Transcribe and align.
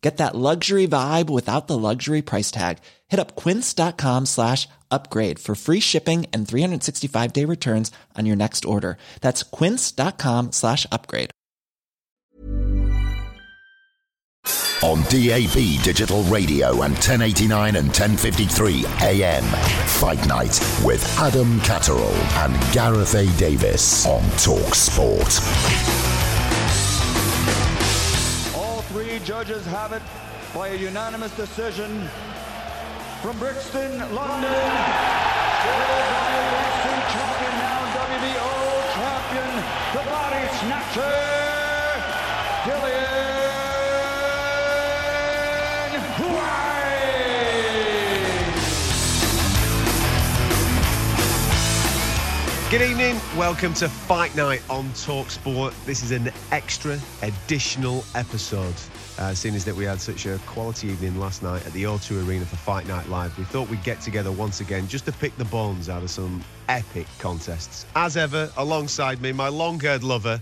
Get 0.00 0.16
that 0.16 0.34
luxury 0.34 0.88
vibe 0.88 1.28
without 1.28 1.66
the 1.66 1.76
luxury 1.76 2.22
price 2.22 2.50
tag. 2.50 2.78
Hit 3.08 3.20
up 3.20 3.36
quince.com 3.36 4.26
slash 4.26 4.66
upgrade 4.90 5.38
for 5.38 5.54
free 5.54 5.80
shipping 5.80 6.26
and 6.32 6.48
365 6.48 7.32
day 7.32 7.44
returns 7.44 7.92
on 8.16 8.26
your 8.26 8.36
next 8.36 8.64
order. 8.64 8.96
That's 9.20 9.42
quince.com 9.42 10.52
slash 10.52 10.86
upgrade. 10.90 11.30
On 14.82 15.02
DAB 15.02 15.82
Digital 15.84 16.22
Radio 16.24 16.70
and 16.82 16.94
1089 16.94 17.76
and 17.76 17.88
1053 17.88 18.86
AM. 19.02 19.44
Fight 19.44 20.26
Night 20.26 20.58
with 20.82 21.04
Adam 21.18 21.60
Catterall 21.60 22.14
and 22.42 22.72
Gareth 22.72 23.14
A. 23.14 23.26
Davis 23.38 24.06
on 24.06 24.22
Talk 24.38 24.74
Sport. 24.74 26.19
Judges 29.24 29.64
have 29.66 29.92
it 29.92 30.02
by 30.54 30.68
a 30.68 30.76
unanimous 30.76 31.34
decision 31.36 32.08
from 33.22 33.38
Brixton, 33.38 33.98
London. 34.14 34.50
WBC 35.60 36.84
champion 37.12 37.54
now, 37.60 37.80
WBO 38.00 38.52
champion, 38.94 39.50
the 39.92 40.02
body 40.10 40.44
snatcher, 40.58 41.19
Good 52.70 52.82
evening. 52.82 53.18
Welcome 53.36 53.74
to 53.74 53.88
Fight 53.88 54.36
Night 54.36 54.62
on 54.70 54.92
Talk 54.92 55.28
Sport. 55.28 55.74
This 55.86 56.04
is 56.04 56.12
an 56.12 56.30
extra 56.52 57.00
additional 57.20 58.04
episode. 58.14 58.76
Uh, 59.18 59.34
seeing 59.34 59.56
as 59.56 59.64
that 59.64 59.74
we 59.74 59.84
had 59.84 60.00
such 60.00 60.26
a 60.26 60.38
quality 60.46 60.86
evening 60.86 61.18
last 61.18 61.42
night 61.42 61.66
at 61.66 61.72
the 61.72 61.82
O2 61.82 62.24
Arena 62.28 62.46
for 62.46 62.54
Fight 62.54 62.86
Night 62.86 63.08
Live, 63.08 63.36
we 63.36 63.42
thought 63.42 63.68
we'd 63.68 63.82
get 63.82 64.00
together 64.00 64.30
once 64.30 64.60
again 64.60 64.86
just 64.86 65.04
to 65.06 65.10
pick 65.10 65.36
the 65.36 65.46
bones 65.46 65.88
out 65.88 66.04
of 66.04 66.10
some 66.10 66.44
epic 66.68 67.08
contests. 67.18 67.86
As 67.96 68.16
ever, 68.16 68.48
alongside 68.56 69.20
me, 69.20 69.32
my 69.32 69.48
long-haired 69.48 70.04
lover, 70.04 70.40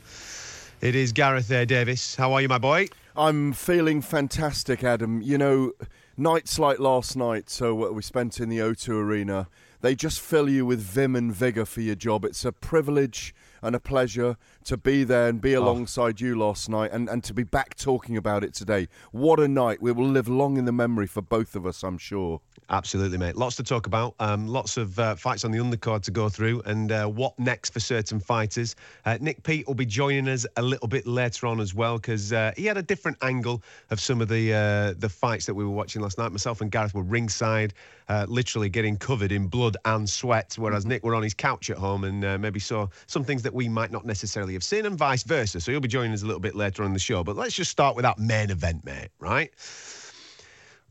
it 0.82 0.94
is 0.94 1.12
Gareth 1.12 1.50
A. 1.50 1.64
Davis. 1.64 2.14
How 2.14 2.34
are 2.34 2.42
you, 2.42 2.48
my 2.48 2.58
boy? 2.58 2.88
I'm 3.16 3.54
feeling 3.54 4.02
fantastic, 4.02 4.84
Adam. 4.84 5.22
You 5.22 5.38
know, 5.38 5.72
nights 6.18 6.58
like 6.58 6.78
last 6.78 7.16
night, 7.16 7.48
so 7.48 7.90
we 7.90 8.02
spent 8.02 8.38
in 8.38 8.50
the 8.50 8.58
O2 8.58 8.90
Arena, 8.90 9.48
they 9.80 9.94
just 9.94 10.20
fill 10.20 10.48
you 10.48 10.66
with 10.66 10.80
vim 10.80 11.14
and 11.14 11.32
vigour 11.32 11.64
for 11.64 11.80
your 11.80 11.94
job. 11.94 12.24
It's 12.24 12.44
a 12.44 12.52
privilege 12.52 13.34
and 13.62 13.74
a 13.74 13.80
pleasure 13.80 14.36
to 14.64 14.76
be 14.76 15.04
there 15.04 15.28
and 15.28 15.40
be 15.40 15.54
ah. 15.56 15.60
alongside 15.60 16.22
oh. 16.22 16.24
you 16.24 16.38
last 16.38 16.68
night 16.68 16.90
and, 16.92 17.08
and 17.08 17.22
to 17.24 17.34
be 17.34 17.44
back 17.44 17.74
talking 17.74 18.16
about 18.16 18.44
it 18.44 18.54
today. 18.54 18.88
What 19.12 19.40
a 19.40 19.48
night. 19.48 19.80
We 19.80 19.92
will 19.92 20.08
live 20.08 20.28
long 20.28 20.56
in 20.56 20.64
the 20.64 20.72
memory 20.72 21.06
for 21.06 21.22
both 21.22 21.54
of 21.54 21.66
us, 21.66 21.82
I'm 21.82 21.98
sure. 21.98 22.40
Absolutely, 22.70 23.16
mate. 23.16 23.34
Lots 23.34 23.56
to 23.56 23.62
talk 23.62 23.86
about. 23.86 24.14
Um, 24.20 24.46
lots 24.46 24.76
of 24.76 24.98
uh, 24.98 25.14
fights 25.14 25.42
on 25.42 25.52
the 25.52 25.58
undercard 25.58 26.02
to 26.02 26.10
go 26.10 26.28
through, 26.28 26.60
and 26.66 26.92
uh, 26.92 27.06
what 27.06 27.38
next 27.38 27.72
for 27.72 27.80
certain 27.80 28.20
fighters. 28.20 28.76
Uh, 29.06 29.16
Nick 29.22 29.42
Peet 29.42 29.66
will 29.66 29.74
be 29.74 29.86
joining 29.86 30.28
us 30.28 30.44
a 30.58 30.62
little 30.62 30.86
bit 30.86 31.06
later 31.06 31.46
on 31.46 31.60
as 31.60 31.74
well 31.74 31.96
because 31.96 32.30
uh, 32.30 32.52
he 32.58 32.66
had 32.66 32.76
a 32.76 32.82
different 32.82 33.16
angle 33.22 33.62
of 33.88 34.00
some 34.00 34.20
of 34.20 34.28
the 34.28 34.52
uh, 34.52 34.94
the 34.98 35.08
fights 35.08 35.46
that 35.46 35.54
we 35.54 35.64
were 35.64 35.70
watching 35.70 36.02
last 36.02 36.18
night. 36.18 36.30
Myself 36.30 36.60
and 36.60 36.70
Gareth 36.70 36.92
were 36.92 37.02
ringside, 37.02 37.72
uh, 38.10 38.26
literally 38.28 38.68
getting 38.68 38.98
covered 38.98 39.32
in 39.32 39.46
blood 39.46 39.78
and 39.86 40.08
sweat, 40.08 40.54
whereas 40.58 40.84
Nick 40.84 41.02
were 41.02 41.14
on 41.14 41.22
his 41.22 41.32
couch 41.32 41.70
at 41.70 41.78
home 41.78 42.04
and 42.04 42.20
maybe 42.42 42.60
saw 42.60 42.86
some 43.06 43.24
things 43.24 43.42
that 43.42 43.54
we 43.54 43.66
might 43.70 43.90
not 43.90 44.04
necessarily 44.04 44.52
have 44.52 44.64
seen, 44.64 44.84
and 44.84 44.98
vice 44.98 45.22
versa. 45.22 45.58
So 45.58 45.70
he'll 45.72 45.80
be 45.80 45.88
joining 45.88 46.12
us 46.12 46.22
a 46.22 46.26
little 46.26 46.40
bit 46.40 46.54
later 46.54 46.82
on 46.82 46.88
in 46.88 46.92
the 46.92 46.98
show. 46.98 47.24
But 47.24 47.36
let's 47.36 47.54
just 47.54 47.70
start 47.70 47.96
with 47.96 48.02
that 48.02 48.18
main 48.18 48.50
event, 48.50 48.84
mate. 48.84 49.08
Right 49.18 49.50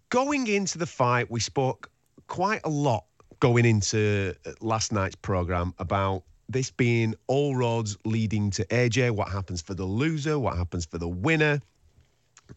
going 0.09 0.47
into 0.47 0.78
the 0.78 0.85
fight, 0.85 1.29
we 1.29 1.40
spoke 1.40 1.90
quite 2.28 2.62
a 2.63 2.69
lot 2.69 3.06
going 3.40 3.66
into 3.66 4.34
uh, 4.45 4.51
last 4.62 4.91
night's 4.91 5.16
program 5.16 5.73
about 5.79 6.23
this 6.50 6.72
being 6.72 7.13
all 7.28 7.56
roads 7.56 7.97
leading 8.06 8.50
to 8.51 8.66
AJ, 8.66 9.12
what 9.12 9.29
happens 9.29 9.62
for 9.62 9.73
the 9.73 9.85
loser, 9.85 10.40
what 10.40 10.57
happens 10.57 10.85
for 10.85 10.97
the 10.97 11.07
winner. 11.07 11.62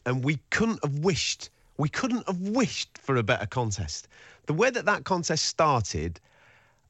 And 0.07 0.25
we 0.25 0.39
couldn't 0.51 0.83
have 0.85 1.01
wished, 1.01 1.51
we 1.77 1.89
couldn't 1.89 2.27
have 2.27 2.41
wished 2.41 2.99
for 2.99 3.17
a 3.17 3.23
better 3.23 3.47
contest. 3.47 4.07
The 4.47 4.55
way 4.55 4.71
that 4.71 4.85
that 4.87 5.05
contest 5.05 5.47
started, 5.47 6.21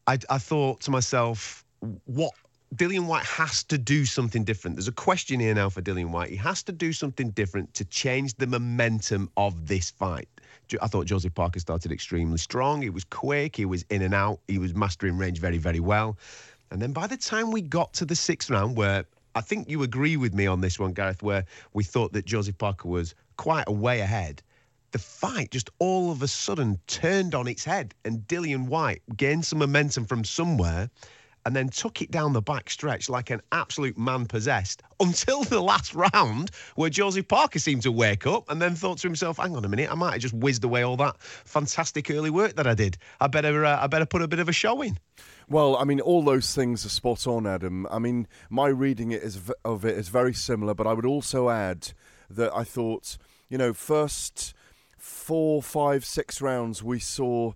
I, 0.06 0.18
I 0.28 0.38
thought 0.38 0.82
to 0.82 0.90
myself, 0.90 1.64
what 2.04 2.32
Dillian 2.76 3.06
Whyte 3.06 3.24
has 3.24 3.64
to 3.64 3.78
do 3.78 4.04
something 4.04 4.44
different. 4.44 4.76
There's 4.76 4.86
a 4.86 4.92
question 4.92 5.40
here 5.40 5.54
now 5.54 5.70
for 5.70 5.82
Dillian 5.82 6.10
Whyte. 6.10 6.30
He 6.30 6.36
has 6.36 6.62
to 6.64 6.72
do 6.72 6.92
something 6.92 7.30
different 7.30 7.72
to 7.74 7.84
change 7.86 8.34
the 8.34 8.46
momentum 8.46 9.30
of 9.36 9.66
this 9.66 9.90
fight. 9.90 10.28
I 10.80 10.86
thought 10.86 11.06
Joseph 11.06 11.34
Parker 11.34 11.60
started 11.60 11.92
extremely 11.92 12.38
strong. 12.38 12.82
He 12.82 12.90
was 12.90 13.04
quick. 13.04 13.56
He 13.56 13.64
was 13.64 13.84
in 13.90 14.02
and 14.02 14.14
out. 14.14 14.40
He 14.48 14.58
was 14.58 14.74
mastering 14.74 15.16
range 15.18 15.38
very, 15.38 15.58
very 15.58 15.80
well. 15.80 16.16
And 16.70 16.80
then 16.80 16.92
by 16.92 17.06
the 17.06 17.16
time 17.16 17.50
we 17.50 17.62
got 17.62 17.92
to 17.94 18.04
the 18.04 18.14
sixth 18.14 18.50
round, 18.50 18.76
where 18.76 19.04
I 19.34 19.40
think 19.40 19.68
you 19.68 19.82
agree 19.82 20.16
with 20.16 20.34
me 20.34 20.46
on 20.46 20.60
this 20.60 20.78
one, 20.78 20.92
Gareth, 20.92 21.22
where 21.22 21.44
we 21.72 21.84
thought 21.84 22.12
that 22.12 22.24
Joseph 22.24 22.58
Parker 22.58 22.88
was 22.88 23.14
quite 23.36 23.64
a 23.66 23.72
way 23.72 24.00
ahead. 24.00 24.42
The 24.92 24.98
fight 24.98 25.52
just 25.52 25.70
all 25.78 26.10
of 26.10 26.22
a 26.22 26.28
sudden 26.28 26.80
turned 26.88 27.34
on 27.34 27.46
its 27.46 27.64
head, 27.64 27.94
and 28.04 28.26
Dillian 28.26 28.66
Whyte 28.66 29.02
gained 29.16 29.44
some 29.44 29.60
momentum 29.60 30.04
from 30.04 30.24
somewhere 30.24 30.90
and 31.44 31.54
then 31.56 31.68
took 31.68 32.02
it 32.02 32.10
down 32.10 32.32
the 32.32 32.42
back 32.42 32.70
stretch 32.70 33.08
like 33.08 33.30
an 33.30 33.40
absolute 33.52 33.96
man 33.96 34.26
possessed 34.26 34.82
until 35.00 35.42
the 35.44 35.60
last 35.60 35.94
round, 35.94 36.50
where 36.74 36.90
Josie 36.90 37.22
Parker 37.22 37.58
seemed 37.58 37.82
to 37.82 37.92
wake 37.92 38.26
up 38.26 38.50
and 38.50 38.60
then 38.60 38.74
thought 38.74 38.98
to 38.98 39.08
himself, 39.08 39.38
"Hang 39.38 39.56
on 39.56 39.64
a 39.64 39.68
minute, 39.68 39.90
I 39.90 39.94
might 39.94 40.12
have 40.12 40.20
just 40.20 40.34
whizzed 40.34 40.64
away 40.64 40.82
all 40.82 40.96
that 40.98 41.20
fantastic 41.20 42.10
early 42.10 42.30
work 42.30 42.56
that 42.56 42.66
I 42.66 42.74
did. 42.74 42.96
I 43.20 43.26
better, 43.26 43.64
uh, 43.64 43.82
I 43.82 43.86
better 43.86 44.06
put 44.06 44.22
a 44.22 44.28
bit 44.28 44.38
of 44.38 44.48
a 44.48 44.52
show 44.52 44.82
in." 44.82 44.98
Well, 45.48 45.76
I 45.76 45.84
mean, 45.84 46.00
all 46.00 46.22
those 46.22 46.54
things 46.54 46.86
are 46.86 46.90
spot 46.90 47.26
on, 47.26 47.46
Adam. 47.46 47.86
I 47.90 47.98
mean, 47.98 48.28
my 48.50 48.68
reading 48.68 49.10
it 49.10 49.22
is 49.22 49.40
of 49.64 49.84
it 49.84 49.96
is 49.96 50.08
very 50.08 50.34
similar, 50.34 50.74
but 50.74 50.86
I 50.86 50.92
would 50.92 51.06
also 51.06 51.50
add 51.50 51.92
that 52.30 52.52
I 52.54 52.62
thought, 52.62 53.18
you 53.48 53.58
know, 53.58 53.72
first 53.72 54.54
four, 54.96 55.62
five, 55.62 56.04
six 56.04 56.40
rounds 56.40 56.82
we 56.82 57.00
saw 57.00 57.52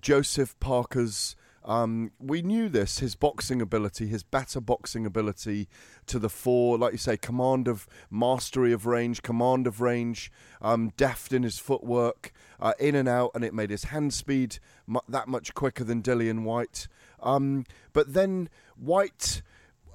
Joseph 0.00 0.58
Parker's 0.60 1.34
um, 1.66 2.12
we 2.20 2.42
knew 2.42 2.68
this, 2.68 3.00
his 3.00 3.16
boxing 3.16 3.60
ability, 3.60 4.06
his 4.06 4.22
better 4.22 4.60
boxing 4.60 5.04
ability 5.04 5.68
to 6.06 6.20
the 6.20 6.30
fore, 6.30 6.78
like 6.78 6.92
you 6.92 6.98
say, 6.98 7.16
command 7.16 7.66
of 7.66 7.88
mastery 8.08 8.72
of 8.72 8.86
range, 8.86 9.20
command 9.22 9.66
of 9.66 9.80
range, 9.80 10.30
um, 10.62 10.92
deft 10.96 11.32
in 11.32 11.42
his 11.42 11.58
footwork, 11.58 12.32
uh, 12.60 12.72
in 12.78 12.94
and 12.94 13.08
out, 13.08 13.32
and 13.34 13.44
it 13.44 13.52
made 13.52 13.70
his 13.70 13.84
hand 13.84 14.14
speed 14.14 14.60
that 15.08 15.26
much 15.26 15.54
quicker 15.54 15.82
than 15.82 16.02
Dillian 16.02 16.44
Whyte. 16.44 16.86
Um, 17.20 17.64
but 17.92 18.14
then 18.14 18.48
Whyte, 18.76 19.42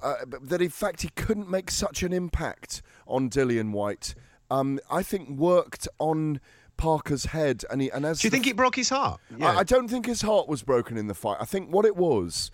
uh, 0.02 0.16
that 0.42 0.60
in 0.60 0.68
fact 0.68 1.00
he 1.00 1.08
couldn't 1.16 1.48
make 1.48 1.70
such 1.70 2.02
an 2.02 2.12
impact 2.12 2.82
on 3.06 3.30
Dillian 3.30 3.72
Whyte, 3.72 4.14
Um, 4.50 4.80
I 4.90 5.02
think 5.02 5.30
worked 5.30 5.88
on 5.98 6.38
Parker's 6.76 7.26
head, 7.26 7.64
and 7.70 7.80
he 7.80 7.90
and 7.90 8.04
as 8.04 8.20
do 8.20 8.26
you 8.26 8.30
think 8.30 8.46
it 8.46 8.56
broke 8.56 8.76
his 8.76 8.88
heart? 8.88 9.20
Yeah. 9.36 9.50
I, 9.50 9.58
I 9.58 9.62
don't 9.64 9.88
think 9.88 10.06
his 10.06 10.22
heart 10.22 10.48
was 10.48 10.62
broken 10.62 10.96
in 10.96 11.06
the 11.06 11.14
fight. 11.14 11.36
I 11.40 11.44
think 11.44 11.70
what 11.70 11.84
it 11.84 11.96
was, 11.96 12.50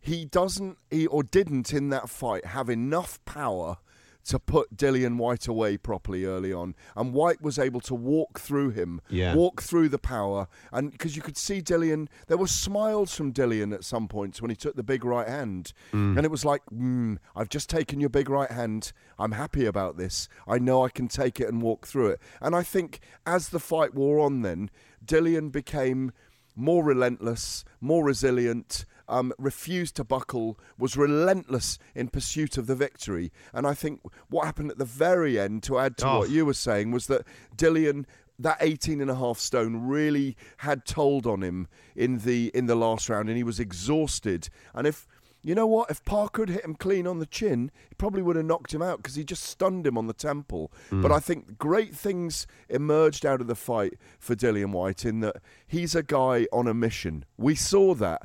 he 0.00 0.24
doesn't, 0.24 0.78
he 0.90 1.06
or 1.06 1.22
didn't 1.22 1.72
in 1.72 1.90
that 1.90 2.08
fight 2.08 2.46
have 2.46 2.68
enough 2.68 3.24
power 3.24 3.78
to 4.24 4.38
put 4.38 4.76
Dillian 4.76 5.16
Whyte 5.16 5.48
away 5.48 5.76
properly 5.76 6.24
early 6.24 6.52
on, 6.52 6.74
and 6.96 7.12
Whyte 7.12 7.42
was 7.42 7.58
able 7.58 7.80
to 7.80 7.94
walk 7.94 8.38
through 8.38 8.70
him, 8.70 9.00
Yeah. 9.08 9.34
walk 9.34 9.62
through 9.62 9.88
the 9.88 9.98
power, 9.98 10.48
and 10.72 10.92
because 10.92 11.16
you 11.16 11.22
could 11.22 11.36
see 11.36 11.60
Dillian, 11.60 12.08
there 12.28 12.36
were 12.36 12.46
smiles 12.46 13.14
from 13.14 13.32
Dillian 13.32 13.74
at 13.74 13.84
some 13.84 14.06
points 14.08 14.40
when 14.40 14.50
he 14.50 14.56
took 14.56 14.76
the 14.76 14.82
big 14.82 15.04
right 15.04 15.28
hand, 15.28 15.72
and 15.92 16.24
it 16.24 16.30
was 16.30 16.44
like, 16.44 16.62
mm, 16.72 17.18
"I've 17.34 17.48
just 17.48 17.68
taken 17.68 18.00
your 18.00 18.10
big 18.10 18.28
right 18.30 18.50
hand. 18.50 18.92
I'm 19.18 19.32
happy 19.32 19.66
about 19.66 19.96
this. 19.96 20.28
I 20.46 20.58
know 20.58 20.84
I 20.84 20.88
can 20.88 21.08
take 21.08 21.40
it 21.40 21.48
and 21.48 21.60
walk 21.60 21.86
through 21.86 22.08
it." 22.08 22.20
And 22.40 22.54
I 22.54 22.62
think 22.62 23.00
as 23.26 23.48
the 23.48 23.60
fight 23.60 23.94
wore 23.94 24.20
on, 24.20 24.42
then 24.42 24.70
Dillian 25.04 25.50
became 25.50 26.12
more 26.54 26.84
relentless, 26.84 27.64
more 27.80 28.04
resilient, 28.04 28.84
um, 29.08 29.32
refused 29.38 29.96
to 29.96 30.04
buckle, 30.04 30.58
was 30.78 30.96
relentless 30.96 31.78
in 31.94 32.08
pursuit 32.08 32.56
of 32.58 32.66
the 32.66 32.74
victory. 32.74 33.32
And 33.52 33.66
I 33.66 33.74
think 33.74 34.00
what 34.28 34.44
happened 34.46 34.70
at 34.70 34.78
the 34.78 34.84
very 34.84 35.38
end, 35.38 35.62
to 35.64 35.78
add 35.78 35.96
to 35.98 36.08
Oh. 36.08 36.18
what 36.20 36.30
you 36.30 36.46
were 36.46 36.54
saying, 36.54 36.90
was 36.90 37.06
that 37.08 37.22
Dillian. 37.56 38.04
That 38.38 38.56
18 38.60 39.00
and 39.00 39.10
a 39.10 39.14
half 39.14 39.38
stone 39.38 39.86
really 39.86 40.36
had 40.56 40.84
told 40.84 41.26
on 41.26 41.42
him 41.42 41.68
in 41.94 42.20
the 42.20 42.50
in 42.54 42.66
the 42.66 42.74
last 42.74 43.08
round 43.08 43.28
and 43.28 43.36
he 43.36 43.44
was 43.44 43.60
exhausted 43.60 44.48
and 44.74 44.84
if 44.86 45.06
you 45.44 45.54
know 45.54 45.66
what 45.66 45.90
if 45.90 46.02
Parker 46.04 46.42
had 46.42 46.48
hit 46.48 46.64
him 46.64 46.74
clean 46.74 47.06
on 47.06 47.18
the 47.20 47.26
chin 47.26 47.70
he 47.88 47.94
probably 47.94 48.22
would 48.22 48.34
have 48.34 48.46
knocked 48.46 48.72
him 48.74 48.82
out 48.82 48.96
because 48.96 49.14
he 49.14 49.22
just 49.22 49.44
stunned 49.44 49.86
him 49.86 49.96
on 49.98 50.06
the 50.08 50.12
temple 50.14 50.72
but 50.90 51.12
I 51.12 51.20
think 51.20 51.56
great 51.58 51.94
things 51.94 52.46
emerged 52.68 53.24
out 53.24 53.40
of 53.40 53.46
the 53.46 53.54
fight 53.54 53.94
for 54.18 54.34
Dillian 54.34 54.72
Whyte 54.72 55.04
in 55.04 55.20
that 55.20 55.36
he's 55.66 55.94
a 55.94 56.02
guy 56.02 56.46
on 56.52 56.66
a 56.66 56.74
mission 56.74 57.24
we 57.36 57.54
saw 57.54 57.94
that 57.96 58.22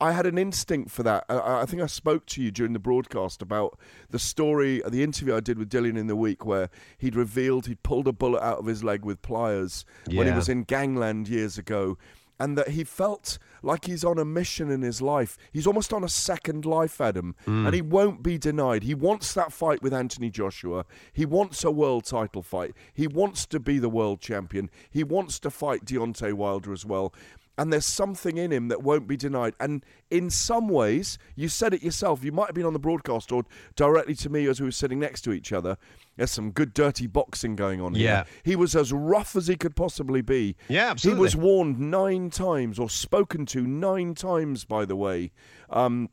I 0.00 0.12
had 0.12 0.26
an 0.26 0.38
instinct 0.38 0.90
for 0.90 1.02
that. 1.02 1.24
I, 1.28 1.62
I 1.62 1.66
think 1.66 1.82
I 1.82 1.86
spoke 1.86 2.26
to 2.26 2.42
you 2.42 2.50
during 2.50 2.72
the 2.72 2.78
broadcast 2.78 3.42
about 3.42 3.78
the 4.08 4.18
story, 4.18 4.82
the 4.86 5.02
interview 5.02 5.36
I 5.36 5.40
did 5.40 5.58
with 5.58 5.68
Dillian 5.68 5.98
in 5.98 6.06
the 6.06 6.16
week, 6.16 6.46
where 6.46 6.70
he'd 6.98 7.14
revealed 7.14 7.66
he'd 7.66 7.82
pulled 7.82 8.08
a 8.08 8.12
bullet 8.12 8.42
out 8.42 8.58
of 8.58 8.66
his 8.66 8.82
leg 8.82 9.04
with 9.04 9.20
pliers 9.22 9.84
when 10.10 10.26
he 10.26 10.32
was 10.32 10.48
in 10.48 10.62
gangland 10.62 11.28
years 11.28 11.58
ago, 11.58 11.98
and 12.40 12.56
that 12.56 12.68
he 12.68 12.82
felt 12.82 13.38
like 13.62 13.84
he's 13.84 14.02
on 14.02 14.18
a 14.18 14.24
mission 14.24 14.70
in 14.70 14.80
his 14.80 15.02
life. 15.02 15.36
He's 15.52 15.66
almost 15.66 15.92
on 15.92 16.02
a 16.02 16.08
second 16.08 16.64
life, 16.64 16.98
Adam, 16.98 17.36
hmm. 17.44 17.66
and 17.66 17.74
he 17.74 17.82
won't 17.82 18.22
be 18.22 18.38
denied. 18.38 18.82
He 18.82 18.94
wants 18.94 19.34
that 19.34 19.52
fight 19.52 19.82
with 19.82 19.92
Anthony 19.92 20.30
Joshua. 20.30 20.86
He 21.12 21.26
wants 21.26 21.62
a 21.62 21.70
world 21.70 22.06
title 22.06 22.42
fight. 22.42 22.72
He 22.94 23.06
wants 23.06 23.44
to 23.46 23.60
be 23.60 23.78
the 23.78 23.90
world 23.90 24.20
champion. 24.20 24.70
He 24.90 25.04
wants 25.04 25.38
to 25.40 25.50
fight 25.50 25.84
Deontay 25.84 26.32
Wilder 26.32 26.72
as 26.72 26.86
well. 26.86 27.12
And 27.60 27.70
there's 27.70 27.84
something 27.84 28.38
in 28.38 28.50
him 28.50 28.68
that 28.68 28.82
won't 28.82 29.06
be 29.06 29.18
denied. 29.18 29.52
And 29.60 29.84
in 30.10 30.30
some 30.30 30.66
ways, 30.66 31.18
you 31.36 31.48
said 31.48 31.74
it 31.74 31.82
yourself. 31.82 32.24
You 32.24 32.32
might 32.32 32.46
have 32.46 32.54
been 32.54 32.64
on 32.64 32.72
the 32.72 32.78
broadcast 32.78 33.30
or 33.32 33.44
directly 33.76 34.14
to 34.14 34.30
me 34.30 34.46
as 34.46 34.60
we 34.60 34.66
were 34.66 34.70
sitting 34.72 34.98
next 34.98 35.20
to 35.22 35.32
each 35.32 35.52
other. 35.52 35.76
There's 36.16 36.30
some 36.30 36.52
good 36.52 36.72
dirty 36.72 37.06
boxing 37.06 37.56
going 37.56 37.82
on 37.82 37.94
Yeah. 37.94 38.24
here. 38.24 38.24
He 38.44 38.56
was 38.56 38.74
as 38.74 38.94
rough 38.94 39.36
as 39.36 39.46
he 39.46 39.56
could 39.56 39.76
possibly 39.76 40.22
be. 40.22 40.56
Yeah, 40.68 40.90
absolutely. 40.92 41.18
He 41.18 41.20
was 41.22 41.36
warned 41.36 41.78
nine 41.78 42.30
times 42.30 42.78
or 42.78 42.88
spoken 42.88 43.44
to 43.46 43.66
nine 43.66 44.14
times, 44.14 44.64
by 44.64 44.86
the 44.86 44.96
way. 44.96 45.30
Um, 45.68 46.08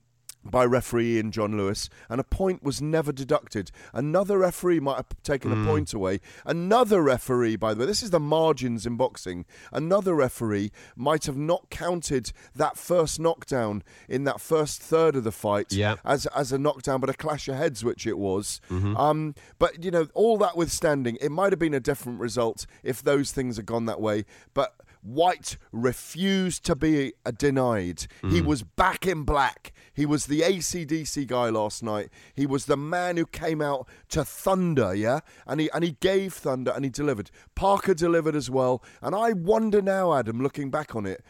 by 0.52 0.66
referee 0.66 1.16
Ian 1.18 1.32
John 1.32 1.58
Lewis, 1.58 1.90
and 2.10 2.20
a 2.20 2.24
point 2.24 2.64
was 2.64 2.82
never 2.82 3.12
deducted. 3.12 3.72
Another 3.94 4.38
referee 4.38 4.80
might 4.80 4.98
have 4.98 5.08
taken 5.24 5.52
Hmm. 5.52 5.64
a 5.64 5.66
point 5.66 5.94
away. 5.94 6.20
Another 6.46 7.02
referee, 7.02 7.56
by 7.56 7.74
the 7.74 7.82
way, 7.82 7.86
this 7.86 8.02
is 8.04 8.10
the 8.12 8.20
margins 8.20 8.86
in 8.86 8.96
boxing. 8.98 9.46
Another 9.72 10.14
referee 10.16 10.72
might 10.96 11.26
have 11.26 11.38
not 11.38 11.70
counted 11.70 12.32
that 12.56 12.78
first 12.78 13.20
knockdown 13.20 13.84
in 14.08 14.24
that 14.24 14.40
first 14.42 14.82
third 14.82 15.16
of 15.16 15.24
the 15.24 15.32
fight 15.32 15.72
Yeah. 15.72 15.96
as 16.06 16.26
as 16.28 16.52
a 16.52 16.58
knockdown, 16.58 17.00
but 17.00 17.10
a 17.10 17.14
clash 17.14 17.48
of 17.48 17.56
heads, 17.56 17.84
which 17.84 18.06
it 18.08 18.18
was. 18.18 18.60
Mm-hmm. 18.70 18.96
Um, 18.98 19.36
but 19.60 19.84
you 19.84 19.92
know, 19.92 20.08
all 20.14 20.38
that 20.40 20.56
withstanding, 20.58 21.18
it 21.22 21.30
might 21.32 21.52
have 21.52 21.60
been 21.60 21.74
a 21.74 21.80
different 21.80 22.20
result 22.20 22.66
if 22.84 23.04
those 23.04 23.32
things 23.32 23.58
had 23.58 23.66
gone 23.66 23.86
that 23.86 24.00
way. 24.02 24.26
But 24.54 24.76
Whyte 25.02 25.58
refused 25.72 26.64
to 26.66 26.76
be 26.76 27.14
uh, 27.26 27.32
denied. 27.32 28.08
He 28.30 28.42
was 28.42 28.64
back 28.64 29.06
in 29.06 29.24
black. 29.24 29.74
He 29.94 30.06
was 30.06 30.28
the 30.28 30.42
ACDC 30.42 31.26
guy 31.28 31.50
last 31.50 31.82
night. 31.82 32.10
He 32.36 32.46
was 32.46 32.66
the 32.66 32.78
man 32.78 33.18
who 33.18 33.26
came 33.26 33.62
out 33.62 33.88
to 34.10 34.24
thunder, 34.24 34.94
yeah? 34.94 35.22
And 35.46 35.60
he 35.60 35.70
and 35.72 35.84
he 35.84 35.98
gave 36.00 36.34
thunder 36.34 36.72
and 36.72 36.86
he 36.86 36.92
delivered. 36.92 37.32
Parker 37.56 37.94
delivered 37.94 38.36
as 38.36 38.50
well. 38.50 38.84
And 39.02 39.16
I 39.16 39.34
wonder 39.34 39.82
now, 39.82 40.14
Adam, 40.14 40.42
looking 40.42 40.70
back 40.70 40.96
on 40.96 41.06
it, 41.06 41.24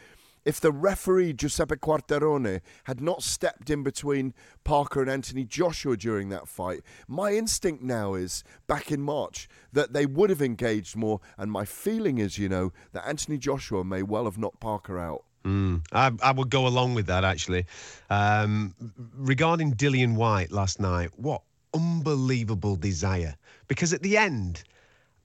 if 0.44 0.60
the 0.60 0.72
referee 0.72 1.32
Giuseppe 1.32 1.76
Quartarone 1.76 2.60
had 2.84 3.00
not 3.00 3.22
stepped 3.22 3.70
in 3.70 3.82
between 3.82 4.34
Parker 4.64 5.00
and 5.02 5.10
Anthony 5.10 5.44
Joshua 5.44 5.96
during 5.96 6.28
that 6.30 6.48
fight, 6.48 6.80
my 7.06 7.32
instinct 7.32 7.82
now 7.82 8.14
is 8.14 8.44
back 8.66 8.90
in 8.90 9.00
March 9.00 9.48
that 9.72 9.92
they 9.92 10.06
would 10.06 10.30
have 10.30 10.42
engaged 10.42 10.96
more. 10.96 11.20
And 11.36 11.50
my 11.50 11.64
feeling 11.64 12.18
is, 12.18 12.38
you 12.38 12.48
know, 12.48 12.72
that 12.92 13.06
Anthony 13.06 13.38
Joshua 13.38 13.84
may 13.84 14.02
well 14.02 14.24
have 14.24 14.38
knocked 14.38 14.60
Parker 14.60 14.98
out. 14.98 15.24
Mm, 15.44 15.84
I, 15.92 16.12
I 16.22 16.32
would 16.32 16.50
go 16.50 16.66
along 16.66 16.94
with 16.94 17.06
that 17.06 17.24
actually. 17.24 17.66
Um, 18.10 18.74
regarding 19.14 19.74
Dillian 19.74 20.14
Whyte 20.14 20.52
last 20.52 20.80
night, 20.80 21.10
what 21.16 21.42
unbelievable 21.74 22.76
desire! 22.76 23.36
Because 23.66 23.92
at 23.92 24.02
the 24.02 24.16
end, 24.16 24.64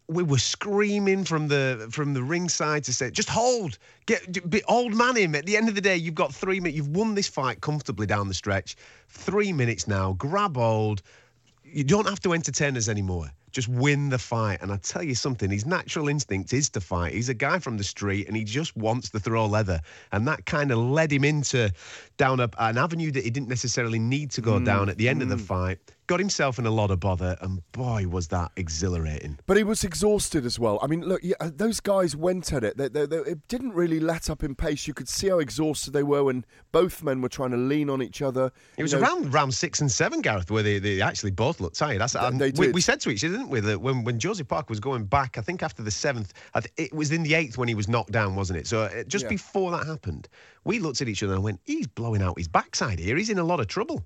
we 0.07 0.23
were 0.23 0.37
screaming 0.37 1.23
from 1.23 1.47
the 1.47 1.87
from 1.91 2.13
the 2.13 2.23
ringside 2.23 2.83
to 2.85 2.93
say, 2.93 3.09
"Just 3.09 3.29
hold, 3.29 3.77
get 4.05 4.49
be 4.49 4.63
old 4.65 4.93
man 4.93 5.15
him." 5.15 5.35
At 5.35 5.45
the 5.45 5.55
end 5.55 5.69
of 5.69 5.75
the 5.75 5.81
day, 5.81 5.95
you've 5.95 6.15
got 6.15 6.33
three 6.33 6.59
minutes. 6.59 6.77
You've 6.77 6.95
won 6.95 7.15
this 7.15 7.27
fight 7.27 7.61
comfortably 7.61 8.05
down 8.05 8.27
the 8.27 8.33
stretch. 8.33 8.75
Three 9.07 9.53
minutes 9.53 9.87
now. 9.87 10.13
Grab 10.13 10.57
hold. 10.57 11.01
You 11.63 11.83
don't 11.83 12.07
have 12.07 12.19
to 12.21 12.33
entertain 12.33 12.77
us 12.77 12.87
anymore. 12.87 13.31
Just 13.51 13.67
win 13.67 14.09
the 14.09 14.17
fight. 14.17 14.59
And 14.61 14.71
I 14.71 14.77
tell 14.77 15.03
you 15.03 15.15
something, 15.15 15.49
his 15.49 15.65
natural 15.65 16.07
instinct 16.09 16.53
is 16.53 16.69
to 16.71 16.81
fight. 16.81 17.13
He's 17.13 17.29
a 17.29 17.35
guy 17.35 17.59
from 17.59 17.77
the 17.77 17.83
street 17.83 18.27
and 18.27 18.35
he 18.35 18.43
just 18.43 18.75
wants 18.75 19.09
to 19.11 19.19
throw 19.19 19.45
leather. 19.45 19.79
And 20.11 20.27
that 20.27 20.45
kind 20.45 20.71
of 20.71 20.79
led 20.79 21.11
him 21.11 21.23
into 21.23 21.71
down 22.17 22.39
a, 22.39 22.49
an 22.57 22.79
avenue 22.79 23.11
that 23.11 23.23
he 23.23 23.29
didn't 23.29 23.49
necessarily 23.49 23.99
need 23.99 24.31
to 24.31 24.41
go 24.41 24.59
mm, 24.59 24.65
down 24.65 24.89
at 24.89 24.97
the 24.97 25.07
end 25.07 25.21
of 25.21 25.29
the 25.29 25.35
mm. 25.35 25.41
fight. 25.41 25.79
Got 26.07 26.19
himself 26.19 26.59
in 26.59 26.65
a 26.65 26.71
lot 26.71 26.91
of 26.91 26.99
bother. 26.99 27.37
And 27.41 27.61
boy, 27.71 28.07
was 28.07 28.27
that 28.27 28.51
exhilarating. 28.57 29.39
But 29.45 29.57
he 29.57 29.63
was 29.63 29.83
exhausted 29.83 30.45
as 30.45 30.59
well. 30.59 30.79
I 30.81 30.87
mean, 30.87 31.01
look, 31.01 31.21
yeah, 31.23 31.35
those 31.39 31.79
guys 31.79 32.15
went 32.15 32.51
at 32.51 32.63
it. 32.63 32.75
They, 32.77 32.89
they, 32.89 33.05
they, 33.05 33.17
it 33.17 33.47
didn't 33.47 33.73
really 33.73 33.99
let 33.99 34.29
up 34.29 34.43
in 34.43 34.53
pace. 34.53 34.85
You 34.87 34.93
could 34.93 35.07
see 35.07 35.29
how 35.29 35.39
exhausted 35.39 35.91
they 35.93 36.03
were 36.03 36.25
when 36.25 36.45
both 36.71 37.03
men 37.03 37.21
were 37.21 37.29
trying 37.29 37.51
to 37.51 37.57
lean 37.57 37.89
on 37.89 38.01
each 38.01 38.21
other. 38.21 38.51
It 38.77 38.83
was 38.83 38.93
know, 38.93 38.99
around 38.99 39.33
round 39.33 39.53
six 39.53 39.79
and 39.79 39.89
seven, 39.91 40.21
Gareth, 40.21 40.51
where 40.51 40.63
they, 40.63 40.79
they 40.79 41.01
actually 41.01 41.31
both 41.31 41.61
looked 41.61 41.77
tired. 41.77 42.01
That's, 42.01 42.15
and 42.15 42.39
they 42.39 42.51
we, 42.51 42.67
did. 42.67 42.75
we 42.75 42.81
said 42.81 42.99
to 43.01 43.09
each 43.09 43.23
other, 43.23 43.37
didn't 43.37 43.49
we, 43.49 43.61
that 43.61 43.79
when, 43.79 44.03
when 44.03 44.19
Josie 44.19 44.43
Parker 44.43 44.67
was 44.69 44.79
going 44.81 45.05
back, 45.05 45.37
I 45.37 45.41
think 45.41 45.63
after 45.63 45.83
the 45.83 45.91
seventh, 45.91 46.33
th- 46.53 46.71
it 46.75 46.93
was 46.93 47.11
in 47.11 47.23
the 47.23 47.33
eighth 47.33 47.57
when 47.57 47.67
he 47.67 47.75
was 47.75 47.87
knocked 47.87 48.11
down, 48.11 48.35
wasn't 48.35 48.59
it? 48.59 48.67
So 48.67 48.81
uh, 48.81 49.03
just 49.05 49.23
Yeah. 49.23 49.29
before 49.29 49.71
that 49.71 49.87
happened, 49.87 50.27
we 50.65 50.79
looked 50.79 51.01
at 51.01 51.07
each 51.07 51.23
other 51.23 51.33
and 51.33 51.43
went, 51.43 51.61
he's 51.63 51.87
blowing 51.87 52.21
out 52.21 52.37
his 52.37 52.47
backside 52.47 52.99
here. 52.99 53.15
He's 53.15 53.29
in 53.29 53.39
a 53.39 53.43
lot 53.43 53.59
of 53.59 53.67
trouble. 53.67 54.05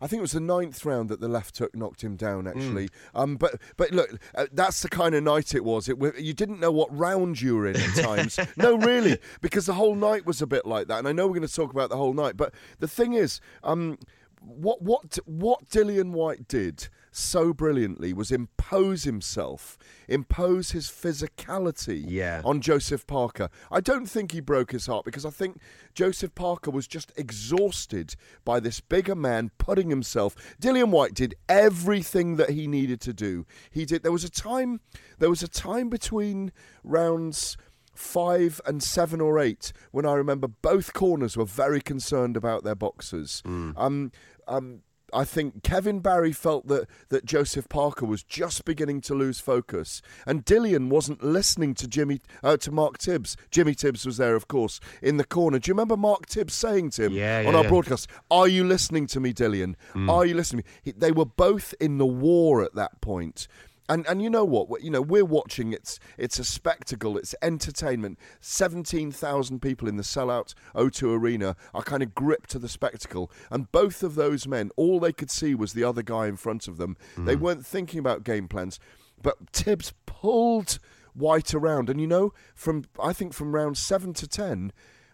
I 0.00 0.06
think 0.06 0.18
it 0.18 0.22
was 0.22 0.32
the 0.32 0.40
ninth 0.40 0.84
round 0.84 1.08
that 1.08 1.20
the 1.20 1.28
left 1.28 1.56
hook 1.58 1.74
knocked 1.74 2.02
him 2.02 2.12
Hmm. 2.12 2.16
down. 2.16 2.46
Actually, 2.46 2.88
um, 3.14 3.36
but 3.36 3.60
but 3.76 3.92
look, 3.92 4.18
uh, 4.34 4.46
that's 4.52 4.80
the 4.82 4.88
kind 4.88 5.14
of 5.14 5.22
night 5.22 5.54
it 5.54 5.64
was. 5.64 5.88
It 5.88 5.96
you 6.18 6.32
didn't 6.34 6.60
know 6.60 6.70
what 6.72 6.96
round 6.96 7.40
you 7.40 7.56
were 7.56 7.66
in 7.68 7.76
at 7.76 7.94
times. 8.04 8.38
no, 8.56 8.76
really, 8.76 9.18
because 9.40 9.66
the 9.66 9.74
whole 9.74 9.94
night 9.94 10.26
was 10.26 10.42
a 10.42 10.46
bit 10.46 10.66
like 10.66 10.88
that. 10.88 10.98
And 10.98 11.08
I 11.08 11.12
know 11.12 11.26
we're 11.26 11.34
going 11.36 11.48
to 11.48 11.52
talk 11.54 11.70
about 11.72 11.90
the 11.90 11.96
whole 11.96 12.12
night, 12.14 12.36
but 12.36 12.52
the 12.78 12.88
thing 12.88 13.14
is, 13.14 13.40
um, 13.64 13.98
what 14.40 14.82
what 14.82 15.18
what 15.26 15.68
Dillian 15.68 16.12
Whyte 16.12 16.46
did 16.48 16.88
so 17.16 17.52
brilliantly 17.54 18.12
was 18.12 18.30
impose 18.30 19.04
himself, 19.04 19.78
impose 20.08 20.72
his 20.72 20.88
physicality 20.88 22.04
Yeah. 22.06 22.42
on 22.44 22.60
Joseph 22.60 23.06
Parker. 23.06 23.48
I 23.70 23.80
don't 23.80 24.06
think 24.06 24.32
he 24.32 24.40
broke 24.40 24.72
his 24.72 24.86
heart 24.86 25.04
because 25.04 25.24
I 25.24 25.30
think 25.30 25.58
Joseph 25.94 26.34
Parker 26.34 26.70
was 26.70 26.86
just 26.86 27.12
exhausted 27.16 28.16
by 28.44 28.60
this 28.60 28.80
bigger 28.80 29.14
man 29.14 29.50
putting 29.58 29.88
himself. 29.90 30.36
Dillian 30.60 30.90
Whyte 30.90 31.14
did 31.14 31.34
everything 31.48 32.36
that 32.36 32.50
he 32.50 32.66
needed 32.66 33.00
to 33.02 33.12
do. 33.14 33.46
He 33.70 33.84
did. 33.84 34.02
There 34.02 34.12
was 34.12 34.24
a 34.24 34.30
time. 34.30 34.80
There 35.18 35.30
was 35.30 35.42
a 35.42 35.48
time 35.48 35.88
between 35.88 36.52
rounds 36.84 37.56
five 37.94 38.60
and 38.66 38.82
seven 38.82 39.22
or 39.22 39.38
eight 39.38 39.72
when 39.90 40.04
I 40.04 40.12
remember 40.12 40.48
both 40.48 40.92
corners 40.92 41.34
were 41.34 41.46
very 41.46 41.80
concerned 41.80 42.36
about 42.36 42.62
their 42.62 42.74
boxers. 42.74 43.42
Um, 43.46 44.12
um, 44.46 44.82
I 45.12 45.24
think 45.24 45.62
Kevin 45.62 46.00
Barry 46.00 46.32
felt 46.32 46.66
that, 46.66 46.88
that 47.10 47.24
Joseph 47.24 47.68
Parker 47.68 48.04
was 48.04 48.22
just 48.24 48.64
beginning 48.64 49.00
to 49.02 49.14
lose 49.14 49.38
focus, 49.38 50.02
and 50.26 50.44
Dillian 50.44 50.88
wasn't 50.88 51.22
listening 51.22 51.74
to 51.74 51.86
Jimmy 51.86 52.20
uh, 52.42 52.56
to 52.58 52.72
Mark 52.72 52.98
Tibbs. 52.98 53.36
Jimmy 53.50 53.74
Tibbs 53.74 54.04
was 54.04 54.16
there, 54.16 54.34
of 54.34 54.48
course, 54.48 54.80
in 55.00 55.16
the 55.16 55.24
corner. 55.24 55.58
Do 55.58 55.68
you 55.68 55.74
remember 55.74 55.96
Mark 55.96 56.26
Tibbs 56.26 56.54
saying 56.54 56.90
to 56.90 57.04
him 57.04 57.12
Yeah, 57.12 57.44
on 57.46 57.54
our 57.54 57.62
yeah. 57.62 57.68
broadcast, 57.68 58.08
"Are 58.30 58.48
you 58.48 58.64
listening 58.64 59.06
to 59.08 59.20
me, 59.20 59.32
Dillian? 59.32 59.74
Are 60.08 60.26
you 60.26 60.34
listening?" 60.34 60.64
He, 60.82 60.92
they 60.92 61.12
were 61.12 61.24
both 61.24 61.72
in 61.80 61.98
the 61.98 62.06
war 62.06 62.62
at 62.62 62.74
that 62.74 63.00
point. 63.00 63.46
And 63.88 64.06
and 64.06 64.22
you 64.22 64.30
know 64.30 64.44
what? 64.44 64.82
You 64.82 64.90
know 64.90 65.02
we're 65.02 65.24
watching. 65.24 65.72
It's 65.72 65.98
it's 66.18 66.38
a 66.38 66.44
spectacle. 66.44 67.16
It's 67.16 67.34
entertainment. 67.42 68.18
Seventeen 68.40 69.12
thousand 69.12 69.60
people 69.60 69.88
in 69.88 69.96
the 69.96 70.02
sellout 70.02 70.54
O2 70.74 71.16
Arena 71.16 71.56
are 71.74 71.82
kind 71.82 72.02
of 72.02 72.14
gripped 72.14 72.50
to 72.50 72.58
the 72.58 72.68
spectacle. 72.68 73.30
And 73.50 73.70
both 73.70 74.02
of 74.02 74.14
those 74.14 74.46
men, 74.46 74.70
all 74.76 75.00
they 75.00 75.12
could 75.12 75.30
see 75.30 75.54
was 75.54 75.72
the 75.72 75.84
other 75.84 76.02
guy 76.02 76.26
in 76.26 76.36
front 76.36 76.68
of 76.68 76.76
them. 76.78 76.96
Mm. 77.16 77.26
They 77.26 77.36
weren't 77.36 77.66
thinking 77.66 78.00
about 78.00 78.24
game 78.24 78.48
plans. 78.48 78.80
But 79.20 79.52
Tibbs 79.52 79.92
pulled 80.04 80.78
Whyte 81.16 81.54
around, 81.54 81.88
and 81.88 81.98
you 81.98 82.06
know, 82.06 82.34
from 82.54 82.84
I 83.02 83.14
think 83.14 83.32
from 83.32 83.54
round 83.54 83.78
seven 83.78 84.12
to 84.14 84.28
ten, 84.28 84.70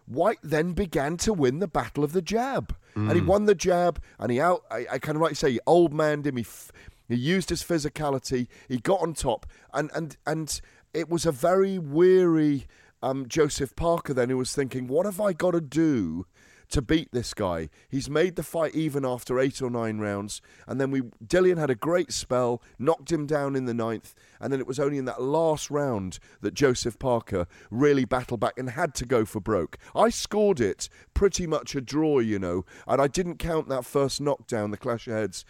Whyte 0.09 0.41
then 0.43 0.73
began 0.73 1.17
to 1.19 1.33
win 1.33 1.61
the 1.61 1.69
battle 1.69 2.02
of 2.02 2.12
the 2.12 2.23
jab. 2.23 2.75
Mm. 2.97 3.09
And 3.09 3.12
he 3.12 3.21
mm. 3.21 3.26
won 3.26 3.45
the 3.45 3.55
jab, 3.55 4.00
and 4.19 4.33
he 4.33 4.41
out. 4.41 4.64
I, 4.71 4.87
I 4.93 4.99
kind 4.99 5.14
of 5.14 5.23
like 5.23 5.31
to 5.31 5.37
say, 5.37 5.61
old 5.64 5.95
man 5.95 6.25
him. 6.25 6.37
He 6.37 6.43
f- 6.43 6.73
he 7.09 7.17
used 7.17 7.51
his 7.51 7.63
physicality. 7.63 8.49
He 8.69 8.79
got 8.79 9.01
on 9.01 9.15
top, 9.15 9.47
and 9.73 9.91
and 9.95 10.17
and 10.27 10.61
it 10.95 11.09
was 11.09 11.27
a 11.27 11.33
very 11.33 11.79
weary 11.79 12.67
um, 13.03 13.27
Joseph 13.29 13.75
Parker 13.75 14.15
then 14.15 14.31
who 14.31 14.39
was 14.39 14.55
thinking, 14.55 14.87
what 14.87 15.07
have 15.07 15.21
I 15.21 15.33
got 15.33 15.53
to 15.53 15.61
do 15.61 16.27
to 16.69 16.81
beat 16.81 17.11
this 17.13 17.35
guy? 17.35 17.69
He's 17.89 18.09
made 18.09 18.37
the 18.37 18.43
fight 18.43 18.75
even 18.75 19.05
after 19.05 19.39
eight 19.41 19.61
or 19.61 19.69
nine 19.69 19.99
rounds, 19.99 20.41
and 20.67 20.81
then 20.81 20.91
we 20.91 21.03
Dillian 21.25 21.59
had 21.59 21.71
a 21.71 21.75
great 21.75 22.13
spell, 22.13 22.63
knocked 22.79 23.11
him 23.11 23.27
down 23.27 23.57
in 23.57 23.67
the 23.67 23.75
ninth, 23.75 24.15
and 24.41 24.53
then 24.53 24.61
it 24.61 24.67
was 24.67 24.79
only 24.79 24.99
in 24.99 25.05
that 25.07 25.21
last 25.21 25.71
round 25.71 26.19
that 26.41 26.55
Joseph 26.55 26.99
Parker 26.99 27.47
really 27.71 28.05
battled 28.05 28.41
back 28.41 28.57
and 28.57 28.71
had 28.71 28.95
to 28.97 29.05
go 29.05 29.25
for 29.25 29.41
broke. 29.41 29.77
I 29.95 30.09
scored 30.09 30.61
it 30.61 30.89
pretty 31.13 31.47
much 31.47 31.75
a 31.75 31.81
draw, 31.81 32.21
you 32.21 32.39
know, 32.39 32.65
and 32.87 33.03
I 33.03 33.09
didn't 33.09 33.39
count 33.39 33.69
that 33.69 33.85
first 33.85 34.21
knockdown, 34.21 34.71
the 34.71 34.77
clash 34.77 35.07
of 35.09 35.15
heads 35.15 35.45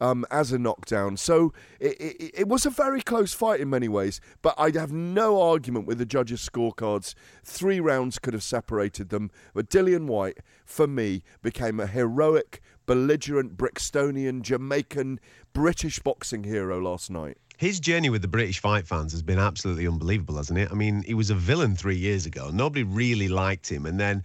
um, 0.00 0.24
as 0.30 0.52
a 0.52 0.58
knockdown. 0.58 1.16
So 1.16 1.52
it, 1.80 2.00
it, 2.00 2.30
it, 2.40 2.48
was 2.48 2.66
a 2.66 2.70
very 2.70 3.00
close 3.00 3.32
fight 3.32 3.60
in 3.60 3.70
many 3.70 3.88
ways, 3.88 4.20
but 4.42 4.54
I'd 4.58 4.74
have 4.74 4.92
no 4.92 5.40
argument 5.40 5.86
with 5.86 5.98
the 5.98 6.06
judges' 6.06 6.48
scorecards. 6.48 7.14
Three 7.44 7.80
rounds 7.80 8.18
could 8.18 8.34
have 8.34 8.42
separated 8.42 9.10
them, 9.10 9.30
but 9.54 9.68
Dillian 9.68 10.06
Whyte, 10.06 10.38
for 10.64 10.86
me, 10.86 11.22
became 11.42 11.80
a 11.80 11.86
heroic, 11.86 12.60
belligerent 12.86 13.56
Brixtonian, 13.56 14.42
Jamaican, 14.42 15.20
British 15.52 15.98
boxing 15.98 16.44
hero 16.44 16.80
last 16.80 17.10
night. 17.10 17.36
His 17.56 17.80
journey 17.80 18.08
with 18.08 18.22
the 18.22 18.28
British 18.28 18.60
fight 18.60 18.86
fans 18.86 19.10
has 19.10 19.22
been 19.22 19.40
absolutely 19.40 19.88
unbelievable, 19.88 20.36
hasn't 20.36 20.60
it? 20.60 20.68
I 20.70 20.74
mean, 20.74 21.02
he 21.02 21.14
was 21.14 21.30
a 21.30 21.34
villain 21.34 21.74
three 21.74 21.96
years 21.96 22.24
ago. 22.24 22.50
Nobody 22.52 22.84
really 22.84 23.26
liked 23.26 23.68
him, 23.68 23.84
and 23.84 23.98
then 23.98 24.22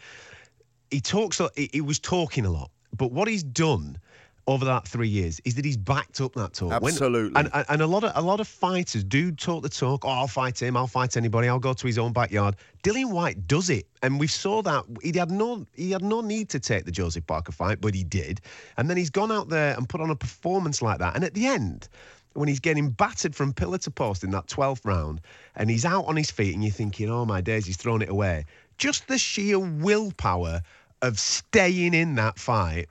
he 0.92 1.02
talks. 1.02 1.42
He, 1.56 1.68
he 1.74 1.82
was 1.82 1.98
talking 2.00 2.46
a 2.46 2.52
lot, 2.52 2.70
but 2.96 3.12
what 3.12 3.28
he's 3.28 3.42
done 3.42 3.98
over 4.48 4.66
that 4.66 4.88
three 4.88 5.08
years 5.08 5.40
is 5.46 5.56
that 5.56 5.64
he's 5.64 5.78
backed 5.78 6.20
up 6.20 6.34
that 6.34 6.54
talk. 6.54 6.74
Absolutely. 6.74 7.32
When, 7.32 7.50
and, 7.54 7.66
and 7.70 7.82
a 7.82 7.88
lot 7.88 8.04
of 8.04 8.12
a 8.16 8.22
lot 8.22 8.40
of 8.40 8.48
fighters 8.48 9.04
do 9.04 9.32
talk 9.32 9.64
the 9.64 9.70
talk. 9.70 10.04
Oh, 10.04 10.10
I'll 10.10 10.28
fight 10.28 10.62
him. 10.62 10.76
I'll 10.76 10.88
fight 10.88 11.16
anybody. 11.16 11.48
I'll 11.48 11.60
go 11.60 11.74
to 11.74 11.88
his 11.88 11.98
own 11.98 12.12
backyard. 12.12 12.56
Dillian 12.84 13.12
Whyte 13.12 13.48
does 13.48 13.70
it, 13.70 13.88
and 14.02 14.20
we 14.20 14.28
saw 14.28 14.62
that 14.64 14.86
he 15.02 15.18
had 15.18 15.32
no 15.32 15.66
he 15.76 15.92
had 15.92 16.04
no 16.04 16.22
need 16.22 16.50
to 16.50 16.60
take 16.60 16.86
the 16.86 16.92
Joseph 16.92 17.26
Parker 17.26 17.52
fight, 17.52 17.80
but 17.80 17.96
he 17.96 18.04
did. 18.04 18.42
And 18.78 18.90
then 18.90 18.98
he's 18.98 19.10
gone 19.10 19.32
out 19.32 19.50
there 19.50 19.76
and 19.78 19.88
put 19.88 20.02
on 20.02 20.10
a 20.10 20.16
performance 20.16 20.82
like 20.82 21.00
that. 21.00 21.16
And 21.16 21.24
at 21.24 21.34
the 21.34 21.48
end, 21.48 21.88
when 22.34 22.50
he's 22.50 22.60
getting 22.60 22.90
battered 22.90 23.36
from 23.36 23.54
pillar 23.54 23.78
to 23.80 23.92
post 23.92 24.24
in 24.24 24.32
that 24.32 24.48
12th 24.48 24.86
round, 24.86 25.22
and 25.56 25.70
he's 25.70 25.86
out 25.86 26.06
on 26.06 26.16
his 26.18 26.32
feet, 26.32 26.54
and 26.54 26.64
you're 26.64 26.74
thinking, 26.74 27.10
oh 27.10 27.26
my 27.26 27.40
days, 27.42 27.66
he's 27.66 27.78
thrown 27.78 28.02
it 28.02 28.10
away. 28.10 28.46
Just 28.78 29.08
the 29.08 29.18
sheer 29.18 29.60
willpower 29.60 30.62
of 31.02 31.20
staying 31.20 31.94
in 31.94 32.16
that 32.16 32.40
fight 32.40 32.88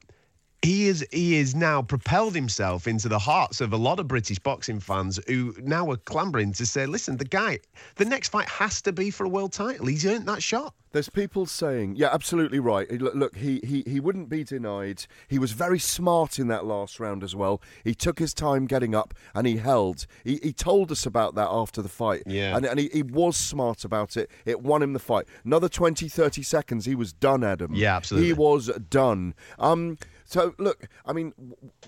he 0.63 0.87
is 0.87 1.07
he 1.11 1.37
is 1.37 1.55
now 1.55 1.83
propelled 1.83 2.35
himself 2.35 2.87
into 2.87 3.09
the 3.09 3.19
hearts 3.19 3.61
of 3.61 3.73
a 3.73 3.77
lot 3.77 3.99
of 3.99 4.07
British 4.07 4.39
boxing 4.39 4.79
fans 4.79 5.19
who 5.27 5.55
now 5.61 5.91
are 5.91 5.97
clambering 5.97 6.53
to 6.53 6.65
say, 6.65 6.87
listen, 6.87 7.17
the 7.17 7.25
guy, 7.25 7.59
the 7.97 8.05
next 8.05 8.29
fight 8.29 8.49
has 8.49 8.81
to 8.83 8.93
be 8.93 9.11
for 9.11 9.25
a 9.25 9.29
world 9.29 9.53
title. 9.53 9.87
He's 9.87 10.07
earned 10.07 10.27
that 10.27 10.43
shot. 10.43 10.75
There's 10.93 11.09
people 11.09 11.47
saying, 11.47 11.97
yeah, 11.97 12.11
absolutely 12.13 12.59
right. 12.59 12.91
Look, 13.01 13.15
look, 13.15 13.37
he, 13.37 13.61
he, 13.65 13.83
he 13.87 13.99
wouldn't 13.99 14.29
be 14.29 14.45
denied. 14.45 15.07
He 15.27 15.39
was 15.39 15.53
very 15.53 15.79
smart 15.79 16.39
in 16.39 16.49
that 16.49 16.67
last 16.67 17.01
round 17.01 17.25
as 17.25 17.35
well. 17.35 17.63
He 17.83 17.95
took 17.95 18.19
his 18.19 18.35
time 18.35 18.67
getting 18.67 18.95
up 18.95 19.15
and 19.35 19.47
he 19.47 19.57
held. 19.57 20.07
He, 20.23 20.39
he 20.43 20.53
told 20.53 20.93
us 20.93 21.07
about 21.07 21.35
that 21.37 21.49
after 21.51 21.81
the 21.81 21.89
fight. 21.89 22.25
Yeah. 22.27 22.55
And, 22.55 22.67
and 22.67 22.79
he, 22.79 22.91
he 22.93 23.03
was 23.03 23.39
smart 23.39 23.87
about 23.87 24.19
it. 24.19 24.31
It 24.45 24.61
won 24.63 24.83
him 24.83 24.93
the 24.93 24.99
fight. 24.99 25.25
Another 25.45 25.69
20, 25.69 26.09
30 26.09 26.43
seconds, 26.43 26.85
he 26.85 26.95
was 26.95 27.15
done, 27.15 27.43
Adam. 27.43 27.75
Yeah, 27.75 27.97
absolutely. 27.97 28.27
He 28.27 28.35
was 28.35 28.67
done. 28.91 29.35
Um, 29.59 29.97
so 30.33 30.55
look, 30.59 30.89
I 31.05 31.13
mean, 31.13 31.35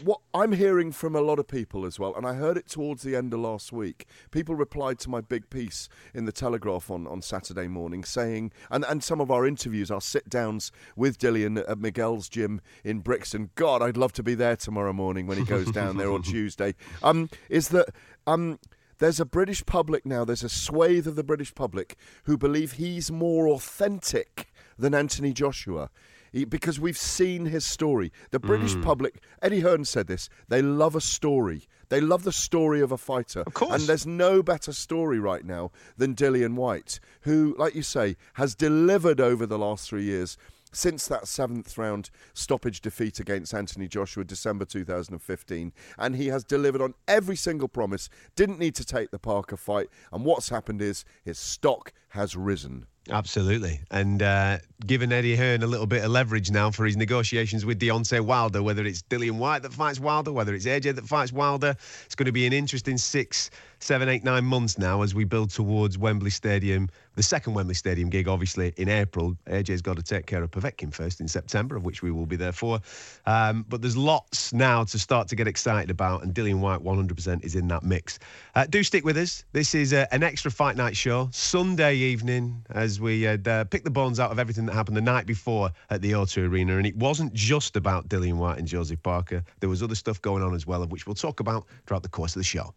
what 0.03 0.21
I'm 0.35 0.53
hearing 0.53 0.93
from 0.93 1.17
a 1.17 1.23
lot 1.23 1.39
of 1.39 1.49
people 1.49 1.87
as 1.87 1.99
well, 1.99 2.15
and 2.15 2.27
I 2.27 2.35
heard 2.35 2.59
it 2.59 2.69
towards 2.69 3.03
the 3.03 3.17
end 3.17 3.33
of 3.33 3.41
last 3.41 3.73
week. 3.73 4.07
People 4.31 4.55
replied 4.55 4.99
to 5.01 5.09
my 5.09 5.23
big 5.23 5.49
piece 5.49 5.89
in 6.13 6.27
the 6.27 6.33
Telegraph 6.33 6.91
on, 6.91 7.07
on 7.07 7.23
Saturday 7.23 7.69
morning, 7.69 8.05
saying, 8.05 8.53
and, 8.71 8.85
and 8.85 9.03
some 9.03 9.19
of 9.19 9.31
our 9.31 9.47
interviews, 9.47 9.91
our 9.91 10.03
sit 10.03 10.29
downs 10.29 10.71
with 10.95 11.19
Dillian 11.19 11.65
at 11.67 11.79
Miguel's 11.79 12.29
gym 12.29 12.61
in 12.85 13.01
Brixton. 13.01 13.49
God, 13.55 13.81
I'd 13.81 13.97
love 13.97 14.13
to 14.13 14.23
be 14.23 14.35
there 14.35 14.57
tomorrow 14.57 14.93
morning 14.93 15.27
when 15.27 15.39
he 15.39 15.45
goes 15.45 15.71
down 15.71 15.97
there 15.97 16.13
on 16.13 16.23
Tuesday. 16.25 16.75
Um, 17.03 17.31
is 17.49 17.69
that 17.69 17.89
um 18.27 18.59
there's 18.99 19.21
a 19.21 19.25
British 19.25 19.65
public 19.65 20.05
now, 20.05 20.25
there's 20.25 20.45
a 20.45 20.49
swathe 20.51 21.07
of 21.07 21.17
the 21.17 21.25
British 21.25 21.55
public 21.55 21.97
who 22.25 22.37
believe 22.37 22.73
he's 22.73 23.11
more 23.11 23.49
authentic 23.49 24.53
than 24.79 24.95
Anthony 24.95 25.33
Joshua 25.33 25.91
he, 26.35 26.45
because 26.45 26.81
we've 26.81 26.99
seen 26.99 27.47
his 27.47 27.65
story. 27.65 28.11
The 28.33 28.41
British 28.41 28.75
mm. 28.75 28.83
public, 28.83 29.23
Eddie 29.41 29.61
Hearn 29.61 29.85
said 29.85 30.09
this, 30.09 30.29
they 30.49 30.61
love 30.61 30.97
a 30.97 31.01
story. 31.01 31.69
They 31.91 32.01
love 32.01 32.25
the 32.25 32.33
story 32.33 32.81
of 32.81 32.91
a 32.91 32.99
fighter. 32.99 33.45
Of 33.47 33.55
course. 33.55 33.73
And 33.73 33.83
there's 33.85 34.07
no 34.07 34.43
better 34.43 34.73
story 34.73 35.21
right 35.21 35.45
now 35.45 35.71
than 35.97 36.17
Dillian 36.17 36.55
Whyte, 36.55 36.99
who, 37.21 37.55
like 37.57 37.77
you 37.77 37.85
say, 37.85 38.17
has 38.35 38.57
delivered 38.57 39.21
over 39.21 39.47
the 39.47 39.59
last 39.59 39.89
three 39.89 40.03
years 40.03 40.37
since 40.73 41.07
that 41.07 41.29
seventh 41.29 41.79
round 41.79 42.11
stoppage 42.33 42.81
defeat 42.81 43.21
against 43.21 43.55
Anthony 43.55 43.87
Joshua, 43.87 44.25
December 44.25 44.65
2015. 44.65 45.73
And 45.99 46.17
he 46.17 46.27
has 46.29 46.43
delivered 46.43 46.83
on 46.83 46.95
every 47.07 47.37
single 47.37 47.69
promise, 47.69 48.09
didn't 48.35 48.59
need 48.59 48.75
to 48.75 48.85
take 48.85 49.13
the 49.13 49.21
Parker 49.21 49.57
fight. 49.57 49.89
And 50.13 50.25
what's 50.25 50.49
happened 50.49 50.83
is 50.83 51.05
his 51.23 51.39
stock 51.39 51.93
has 52.09 52.35
risen. 52.35 52.87
Absolutely. 53.11 53.81
And 53.91 54.23
uh, 54.23 54.59
giving 54.87 55.13
Eddie 55.13 55.37
Hearn 55.37 55.63
a 55.63 55.67
little 55.67 55.87
bit 55.87 56.05
of 56.05 56.11
leverage 56.11 56.51
now 56.51 56.71
for 56.71 56.87
his 56.87 56.97
negotiations 56.97 57.65
with 57.67 57.79
Deontay 57.79 58.23
Wilder, 58.23 58.63
whether 58.63 58.85
it's 58.85 59.03
Dillian 59.03 59.39
Whyte 59.39 59.63
that 59.63 59.73
fights 59.73 60.01
Wilder, 60.01 60.33
whether 60.33 60.55
it's 60.55 60.67
AJ 60.67 60.95
that 60.95 61.07
fights 61.07 61.33
Wilder. 61.33 61.77
It's 62.07 62.15
going 62.15 62.27
to 62.27 62.33
be 62.33 62.47
an 62.47 62.53
interesting 62.53 62.97
six, 62.97 63.51
seven, 63.79 64.09
eight, 64.09 64.25
nine 64.25 64.45
months 64.45 64.79
now 64.79 65.03
as 65.03 65.15
we 65.15 65.25
build 65.25 65.51
towards 65.51 65.99
Wembley 65.99 66.31
Stadium, 66.31 66.89
the 67.17 67.23
second 67.23 67.55
Wembley 67.55 67.75
Stadium 67.75 68.09
gig, 68.09 68.27
obviously, 68.27 68.73
in 68.77 68.89
April. 68.89 69.37
AJ's 69.47 69.83
got 69.83 69.97
to 69.97 70.03
take 70.03 70.27
care 70.27 70.43
of 70.43 70.51
Povetkin 70.51 70.93
first 70.93 71.21
in 71.21 71.29
September, 71.29 71.77
of 71.77 71.85
which 71.85 72.03
we 72.03 72.11
will 72.11 72.27
be 72.27 72.37
there 72.37 72.53
for. 72.53 72.81
Um, 73.27 73.65
but 73.69 73.83
there's 73.83 73.97
lots 73.97 74.53
now 74.53 74.85
to 74.85 74.99
start 74.99 75.29
to 75.29 75.37
get 75.37 75.47
excited 75.47 75.91
about, 75.91 76.23
and 76.23 76.35
Dillian 76.35 76.61
Whyte 76.61 76.81
100% 76.81 77.45
is 77.45 77.55
in 77.55 77.69
that 77.69 77.83
mix. 77.83 78.19
Uh, 78.55 78.67
do 78.67 78.83
stick 78.83 79.05
with 79.05 79.17
us. 79.17 79.45
This 79.53 79.75
is 79.75 79.93
uh, 79.93 80.07
an 80.11 80.23
extra 80.23 80.51
fight 80.51 80.77
night 80.77 80.97
show, 80.97 81.29
Sunday 81.33 81.97
evening, 81.97 82.65
as 82.71 82.94
as 82.95 83.01
we 83.01 83.23
had 83.23 83.49
uh, 83.49 83.65
picked 83.65 83.85
the 83.85 83.91
bones 83.91 84.21
out 84.21 84.31
of 84.31 84.39
everything 84.39 84.67
that 84.67 84.73
happened 84.73 84.97
the 84.97 85.01
night 85.01 85.27
before 85.27 85.69
at 85.91 86.01
the 86.01 86.13
O2 86.13 86.49
Arena. 86.49 86.77
And 86.77 86.87
it 86.87 86.95
wasn't 86.95 87.35
just 87.35 87.75
about 87.75 88.09
Dillian 88.09 88.35
Whyte 88.35 88.59
and 88.59 88.69
Joseph 88.69 89.03
Parker. 89.03 89.43
There 89.59 89.69
was 89.69 89.83
other 89.83 89.97
stuff 89.97 90.23
going 90.23 90.45
on 90.45 90.55
as 90.55 90.65
well, 90.65 90.81
of 90.81 90.93
which 90.93 91.05
we'll 91.05 91.17
talk 91.17 91.41
about 91.41 91.67
throughout 91.87 92.05
the 92.05 92.09
course 92.09 92.37
of 92.37 92.41
the 92.41 92.45
show. 92.45 92.73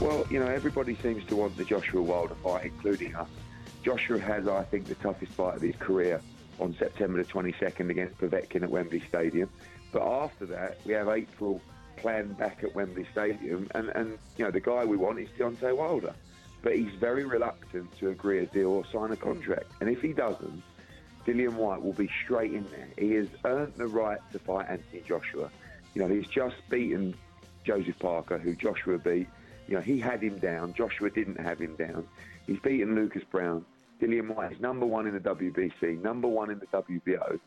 Well, 0.00 0.26
you 0.30 0.38
know, 0.40 0.46
everybody 0.46 0.96
seems 1.02 1.26
to 1.26 1.36
want 1.36 1.58
the 1.58 1.64
Joshua 1.64 2.00
Wilder 2.00 2.36
fight, 2.36 2.64
including 2.64 3.14
us. 3.16 3.28
Joshua 3.82 4.18
has, 4.18 4.48
I 4.48 4.62
think, 4.62 4.86
the 4.86 4.94
toughest 4.94 5.32
fight 5.32 5.56
of 5.56 5.60
his 5.60 5.76
career 5.76 6.22
on 6.58 6.74
September 6.78 7.22
the 7.22 7.30
22nd 7.30 7.90
against 7.90 8.16
Povetkin 8.16 8.62
at 8.62 8.70
Wembley 8.70 9.02
Stadium. 9.06 9.50
But 9.92 10.02
after 10.02 10.46
that, 10.46 10.78
we 10.84 10.92
have 10.92 11.08
April 11.08 11.60
planned 11.96 12.36
back 12.36 12.62
at 12.62 12.74
Wembley 12.74 13.06
Stadium, 13.12 13.68
and, 13.74 13.88
and 13.90 14.18
you 14.36 14.44
know 14.44 14.50
the 14.50 14.60
guy 14.60 14.84
we 14.84 14.96
want 14.96 15.18
is 15.18 15.28
Deontay 15.38 15.76
Wilder, 15.76 16.14
but 16.62 16.76
he's 16.76 16.92
very 16.94 17.24
reluctant 17.24 17.96
to 17.98 18.10
agree 18.10 18.40
a 18.40 18.46
deal 18.46 18.70
or 18.70 18.84
sign 18.92 19.12
a 19.12 19.16
contract. 19.16 19.66
And 19.80 19.88
if 19.88 20.02
he 20.02 20.12
doesn't, 20.12 20.62
Dillian 21.26 21.54
Whyte 21.54 21.82
will 21.82 21.92
be 21.92 22.08
straight 22.24 22.52
in 22.52 22.66
there. 22.70 22.88
He 22.98 23.14
has 23.14 23.28
earned 23.44 23.74
the 23.76 23.86
right 23.86 24.18
to 24.32 24.38
fight 24.38 24.68
Anthony 24.68 25.02
Joshua. 25.06 25.50
You 25.94 26.02
know 26.02 26.14
he's 26.14 26.28
just 26.28 26.56
beaten 26.68 27.14
Joseph 27.64 27.98
Parker, 27.98 28.38
who 28.38 28.54
Joshua 28.54 28.98
beat. 28.98 29.28
You 29.66 29.74
know 29.74 29.80
he 29.80 29.98
had 29.98 30.22
him 30.22 30.38
down. 30.38 30.74
Joshua 30.74 31.10
didn't 31.10 31.40
have 31.40 31.58
him 31.58 31.74
down. 31.76 32.06
He's 32.46 32.60
beaten 32.60 32.94
Lucas 32.94 33.24
Browne. 33.24 33.64
Dillian 34.00 34.34
Whyte 34.34 34.52
is 34.52 34.60
number 34.60 34.84
one 34.84 35.06
in 35.06 35.14
the 35.14 35.20
WBC, 35.20 36.02
number 36.02 36.28
one 36.28 36.50
in 36.50 36.58
the 36.58 36.66
WBO. 36.66 37.40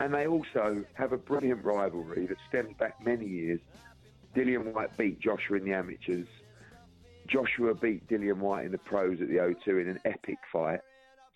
And 0.00 0.12
they 0.12 0.26
also 0.26 0.84
have 0.94 1.12
a 1.12 1.18
brilliant 1.18 1.64
rivalry 1.64 2.26
that 2.26 2.38
stems 2.48 2.76
back 2.78 3.04
many 3.04 3.26
years. 3.26 3.60
Dillian 4.34 4.72
Whyte 4.72 4.96
beat 4.96 5.20
Joshua 5.20 5.58
in 5.58 5.64
the 5.64 5.72
amateurs. 5.72 6.26
Joshua 7.28 7.74
beat 7.74 8.06
Dillian 8.08 8.38
Whyte 8.38 8.66
in 8.66 8.72
the 8.72 8.78
pros 8.78 9.20
at 9.20 9.28
the 9.28 9.36
O2 9.36 9.80
in 9.80 9.88
an 9.88 10.00
epic 10.04 10.38
fight. 10.52 10.80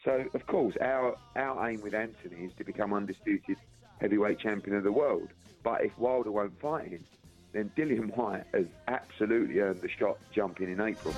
So, 0.05 0.25
of 0.35 0.47
course, 0.47 0.77
our, 0.81 1.17
our 1.37 1.69
aim 1.69 1.81
with 1.83 1.95
Anthony 1.95 2.45
is 2.45 2.53
to 2.59 2.65
become 2.65 2.93
undisputed 2.93 3.57
heavyweight 4.01 4.39
champion 4.39 4.77
of 4.77 4.85
the 4.85 4.93
world. 4.93 5.29
But 5.63 5.85
if 5.85 5.97
Wilder 5.99 6.31
won't 6.31 6.61
fight 6.61 6.89
him, 6.89 7.05
then 7.53 7.71
Dillian 7.77 8.17
Whyte 8.17 8.45
has 8.53 8.67
absolutely 8.89 9.61
earned 9.61 9.81
the 9.81 9.89
shot 9.89 10.19
jumping 10.33 10.71
in 10.71 10.81
April. 10.81 11.15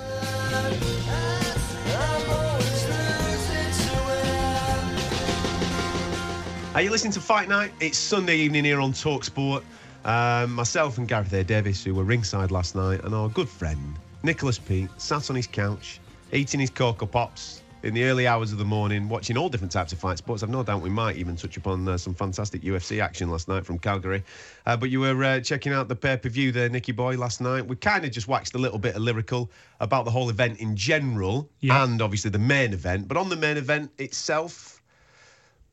Are 6.79 6.81
you 6.81 6.91
listening 6.91 7.11
to 7.11 7.19
Fight 7.19 7.49
Night? 7.49 7.73
It's 7.81 7.97
Sunday 7.97 8.37
evening 8.37 8.63
here 8.63 8.79
on 8.79 8.93
Talksport. 8.93 9.63
Um, 10.05 10.53
myself 10.53 10.97
and 10.97 11.09
Gareth 11.09 11.33
A. 11.33 11.43
Davis, 11.43 11.83
who 11.83 11.93
were 11.93 12.05
ringside 12.05 12.51
last 12.51 12.73
night, 12.73 13.03
and 13.03 13.13
our 13.13 13.27
good 13.27 13.49
friend 13.49 13.97
Nicholas 14.23 14.57
Peet 14.57 14.89
sat 14.95 15.29
on 15.29 15.35
his 15.35 15.45
couch, 15.45 15.99
eating 16.31 16.61
his 16.61 16.69
Coco 16.69 17.05
Pops 17.05 17.63
in 17.83 17.93
the 17.93 18.05
early 18.05 18.27
hours 18.27 18.53
of 18.53 18.59
the 18.59 18.63
morning, 18.63 19.09
watching 19.09 19.35
all 19.37 19.49
different 19.49 19.73
types 19.73 19.91
of 19.91 19.99
fight 19.99 20.19
sports. 20.19 20.41
I've 20.41 20.49
no 20.49 20.63
doubt 20.63 20.81
we 20.81 20.89
might 20.89 21.17
even 21.17 21.35
touch 21.35 21.57
upon 21.57 21.85
uh, 21.85 21.97
some 21.97 22.13
fantastic 22.13 22.61
UFC 22.61 23.03
action 23.03 23.29
last 23.29 23.49
night 23.49 23.65
from 23.65 23.77
Calgary. 23.77 24.23
Uh, 24.65 24.77
but 24.77 24.89
you 24.89 25.01
were 25.01 25.21
uh, 25.21 25.41
checking 25.41 25.73
out 25.73 25.89
the 25.89 25.97
pay 25.97 26.15
per 26.15 26.29
view 26.29 26.53
there, 26.53 26.69
Nicky 26.69 26.93
Boy, 26.93 27.17
last 27.17 27.41
night. 27.41 27.67
We 27.67 27.75
kind 27.75 28.05
of 28.05 28.11
just 28.11 28.29
waxed 28.29 28.55
a 28.55 28.57
little 28.57 28.79
bit 28.79 28.95
of 28.95 29.01
lyrical 29.01 29.51
about 29.81 30.05
the 30.05 30.11
whole 30.11 30.29
event 30.29 30.61
in 30.61 30.77
general 30.77 31.49
Yeah. 31.59 31.83
and 31.83 32.01
obviously 32.01 32.31
the 32.31 32.39
main 32.39 32.71
event. 32.71 33.09
But 33.09 33.17
on 33.17 33.27
the 33.27 33.35
main 33.35 33.57
event 33.57 33.91
itself, 33.97 34.78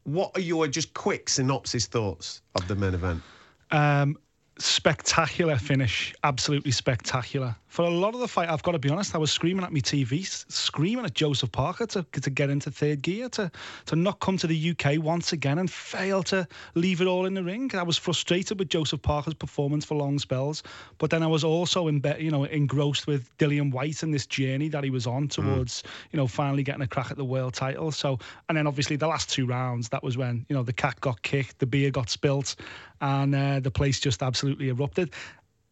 what 0.07 0.31
are 0.37 0.41
your 0.41 0.69
just 0.69 0.95
quick 0.95 1.29
synopsis 1.29 1.87
thoughts 1.87 2.41
of 2.55 2.67
the 2.69 2.77
main 2.77 2.95
event? 2.95 3.23
Um, 3.73 4.17
spectacular 4.59 5.57
finish, 5.57 6.15
absolutely 6.23 6.71
spectacular. 6.71 7.57
For 7.77 7.83
a 7.83 7.91
lot 7.91 8.15
of 8.15 8.21
the 8.21 8.27
fight, 8.27 8.49
I've 8.49 8.63
got 8.63 8.73
to 8.73 8.79
be 8.79 8.89
honest, 8.89 9.15
I 9.15 9.19
was 9.19 9.31
screaming 9.31 9.63
at 9.63 9.71
my 9.71 9.81
TV, 9.81 10.27
screaming 10.51 11.05
at 11.05 11.13
Joseph 11.13 11.53
Parker 11.53 11.85
to, 11.89 12.05
to 12.05 12.31
get 12.31 12.49
into 12.49 12.71
third 12.71 13.03
gear, 13.03 13.29
to 13.29 13.51
to 13.85 13.97
not 13.97 14.19
come 14.21 14.39
to 14.39 14.47
the 14.47 14.71
UK 14.71 14.99
once 14.99 15.35
again 15.35 15.59
and 15.59 15.71
fail 15.71 16.23
to 16.23 16.49
leave 16.75 17.03
it 17.03 17.07
all 17.07 17.27
in 17.27 17.35
the 17.35 17.45
ring. 17.45 17.71
I 17.75 17.83
was 17.83 17.99
frustrated 17.99 18.59
with 18.59 18.71
Joseph 18.71 19.03
Parker's 19.03 19.35
performance 19.35 19.85
for 19.85 19.95
long 19.95 20.19
spells, 20.19 20.63
but 20.97 21.11
then 21.11 21.23
I 21.23 21.27
was 21.27 21.45
also 21.45 21.87
in 21.89 22.03
you 22.19 22.31
know 22.31 22.45
engrossed 22.45 23.07
with 23.07 23.29
Dillian 23.37 23.71
Whyte 23.71 24.03
and 24.03 24.15
this 24.15 24.25
journey 24.25 24.71
that 24.71 24.83
he 24.83 24.89
was 24.89 25.07
on 25.07 25.29
towards 25.29 25.83
you 26.13 26.17
know 26.17 26.27
finally 26.27 26.63
getting 26.63 26.81
a 26.81 26.89
crack 26.89 27.11
at 27.11 27.19
the 27.19 27.27
world 27.27 27.53
title. 27.53 27.93
So 27.93 28.19
and 28.49 28.57
then 28.57 28.67
obviously 28.67 28.97
the 28.97 29.07
last 29.07 29.29
two 29.29 29.45
rounds, 29.45 29.91
that 29.91 30.03
was 30.03 30.17
when 30.17 30.47
you 30.49 30.57
know 30.57 30.63
the 30.63 30.73
cat 30.73 30.99
got 31.03 31.21
kicked, 31.21 31.59
the 31.59 31.67
beer 31.67 31.91
got 31.91 32.09
spilt, 32.09 32.57
and 33.03 33.35
uh, 33.35 33.61
the 33.61 33.71
place 33.71 34.01
just 34.01 34.23
absolutely 34.23 34.71
erupted. 34.71 35.13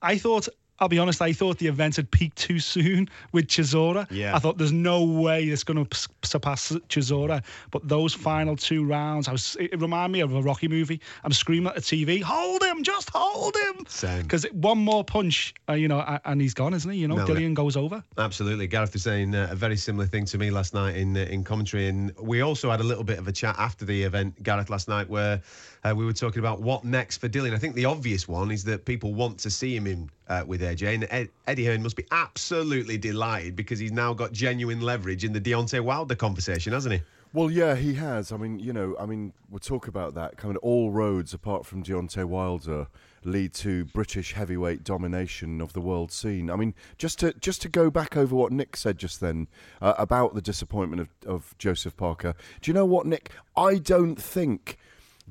I 0.03 0.19
thought. 0.19 0.49
I'll 0.81 0.89
be 0.89 0.99
honest. 0.99 1.23
I 1.23 1.33
thought 1.33 1.59
the 1.59 1.69
event 1.69 1.97
had 1.97 2.11
peaked 2.11 2.37
too 2.37 2.59
soon 2.59 3.09
with 3.33 3.47
Chisora. 3.47 4.07
Yeah. 4.11 4.35
I 4.35 4.39
thought 4.41 4.59
there's 4.59 4.73
no 4.73 5.05
way 5.05 5.45
it's 5.45 5.63
going 5.63 5.85
to 5.85 6.09
surpass 6.23 6.73
Chisora. 6.89 7.45
But 7.71 7.87
those 7.89 8.13
final 8.13 8.57
two 8.57 8.85
rounds, 8.85 9.29
I 9.29 9.33
was. 9.33 9.57
It 9.61 9.81
reminded 9.81 10.13
me 10.13 10.21
of 10.21 10.35
a 10.35 10.43
Rocky 10.43 10.67
movie. 10.69 11.01
I'm 11.23 11.33
screaming 11.33 11.69
at 11.69 11.77
the 11.77 11.81
TV, 11.81 12.21
"Hold 12.23 12.63
him! 12.63 12.83
Just 12.83 13.11
hold 13.15 13.55
him!" 13.57 13.85
Same. 13.89 14.23
Because 14.23 14.45
one 14.53 14.79
more 14.79 15.05
punch, 15.05 15.55
uh, 15.69 15.75
you 15.75 15.87
know, 15.87 16.01
and 16.25 16.41
he's 16.41 16.55
gone, 16.55 16.75
isn't 16.75 16.91
he? 16.91 16.99
You 16.99 17.09
know, 17.09 17.17
No, 17.17 17.27
Dillian 17.27 17.55
goes 17.55 17.77
over. 17.77 18.03
Absolutely. 18.19 18.67
Gareth 18.67 18.93
was 18.93 19.03
saying 19.03 19.35
uh, 19.35 19.49
a 19.51 19.55
very 19.55 19.77
similar 19.77 20.07
thing 20.07 20.25
to 20.27 20.39
me 20.39 20.51
last 20.51 20.75
night 20.75 20.97
in 20.97 21.17
uh, 21.17 21.21
in 21.21 21.45
commentary, 21.45 21.87
and 21.89 22.13
we 22.21 22.41
also 22.41 22.71
had 22.71 22.81
a 22.81 22.85
little 22.85 23.05
bit 23.05 23.19
of 23.19 23.29
a 23.29 23.33
chat 23.33 23.55
after 23.59 23.85
the 23.85 24.03
event, 24.03 24.43
Gareth, 24.43 24.71
last 24.71 24.89
night, 24.89 25.09
where 25.09 25.41
uh, 25.85 25.95
we 25.95 26.05
were 26.05 26.13
talking 26.13 26.39
about 26.39 26.61
what 26.61 26.85
next 26.85 27.19
for 27.19 27.29
Dillian. 27.29 27.55
I 27.55 27.59
think 27.59 27.75
the 27.75 27.85
obvious 27.85 28.27
one 28.27 28.51
is 28.51 28.65
that 28.65 28.85
people 28.85 29.15
want 29.15 29.39
to 29.41 29.51
see 29.51 29.77
him 29.77 29.87
in 29.87 30.11
uh, 30.29 30.45
with 30.47 30.63
AJ, 30.63 30.95
and 30.95 31.07
Ed- 31.11 31.29
Eddie 31.47 31.67
Hearn 31.67 31.83
must 31.83 31.97
be 31.97 32.07
absolutely 32.11 32.97
delighted 32.97 33.55
because 33.55 33.79
he's 33.79 33.93
now 33.93 34.15
got 34.15 34.33
genuine 34.33 34.81
leverage 34.81 35.25
in 35.25 35.33
the 35.33 35.41
Deontay 35.41 35.81
Wilder 35.81 36.15
conversation, 36.15 36.73
hasn't 36.73 36.95
he? 36.95 37.03
Well, 37.35 37.51
yeah, 37.51 37.75
he 37.75 37.95
has. 37.95 38.31
I 38.31 38.37
mean, 38.37 38.61
you 38.61 38.73
know, 38.73 38.95
I 38.99 39.07
mean, 39.07 39.33
we'll 39.51 39.59
talk 39.59 39.89
about 39.89 40.15
that. 40.15 40.37
Kind 40.37 40.57
of 40.57 40.63
all 40.63 40.93
roads, 40.93 41.35
apart 41.35 41.67
from 41.67 41.83
Deontay 41.83 42.25
Wilder, 42.25 42.87
lead 43.25 43.53
to 43.55 43.85
British 43.87 44.35
heavyweight 44.35 44.85
domination 44.85 45.61
of 45.61 45.73
the 45.73 45.81
world 45.81 46.13
scene. 46.13 46.49
I 46.49 46.57
mean, 46.57 46.75
just 46.97 47.19
to 47.19 47.33
just 47.35 47.61
to 47.63 47.69
go 47.69 47.91
back 47.91 48.17
over 48.17 48.37
what 48.37 48.53
Nick 48.53 48.77
said 48.77 48.99
just 48.99 49.21
then 49.21 49.49
uh, 49.83 49.95
about 49.99 50.35
the 50.35 50.41
disappointment 50.41 51.03
of, 51.03 51.09
of 51.27 51.59
Joseph 51.59 51.97
Parker. 51.97 52.35
Do 52.63 52.71
you 52.71 52.75
know 52.75 52.87
what, 52.87 53.05
Nick? 53.05 53.33
I 53.57 53.79
don't 53.79 54.17
think 54.17 54.79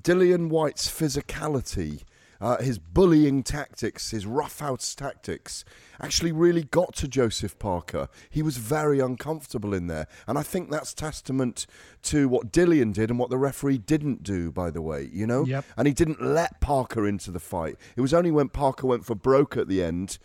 Dillian 0.02 0.50
Whyte's 0.50 0.90
physicality. 0.90 2.04
Uh, 2.42 2.62
his 2.62 2.78
bullying 2.78 3.42
tactics, 3.42 4.12
his 4.12 4.26
roughhouse 4.26 4.96
tactics, 4.96 5.64
actually 6.02 6.34
really 6.34 6.64
got 6.64 6.94
to 6.94 7.08
Joseph 7.08 7.58
Parker. 7.58 8.10
He 8.30 8.42
was 8.42 8.58
very 8.58 9.00
uncomfortable 9.00 9.74
in 9.74 9.88
there. 9.88 10.08
And 10.28 10.38
I 10.38 10.44
think 10.44 10.70
that's 10.70 10.94
testament 10.94 11.66
to 12.02 12.28
what 12.28 12.52
Dillian 12.52 12.92
did 12.94 13.10
and 13.10 13.18
what 13.18 13.30
the 13.30 13.38
referee 13.38 13.78
didn't 13.78 14.24
do, 14.24 14.52
by 14.52 14.72
the 14.72 14.82
way, 14.82 15.10
you 15.14 15.26
know? 15.26 15.46
Yep. 15.46 15.64
And 15.78 15.88
he 15.88 15.94
didn't 15.94 16.22
let 16.22 16.60
Parker 16.60 17.08
into 17.08 17.32
the 17.32 17.40
fight. 17.40 17.78
It 17.96 18.02
was 18.02 18.14
only 18.14 18.32
when 18.32 18.50
Parker 18.50 18.88
went 18.88 19.06
for 19.06 19.16
broke 19.16 19.56
at 19.56 19.70
the 19.70 19.82
end 19.82 20.18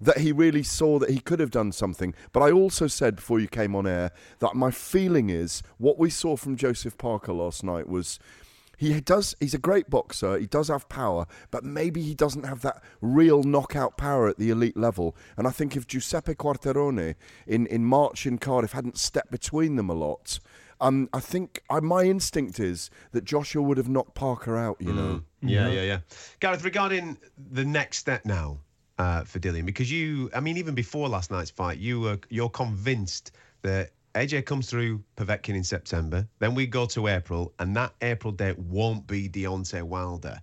that 0.00 0.18
he 0.18 0.32
really 0.32 0.62
saw 0.62 0.98
that 0.98 1.10
he 1.10 1.18
could 1.18 1.40
have 1.40 1.50
done 1.50 1.72
something. 1.72 2.14
But 2.32 2.40
I 2.40 2.52
also 2.52 2.86
said 2.86 3.16
before 3.16 3.38
you 3.38 3.48
came 3.48 3.76
on 3.76 3.86
air 3.86 4.12
that 4.38 4.54
my 4.54 4.70
feeling 4.70 5.28
is 5.28 5.62
what 5.76 5.98
we 5.98 6.08
saw 6.08 6.36
from 6.36 6.56
Joseph 6.56 6.96
Parker 6.96 7.32
last 7.32 7.62
night 7.64 7.88
was 7.88 8.18
he 8.76 9.00
does 9.00 9.34
he's 9.40 9.54
a 9.54 9.58
great 9.58 9.88
boxer 9.88 10.38
he 10.38 10.46
does 10.46 10.68
have 10.68 10.88
power 10.88 11.26
but 11.50 11.64
maybe 11.64 12.02
he 12.02 12.14
doesn't 12.14 12.44
have 12.44 12.62
that 12.62 12.82
real 13.00 13.42
knockout 13.42 13.96
power 13.96 14.28
at 14.28 14.38
the 14.38 14.50
elite 14.50 14.76
level 14.76 15.16
and 15.36 15.46
i 15.46 15.50
think 15.50 15.76
if 15.76 15.86
giuseppe 15.86 16.34
quartarone 16.34 17.14
in, 17.46 17.66
in 17.66 17.84
march 17.84 18.26
in 18.26 18.38
cardiff 18.38 18.72
hadn't 18.72 18.98
stepped 18.98 19.30
between 19.30 19.76
them 19.76 19.90
a 19.90 19.94
lot 19.94 20.38
um, 20.80 21.08
I 21.12 21.20
think 21.20 21.62
I, 21.70 21.80
my 21.80 22.02
instinct 22.02 22.60
is 22.60 22.90
that 23.12 23.24
Joshua 23.24 23.62
would 23.62 23.78
have 23.78 23.88
knocked 23.88 24.14
Parker 24.14 24.56
out. 24.56 24.76
You 24.80 24.92
know, 24.92 25.22
Yeah, 25.40 25.68
yeah, 25.68 25.82
yeah. 25.82 25.98
Gareth, 26.40 26.64
regarding 26.64 27.16
the 27.50 27.64
next 27.64 27.98
step 27.98 28.24
now 28.26 28.58
uh, 28.98 29.24
for 29.24 29.38
Dillian, 29.38 29.64
because 29.64 29.90
you, 29.90 30.30
I 30.34 30.40
mean, 30.40 30.58
even 30.58 30.74
before 30.74 31.08
last 31.08 31.30
night's 31.30 31.50
fight, 31.50 31.78
you 31.78 32.00
were 32.00 32.18
you're 32.28 32.50
convinced 32.50 33.32
that 33.62 33.90
AJ 34.16 34.46
comes 34.46 34.68
through 34.68 35.04
Povetkin 35.16 35.54
in 35.54 35.62
September, 35.62 36.26
then 36.38 36.54
we 36.54 36.66
go 36.66 36.86
to 36.86 37.06
April, 37.06 37.52
and 37.58 37.76
that 37.76 37.92
April 38.00 38.32
date 38.32 38.58
won't 38.58 39.06
be 39.06 39.28
Deontay 39.28 39.82
Wilder. 39.82 40.40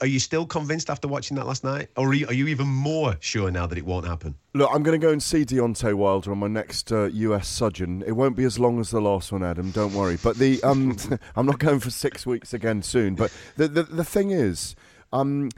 Are 0.00 0.06
you 0.06 0.18
still 0.18 0.46
convinced 0.46 0.88
after 0.90 1.06
watching 1.06 1.36
that 1.36 1.46
last 1.46 1.62
night, 1.62 1.90
or 1.96 2.08
are 2.08 2.14
you, 2.14 2.26
are 2.26 2.32
you 2.32 2.48
even 2.48 2.66
more 2.66 3.16
sure 3.20 3.50
now 3.50 3.66
that 3.66 3.76
it 3.76 3.84
won't 3.84 4.06
happen? 4.06 4.34
Look, 4.54 4.70
I'm 4.72 4.82
going 4.82 4.98
to 4.98 5.06
go 5.06 5.12
and 5.12 5.22
see 5.22 5.44
Deontay 5.44 5.94
Wilder 5.94 6.32
on 6.32 6.38
my 6.38 6.48
next 6.48 6.90
uh, 6.90 7.04
US 7.04 7.46
Sojourn. 7.46 8.02
It 8.04 8.12
won't 8.12 8.34
be 8.34 8.44
as 8.44 8.58
long 8.58 8.80
as 8.80 8.90
the 8.90 9.00
last 9.00 9.30
one, 9.30 9.44
Adam. 9.44 9.70
Don't 9.70 9.92
worry. 9.92 10.16
But 10.20 10.38
the 10.38 10.60
um, 10.64 10.96
I'm 11.36 11.46
not 11.46 11.58
going 11.58 11.78
for 11.78 11.90
six 11.90 12.24
weeks 12.26 12.54
again 12.54 12.82
soon. 12.82 13.14
But 13.14 13.30
the 13.56 13.68
the, 13.68 13.82
the 13.84 14.04
thing 14.04 14.30
is, 14.30 14.74
um, 15.12 15.50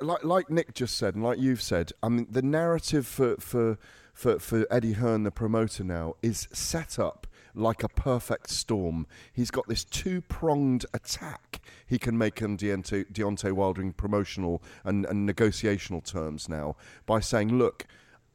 like 0.00 0.24
like 0.24 0.48
Nick 0.48 0.72
just 0.72 0.96
said, 0.96 1.14
and 1.14 1.24
like 1.24 1.38
you've 1.38 1.60
said, 1.60 1.92
I 2.02 2.08
mean, 2.08 2.28
the 2.30 2.42
narrative 2.42 3.06
for 3.06 3.36
for 3.36 3.76
for, 4.16 4.38
for 4.38 4.66
Eddie 4.70 4.94
Hearn, 4.94 5.24
the 5.24 5.30
promoter 5.30 5.84
now, 5.84 6.14
is 6.22 6.48
set 6.50 6.98
up 6.98 7.26
like 7.54 7.82
a 7.82 7.88
perfect 7.88 8.48
storm. 8.48 9.06
He's 9.30 9.50
got 9.50 9.68
this 9.68 9.84
two 9.84 10.22
pronged 10.22 10.86
attack 10.94 11.60
he 11.86 11.98
can 11.98 12.16
make 12.16 12.42
on 12.42 12.56
Deontay, 12.56 13.12
Deontay 13.12 13.52
Wilder 13.52 13.82
in 13.82 13.92
promotional 13.92 14.62
and, 14.84 15.04
and 15.04 15.28
negotiational 15.28 16.02
terms 16.02 16.48
now 16.48 16.76
by 17.04 17.20
saying, 17.20 17.56
look, 17.58 17.86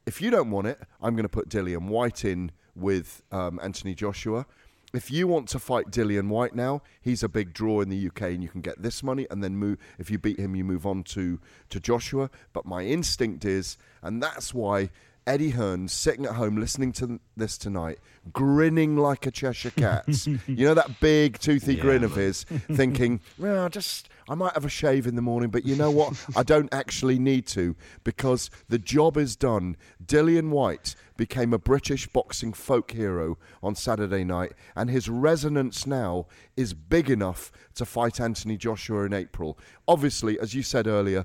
if 0.06 0.22
you 0.22 0.30
don't 0.30 0.52
want 0.52 0.68
it, 0.68 0.78
I'm 1.00 1.14
going 1.14 1.24
to 1.24 1.28
put 1.28 1.48
Dillian 1.48 1.88
Whyte 1.88 2.24
in 2.24 2.52
with 2.76 3.22
um, 3.32 3.58
Anthony 3.60 3.94
Joshua. 3.94 4.46
If 4.94 5.10
you 5.10 5.26
want 5.26 5.48
to 5.48 5.58
fight 5.58 5.86
Dillian 5.90 6.28
Whyte 6.28 6.54
now, 6.54 6.82
he's 7.00 7.24
a 7.24 7.28
big 7.28 7.52
draw 7.52 7.80
in 7.80 7.88
the 7.88 8.06
UK, 8.06 8.22
and 8.22 8.42
you 8.42 8.48
can 8.48 8.60
get 8.60 8.82
this 8.82 9.02
money, 9.02 9.26
and 9.30 9.42
then 9.42 9.56
move. 9.56 9.78
If 9.98 10.10
you 10.10 10.18
beat 10.18 10.38
him, 10.38 10.54
you 10.54 10.64
move 10.64 10.84
on 10.86 11.02
to 11.04 11.40
to 11.70 11.80
Joshua. 11.80 12.28
But 12.52 12.66
my 12.66 12.82
instinct 12.82 13.46
is, 13.46 13.78
and 14.02 14.22
that's 14.22 14.52
why 14.52 14.90
Eddie 15.26 15.50
Hearn 15.50 15.86
sitting 15.88 16.26
at 16.26 16.32
home 16.32 16.56
listening 16.56 16.92
to 16.94 17.20
this 17.36 17.56
tonight, 17.56 17.98
grinning 18.32 18.96
like 18.96 19.24
a 19.24 19.30
Cheshire 19.30 19.70
cat. 19.70 20.04
you 20.26 20.66
know 20.66 20.74
that 20.74 21.00
big 21.00 21.38
toothy 21.38 21.76
grin 21.76 22.02
of 22.02 22.16
his, 22.16 22.44
thinking, 22.72 23.20
"Well, 23.38 23.68
just 23.68 24.08
I 24.28 24.34
might 24.34 24.54
have 24.54 24.64
a 24.64 24.70
shave 24.70 25.06
in 25.06 25.14
the 25.14 25.22
morning, 25.22 25.50
but 25.50 25.64
you 25.64 25.76
know 25.76 25.90
what? 25.90 26.14
I 26.34 26.42
don't 26.42 26.72
actually 26.74 27.18
need 27.18 27.46
to 27.48 27.76
because 28.02 28.50
the 28.68 28.78
job 28.78 29.16
is 29.16 29.36
done." 29.36 29.76
Dillian 30.04 30.50
Whyte 30.50 30.96
became 31.16 31.52
a 31.52 31.58
British 31.58 32.08
boxing 32.08 32.52
folk 32.52 32.90
hero 32.90 33.38
on 33.62 33.76
Saturday 33.76 34.24
night, 34.24 34.52
and 34.74 34.90
his 34.90 35.08
resonance 35.08 35.86
now 35.86 36.26
is 36.56 36.74
big 36.74 37.08
enough 37.08 37.52
to 37.74 37.84
fight 37.84 38.20
Anthony 38.20 38.56
Joshua 38.56 39.04
in 39.04 39.12
April. 39.12 39.56
Obviously, 39.86 40.38
as 40.40 40.54
you 40.54 40.64
said 40.64 40.88
earlier, 40.88 41.24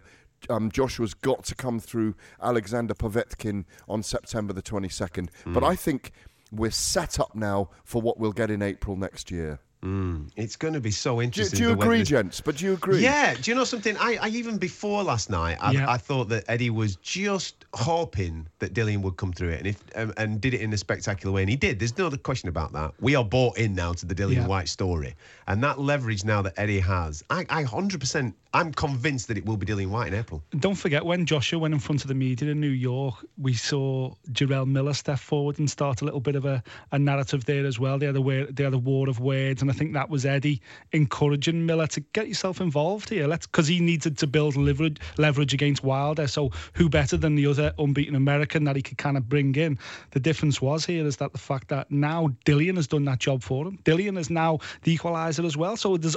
um, 0.49 0.71
Joshua's 0.71 1.13
got 1.13 1.43
to 1.45 1.55
come 1.55 1.79
through 1.79 2.15
Alexander 2.41 2.93
Povetkin 2.93 3.65
on 3.87 4.03
September 4.03 4.53
the 4.53 4.61
22nd. 4.61 5.29
But 5.45 5.63
I 5.63 5.75
think 5.75 6.11
we're 6.51 6.71
set 6.71 7.19
up 7.19 7.35
now 7.35 7.69
for 7.83 8.01
what 8.01 8.19
we'll 8.19 8.31
get 8.31 8.49
in 8.49 8.61
April 8.61 8.95
next 8.95 9.31
year. 9.31 9.59
Mm, 9.83 10.29
it's 10.35 10.55
going 10.55 10.73
to 10.73 10.79
be 10.81 10.89
so 10.91 11.21
interesting. 11.21 11.57
do 11.59 11.63
you 11.65 11.71
agree, 11.71 11.99
this- 11.99 12.09
gents? 12.09 12.41
But 12.41 12.57
do 12.57 12.65
you 12.65 12.73
agree? 12.73 12.99
Yeah. 13.01 13.35
Do 13.35 13.51
you 13.51 13.55
know 13.55 13.63
something? 13.63 13.95
I, 13.97 14.17
I 14.21 14.27
even 14.29 14.57
before 14.57 15.03
last 15.03 15.29
night, 15.29 15.57
I, 15.61 15.71
Yeah. 15.71 15.89
I 15.89 15.97
thought 15.97 16.29
that 16.29 16.45
Eddie 16.47 16.71
was 16.71 16.95
just 16.97 17.65
hoping 17.73 18.47
that 18.59 18.73
Dillian 18.73 19.01
would 19.03 19.17
come 19.17 19.31
through 19.31 19.49
it, 19.49 19.59
and 19.59 19.67
if 19.67 19.83
um, 19.95 20.13
and 20.17 20.41
did 20.41 20.53
it 20.55 20.61
in 20.61 20.73
a 20.73 20.77
spectacular 20.77 21.31
way, 21.33 21.41
and 21.43 21.49
he 21.49 21.55
did. 21.55 21.77
There's 21.79 21.97
no 21.97 22.07
other 22.07 22.17
question 22.17 22.49
about 22.49 22.73
that. 22.73 22.93
We 22.99 23.15
are 23.15 23.23
bought 23.23 23.57
in 23.57 23.75
now 23.75 23.93
to 23.93 24.05
the 24.05 24.15
Dillian 24.15 24.35
Yeah. 24.37 24.47
Whyte 24.47 24.67
story, 24.67 25.15
and 25.47 25.63
that 25.63 25.79
leverage 25.79 26.25
now 26.25 26.41
that 26.41 26.53
Eddie 26.57 26.79
has, 26.79 27.23
I, 27.29 27.45
I 27.49 27.63
100%, 27.63 28.33
I'm 28.53 28.73
convinced 28.73 29.27
that 29.27 29.37
it 29.37 29.45
will 29.45 29.57
be 29.57 29.65
Dillian 29.67 29.89
Whyte 29.89 30.11
in 30.11 30.19
April. 30.19 30.41
Don't 30.59 30.75
forget 30.75 31.05
when 31.05 31.25
Joshua 31.25 31.59
went 31.59 31.73
in 31.75 31.79
front 31.79 32.01
of 32.01 32.07
the 32.07 32.15
media 32.15 32.49
in 32.49 32.59
New 32.59 32.69
York, 32.69 33.15
we 33.37 33.53
saw 33.53 34.13
Jarrell 34.31 34.65
Miller 34.65 34.93
step 34.93 35.19
forward 35.19 35.59
and 35.59 35.69
start 35.69 36.01
a 36.01 36.05
little 36.05 36.19
bit 36.19 36.35
of 36.35 36.45
a, 36.45 36.63
a 36.91 36.97
narrative 36.99 37.45
there 37.45 37.65
as 37.65 37.79
well. 37.79 37.99
They 37.99 38.07
had 38.07 38.15
a 38.15 38.21
word, 38.21 38.55
they 38.55 38.63
had 38.63 38.73
a 38.73 38.77
war 38.79 39.07
of 39.07 39.19
words, 39.19 39.61
and 39.67 39.75
I 39.75 39.77
think 39.77 39.93
that 39.93 40.09
was 40.09 40.25
Eddie 40.25 40.61
encouraging 40.93 41.65
Miller 41.65 41.87
to 41.87 41.99
get 41.99 42.29
yourself 42.29 42.61
involved 42.61 43.09
here. 43.09 43.27
Let's 43.27 43.45
because 43.45 43.67
he 43.67 43.81
needed 43.81 44.17
to 44.19 44.27
build 44.27 44.55
leverage 44.55 44.97
leverage 45.17 45.53
against 45.53 45.83
Wilder. 45.83 46.25
So 46.27 46.51
who 46.73 46.87
better 46.87 47.17
than 47.17 47.35
the 47.35 47.47
other 47.47 47.73
unbeaten 47.77 48.15
American 48.15 48.63
that 48.63 48.77
he 48.77 48.81
could 48.81 48.97
kind 48.97 49.17
of 49.17 49.27
bring 49.27 49.53
in? 49.55 49.77
The 50.11 50.21
difference 50.21 50.61
was 50.61 50.85
here 50.85 51.05
is 51.05 51.17
that 51.17 51.33
the 51.33 51.37
fact 51.37 51.67
that 51.67 51.91
now 51.91 52.29
Dillian 52.45 52.77
has 52.77 52.87
done 52.87 53.03
that 53.05 53.19
job 53.19 53.43
for 53.43 53.67
him. 53.67 53.77
Dillian 53.83 54.17
is 54.17 54.29
now 54.29 54.59
the 54.83 54.97
equaliser 54.97 55.43
as 55.43 55.57
well. 55.57 55.75
So 55.75 55.97
there's 55.97 56.15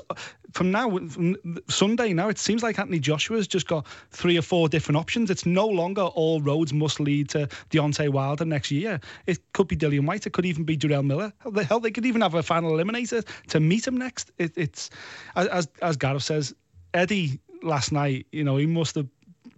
from 0.53 0.71
now 0.71 0.97
from 1.09 1.37
Sunday 1.69 2.13
now 2.13 2.29
it 2.29 2.39
seems 2.39 2.63
like 2.63 2.79
Anthony 2.79 3.01
Joshua 3.01 3.37
has 3.37 3.49
just 3.49 3.67
got 3.67 3.87
three 4.11 4.39
or 4.39 4.43
four 4.43 4.69
different 4.69 4.97
options. 4.97 5.29
It's 5.29 5.47
no 5.47 5.67
longer 5.67 6.03
all 6.03 6.41
roads 6.41 6.73
must 6.73 7.01
lead 7.01 7.29
to 7.31 7.49
Deontay 7.71 8.11
Wilder 8.11 8.45
next 8.45 8.71
year. 8.71 9.01
It 9.27 9.41
could 9.55 9.67
be 9.67 9.77
Dillian 9.77 10.07
Whyte. 10.07 10.27
It 10.27 10.33
could 10.33 10.47
even 10.47 10.63
be 10.63 10.77
Jarrell 10.77 11.05
Miller. 11.05 11.33
Hell, 11.65 11.81
they 11.81 11.91
could 11.91 12.07
even 12.07 12.21
have 12.21 12.35
a 12.35 12.43
final 12.43 12.73
eliminator 12.73 13.27
to 13.48 13.61
meet 13.61 13.87
him 13.87 13.96
next. 13.96 14.31
It, 14.38 14.53
it's 14.57 14.90
as 15.37 15.68
as 15.83 15.96
Gareth 15.96 16.22
says, 16.22 16.55
Eddie 16.94 17.40
last 17.62 17.92
night. 17.92 18.26
You 18.33 18.44
know 18.44 18.57
he 18.57 18.66
must 18.66 18.94
have 18.94 19.09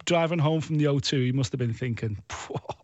driving 0.05 0.39
home 0.39 0.61
from 0.61 0.77
the 0.77 0.85
O2, 0.85 1.25
he 1.25 1.31
must 1.31 1.51
have 1.51 1.59
been 1.59 1.73
thinking, 1.73 2.17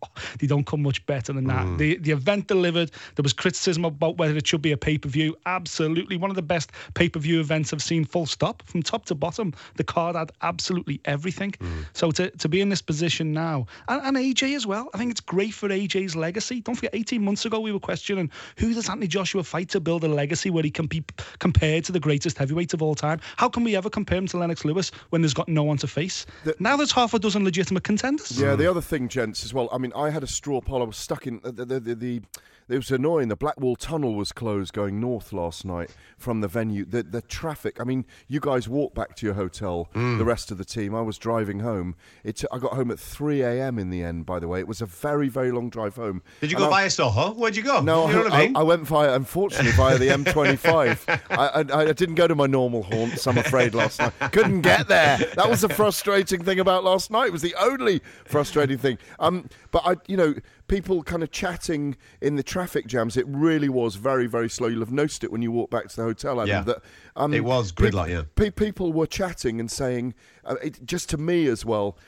they 0.38 0.46
don't 0.46 0.66
come 0.66 0.82
much 0.82 1.04
better 1.06 1.32
than 1.32 1.44
that. 1.44 1.66
Mm. 1.66 1.78
The 1.78 1.96
the 1.98 2.10
event 2.12 2.46
delivered. 2.46 2.90
There 3.16 3.22
was 3.22 3.32
criticism 3.32 3.84
about 3.84 4.18
whether 4.18 4.36
it 4.36 4.46
should 4.46 4.62
be 4.62 4.72
a 4.72 4.76
pay 4.76 4.98
per 4.98 5.08
view. 5.08 5.36
Absolutely, 5.46 6.16
one 6.16 6.30
of 6.30 6.36
the 6.36 6.42
best 6.42 6.72
pay 6.94 7.08
per 7.08 7.20
view 7.20 7.40
events 7.40 7.72
I've 7.72 7.82
seen. 7.82 8.04
Full 8.04 8.26
stop, 8.26 8.62
from 8.66 8.82
top 8.82 9.06
to 9.06 9.14
bottom. 9.14 9.54
The 9.76 9.84
card 9.84 10.16
had 10.16 10.32
absolutely 10.42 11.00
everything. 11.04 11.52
Mm. 11.52 11.86
So 11.92 12.10
to, 12.12 12.30
to 12.30 12.48
be 12.48 12.60
in 12.60 12.68
this 12.68 12.82
position 12.82 13.32
now, 13.32 13.66
and, 13.88 14.02
and 14.04 14.16
AJ 14.16 14.56
as 14.56 14.66
well, 14.66 14.88
I 14.94 14.98
think 14.98 15.10
it's 15.10 15.20
great 15.20 15.54
for 15.54 15.68
AJ's 15.68 16.16
legacy. 16.16 16.60
Don't 16.60 16.74
forget, 16.74 16.94
18 16.94 17.22
months 17.22 17.44
ago 17.44 17.60
we 17.60 17.72
were 17.72 17.80
questioning 17.80 18.30
who 18.56 18.74
does 18.74 18.88
Anthony 18.88 19.06
Joshua 19.06 19.42
fight 19.42 19.68
to 19.70 19.80
build 19.80 20.04
a 20.04 20.08
legacy 20.08 20.50
where 20.50 20.62
he 20.62 20.70
can 20.70 20.86
be 20.86 21.04
compared 21.38 21.84
to 21.84 21.92
the 21.92 22.00
greatest 22.00 22.38
heavyweight 22.38 22.74
of 22.74 22.82
all 22.82 22.94
time. 22.94 23.20
How 23.36 23.48
can 23.48 23.64
we 23.64 23.76
ever 23.76 23.90
compare 23.90 24.18
him 24.18 24.26
to 24.28 24.38
Lennox 24.38 24.64
Lewis 24.64 24.90
when 25.10 25.22
there's 25.22 25.34
got 25.34 25.48
no 25.48 25.62
one 25.62 25.76
to 25.78 25.86
face? 25.86 26.26
now 26.58 26.76
there's 26.76 26.92
half 26.92 27.14
a 27.14 27.18
dozen 27.18 27.44
legitimate 27.44 27.84
contenders. 27.84 28.40
Yeah, 28.40 28.56
the 28.56 28.68
other 28.68 28.80
thing, 28.80 29.08
gents, 29.08 29.44
as 29.44 29.54
well. 29.54 29.68
I 29.72 29.78
mean, 29.78 29.89
I 29.94 30.10
had 30.10 30.22
a 30.22 30.26
straw 30.26 30.60
poll. 30.60 30.82
I 30.82 30.86
was 30.86 30.96
stuck 30.96 31.26
in 31.26 31.40
uh, 31.44 31.50
the 31.50 31.64
the, 31.64 31.80
the, 31.80 31.94
the 31.94 32.22
it 32.70 32.76
was 32.76 32.90
annoying. 32.90 33.28
The 33.28 33.36
Blackwall 33.36 33.76
Tunnel 33.76 34.14
was 34.14 34.32
closed 34.32 34.72
going 34.72 35.00
north 35.00 35.32
last 35.32 35.64
night 35.64 35.90
from 36.18 36.40
the 36.40 36.48
venue. 36.48 36.84
The 36.84 37.02
the 37.02 37.22
traffic. 37.22 37.80
I 37.80 37.84
mean, 37.84 38.04
you 38.28 38.40
guys 38.40 38.68
walked 38.68 38.94
back 38.94 39.16
to 39.16 39.26
your 39.26 39.34
hotel. 39.34 39.88
The 39.94 40.24
rest 40.24 40.50
of 40.50 40.58
the 40.58 40.64
team. 40.64 40.94
I 40.94 41.00
was 41.02 41.18
driving 41.18 41.60
home. 41.60 41.94
It. 42.24 42.36
t- 42.36 42.46
I 42.52 42.58
got 42.58 42.72
home 42.72 42.90
at 42.90 42.98
3 42.98 43.42
a.m. 43.42 43.78
in 43.78 43.90
the 43.90 44.02
end. 44.02 44.26
By 44.26 44.38
the 44.38 44.48
way, 44.48 44.60
it 44.60 44.68
was 44.68 44.80
a 44.80 44.86
very 44.86 45.28
very 45.28 45.52
long 45.52 45.70
drive 45.70 45.96
home. 45.96 46.22
Did 46.40 46.50
you 46.50 46.56
And 46.58 46.66
go 46.66 46.70
I- 46.72 46.82
via 46.82 46.90
Soho? 46.90 47.32
Where'd 47.34 47.56
you 47.56 47.62
go? 47.62 47.80
no, 47.80 48.08
you 48.08 48.14
know 48.14 48.22
what 48.24 48.32
I 48.32 48.46
mean. 48.46 48.56
I, 48.56 48.62
went 48.62 48.82
via, 48.86 49.14
unfortunately, 49.14 49.72
via 49.72 49.98
the 49.98 50.08
M25. 50.54 51.20
I, 51.30 51.46
I, 51.74 51.88
I 51.88 51.92
didn't 51.92 52.14
go 52.16 52.26
to 52.26 52.34
my 52.34 52.46
normal 52.46 52.82
haunts, 52.82 53.26
I'm 53.26 53.38
afraid, 53.38 53.74
last 53.74 53.98
night. 54.00 54.12
Couldn't 54.32 54.60
get 54.62 54.88
there. 54.88 55.18
That 55.36 55.48
was 55.48 55.60
the 55.62 55.68
frustrating 55.68 56.42
thing 56.44 56.60
about 56.60 56.84
last 56.84 57.10
night. 57.10 57.26
It 57.28 57.32
was 57.32 57.42
the 57.42 57.54
only 57.60 58.00
frustrating 58.24 58.78
thing. 58.78 58.98
Um, 59.18 59.48
but 59.70 59.82
I, 59.86 59.96
you 60.06 60.16
know, 60.16 60.34
people 60.70 61.02
kind 61.02 61.22
of 61.22 61.30
chatting 61.30 61.96
in 62.20 62.36
the 62.36 62.42
traffic 62.42 62.86
jams. 62.86 63.16
It 63.16 63.26
really 63.28 63.68
was 63.68 63.96
very, 63.96 64.26
very 64.26 64.48
slow. 64.48 64.68
You'll 64.68 64.80
have 64.80 64.92
noticed 64.92 65.24
it 65.24 65.32
when 65.32 65.42
you 65.42 65.50
walk 65.52 65.68
back 65.70 65.88
to 65.88 65.96
the 65.96 66.02
hotel. 66.04 66.40
Adam, 66.40 66.48
Yeah. 66.48 66.62
that 66.62 66.82
um, 67.16 67.34
It 67.34 67.44
was 67.44 67.72
gridlock, 67.72 68.08
yeah. 68.08 68.22
pe- 68.36 68.50
people 68.50 68.92
were 68.92 69.06
chatting 69.06 69.58
and 69.60 69.70
saying, 69.70 70.14
uh, 70.44 70.54
it, 70.62 70.86
just 70.86 71.10
to 71.10 71.18
me 71.18 71.46
as 71.48 71.64
well. 71.64 71.98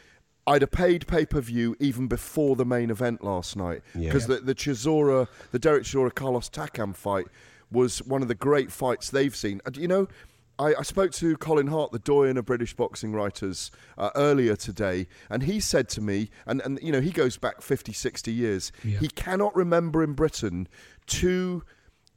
I'd 0.45 0.63
have 0.63 0.73
paid 0.73 1.07
pay 1.07 1.25
per 1.25 1.41
view 1.41 1.77
even 1.79 2.09
before 2.09 2.57
the 2.57 2.65
main 2.65 2.91
event 2.91 3.23
last 3.23 3.57
night 3.57 3.83
Yeah. 3.95 4.09
because 4.09 4.27
the 4.27 4.39
the 4.41 4.57
Chisora, 4.57 5.29
the 5.53 5.59
Derek 5.61 5.85
Chisora 5.85 6.13
Carlos 6.13 6.49
Takam 6.51 6.97
fight 6.97 7.27
was 7.71 8.03
one 8.03 8.23
of 8.23 8.29
the 8.29 8.35
great 8.35 8.73
fights 8.73 9.09
they've 9.11 9.35
seen. 9.37 9.61
And, 9.65 9.77
you 9.77 9.87
know, 9.89 10.09
I, 10.59 10.75
I 10.79 10.83
spoke 10.83 11.13
to 11.13 11.37
Colin 11.39 11.67
Hart, 11.69 11.93
the 11.93 11.99
doyen 11.99 12.37
of 12.37 12.45
British 12.45 12.75
boxing 12.75 13.13
writers, 13.13 13.71
uh, 13.99 14.11
earlier 14.15 14.55
today, 14.57 15.07
and 15.31 15.43
he 15.45 15.61
said 15.61 15.89
to 15.91 16.01
me, 16.01 16.31
and, 16.47 16.61
and 16.63 16.79
you 16.83 16.93
know, 16.93 17.01
he 17.01 17.11
goes 17.11 17.37
back 17.39 17.63
50, 17.63 17.93
60 17.93 18.33
years, 18.33 18.71
Yeah. 18.85 18.99
he 18.99 19.09
cannot 19.09 19.55
remember 19.57 20.03
in 20.03 20.13
Britain 20.13 20.69
two 21.07 21.65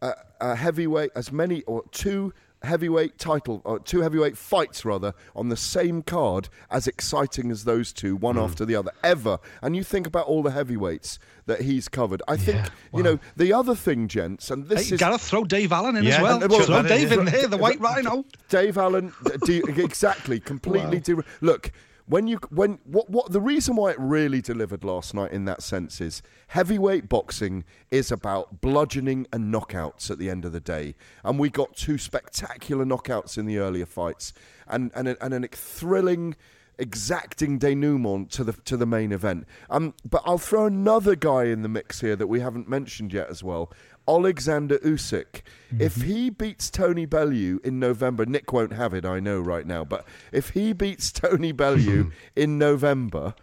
uh, 0.02 0.14
uh, 0.42 0.56
heavyweight, 0.56 1.12
as 1.16 1.32
many, 1.32 1.64
or 1.64 1.84
two 1.92 2.34
heavyweight 2.66 3.18
title, 3.18 3.62
or 3.64 3.80
two 3.80 4.02
heavyweight 4.02 4.38
fights 4.38 4.84
rather, 4.84 5.14
on 5.36 5.50
the 5.50 5.58
same 5.58 6.02
card 6.02 6.50
as 6.70 6.88
exciting 6.88 7.52
as 7.52 7.64
those 7.64 7.94
two, 7.94 8.16
one 8.16 8.36
hmm. 8.36 8.42
after 8.42 8.66
the 8.66 8.76
other, 8.76 8.92
ever. 9.04 9.40
And 9.62 9.76
you 9.76 9.84
think 9.84 10.06
about 10.06 10.28
all 10.28 10.44
the 10.44 10.52
heavyweights 10.52 11.18
that 11.46 11.62
he's 11.62 11.88
covered. 11.88 12.22
I 12.28 12.38
think, 12.38 12.58
Yeah, 12.58 12.70
you 12.94 13.04
know, 13.04 13.20
the 13.38 13.54
other 13.54 13.76
thing, 13.76 14.08
gents, 14.08 14.52
and 14.52 14.68
this 14.68 14.90
Hey, 14.90 14.96
is. 14.96 15.00
Gareth, 15.00 15.22
throw 15.22 15.46
Dave 15.46 15.72
Allen 15.72 15.96
in 15.96 16.04
Yeah, 16.04 16.16
as 16.16 16.22
well. 16.22 16.42
and- 16.44 16.52
well, 16.52 16.62
throw 16.66 16.82
Dave 16.84 17.12
is- 17.12 17.18
in 17.18 17.26
there, 17.26 17.48
the 17.48 17.58
White 17.58 17.80
Rhino. 17.90 18.26
Dave 18.50 18.78
Allen, 18.78 19.14
de- 19.46 19.62
exactly, 19.82 20.40
completely. 20.40 21.00
De- 21.00 21.24
look, 21.42 21.72
when 22.08 22.28
you 22.28 22.38
when 22.50 22.80
what 22.84 23.10
what 23.10 23.32
the 23.32 23.42
reason 23.42 23.76
why 23.76 23.92
it 23.92 24.00
really 24.00 24.42
delivered 24.42 24.84
last 24.84 25.14
night 25.14 25.32
in 25.32 25.46
that 25.46 25.64
sense 25.64 26.00
is 26.00 26.22
heavyweight 26.48 27.10
boxing 27.10 27.64
is 27.92 28.12
about 28.12 28.62
bludgeoning 28.62 29.26
and 29.34 29.54
knockouts 29.54 30.12
at 30.12 30.20
the 30.20 30.30
end 30.30 30.46
of 30.46 30.52
the 30.52 30.60
day, 30.60 30.96
and 31.24 31.40
we 31.40 31.50
got 31.50 31.76
two 31.76 31.98
spectacular 31.98 32.86
knockouts 32.86 33.38
in 33.38 33.46
the 33.46 33.58
earlier 33.58 33.86
fights, 33.86 34.34
and 34.68 34.92
and 34.96 35.08
and 35.20 35.46
a 35.46 35.48
thrilling. 35.48 36.36
Exacting 36.78 37.58
denouement 37.58 38.32
to 38.32 38.44
the 38.44 38.52
to 38.52 38.76
the 38.76 38.86
main 38.86 39.14
event. 39.14 39.48
Um, 39.70 39.94
but 40.04 40.22
I'll 40.26 40.38
throw 40.38 40.66
another 40.66 41.16
guy 41.16 41.46
in 41.46 41.62
the 41.62 41.70
mix 41.70 42.02
here 42.02 42.18
that 42.18 42.28
we 42.28 42.42
haven't 42.42 42.68
mentioned 42.68 43.14
yet 43.14 43.30
as 43.30 43.42
well. 43.42 43.72
Alexander 44.08 44.78
Usyk. 44.80 45.42
If 45.80 45.96
mm-hmm. 45.96 46.08
he 46.08 46.30
beats 46.30 46.70
Tony 46.70 47.06
Bellew 47.06 47.60
in 47.64 47.80
November, 47.80 48.26
Nick 48.26 48.54
won't 48.54 48.74
have 48.74 48.94
it, 48.94 49.06
I 49.06 49.20
know 49.20 49.40
right 49.40 49.66
now, 49.66 49.84
but 49.84 50.06
if 50.32 50.50
he 50.52 50.74
beats 50.74 51.12
Tony 51.12 51.52
Bellew 51.52 52.12
in 52.36 52.58
November 52.58 53.34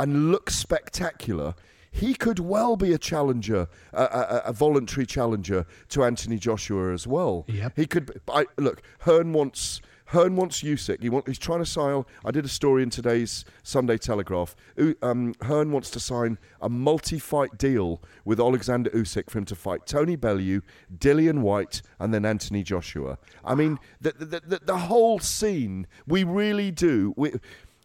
and 0.00 0.30
looks 0.30 0.54
spectacular, 0.54 1.54
he 1.90 2.14
could 2.14 2.38
well 2.38 2.76
be 2.76 2.92
a 2.92 2.98
challenger, 2.98 3.68
a, 3.92 4.02
a, 4.02 4.42
a 4.46 4.52
voluntary 4.52 5.06
challenger 5.06 5.66
to 5.88 6.04
Anthony 6.04 6.38
Joshua 6.38 6.92
as 6.92 7.06
well. 7.06 7.44
Yep. 7.48 7.72
He 7.76 7.86
could. 7.86 8.20
I, 8.28 8.46
look, 8.56 8.82
Hearn 9.00 9.32
wants. 9.32 9.80
Hearn 10.08 10.36
wants 10.36 10.62
Usyk. 10.62 11.02
He 11.02 11.08
want, 11.08 11.26
he's 11.26 11.38
trying 11.38 11.58
to 11.58 11.66
sign. 11.66 12.04
I 12.24 12.30
did 12.30 12.44
a 12.44 12.48
story 12.48 12.82
in 12.82 12.90
today's 12.90 13.44
Sunday 13.62 13.98
Telegraph. 13.98 14.56
Um, 15.02 15.34
Hearn 15.42 15.70
wants 15.70 15.90
to 15.90 16.00
sign 16.00 16.38
a 16.60 16.68
multi-fight 16.68 17.58
deal 17.58 18.02
with 18.24 18.40
Alexander 18.40 18.90
Usyk 18.90 19.28
for 19.28 19.38
him 19.38 19.44
to 19.46 19.54
fight 19.54 19.86
Tony 19.86 20.16
Bellew, 20.16 20.62
Dillian 20.96 21.40
Whyte, 21.40 21.82
and 21.98 22.14
then 22.14 22.24
Anthony 22.24 22.62
Joshua. 22.62 23.18
I 23.44 23.54
mean, 23.54 23.78
the 24.00 24.12
the, 24.12 24.40
the, 24.40 24.60
the 24.64 24.78
whole 24.78 25.18
scene. 25.18 25.86
We 26.06 26.24
really 26.24 26.70
do. 26.70 27.12
We, 27.16 27.32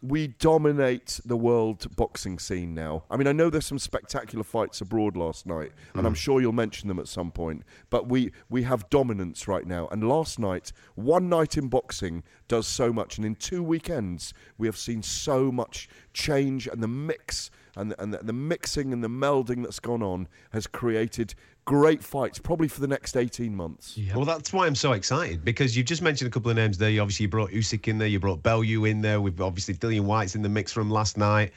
we 0.03 0.27
dominate 0.27 1.21
the 1.23 1.37
world 1.37 1.95
boxing 1.95 2.37
scene 2.37 2.75
now. 2.75 3.05
I 3.09 3.15
mean, 3.15 3.25
I 3.25 3.31
know 3.31 3.49
there's 3.49 3.65
some 3.65 3.79
spectacular 3.79 4.43
fights 4.43 4.81
abroad 4.81 5.15
last 5.15 5.45
night, 5.45 5.71
and 5.93 6.05
I'm 6.05 6.11
hmm. 6.11 6.17
sure 6.17 6.41
you'll 6.41 6.51
mention 6.51 6.89
them 6.89 6.99
at 6.99 7.07
some 7.07 7.31
point. 7.31 7.63
But 7.89 8.09
we 8.09 8.33
we 8.49 8.63
have 8.63 8.89
dominance 8.89 9.47
right 9.47 9.65
now. 9.65 9.87
And 9.87 10.07
last 10.09 10.39
night, 10.39 10.73
one 10.95 11.29
night 11.29 11.55
in 11.57 11.69
boxing 11.69 12.23
does 12.49 12.67
so 12.67 12.91
much, 12.91 13.17
and 13.17 13.25
in 13.25 13.35
two 13.35 13.63
weekends, 13.63 14.33
we 14.57 14.67
have 14.67 14.77
seen 14.77 15.01
so 15.01 15.53
much 15.53 15.87
change, 16.11 16.67
and 16.67 16.83
the 16.83 16.87
mix 16.89 17.49
and 17.77 17.91
the, 17.91 18.01
and 18.01 18.13
the, 18.13 18.17
the 18.17 18.33
mixing 18.33 18.91
and 18.91 19.03
the 19.03 19.07
melding 19.07 19.63
that's 19.63 19.79
gone 19.79 20.03
on 20.03 20.27
has 20.51 20.67
created 20.67 21.33
great 21.65 22.03
fights, 22.03 22.39
probably 22.39 22.67
for 22.67 22.81
the 22.81 22.87
next 22.87 23.15
18 23.15 23.55
months. 23.55 23.97
Well, 24.15 24.25
that's 24.25 24.51
why 24.51 24.65
I'm 24.67 24.75
so 24.75 24.93
excited 24.93 25.45
because 25.45 25.77
you've 25.77 25.85
just 25.85 26.01
mentioned 26.01 26.27
a 26.27 26.31
couple 26.31 26.51
of 26.51 26.57
names 26.57 26.77
there. 26.77 26.89
You 26.89 27.01
obviously 27.01 27.23
you 27.23 27.29
brought 27.29 27.51
Usyk 27.51 27.87
in 27.87 27.97
there, 27.97 28.07
you 28.07 28.19
brought 28.19 28.43
Bellew 28.43 28.85
in 28.85 29.01
there. 29.01 29.21
We've 29.21 29.39
obviously 29.41 29.73
Dillian 29.75 30.03
Whyte's 30.03 30.35
in 30.35 30.41
the 30.41 30.49
mix 30.49 30.71
from 30.71 30.89
last 30.89 31.17
night. 31.17 31.53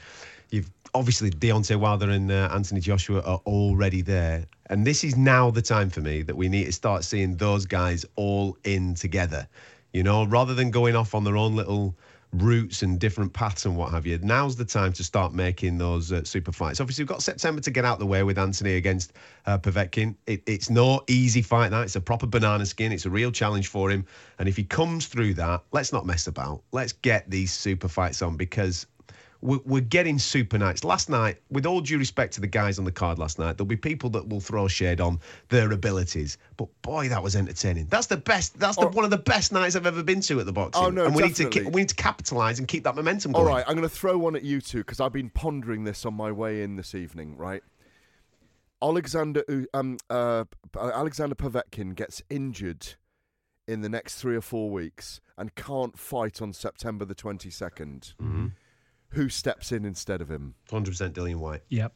You've 0.49 0.71
obviously 0.93 1.29
Deontay 1.29 1.77
Wilder 1.77 2.09
and 2.09 2.31
uh, 2.31 2.49
Anthony 2.53 2.79
Joshua 2.79 3.21
are 3.21 3.41
already 3.45 4.01
there, 4.01 4.45
and 4.69 4.87
this 4.87 5.03
is 5.03 5.17
now 5.17 5.51
the 5.51 5.61
time 5.61 5.89
for 5.89 5.99
me 5.99 6.21
that 6.21 6.35
we 6.35 6.47
need 6.47 6.65
to 6.65 6.71
start 6.71 7.03
seeing 7.03 7.35
those 7.35 7.65
guys 7.65 8.05
all 8.15 8.57
in 8.63 8.95
together. 8.95 9.47
You 9.91 10.03
know, 10.03 10.25
rather 10.25 10.53
than 10.53 10.71
going 10.71 10.95
off 10.95 11.13
on 11.15 11.23
their 11.23 11.35
own 11.35 11.55
little 11.55 11.95
routes 12.33 12.81
and 12.81 12.99
different 12.99 13.33
paths 13.33 13.65
and 13.65 13.75
what 13.77 13.91
have 13.91 14.05
you. 14.05 14.17
Now's 14.21 14.55
the 14.55 14.65
time 14.65 14.93
to 14.93 15.03
start 15.03 15.33
making 15.33 15.77
those 15.77 16.11
uh, 16.11 16.23
super 16.23 16.51
fights. 16.51 16.81
Obviously, 16.81 17.03
we've 17.03 17.09
got 17.09 17.23
September 17.23 17.61
to 17.61 17.71
get 17.71 17.85
out 17.85 17.99
the 17.99 18.05
way 18.05 18.23
with 18.23 18.37
Anthony 18.37 18.75
against 18.75 19.13
uh, 19.45 19.57
Povetkin. 19.57 20.15
It, 20.25 20.43
it's 20.45 20.69
no 20.69 21.03
easy 21.07 21.41
fight. 21.41 21.69
That 21.69 21.83
it's 21.83 21.95
a 21.95 22.01
proper 22.01 22.27
banana 22.27 22.65
skin. 22.65 22.91
It's 22.91 23.05
a 23.05 23.09
real 23.09 23.31
challenge 23.31 23.67
for 23.67 23.89
him. 23.89 24.05
And 24.39 24.49
if 24.49 24.57
he 24.57 24.63
comes 24.63 25.07
through 25.07 25.35
that, 25.35 25.63
let's 25.71 25.93
not 25.93 26.05
mess 26.05 26.27
about. 26.27 26.63
Let's 26.71 26.93
get 26.93 27.29
these 27.29 27.53
super 27.53 27.87
fights 27.87 28.21
on 28.21 28.35
because 28.35 28.87
we're, 29.41 29.59
we're 29.65 29.81
getting 29.81 30.19
super 30.19 30.57
nights. 30.57 30.83
Last 30.83 31.09
night, 31.09 31.37
with 31.49 31.65
all 31.65 31.81
due 31.81 31.97
respect 31.97 32.33
to 32.33 32.41
the 32.41 32.47
guys 32.47 32.79
on 32.79 32.85
the 32.85 32.91
card 32.91 33.19
last 33.19 33.39
night, 33.39 33.57
there'll 33.57 33.67
be 33.67 33.75
people 33.75 34.09
that 34.11 34.27
will 34.27 34.39
throw 34.39 34.67
shade 34.67 35.01
on 35.01 35.19
their 35.49 35.71
abilities. 35.71 36.37
But 36.57 36.69
boy, 36.81 37.09
that 37.09 37.21
was 37.21 37.35
entertaining. 37.35 37.87
That's 37.89 38.07
the 38.07 38.17
best. 38.17 38.59
That's 38.59 38.77
the, 38.77 38.87
one 38.87 39.05
of 39.05 39.11
the 39.11 39.17
best 39.17 39.51
nights 39.51 39.75
I've 39.75 39.85
ever 39.85 40.03
been 40.03 40.21
to 40.21 40.39
at 40.39 40.45
the 40.45 40.53
boxing. 40.53 40.83
Oh, 40.83 40.89
no, 40.89 41.05
and 41.05 41.15
we 41.15 41.23
need 41.23 41.35
to 41.35 41.43
definitely. 41.43 41.71
we 41.71 41.81
need 41.81 41.89
to 41.89 41.95
capitalise 41.95 42.59
and 42.59 42.67
keep 42.67 42.83
that 42.83 42.95
momentum 42.95 43.35
All 43.35 43.43
going. 43.43 43.55
right, 43.55 43.65
I'm 43.67 43.75
going 43.75 43.87
to 43.87 43.95
throw 43.95 44.17
one 44.17 44.35
at 44.35 44.43
you 44.43 44.61
two 44.61 44.79
because 44.79 44.99
I've 44.99 45.13
been 45.13 45.29
pondering 45.29 45.83
this 45.83 46.05
on 46.05 46.13
my 46.13 46.31
way 46.31 46.63
in 46.63 46.75
this 46.75 46.95
evening. 46.95 47.37
Right, 47.37 47.63
Alexander 48.81 49.43
um 49.73 49.97
uh 50.09 50.45
Alexander 50.75 51.35
Povetkin 51.35 51.95
gets 51.95 52.21
injured 52.29 52.95
in 53.67 53.81
the 53.81 53.89
next 53.89 54.15
three 54.15 54.35
or 54.35 54.41
four 54.41 54.69
weeks 54.69 55.19
and 55.37 55.53
can't 55.55 55.99
fight 55.99 56.41
on 56.41 56.53
September 56.53 57.05
the 57.05 57.15
22nd. 57.15 58.15
Mm-hmm. 58.15 58.47
Who 59.11 59.29
steps 59.29 59.71
in 59.71 59.85
instead 59.85 60.21
of 60.21 60.29
him? 60.29 60.55
100% 60.69 61.11
Dillian 61.13 61.37
Whyte. 61.37 61.61
Yep. 61.69 61.93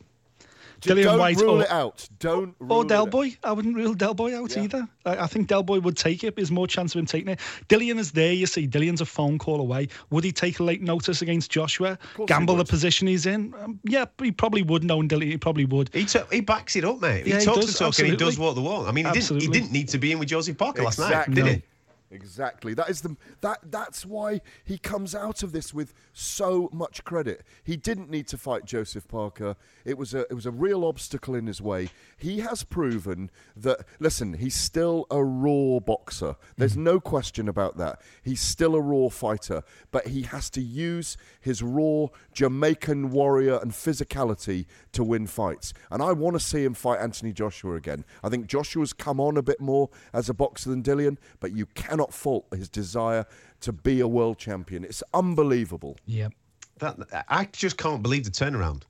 J- 0.79 0.91
Dillian 0.95 1.03
Don't 1.03 1.19
Whyte 1.19 1.37
rule 1.37 1.59
or- 1.59 1.63
it 1.63 1.69
out. 1.69 2.09
Don't 2.17 2.55
rule 2.57 2.73
Or 2.79 2.81
it 2.83 2.87
Del. 2.87 3.05
Boy. 3.05 3.37
I 3.43 3.51
wouldn't 3.51 3.75
rule 3.75 3.93
Del 3.93 4.15
Boy 4.15 4.35
out 4.35 4.55
Yeah. 4.55 4.63
either. 4.63 4.87
I, 5.05 5.17
I 5.17 5.27
think 5.27 5.47
Del 5.47 5.61
Boy 5.61 5.79
would 5.79 5.95
take 5.95 6.23
it. 6.23 6.35
There's 6.35 6.49
more 6.49 6.65
chance 6.65 6.95
of 6.95 6.99
him 6.99 7.05
taking 7.05 7.27
it. 7.29 7.39
Dillian 7.69 7.99
is 7.99 8.11
there, 8.13 8.33
you 8.33 8.47
see. 8.47 8.67
Dillian's 8.67 8.99
a 9.01 9.05
phone 9.05 9.37
call 9.37 9.59
away. 9.59 9.89
Would 10.09 10.23
he 10.23 10.31
take 10.31 10.59
a 10.59 10.63
late 10.63 10.81
notice 10.81 11.21
against 11.21 11.51
Joshua? 11.51 11.99
Gamble 12.25 12.55
the 12.55 12.65
position 12.65 13.07
he's 13.07 13.27
in? 13.27 13.53
Um, 13.61 13.79
yeah, 13.83 14.05
he 14.19 14.31
probably 14.31 14.63
would, 14.63 14.83
knowing 14.83 15.07
Dillian. 15.07 15.27
He 15.29 15.37
probably 15.37 15.65
would. 15.65 15.91
He, 15.93 16.05
t- 16.05 16.19
he 16.31 16.41
backs 16.41 16.75
it 16.75 16.83
up, 16.83 16.99
mate. 16.99 17.27
Yeah, 17.27 17.35
he 17.35 17.39
he 17.41 17.45
talks 17.45 17.59
does, 17.65 17.73
the 17.77 17.85
talk 17.85 17.99
and 17.99 18.07
he 18.07 18.15
does 18.15 18.29
absolutely. 18.29 18.45
walk 18.45 18.55
the 18.55 18.61
walk. 18.61 18.87
I 18.87 18.91
mean, 18.91 19.05
he 19.05 19.11
didn't, 19.11 19.39
he 19.41 19.47
didn't 19.49 19.71
need 19.71 19.89
to 19.89 19.99
be 19.99 20.11
in 20.13 20.17
with 20.17 20.29
Josie 20.29 20.53
Parker 20.55 20.81
last 20.81 20.97
night, 20.97 21.09
Exactly. 21.09 21.35
did 21.35 21.45
he? 21.47 21.63
Exactly. 22.11 22.73
That 22.73 22.89
is 22.89 23.01
the 23.01 23.15
that 23.39 23.59
that's 23.71 24.05
why 24.05 24.41
he 24.65 24.77
comes 24.77 25.15
out 25.15 25.43
of 25.43 25.53
this 25.53 25.73
with 25.73 25.93
so 26.11 26.69
much 26.73 27.05
credit. 27.05 27.43
He 27.63 27.77
didn't 27.77 28.09
need 28.09 28.27
to 28.27 28.37
fight 28.37 28.65
Joseph 28.65 29.07
Parker. 29.07 29.55
It 29.85 29.97
was 29.97 30.13
a 30.13 30.21
it 30.29 30.33
was 30.33 30.45
a 30.45 30.51
real 30.51 30.83
obstacle 30.83 31.35
in 31.35 31.47
his 31.47 31.61
way. 31.61 31.89
He 32.17 32.41
has 32.41 32.63
proven 32.63 33.31
that 33.55 33.85
listen, 33.99 34.33
he's 34.33 34.55
still 34.55 35.07
a 35.09 35.23
raw 35.23 35.79
boxer. 35.79 36.35
There's 36.57 36.73
mm-hmm. 36.73 36.83
no 36.83 36.99
question 36.99 37.47
about 37.47 37.77
that. 37.77 38.01
He's 38.23 38.41
still 38.41 38.75
a 38.75 38.81
raw 38.81 39.09
fighter, 39.09 39.63
but 39.91 40.07
he 40.07 40.23
has 40.23 40.49
to 40.51 40.61
use 40.61 41.15
his 41.39 41.63
raw 41.63 42.07
Jamaican 42.33 43.11
warrior 43.11 43.57
and 43.61 43.71
physicality 43.71 44.65
to 44.91 45.03
win 45.03 45.27
fights. 45.27 45.73
And 45.89 46.03
I 46.03 46.11
want 46.11 46.35
to 46.35 46.39
see 46.39 46.63
him 46.65 46.73
fight 46.73 46.99
Anthony 46.99 47.31
Joshua 47.31 47.75
again. 47.75 48.03
I 48.21 48.29
think 48.29 48.47
Joshua's 48.47 48.91
come 48.91 49.19
on 49.21 49.37
a 49.37 49.41
bit 49.41 49.61
more 49.61 49.89
as 50.13 50.27
a 50.27 50.33
boxer 50.33 50.69
than 50.69 50.83
Dillian, 50.83 51.17
but 51.39 51.55
you 51.55 51.65
cannot 51.67 52.00
fault 52.09 52.47
his 52.51 52.69
desire 52.69 53.25
to 53.61 53.71
be 53.71 53.99
a 53.99 54.07
world 54.07 54.37
champion. 54.39 54.83
It's 54.83 55.03
unbelievable. 55.13 55.97
Yep. 56.05 56.33
That, 56.79 57.25
I 57.29 57.45
just 57.51 57.77
can't 57.77 58.01
believe 58.01 58.23
the 58.23 58.31
turnaround. 58.31 58.83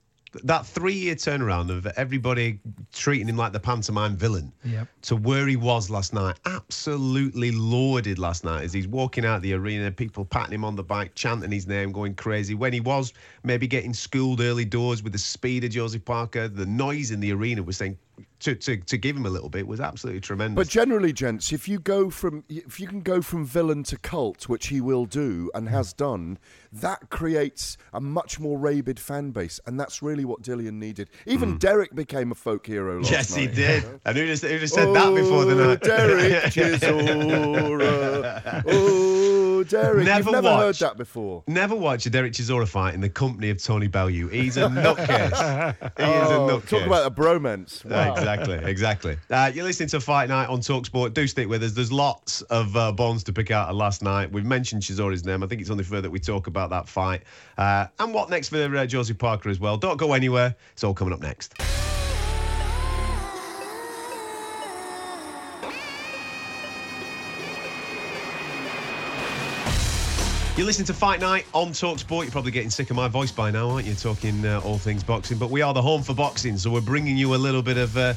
That 0.46 0.66
three 0.66 0.94
year 0.94 1.16
turnaround 1.16 1.70
of 1.70 1.86
everybody 1.98 2.62
treating 2.94 3.28
him 3.28 3.36
like 3.36 3.52
the 3.52 3.60
pantomime 3.60 4.16
villain 4.16 4.54
Yep. 4.64 4.88
to 5.02 5.18
where 5.18 5.46
he 5.46 5.58
was 5.58 5.90
last 5.90 6.14
night. 6.14 6.38
Absolutely 6.46 7.52
lauded 7.52 8.18
last 8.18 8.46
night 8.46 8.64
as 8.64 8.72
he's 8.72 8.88
walking 8.88 9.26
out 9.26 9.42
the 9.42 9.52
arena, 9.54 9.92
people 9.92 10.24
patting 10.24 10.54
him 10.54 10.64
on 10.64 10.78
the 10.78 10.84
back, 10.84 11.16
chanting 11.16 11.52
his 11.52 11.68
name, 11.68 11.92
going 11.92 12.16
crazy. 12.16 12.54
When 12.56 12.72
he 12.72 12.80
was 12.80 13.12
maybe 13.44 13.68
getting 13.68 13.94
schooled 13.94 14.40
early 14.40 14.64
doors 14.64 15.04
with 15.04 15.12
the 15.12 15.20
speed 15.20 15.66
of 15.66 15.72
Josie 15.72 16.00
Parker, 16.00 16.48
the 16.48 16.66
noise 16.66 17.12
in 17.12 17.20
the 17.20 17.34
arena 17.34 17.62
was 17.62 17.76
saying 17.76 17.98
to, 18.42 18.56
to, 18.56 18.78
to 18.78 18.98
give 18.98 19.16
him 19.16 19.26
a 19.26 19.30
little 19.30 19.50
bit 19.50 19.68
was 19.68 19.80
absolutely 19.80 20.22
tremendous. 20.22 20.56
But 20.56 20.70
generally, 20.70 21.14
gents, 21.14 21.52
if 21.54 21.68
you 21.68 21.80
go 21.80 22.10
from 22.10 22.44
if 22.50 22.80
you 22.80 22.88
can 22.88 23.02
go 23.02 23.22
from 23.22 23.46
villain 23.46 23.84
to 23.84 23.98
cult, 23.98 24.50
which 24.50 24.68
he 24.68 24.82
will 24.82 25.06
do 25.06 25.50
and 25.54 25.70
has 25.70 25.94
done, 25.94 26.38
that 26.74 27.10
creates 27.10 27.78
a 27.94 28.02
much 28.02 28.40
more 28.40 28.58
rabid 28.60 29.00
fan 29.00 29.32
base, 29.32 29.60
and 29.66 29.80
that's 29.80 30.02
really 30.02 30.26
what 30.26 30.42
Dillian 30.42 30.74
needed. 30.74 31.10
Even 31.26 31.58
Derek 31.58 31.94
became 31.96 32.32
a 32.32 32.36
folk 32.36 32.66
hero 32.68 32.98
last 33.00 33.08
Hmm. 33.10 33.14
yes, 33.14 33.36
he 33.36 33.46
night. 33.48 33.56
did. 33.56 34.00
And 34.06 34.18
who 34.18 34.26
just, 34.28 34.44
who 34.44 34.60
just 34.60 34.74
said 34.74 34.94
that 34.94 35.16
before 35.16 35.46
the 35.46 35.64
Oh, 35.64 35.68
night? 35.68 35.82
Derek 35.82 36.44
Chisora. 36.54 38.64
Oh, 38.68 39.64
Derek, 39.64 40.06
Never 40.06 40.32
you've 40.32 40.32
never 40.32 40.48
watched. 40.50 40.82
heard 40.82 40.90
that 40.90 40.98
before. 40.98 41.44
Never 41.48 41.76
watch 41.76 42.06
a 42.08 42.10
Derek 42.10 42.34
Chisora 42.34 42.68
fight 42.68 42.96
in 42.96 43.02
the 43.02 43.10
company 43.10 43.52
of 43.52 43.62
Tony 43.64 43.88
Bellew. 43.88 44.28
He's 44.28 44.58
a 44.58 44.62
nutcase. 44.62 45.76
he 45.98 46.04
is 46.04 46.30
a 46.32 46.36
Oh, 46.36 46.48
nutcase. 46.50 46.68
talk 46.70 46.86
about 46.88 47.06
a 47.06 47.12
bromance. 47.12 47.86
Wow. 47.86 48.14
Exactly, 48.14 48.26
exactly. 48.68 49.18
Uh, 49.30 49.52
you're 49.54 49.64
listening 49.64 49.90
to 49.90 50.00
Fight 50.00 50.30
Night 50.30 50.50
on 50.50 50.60
Talksport. 50.60 51.14
Do 51.14 51.28
stick 51.28 51.48
with 51.48 51.64
us. 51.64 51.72
There's 51.72 51.92
lots 51.92 52.42
of 52.44 52.76
uh, 52.76 52.92
bones 52.92 53.24
to 53.26 53.34
pick 53.34 53.52
out 53.52 53.70
of 53.70 53.76
last 53.76 54.02
night. 54.02 54.32
We've 54.32 54.46
mentioned 54.46 54.84
Chisora's 54.84 55.26
name. 55.26 55.44
I 55.44 55.48
think 55.48 55.62
it's 55.62 55.70
only 55.70 55.84
fair 55.84 56.02
that 56.02 56.10
we 56.10 56.20
talk 56.20 56.48
about 56.48 56.70
that 56.70 56.88
fight. 56.88 57.24
Uh, 57.58 57.88
and 58.00 58.14
what 58.14 58.30
next 58.30 58.50
for 58.50 58.76
uh, 58.76 58.86
Josie 58.86 59.14
Parker 59.14 59.50
as 59.50 59.60
well. 59.60 59.78
Don't 59.78 59.98
go 59.98 60.14
anywhere. 60.14 60.56
It's 60.74 60.84
all 60.84 60.94
coming 60.94 61.14
up 61.14 61.22
next. 61.22 61.56
You're 70.62 70.68
listening 70.68 70.86
to 70.86 70.94
Fight 70.94 71.20
Night 71.20 71.48
on 71.56 71.70
Talksport. 71.70 72.22
You're 72.22 72.32
probably 72.32 72.52
getting 72.52 72.70
sick 72.70 72.92
of 72.92 72.96
my 72.96 73.08
voice 73.08 73.32
by 73.32 73.50
now, 73.50 73.72
aren't 73.72 73.88
you? 73.88 73.96
Talking 73.96 74.46
uh, 74.46 74.62
all 74.64 74.78
things 74.78 75.04
boxing, 75.04 75.40
but 75.40 75.50
we 75.50 75.64
are 75.64 75.74
the 75.74 75.82
home 75.82 76.04
for 76.04 76.14
boxing, 76.14 76.56
so 76.56 76.70
we're 76.70 76.82
bringing 76.82 77.18
you 77.18 77.34
a 77.34 77.36
little 77.36 77.64
bit 77.64 77.78
of 77.78 77.98
uh, 77.98 78.14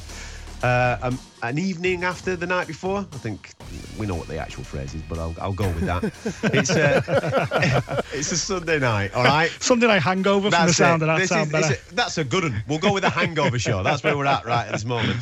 uh, 0.61 0.99
um, 1.01 1.17
an 1.41 1.57
evening 1.57 2.03
after 2.03 2.35
the 2.35 2.45
night 2.45 2.67
before. 2.67 2.99
I 2.99 3.17
think 3.17 3.49
we 3.97 4.05
know 4.05 4.13
what 4.13 4.27
the 4.27 4.37
actual 4.37 4.63
phrase 4.63 4.93
is, 4.93 5.01
but 5.09 5.17
I'll, 5.17 5.33
I'll 5.41 5.53
go 5.53 5.67
with 5.69 5.85
that. 5.87 6.03
it's 6.53 6.69
uh, 6.69 8.01
it's 8.13 8.31
a 8.31 8.37
Sunday 8.37 8.77
night, 8.77 9.15
all 9.15 9.23
right. 9.23 9.49
Something 9.59 9.89
like 9.89 10.03
hangover 10.03 10.51
from 10.51 10.67
the 10.67 10.73
sound 10.73 11.01
it. 11.01 11.09
of 11.09 11.15
that 11.15 11.21
This 11.21 11.29
sound 11.29 11.47
is- 11.47 11.51
better. 11.51 11.73
is- 11.73 11.91
that's 11.93 12.19
a 12.19 12.23
good 12.23 12.43
one. 12.43 12.63
We'll 12.67 12.77
go 12.77 12.93
with 12.93 13.05
a 13.05 13.09
hangover 13.09 13.57
show. 13.57 13.81
That's 13.81 14.03
where 14.03 14.15
we're 14.15 14.27
at 14.27 14.45
right 14.45 14.67
at 14.67 14.71
this 14.71 14.85
moment. 14.85 15.19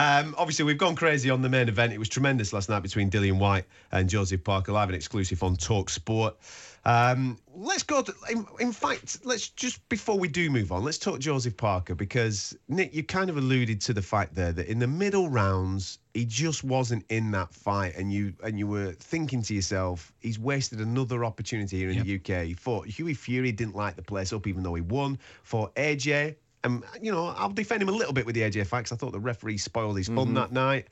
Um, 0.00 0.34
obviously, 0.38 0.64
we've 0.64 0.78
gone 0.78 0.96
crazy 0.96 1.28
on 1.28 1.42
the 1.42 1.50
main 1.50 1.68
event. 1.68 1.92
It 1.92 1.98
was 1.98 2.08
tremendous 2.08 2.54
last 2.54 2.70
night 2.70 2.80
between 2.80 3.10
Dillian 3.10 3.38
Whyte 3.38 3.66
and 3.92 4.08
Joseph 4.08 4.42
Parker, 4.42 4.72
live 4.72 4.88
and 4.88 4.96
exclusive 4.96 5.42
on 5.42 5.56
Talk 5.56 5.90
Sport. 5.90 6.38
Um, 6.86 7.36
let's 7.54 7.82
go. 7.82 8.00
To, 8.00 8.14
in, 8.30 8.46
in 8.60 8.72
fact, 8.72 9.18
let's 9.24 9.50
just 9.50 9.86
before 9.90 10.18
we 10.18 10.26
do 10.26 10.48
move 10.48 10.72
on, 10.72 10.84
let's 10.84 10.96
talk 10.96 11.18
Joseph 11.18 11.54
Parker 11.54 11.94
because 11.94 12.56
Nick, 12.66 12.94
you 12.94 13.02
kind 13.04 13.28
of 13.28 13.36
alluded 13.36 13.82
to 13.82 13.92
the 13.92 14.00
fact 14.00 14.34
there 14.34 14.52
that 14.52 14.68
in 14.68 14.78
the 14.78 14.86
middle 14.86 15.28
rounds 15.28 15.98
he 16.14 16.24
just 16.24 16.64
wasn't 16.64 17.04
in 17.10 17.30
that 17.32 17.52
fight, 17.52 17.94
and 17.98 18.10
you 18.10 18.32
and 18.42 18.58
you 18.58 18.66
were 18.66 18.92
thinking 18.92 19.42
to 19.42 19.54
yourself, 19.54 20.14
he's 20.20 20.38
wasted 20.38 20.80
another 20.80 21.26
opportunity 21.26 21.76
here 21.76 21.90
in 21.90 22.02
the 22.02 22.14
UK. 22.14 22.46
He 22.46 22.54
thought 22.54 22.86
Hughie 22.86 23.12
Fury 23.12 23.52
didn't 23.52 23.76
light 23.76 23.96
the 23.96 24.02
place 24.02 24.32
up, 24.32 24.46
even 24.46 24.62
though 24.62 24.74
he 24.74 24.80
won. 24.80 25.18
For 25.42 25.68
AJ, 25.76 26.36
um, 26.64 26.84
you 27.00 27.10
know, 27.10 27.28
I'll 27.36 27.50
defend 27.50 27.82
him 27.82 27.88
a 27.88 27.92
little 27.92 28.12
bit 28.12 28.26
with 28.26 28.34
the 28.34 28.42
AJ 28.42 28.68
'cause 28.68 28.92
I 28.92 28.96
thought 28.96 29.12
the 29.12 29.20
referee 29.20 29.58
spoiled 29.58 29.96
his 29.96 30.08
fun 30.08 30.34
that 30.34 30.52
night. 30.52 30.88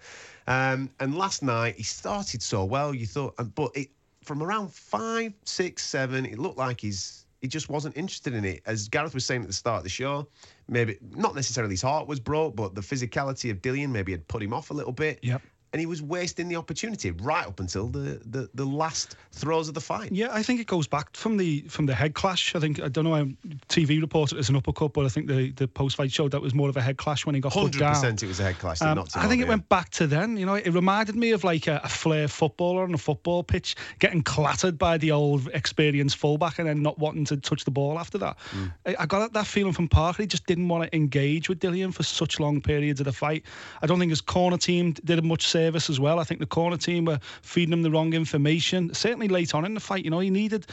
Um, 0.46 0.90
and 1.00 1.16
last 1.16 1.42
night 1.42 1.76
he 1.76 1.82
started 1.82 2.42
so 2.42 2.64
well. 2.64 2.94
You 2.94 3.06
thought, 3.06 3.34
but 3.54 3.70
it, 3.76 3.90
from 4.22 4.42
around 4.42 4.72
five, 4.72 5.32
six, 5.44 5.84
seven, 5.84 6.24
it 6.24 6.38
looked 6.38 6.58
like 6.58 6.80
he's 6.80 7.24
he 7.40 7.46
just 7.46 7.68
wasn't 7.68 7.96
interested 7.96 8.34
in 8.34 8.44
it. 8.44 8.62
As 8.66 8.88
Gareth 8.88 9.14
was 9.14 9.24
saying 9.24 9.42
at 9.42 9.46
the 9.46 9.52
start 9.52 9.78
of 9.78 9.84
the 9.84 9.90
show, 9.90 10.26
maybe 10.66 10.98
not 11.14 11.36
necessarily 11.36 11.74
his 11.74 11.82
heart 11.82 12.08
was 12.08 12.18
broke, 12.18 12.56
but 12.56 12.74
the 12.74 12.80
physicality 12.80 13.50
of 13.52 13.62
Dillian 13.62 13.90
maybe 13.90 14.10
had 14.10 14.26
put 14.26 14.42
him 14.42 14.52
off 14.52 14.70
a 14.70 14.74
little 14.74 14.92
bit. 14.92 15.20
Yep. 15.22 15.42
And 15.72 15.80
he 15.80 15.86
was 15.86 16.02
wasting 16.02 16.48
the 16.48 16.56
opportunity 16.56 17.10
right 17.10 17.46
up 17.46 17.60
until 17.60 17.88
the, 17.88 18.20
the, 18.24 18.48
the 18.54 18.64
last 18.64 19.16
throws 19.32 19.68
of 19.68 19.74
the 19.74 19.80
fight. 19.80 20.12
Yeah, 20.12 20.28
I 20.30 20.42
think 20.42 20.60
it 20.60 20.66
goes 20.66 20.86
back 20.86 21.14
from 21.14 21.36
the 21.36 21.60
from 21.68 21.86
the 21.86 21.94
head 21.94 22.14
clash. 22.14 22.54
I 22.54 22.60
think 22.60 22.80
I 22.80 22.88
don't 22.88 23.04
know. 23.04 23.14
how 23.14 23.24
TV 23.68 24.00
reported 24.00 24.36
it 24.36 24.40
as 24.40 24.48
an 24.48 24.56
uppercut, 24.56 24.92
but 24.92 25.04
I 25.04 25.08
think 25.08 25.26
the, 25.26 25.50
the 25.52 25.68
post 25.68 25.96
fight 25.96 26.10
showed 26.10 26.30
that 26.30 26.40
was 26.40 26.54
more 26.54 26.68
of 26.68 26.76
a 26.76 26.80
head 26.80 26.96
clash 26.96 27.26
when 27.26 27.34
he 27.34 27.40
got 27.40 27.52
put 27.52 27.74
Hundred 27.74 27.88
percent, 27.88 28.22
it 28.22 28.26
was 28.26 28.40
a 28.40 28.44
head 28.44 28.58
clash. 28.58 28.80
Um, 28.80 29.04
I 29.14 29.26
think 29.28 29.42
it 29.42 29.48
went 29.48 29.68
back 29.68 29.90
to 29.90 30.06
then. 30.06 30.36
You 30.36 30.46
know, 30.46 30.54
it 30.54 30.70
reminded 30.70 31.16
me 31.16 31.32
of 31.32 31.44
like 31.44 31.66
a, 31.66 31.80
a 31.84 31.88
flair 31.88 32.28
footballer 32.28 32.82
on 32.82 32.94
a 32.94 32.98
football 32.98 33.42
pitch 33.42 33.76
getting 33.98 34.22
clattered 34.22 34.78
by 34.78 34.98
the 34.98 35.12
old 35.12 35.48
experienced 35.48 36.16
fullback 36.16 36.58
and 36.58 36.68
then 36.68 36.82
not 36.82 36.98
wanting 36.98 37.24
to 37.26 37.36
touch 37.36 37.64
the 37.64 37.70
ball 37.70 37.98
after 37.98 38.18
that. 38.18 38.38
Mm. 38.52 38.72
I, 38.86 38.96
I 39.00 39.06
got 39.06 39.32
that 39.32 39.46
feeling 39.46 39.72
from 39.72 39.88
Parker. 39.88 40.22
He 40.22 40.26
just 40.26 40.46
didn't 40.46 40.68
want 40.68 40.84
to 40.84 40.96
engage 40.96 41.48
with 41.48 41.60
Dillian 41.60 41.92
for 41.92 42.02
such 42.02 42.40
long 42.40 42.60
periods 42.60 43.00
of 43.00 43.04
the 43.04 43.12
fight. 43.12 43.44
I 43.82 43.86
don't 43.86 43.98
think 43.98 44.10
his 44.10 44.20
corner 44.20 44.56
team 44.56 44.92
did 45.04 45.22
much 45.24 45.48
service 45.58 45.90
as 45.90 45.98
well. 45.98 46.20
I 46.20 46.24
think 46.24 46.40
the 46.40 46.46
corner 46.46 46.76
team 46.76 47.04
were 47.06 47.18
feeding 47.42 47.72
him 47.72 47.82
the 47.82 47.90
wrong 47.90 48.12
information. 48.14 48.94
Certainly 48.94 49.28
late 49.28 49.54
on 49.54 49.64
in 49.64 49.74
the 49.74 49.80
fight, 49.80 50.04
you 50.04 50.10
know, 50.10 50.20
he 50.20 50.30
needed 50.30 50.66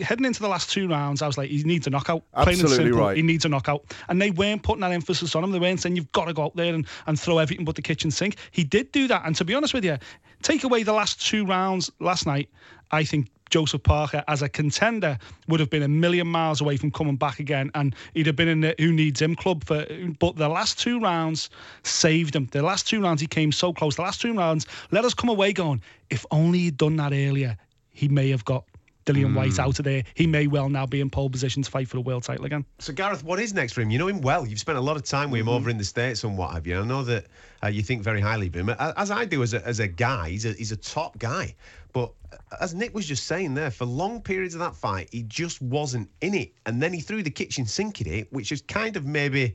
heading 0.00 0.24
into 0.24 0.40
the 0.40 0.48
last 0.48 0.70
two 0.70 0.88
rounds. 0.88 1.22
I 1.22 1.26
was 1.26 1.38
like, 1.38 1.50
he 1.50 1.62
needs 1.62 1.86
a 1.86 1.90
knockout. 1.90 2.22
Plain 2.32 2.48
and 2.48 2.64
Absolutely 2.64 2.84
simple. 2.86 3.00
right. 3.00 3.16
He 3.16 3.22
needs 3.22 3.44
a 3.44 3.48
knockout. 3.48 3.84
And 4.08 4.20
they 4.20 4.30
weren't 4.32 4.62
putting 4.62 4.80
that 4.80 4.92
emphasis 4.92 5.36
on 5.36 5.44
him. 5.44 5.52
They 5.52 5.60
weren't 5.60 5.80
saying 5.80 5.96
you've 5.96 6.12
got 6.12 6.26
to 6.26 6.32
go 6.32 6.44
out 6.44 6.56
there 6.56 6.74
and, 6.74 6.86
and 7.06 7.18
throw 7.18 7.38
everything 7.38 7.64
but 7.64 7.76
the 7.76 7.82
kitchen 7.82 8.10
sink. 8.10 8.36
He 8.50 8.64
did 8.64 8.90
do 8.92 9.06
that. 9.08 9.22
And 9.24 9.36
to 9.36 9.44
be 9.44 9.54
honest 9.54 9.74
with 9.74 9.84
you, 9.84 9.96
take 10.42 10.64
away 10.64 10.82
the 10.82 10.92
last 10.92 11.24
two 11.24 11.46
rounds 11.46 11.90
last 12.00 12.26
night, 12.26 12.48
I 12.90 13.04
think 13.04 13.28
Joseph 13.52 13.82
Parker 13.82 14.24
as 14.28 14.40
a 14.40 14.48
contender 14.48 15.18
would 15.46 15.60
have 15.60 15.68
been 15.68 15.82
a 15.82 15.88
million 15.88 16.26
miles 16.26 16.62
away 16.62 16.78
from 16.78 16.90
coming 16.90 17.16
back 17.16 17.38
again, 17.38 17.70
and 17.74 17.94
he'd 18.14 18.26
have 18.26 18.34
been 18.34 18.48
in 18.48 18.62
the 18.62 18.74
who 18.78 18.92
needs 18.92 19.20
him 19.20 19.36
club. 19.36 19.62
For 19.64 19.86
but 20.18 20.36
the 20.36 20.48
last 20.48 20.78
two 20.80 20.98
rounds 20.98 21.50
saved 21.82 22.34
him. 22.34 22.48
The 22.50 22.62
last 22.62 22.88
two 22.88 23.02
rounds 23.02 23.20
he 23.20 23.26
came 23.26 23.52
so 23.52 23.74
close. 23.74 23.96
The 23.96 24.02
last 24.02 24.22
two 24.22 24.32
rounds 24.32 24.66
let 24.90 25.04
us 25.04 25.12
come 25.12 25.28
away 25.28 25.52
going. 25.52 25.82
If 26.08 26.24
only 26.30 26.60
he'd 26.60 26.78
done 26.78 26.96
that 26.96 27.12
earlier, 27.12 27.58
he 27.90 28.08
may 28.08 28.30
have 28.30 28.44
got 28.46 28.64
Dillian 29.04 29.34
Whyte 29.34 29.58
out 29.58 29.78
of 29.78 29.84
there. 29.84 30.04
He 30.14 30.26
may 30.26 30.46
well 30.46 30.68
now 30.68 30.86
be 30.86 31.00
in 31.00 31.10
pole 31.10 31.28
position 31.30 31.62
to 31.62 31.70
fight 31.70 31.88
for 31.88 31.96
the 31.96 32.02
world 32.02 32.22
title 32.22 32.44
again. 32.44 32.64
So, 32.78 32.92
Gareth, 32.92 33.24
what 33.24 33.38
is 33.40 33.52
next 33.54 33.72
for 33.72 33.80
him? 33.80 33.90
You 33.90 33.98
know 33.98 34.08
him 34.08 34.20
well. 34.20 34.46
You've 34.46 34.60
spent 34.60 34.78
a 34.78 34.80
lot 34.80 34.96
of 34.96 35.02
time 35.04 35.30
with 35.30 35.40
him 35.40 35.48
over 35.48 35.70
in 35.70 35.78
the 35.78 35.84
States 35.84 36.24
and 36.24 36.36
what 36.38 36.52
have 36.52 36.66
you. 36.66 36.80
I 36.80 36.84
know 36.84 37.02
that 37.04 37.26
uh, 37.64 37.68
you 37.68 37.82
think 37.82 38.02
very 38.02 38.20
highly 38.20 38.46
of 38.48 38.54
him, 38.54 38.68
as 38.70 39.10
I 39.10 39.24
do 39.24 39.42
as 39.42 39.54
a, 39.54 39.66
as 39.66 39.80
a 39.80 39.88
guy. 39.88 40.30
He's 40.30 40.44
a, 40.44 40.52
he's 40.52 40.72
a 40.72 40.76
top 40.76 41.18
guy. 41.18 41.54
But 41.92 42.12
as 42.60 42.74
Nick 42.74 42.94
was 42.94 43.06
just 43.06 43.26
saying 43.26 43.54
there, 43.54 43.70
for 43.70 43.84
long 43.84 44.22
periods 44.22 44.54
of 44.54 44.60
that 44.60 44.74
fight, 44.74 45.08
he 45.12 45.22
just 45.24 45.60
wasn't 45.60 46.08
in 46.20 46.34
it. 46.34 46.52
And 46.66 46.82
then 46.82 46.92
he 46.92 47.00
threw 47.00 47.22
the 47.22 47.30
kitchen 47.30 47.66
sink 47.66 48.00
at 48.00 48.06
it, 48.06 48.32
which 48.32 48.48
has 48.48 48.62
kind 48.62 48.96
of 48.96 49.04
maybe 49.04 49.54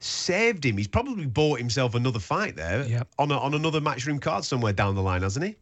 saved 0.00 0.64
him. 0.64 0.76
He's 0.76 0.88
probably 0.88 1.26
bought 1.26 1.58
himself 1.58 1.94
another 1.94 2.18
fight 2.20 2.56
there 2.56 2.84
Yep. 2.86 3.08
on, 3.18 3.30
a, 3.30 3.38
on 3.38 3.54
another 3.54 3.80
matchroom 3.80 4.20
card 4.20 4.44
somewhere 4.44 4.72
down 4.72 4.94
the 4.94 5.02
line, 5.02 5.22
hasn't 5.22 5.44
he? 5.46 5.56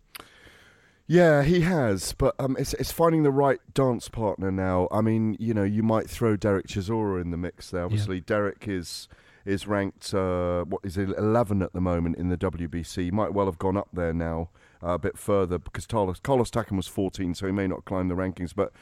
Yeah, 1.09 1.45
he 1.45 1.61
has, 1.61 2.15
but 2.15 2.35
um, 2.41 2.57
it's 2.59 2.75
it's 2.75 2.91
finding 2.91 3.23
the 3.23 3.31
right 3.31 3.61
dance 3.75 4.09
partner 4.09 4.51
now. 4.51 4.89
I 4.91 5.01
mean, 5.03 5.37
you 5.39 5.55
know, 5.55 5.63
you 5.63 5.85
might 5.85 6.11
throw 6.11 6.37
Derek 6.37 6.67
Chisora 6.67 7.21
in 7.21 7.31
the 7.31 7.37
mix 7.37 7.71
there. 7.71 7.85
Obviously, 7.85 8.21
Derek 8.21 8.67
is 8.67 9.09
is 9.45 9.69
ranked 9.69 10.13
uh, 10.13 10.65
what 10.65 10.85
is 10.85 10.99
it, 10.99 11.11
eleven 11.17 11.63
at 11.63 11.73
the 11.73 11.81
moment 11.81 12.17
in 12.17 12.29
the 12.29 12.37
WBC. 12.37 13.05
He 13.05 13.11
might 13.13 13.33
well 13.33 13.47
have 13.47 13.59
gone 13.59 13.77
up 13.77 13.89
there 13.93 14.13
now 14.13 14.51
uh, 14.83 14.91
a 14.91 14.99
bit 14.99 15.17
further 15.17 15.59
because 15.59 15.87
Carlos 15.87 16.19
Carlos 16.19 16.51
Takam 16.51 16.77
was 16.77 16.89
fourteen, 16.89 17.35
so 17.35 17.47
he 17.47 17.53
may 17.53 17.69
not 17.69 17.85
climb 17.85 18.09
the 18.09 18.17
rankings, 18.17 18.53
but. 18.55 18.73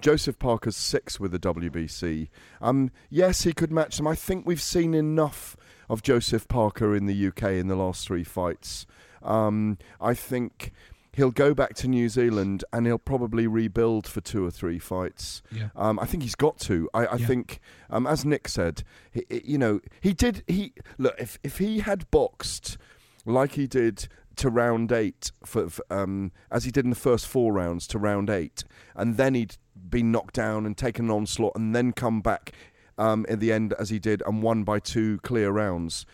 Joseph 0.00 0.38
Parker's 0.38 0.78
six 0.78 1.20
with 1.20 1.30
the 1.30 1.38
WBC. 1.38 2.30
Um, 2.62 2.90
yes, 3.10 3.42
he 3.42 3.52
could 3.52 3.70
match 3.70 3.98
them. 3.98 4.06
I 4.06 4.14
think 4.14 4.46
we've 4.46 4.58
seen 4.58 4.94
enough 4.94 5.58
of 5.90 6.02
Joseph 6.02 6.48
Parker 6.48 6.96
in 6.96 7.04
the 7.04 7.26
UK 7.26 7.42
in 7.50 7.68
the 7.68 7.76
last 7.76 8.06
three 8.06 8.24
fights. 8.24 8.86
Um, 9.22 9.78
I 10.00 10.14
think 10.14 10.72
he'll 11.12 11.30
go 11.30 11.54
back 11.54 11.74
to 11.74 11.88
New 11.88 12.08
Zealand 12.08 12.64
and 12.72 12.86
he'll 12.86 12.98
probably 12.98 13.46
rebuild 13.46 14.06
for 14.06 14.20
two 14.20 14.44
or 14.44 14.50
three 14.50 14.78
fights. 14.78 15.42
Yeah. 15.50 15.68
Um, 15.76 15.98
I 15.98 16.06
think 16.06 16.22
he's 16.22 16.34
got 16.36 16.58
to. 16.60 16.88
I, 16.94 17.06
I 17.06 17.16
Yeah. 17.16 17.26
think, 17.26 17.60
um, 17.90 18.06
as 18.06 18.24
Nick 18.24 18.48
said, 18.48 18.82
he, 19.10 19.24
he- 19.28 19.42
you 19.52 19.58
know, 19.58 19.80
he 20.00 20.12
did. 20.14 20.42
He 20.46 20.72
look 20.98 21.14
if 21.18 21.38
if 21.42 21.58
he 21.58 21.80
had 21.80 22.10
boxed 22.10 22.78
like 23.26 23.52
he 23.52 23.66
did 23.66 24.08
to 24.36 24.48
round 24.48 24.90
eight 24.92 25.32
for, 25.44 25.68
for 25.68 25.84
um, 25.90 26.32
as 26.50 26.64
he 26.64 26.70
did 26.70 26.84
in 26.84 26.90
the 26.90 26.96
first 26.96 27.26
four 27.26 27.52
rounds 27.52 27.86
to 27.88 27.98
round 27.98 28.30
eight, 28.30 28.64
and 28.94 29.16
then 29.16 29.34
he'd 29.34 29.56
been 29.88 30.10
knocked 30.12 30.34
down 30.34 30.64
and 30.64 30.76
taken 30.78 31.06
an 31.06 31.10
onslaught, 31.10 31.54
and 31.56 31.74
then 31.74 31.92
come 31.92 32.20
back 32.22 32.52
um, 32.96 33.26
in 33.28 33.38
the 33.40 33.52
end 33.52 33.74
as 33.78 33.90
he 33.90 33.98
did 33.98 34.22
and 34.26 34.42
won 34.42 34.62
by 34.64 34.78
two 34.78 35.18
clear 35.20 35.50
rounds. 35.50 36.06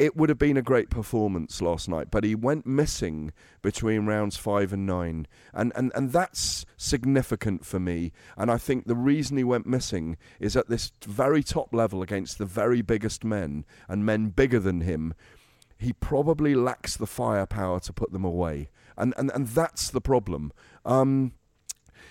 It 0.00 0.16
would 0.16 0.30
have 0.30 0.38
been 0.38 0.56
a 0.56 0.62
great 0.62 0.88
performance 0.88 1.60
last 1.60 1.86
night, 1.86 2.10
but 2.10 2.24
he 2.24 2.34
went 2.34 2.66
missing 2.66 3.32
between 3.60 4.06
rounds 4.06 4.36
five 4.38 4.72
and 4.72 4.86
nine, 4.86 5.26
and, 5.52 5.72
and, 5.76 5.92
and 5.94 6.10
that's 6.10 6.64
significant 6.78 7.66
for 7.66 7.78
me. 7.78 8.10
And 8.36 8.50
I 8.50 8.56
think 8.56 8.86
the 8.86 8.96
reason 8.96 9.36
he 9.36 9.44
went 9.44 9.66
missing 9.66 10.16
is 10.40 10.56
at 10.56 10.70
this 10.70 10.90
very 11.04 11.42
top 11.42 11.74
level 11.74 12.00
against 12.00 12.38
the 12.38 12.46
very 12.46 12.80
biggest 12.80 13.24
men 13.24 13.66
and 13.88 14.06
men 14.06 14.30
bigger 14.30 14.58
than 14.58 14.80
him 14.80 15.12
he 15.80 15.94
probably 15.94 16.54
lacks 16.54 16.94
the 16.96 17.06
firepower 17.06 17.80
to 17.80 17.92
put 17.92 18.12
them 18.12 18.24
away. 18.24 18.68
And 18.98 19.14
and, 19.16 19.30
and 19.34 19.48
that's 19.48 19.90
the 19.90 20.00
problem. 20.02 20.52
Um, 20.84 21.32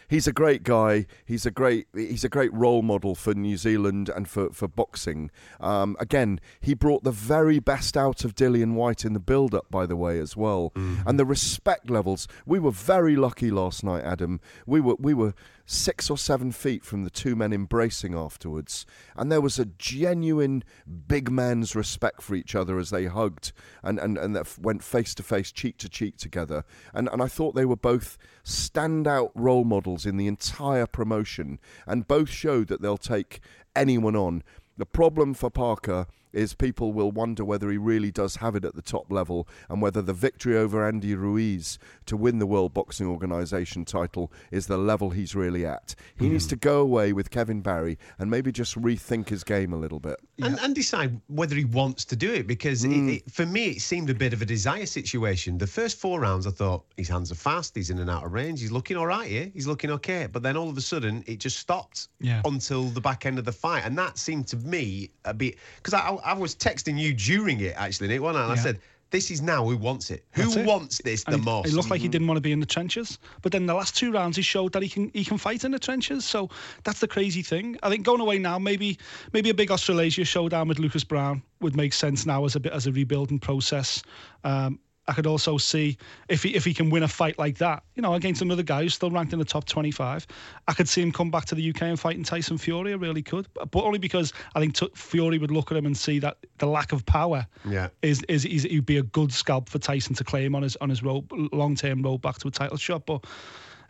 he's 0.09 0.27
a 0.27 0.33
great 0.33 0.63
guy. 0.63 1.05
He's 1.25 1.45
a 1.45 1.51
great 1.51 1.87
he's 1.93 2.23
a 2.25 2.29
great 2.29 2.53
role 2.53 2.81
model 2.81 3.15
for 3.15 3.33
New 3.33 3.55
Zealand 3.55 4.09
and 4.09 4.27
for 4.27 4.49
for 4.51 4.67
boxing. 4.67 5.31
Um, 5.59 5.95
again, 5.99 6.41
he 6.59 6.73
brought 6.73 7.03
the 7.03 7.11
very 7.11 7.59
best 7.59 7.95
out 7.95 8.25
of 8.25 8.35
Dillian 8.35 8.73
Whyte 8.73 9.05
in 9.05 9.13
the 9.13 9.19
build 9.19 9.53
up, 9.55 9.69
by 9.69 9.85
the 9.85 9.95
way, 9.95 10.19
as 10.19 10.35
well. 10.35 10.73
And 11.05 11.17
the 11.19 11.25
respect 11.25 11.89
levels. 11.89 12.27
We 12.45 12.59
were 12.59 12.71
very 12.71 13.15
lucky 13.15 13.51
last 13.51 13.83
night, 13.83 14.03
Adam. 14.03 14.41
We 14.65 14.81
were 14.81 14.95
we 14.99 15.13
were 15.13 15.33
six 15.71 16.09
or 16.09 16.17
seven 16.17 16.51
feet 16.51 16.83
from 16.83 17.03
the 17.03 17.11
two 17.11 17.35
men 17.35 17.53
embracing 17.53 18.15
afterwards, 18.15 18.87
and 19.15 19.31
there 19.31 19.39
was 19.39 19.59
a 19.59 19.65
genuine 19.65 20.63
big 21.07 21.29
man's 21.29 21.75
respect 21.75 22.23
for 22.23 22.33
each 22.33 22.55
other 22.55 22.79
as 22.79 22.89
they 22.89 23.05
hugged 23.05 23.51
and 23.83 23.99
and 23.99 24.17
and 24.17 24.35
went 24.59 24.83
face 24.83 25.13
to 25.13 25.21
face, 25.21 25.51
cheek 25.51 25.77
to 25.77 25.87
cheek 25.87 26.17
together. 26.17 26.65
And 26.91 27.07
and 27.09 27.21
I 27.21 27.27
thought 27.27 27.53
they 27.53 27.65
were 27.65 27.75
both 27.75 28.17
standout 28.43 29.29
role 29.35 29.63
models 29.63 30.07
in 30.07 30.17
the 30.17 30.27
entire 30.27 30.87
promotion, 30.87 31.59
and 31.85 32.07
both 32.07 32.29
showed 32.29 32.67
that 32.69 32.81
they'll 32.81 32.97
take 32.97 33.39
anyone 33.75 34.15
on. 34.15 34.43
The 34.77 34.87
problem 34.87 35.35
for 35.35 35.51
Parker 35.51 36.07
is 36.33 36.53
people 36.53 36.93
will 36.93 37.11
wonder 37.11 37.43
whether 37.43 37.69
he 37.69 37.77
really 37.77 38.11
does 38.11 38.37
have 38.37 38.55
it 38.55 38.65
at 38.65 38.75
the 38.75 38.81
top 38.81 39.11
level 39.11 39.47
and 39.69 39.81
whether 39.81 40.01
the 40.01 40.13
victory 40.13 40.57
over 40.57 40.87
Andy 40.87 41.15
Ruiz 41.15 41.79
to 42.05 42.17
win 42.17 42.39
the 42.39 42.47
World 42.47 42.73
Boxing 42.73 43.07
Organization 43.07 43.85
title 43.85 44.31
is 44.51 44.67
the 44.67 44.77
level 44.77 45.09
he's 45.09 45.35
really 45.35 45.65
at. 45.65 45.95
He 46.17 46.29
needs 46.29 46.45
hmm. 46.45 46.49
to 46.49 46.55
go 46.57 46.81
away 46.81 47.13
with 47.13 47.31
Kevin 47.31 47.61
Barry 47.61 47.97
and 48.17 48.29
maybe 48.29 48.51
just 48.51 48.79
rethink 48.79 49.29
his 49.29 49.43
game 49.43 49.73
a 49.73 49.77
little 49.77 49.99
bit. 49.99 50.19
and, 50.41 50.59
and 50.59 50.75
decide 50.75 51.19
whether 51.27 51.55
he 51.55 51.65
wants 51.65 52.05
to 52.05 52.15
do 52.15 52.33
it 52.33 52.47
because 52.47 52.83
it, 52.83 52.89
hmm. 52.89 53.09
it, 53.09 53.31
for 53.31 53.45
me 53.45 53.65
it 53.67 53.81
seemed 53.81 54.09
a 54.09 54.13
bit 54.13 54.33
of 54.33 54.41
a 54.41 54.45
desire 54.45 54.85
situation 54.85 55.57
the 55.57 55.67
first 55.67 55.97
four 55.97 56.19
rounds 56.19 56.47
i 56.47 56.51
thought 56.51 56.83
his 56.97 57.07
hands 57.07 57.31
are 57.31 57.35
fast 57.35 57.75
he's 57.75 57.89
in 57.89 57.99
and 57.99 58.09
out 58.09 58.25
of 58.25 58.31
range 58.31 58.59
he's 58.59 58.71
looking 58.71 58.97
all 58.97 59.07
right 59.07 59.29
here 59.29 59.49
he's 59.53 59.67
looking 59.67 59.89
okay 59.89 60.27
but 60.31 60.43
then 60.43 60.55
all 60.57 60.69
of 60.69 60.77
a 60.77 60.81
sudden 60.81 61.23
it 61.27 61.39
just 61.39 61.57
stopped 61.57 62.07
Yeah. 62.19 62.41
until 62.45 62.85
the 62.85 63.01
back 63.01 63.25
end 63.25 63.39
of 63.39 63.45
the 63.45 63.51
fight 63.51 63.83
and 63.85 63.97
that 63.97 64.17
seemed 64.17 64.47
to 64.47 64.57
me 64.57 65.09
a 65.25 65.33
bit 65.33 65.55
because 65.77 65.93
I, 65.93 66.09
I 66.09 66.18
was 66.33 66.55
texting 66.55 66.97
you 66.99 67.13
during 67.13 67.59
it 67.61 67.73
actually 67.77 68.07
Nick, 68.07 68.21
wasn't 68.21 68.43
I? 68.45 68.51
and 68.51 68.59
i 68.59 68.61
said 68.61 68.79
this 69.11 69.31
is 69.31 69.41
now 69.41 69.65
who 69.65 69.75
wants 69.75 70.11
it 70.11 70.23
who 70.33 70.51
it. 70.51 70.65
wants 70.67 71.01
this 71.03 71.23
the 71.23 71.31
And 71.33 71.41
he- 71.41 71.45
most 71.45 71.67
Mm-hmm. 71.67 71.75
Looked 71.77 71.89
like 71.89 72.01
he 72.01 72.07
didn't 72.07 72.27
want 72.27 72.37
to 72.37 72.41
be 72.41 72.51
in 72.51 72.59
the 72.59 72.65
trenches, 72.67 73.17
but 73.41 73.51
then 73.51 73.65
the 73.65 73.73
last 73.73 73.95
two 73.97 74.11
rounds 74.11 74.35
he 74.37 74.43
showed 74.43 74.71
that 74.73 74.83
he 74.83 74.89
can 74.89 75.09
he 75.15 75.25
can 75.25 75.37
fight 75.39 75.63
in 75.63 75.71
the 75.71 75.79
trenches. 75.79 76.25
So 76.25 76.49
that's 76.83 76.99
the 76.99 77.07
crazy 77.07 77.41
thing. 77.41 77.75
I 77.81 77.89
think 77.89 78.05
going 78.05 78.21
away 78.21 78.37
now, 78.37 78.59
maybe 78.59 78.99
maybe 79.33 79.49
a 79.49 79.53
big 79.55 79.71
Australasia 79.71 80.25
showdown 80.25 80.67
with 80.67 80.77
Lucas 80.77 81.03
Browne 81.03 81.41
would 81.59 81.75
make 81.75 81.93
sense 81.93 82.25
now 82.27 82.45
as 82.45 82.55
a 82.55 82.59
bit 82.59 82.71
as 82.71 82.85
a 82.85 82.91
rebuilding 82.91 83.39
process. 83.39 84.03
Um, 84.43 84.77
I 85.09 85.13
could 85.13 85.25
also 85.27 85.57
see 85.57 85.97
if 86.29 86.43
he 86.43 86.55
if 86.55 86.63
he 86.63 86.73
can 86.73 86.89
win 86.89 87.03
a 87.03 87.07
fight 87.07 87.37
like 87.39 87.57
that, 87.57 87.83
you 87.95 88.01
know, 88.01 88.13
against 88.13 88.41
another 88.43 88.61
guy 88.63 88.83
who's 88.83 88.93
still 88.93 89.09
ranked 89.09 89.33
in 89.33 89.39
the 89.39 89.45
top 89.45 89.65
25, 89.65 90.27
I 90.67 90.73
could 90.73 90.87
see 90.87 91.01
him 91.01 91.11
come 91.11 91.31
back 91.31 91.45
to 91.45 91.55
the 91.55 91.69
UK 91.69 91.81
and 91.83 91.99
fighting 91.99 92.23
Tyson 92.23 92.57
Fury. 92.57 92.93
I 92.93 92.95
really 92.95 93.23
could, 93.23 93.47
but 93.55 93.71
but 93.71 93.83
only 93.83 93.99
because 93.99 94.31
I 94.55 94.59
think 94.59 94.75
t- 94.75 94.89
Fury 94.93 95.37
would 95.39 95.51
look 95.51 95.71
at 95.71 95.77
him 95.77 95.85
and 95.87 95.97
see 95.97 96.19
that 96.19 96.37
the 96.59 96.67
lack 96.67 96.91
of 96.93 97.05
power 97.05 97.47
Yeah. 97.67 97.89
is 98.03 98.21
is 98.29 98.45
is 98.45 98.63
he'd 98.63 98.85
be 98.85 98.97
a 98.97 99.03
good 99.03 99.33
scalp 99.33 99.67
for 99.67 99.79
Tyson 99.79 100.13
to 100.15 100.23
claim 100.23 100.53
on 100.55 100.61
his 100.63 100.75
on 100.77 100.89
his 100.89 101.01
road 101.03 101.25
long 101.51 101.75
term 101.75 102.03
road 102.03 102.21
back 102.21 102.37
to 102.39 102.47
a 102.47 102.51
title 102.51 102.77
shot. 102.77 103.05
But 103.07 103.25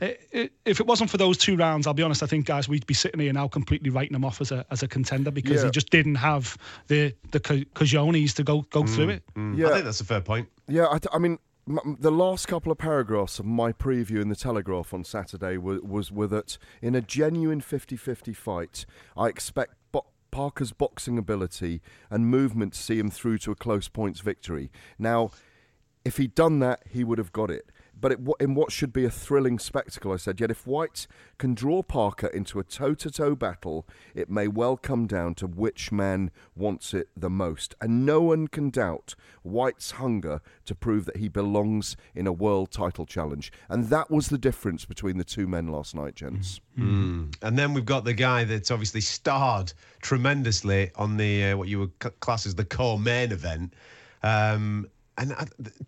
i 0.02 0.16
i 0.34 0.50
if 0.66 0.80
it 0.80 0.86
wasn't 0.88 1.10
for 1.10 1.18
those 1.18 1.38
two 1.38 1.56
rounds, 1.58 1.86
I'll 1.86 1.94
be 1.94 2.04
honest. 2.04 2.24
I 2.24 2.26
think 2.28 2.46
guys, 2.46 2.70
we'd 2.70 2.86
be 2.88 2.94
sitting 2.94 3.20
here 3.20 3.34
now 3.34 3.48
completely 3.50 3.90
writing 3.90 4.16
him 4.16 4.24
off 4.24 4.40
as 4.40 4.52
a 4.52 4.66
as 4.72 4.82
a 4.84 4.88
contender 4.88 5.32
because 5.32 5.58
Yeah. 5.62 5.66
he 5.66 5.72
just 5.72 5.90
didn't 5.90 6.16
have 6.16 6.58
the 6.88 7.14
the 7.32 7.40
co- 7.40 7.66
cojones 7.76 8.34
to 8.36 8.44
go 8.44 8.62
go 8.70 8.86
through 8.86 9.10
it. 9.10 9.24
Mm, 9.36 9.66
i 9.66 9.74
think 9.74 9.84
that's 9.86 10.00
a 10.02 10.06
fair 10.06 10.22
point 10.22 10.48
Yeah, 10.70 10.86
I, 10.86 11.00
I 11.12 11.18
mean, 11.18 11.40
the 12.00 12.12
last 12.12 12.48
couple 12.48 12.72
of 12.72 12.78
paragraphs 12.78 13.40
of 13.40 13.46
my 13.46 13.72
preview 13.72 14.22
in 14.22 14.30
the 14.30 14.36
Telegraph 14.36 14.94
on 14.94 15.04
Saturday 15.04 15.58
was, 15.58 15.82
was 15.82 16.12
were 16.12 16.28
that 16.28 16.58
in 16.82 16.96
a 16.96 17.02
genuine 17.02 17.62
50-50 17.62 18.36
fight, 18.36 18.86
I 19.18 19.28
expect 19.28 19.76
Parker's 20.32 20.72
boxing 20.72 21.18
ability 21.18 21.82
and 22.10 22.28
movement 22.28 22.74
to 22.74 22.80
see 22.80 23.00
him 23.00 23.10
through 23.10 23.40
to 23.40 23.52
a 23.52 23.56
close 23.56 23.88
points 23.88 24.20
victory. 24.20 24.72
Now, 24.98 25.32
if 26.06 26.18
he'd 26.18 26.36
done 26.36 26.60
that, 26.60 26.84
he 26.90 27.04
would 27.04 27.18
have 27.18 27.32
got 27.32 27.50
it. 27.50 27.72
But 28.02 28.14
it, 28.14 28.20
in 28.40 28.56
what 28.56 28.72
should 28.72 28.94
be 28.94 29.06
a 29.06 29.10
thrilling 29.10 29.60
spectacle, 29.60 30.12
I 30.12 30.18
said, 30.18 30.40
yet 30.40 30.52
if 30.52 30.66
Whyte 30.66 31.08
can 31.38 31.54
draw 31.54 31.84
Parker 31.84 32.28
into 32.28 32.60
a 32.60 32.64
toe 32.64 32.94
to 32.94 33.12
toe 33.12 33.36
battle, 33.36 33.86
it 34.16 34.30
may 34.30 34.48
well 34.48 34.78
come 34.78 35.08
down 35.08 35.36
to 35.36 35.48
which 35.48 35.92
man 35.92 36.32
wants 36.56 36.94
it 36.94 37.10
the 37.16 37.30
most. 37.30 37.76
And 37.82 38.06
no 38.06 38.22
one 38.22 38.48
can 38.48 38.70
doubt 38.70 39.16
Whyte's 39.44 39.92
hunger 39.92 40.42
to 40.66 40.76
prove 40.76 41.06
that 41.06 41.18
he 41.18 41.28
belongs 41.28 41.98
in 42.16 42.28
a 42.28 42.34
world 42.34 42.72
title 42.72 43.06
challenge. 43.06 43.52
And 43.68 43.86
that 43.86 44.10
was 44.10 44.30
the 44.30 44.38
difference 44.38 44.86
between 44.86 45.18
the 45.18 45.24
two 45.24 45.48
men 45.48 45.68
last 45.68 45.96
night, 45.96 46.16
gents. 46.16 46.62
And 47.42 47.58
then 47.60 47.74
we've 47.74 47.86
got 47.86 48.06
the 48.06 48.14
guy 48.14 48.44
that's 48.46 48.72
obviously 48.72 49.02
starred 49.02 49.74
tremendously 50.02 50.92
on 50.96 51.18
the 51.18 51.52
uh, 51.52 51.58
what 51.58 51.68
you 51.68 51.80
would 51.80 52.00
class 52.22 52.46
as 52.46 52.56
the 52.56 52.66
core 52.66 53.00
main 53.00 53.32
event. 53.32 53.74
Um, 54.24 54.88
and 55.20 55.34
I, 55.34 55.46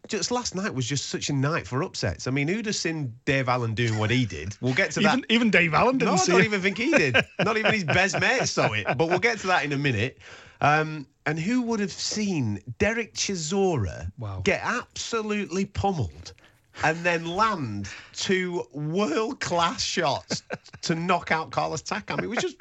just 0.07 0.29
last 0.29 0.53
night 0.55 0.73
was 0.73 0.85
just 0.85 1.07
such 1.07 1.29
a 1.29 1.33
night 1.33 1.65
for 1.65 1.81
upsets. 1.83 2.27
I 2.27 2.31
mean, 2.31 2.47
who'd 2.47 2.65
have 2.67 2.75
seen 2.75 3.15
Dave 3.25 3.49
Allen 3.49 3.73
doing 3.73 3.97
what 3.97 4.09
he 4.11 4.25
did? 4.25 4.55
We'll 4.61 4.73
get 4.75 4.91
to 4.91 4.99
that. 5.01 5.19
even 5.29 5.49
Dave 5.49 5.73
Allen 5.73 5.97
didn't 5.97 6.11
No, 6.11 6.13
I 6.13 6.17
see 6.17 6.31
don't 6.33 6.41
it. 6.41 6.45
even 6.45 6.61
think 6.61 6.77
he 6.77 6.91
did. 6.91 7.15
Not 7.43 7.57
even 7.57 7.73
his 7.73 7.83
best 7.85 8.19
mate 8.19 8.45
saw 8.47 8.71
it. 8.73 8.85
But 8.97 9.07
we'll 9.07 9.19
get 9.19 9.39
to 9.39 9.47
that 9.47 9.63
in 9.65 9.71
a 9.71 9.77
minute. 9.77 10.19
Um, 10.59 11.07
and 11.25 11.39
who 11.39 11.61
would 11.63 11.79
have 11.79 11.91
seen 11.91 12.61
Derek 12.77 13.13
Chisora 13.15 14.11
Wow. 14.19 14.41
get 14.43 14.61
absolutely 14.63 15.65
pummeled 15.65 16.33
and 16.83 16.97
then 17.03 17.25
land 17.25 17.89
two 18.13 18.63
world 18.73 19.39
class 19.39 19.83
shots 19.83 20.43
to 20.81 20.95
knock 20.95 21.31
out 21.31 21.51
Carlos 21.51 21.81
Takam. 21.81 22.23
It 22.23 22.27
was 22.27 22.39
just 22.39 22.55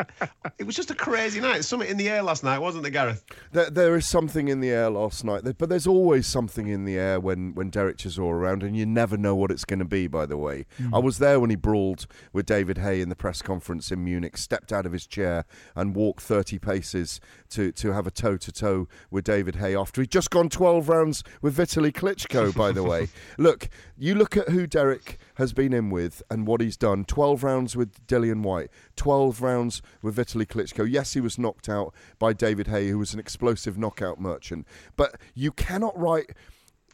it 0.59 0.64
was 0.64 0.77
just 0.77 0.90
a 0.90 0.94
crazy 0.94 1.40
night. 1.40 1.64
Something 1.64 1.88
in 1.88 1.96
the 1.96 2.09
air 2.09 2.23
last 2.23 2.44
night, 2.44 2.58
wasn't 2.58 2.83
there, 2.83 2.92
Gareth? 2.92 3.25
There, 3.52 3.71
there 3.71 3.96
is 3.96 4.06
something 4.06 4.48
in 4.48 4.61
the 4.61 4.71
air 4.71 4.90
last 4.90 5.25
night, 5.25 5.42
but 5.58 5.69
there's 5.69 5.87
always 5.87 6.27
something 6.27 6.69
in 6.69 6.85
the 6.85 6.98
air 6.98 7.21
when, 7.21 7.54
when 7.54 7.71
Derek 7.71 7.96
Chisora 7.98 8.33
around, 8.33 8.63
and 8.63 8.77
you 8.77 8.87
never 8.87 9.17
know 9.17 9.35
what 9.35 9.50
it's 9.50 9.65
going 9.65 9.79
to 9.79 9.85
be, 9.85 10.06
by 10.06 10.27
the 10.27 10.37
way. 10.37 10.67
Hmm. 10.77 10.94
I 10.94 10.98
was 10.98 11.19
there 11.19 11.40
when 11.40 11.50
he 11.50 11.56
brawled 11.56 12.06
with 12.33 12.46
David 12.46 12.79
Haye 12.79 13.00
in 13.00 13.08
the 13.08 13.17
press 13.17 13.42
conference 13.42 13.90
in 13.90 14.04
Munich, 14.04 14.37
stepped 14.37 14.73
out 14.73 14.87
of 14.87 14.92
his 14.92 15.06
chair 15.06 15.44
and 15.75 15.94
walked 15.94 16.23
30 16.23 16.58
paces 16.58 17.21
to, 17.50 17.73
to 17.73 17.92
have 17.92 18.06
a 18.06 18.11
toe 18.11 18.37
to 18.37 18.52
toe 18.52 18.88
with 19.11 19.25
David 19.25 19.56
Haye 19.56 19.77
after 19.77 20.00
he'd 20.00 20.11
just 20.11 20.31
gone 20.31 20.48
12 20.48 20.88
rounds 20.88 21.25
with 21.42 21.56
Vitaly 21.56 21.92
Klitschko, 21.92 22.54
by 22.54 22.73
the 22.73 22.83
way. 22.83 23.08
Look, 23.38 23.69
you 24.01 24.15
look 24.15 24.35
at 24.35 24.48
who 24.48 24.67
Derek 24.67 25.19
has 25.35 25.53
been 25.53 25.75
in 25.75 25.90
with 25.90 26.23
and 26.31 26.46
what 26.46 26.63
he's 26.63 26.79
done 26.79 27.05
12 27.05 27.44
rounds 27.44 27.77
with 27.77 28.07
Dillian 28.07 28.42
Whyte, 28.42 28.71
12 28.96 29.42
rounds 29.42 29.83
with 30.01 30.17
Vitaly 30.17 30.46
Klitschko. 30.46 30.90
Yes, 30.90 31.13
he 31.13 31.21
was 31.21 31.38
knocked 31.38 31.69
out 31.69 31.92
by 32.19 32.33
David 32.33 32.69
Haye, 32.69 32.88
who 32.88 32.98
was 32.98 33.13
an 33.13 33.21
explosive 33.21 33.77
knockout 33.77 34.19
merchant, 34.19 34.67
but 34.96 35.21
you 35.35 35.53
cannot 35.53 35.96
write. 35.98 36.31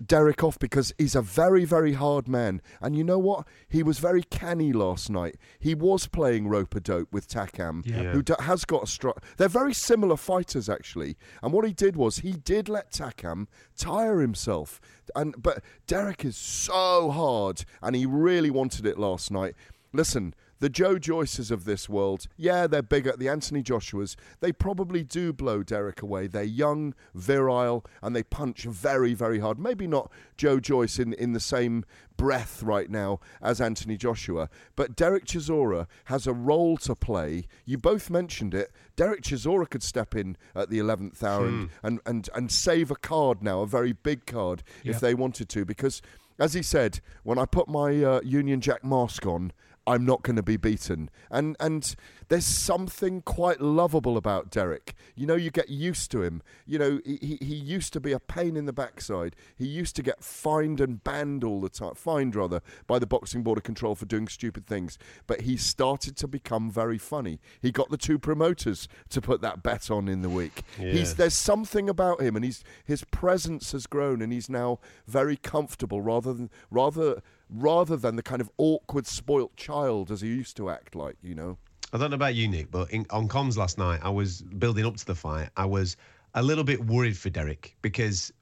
Derek 0.05 0.45
off 0.45 0.59
because 0.59 0.93
he's 0.99 1.15
a 1.15 1.23
very, 1.23 1.65
very 1.65 1.95
hard 1.95 2.29
man. 2.29 2.61
And 2.81 2.97
you 2.97 3.03
know 3.05 3.19
what? 3.19 3.47
He 3.69 3.83
was 3.83 3.99
very 3.99 4.23
canny 4.23 4.73
last 4.73 5.09
night. 5.09 5.37
He 5.59 5.75
was 5.75 6.07
playing 6.07 6.49
rope 6.49 6.75
a 6.75 6.81
dope 6.81 7.13
with 7.13 7.29
Takam, 7.29 7.85
Yeah. 7.87 8.13
who 8.13 8.23
d- 8.23 8.35
has 8.41 8.65
got 8.65 8.83
a 8.85 8.87
strut. 8.87 9.23
They're 9.37 9.49
very 9.49 9.73
similar 9.75 10.17
fighters, 10.17 10.69
actually. 10.69 11.17
And 11.43 11.53
what 11.53 11.67
he 11.67 11.73
did 11.73 11.97
was 11.97 12.19
he 12.19 12.33
did 12.33 12.69
let 12.69 12.93
Takam 12.93 13.47
tire 13.77 14.21
himself. 14.21 14.81
And 15.15 15.35
but 15.43 15.63
Derek 15.87 16.25
is 16.25 16.37
so 16.37 17.11
hard, 17.11 17.65
and 17.83 17.97
he 17.97 18.07
really 18.07 18.51
wanted 18.51 18.85
it 18.87 18.99
last 18.99 19.31
night. 19.31 19.55
Listen, 19.93 20.35
the 20.59 20.69
Joe 20.69 20.97
Joyces 20.97 21.51
of 21.51 21.65
this 21.65 21.89
world, 21.89 22.27
yeah, 22.37 22.67
they're 22.67 22.83
bigger. 22.83 23.15
The 23.17 23.29
Anthony 23.29 23.63
Joshuas, 23.63 24.17
they 24.41 24.53
probably 24.53 25.03
do 25.03 25.33
blow 25.33 25.63
Derek 25.63 26.03
away. 26.03 26.27
They're 26.27 26.43
young, 26.43 26.95
virile, 27.15 27.85
and 28.03 28.17
they 28.17 28.23
punch 28.23 28.65
very, 28.65 29.15
very 29.15 29.39
hard. 29.39 29.59
Maybe 29.59 29.87
not 29.87 30.11
Joe 30.37 30.61
Joyce 30.61 30.99
in, 30.99 31.13
in 31.15 31.33
the 31.33 31.41
same 31.41 31.85
breath 32.17 32.63
right 32.63 32.91
now 32.91 33.21
as 33.43 33.61
Anthony 33.61 33.97
Joshua, 33.97 34.49
but 34.75 34.97
Derek 34.97 35.27
Chisora 35.27 35.87
has 36.05 36.27
a 36.27 36.33
role 36.33 36.77
to 36.79 36.95
play. 36.95 37.47
You 37.65 37.77
both 37.79 38.09
mentioned 38.09 38.55
it. 38.55 38.73
Derek 38.97 39.23
Chisora 39.23 39.69
could 39.69 39.83
step 39.83 40.15
in 40.15 40.37
at 40.55 40.71
the 40.71 40.79
11th 40.79 41.23
hour 41.23 41.47
and, 41.47 41.71
and, 41.83 42.01
and, 42.07 42.31
and 42.35 42.51
save 42.51 42.91
a 42.91 42.97
card 42.97 43.43
now, 43.43 43.61
a 43.61 43.67
very 43.67 43.93
big 43.93 44.25
card, 44.27 44.63
if 44.85 45.01
they 45.01 45.15
wanted 45.15 45.49
to, 45.51 45.65
because. 45.65 46.01
As 46.39 46.53
he 46.53 46.63
said, 46.63 47.01
when 47.23 47.39
I 47.39 47.47
put 47.47 47.67
my 47.67 48.05
uh, 48.05 48.21
Union 48.23 48.61
Jack 48.61 48.85
mask 48.85 49.25
on, 49.25 49.53
I'm 49.87 50.05
not 50.05 50.23
going 50.23 50.37
to 50.37 50.43
be 50.43 50.57
beaten. 50.57 51.11
And 51.31 51.57
and 51.61 51.95
there's 52.29 52.45
something 52.45 53.23
quite 53.23 53.61
lovable 53.61 54.17
about 54.17 54.51
Derek. 54.51 54.95
You 55.15 55.27
know, 55.27 55.37
you 55.37 55.51
get 55.51 55.69
used 55.69 56.11
to 56.11 56.23
him. 56.23 56.43
You 56.67 56.79
know, 56.79 57.01
he, 57.05 57.39
he, 57.41 57.55
used 57.55 57.93
to 57.93 58.01
be 58.01 58.11
a 58.11 58.19
pain 58.19 58.57
in 58.57 58.67
the 58.67 58.73
backside. 58.73 59.37
He 59.57 59.67
used 59.67 59.95
to 59.97 60.03
get 60.03 60.25
fined 60.25 60.81
and 60.81 61.03
banned 61.05 61.45
all 61.45 61.61
the 61.61 61.69
time, 61.69 61.95
fined 61.95 62.35
rather, 62.35 62.63
by 62.89 62.99
the 62.99 63.07
Boxing 63.07 63.43
Board 63.43 63.59
of 63.59 63.65
Control 63.65 63.95
for 63.95 64.07
doing 64.07 64.27
stupid 64.27 64.67
things. 64.67 64.99
But 65.27 65.43
he 65.43 65.57
started 65.57 66.17
to 66.17 66.27
become 66.27 66.71
very 66.71 66.99
funny. 66.99 67.39
He 67.63 67.71
got 67.71 67.91
the 67.91 67.97
two 67.97 68.19
promoters 68.19 68.89
to 69.11 69.21
put 69.21 69.41
that 69.43 69.63
bet 69.63 69.91
on 69.91 70.09
in 70.09 70.23
the 70.23 70.29
week. 70.29 70.63
He's 70.77 71.15
there's 71.15 71.35
something 71.35 71.89
about 71.89 72.21
him, 72.21 72.35
and 72.35 72.45
he's 72.45 72.65
his 72.85 73.05
presence 73.05 73.71
has 73.73 73.87
grown, 73.87 74.21
and 74.21 74.33
he's 74.33 74.51
now 74.51 74.81
very 75.07 75.37
comfortable 75.37 76.01
rather 76.01 76.33
than 76.33 76.51
rather 76.71 77.23
rather 77.51 77.97
than 77.97 78.17
the 78.17 78.23
kind 78.23 78.41
of 78.41 78.51
awkward, 78.59 79.07
spoilt 79.07 79.57
child 79.57 80.11
as 80.11 80.21
he 80.21 80.29
used 80.29 80.57
to 80.57 80.71
act 80.71 80.95
like. 80.95 81.17
You 81.23 81.35
know. 81.35 81.59
I 81.93 81.99
don't 81.99 82.11
know 82.11 82.17
about 82.17 82.35
you, 82.35 82.49
Nick, 82.49 82.71
but 82.71 82.91
in, 82.91 83.07
on 83.11 83.29
comms 83.29 83.57
last 83.57 83.79
night, 83.79 84.01
I 84.03 84.11
was 84.11 84.43
building 84.43 84.85
up 84.85 84.97
to 84.97 85.07
the 85.07 85.15
fight. 85.15 85.51
I 85.57 85.65
was 85.67 85.97
a 86.35 86.43
little 86.43 86.65
bit 86.65 86.85
worried 86.85 87.17
for 87.17 87.31
Derek 87.31 87.77
because 87.81 88.33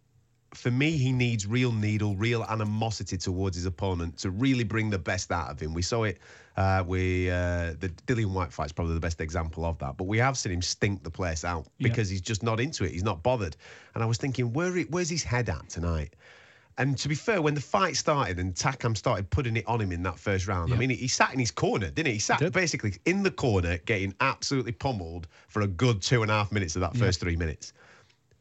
for 0.55 0.71
me, 0.71 0.93
he 0.93 1.13
needs 1.13 1.47
real 1.47 1.73
needle, 1.73 2.17
real 2.17 2.45
animosity 2.45 3.17
towards 3.19 3.57
his 3.57 3.67
opponent 3.67 4.17
to 4.19 4.31
really 4.31 4.65
bring 4.65 4.89
the 4.89 4.99
best 4.99 5.31
out 5.33 5.51
of 5.51 5.61
him. 5.61 5.75
We 5.75 5.83
saw 5.83 6.05
it. 6.05 6.19
Uh, 6.57 6.85
we 6.87 7.29
uh, 7.29 7.75
the 7.81 7.93
Dillian 8.07 8.33
Whyte 8.33 8.53
fight 8.53 8.67
is 8.67 8.73
probably 8.73 8.95
the 8.95 9.01
best 9.01 9.21
example 9.21 9.65
of 9.65 9.79
that. 9.79 9.97
But 9.97 10.05
we 10.05 10.19
have 10.19 10.39
seen 10.39 10.53
him 10.53 10.63
stink 10.63 11.03
the 11.03 11.11
place 11.11 11.45
out 11.45 11.67
Yeah. 11.79 11.89
because 11.89 12.09
he's 12.09 12.21
just 12.21 12.43
not 12.43 12.61
into 12.61 12.85
it. 12.85 12.93
He's 12.93 13.03
not 13.03 13.23
bothered. 13.23 13.57
And 13.95 14.03
I 14.03 14.07
was 14.07 14.17
thinking, 14.17 14.53
where 14.53 14.73
where's 14.85 15.11
his 15.11 15.25
head 15.25 15.49
at 15.49 15.69
tonight? 15.69 16.15
And 16.77 16.99
to 16.99 17.09
be 17.09 17.15
fair, 17.15 17.41
when 17.41 17.55
the 17.55 17.61
fight 17.61 17.97
started 17.97 18.39
and 18.41 18.55
Takam 18.55 18.97
started 18.97 19.31
putting 19.31 19.57
it 19.57 19.65
on 19.67 19.81
him 19.81 19.93
in 19.93 20.03
that 20.03 20.19
first 20.19 20.49
round, 20.49 20.73
I 20.73 20.77
mean, 20.77 20.91
he, 20.91 20.97
he 20.97 21.09
sat 21.09 21.33
in 21.33 21.39
his 21.39 21.53
corner, 21.53 21.89
didn't 21.89 22.09
he? 22.09 22.15
He 22.15 22.19
sat 22.19 22.41
did. 22.41 22.53
basically 22.53 22.95
in 23.05 23.23
the 23.23 23.31
corner, 23.31 23.79
getting 23.79 24.13
absolutely 24.21 24.73
pummeled 24.73 25.29
for 25.49 25.63
a 25.63 25.69
good 25.69 26.03
two 26.03 26.23
and 26.23 26.31
a 26.31 26.35
half 26.35 26.51
minutes 26.51 26.75
of 26.75 26.81
that 26.81 26.97
first 26.97 27.21
three 27.21 27.37
minutes. 27.37 27.73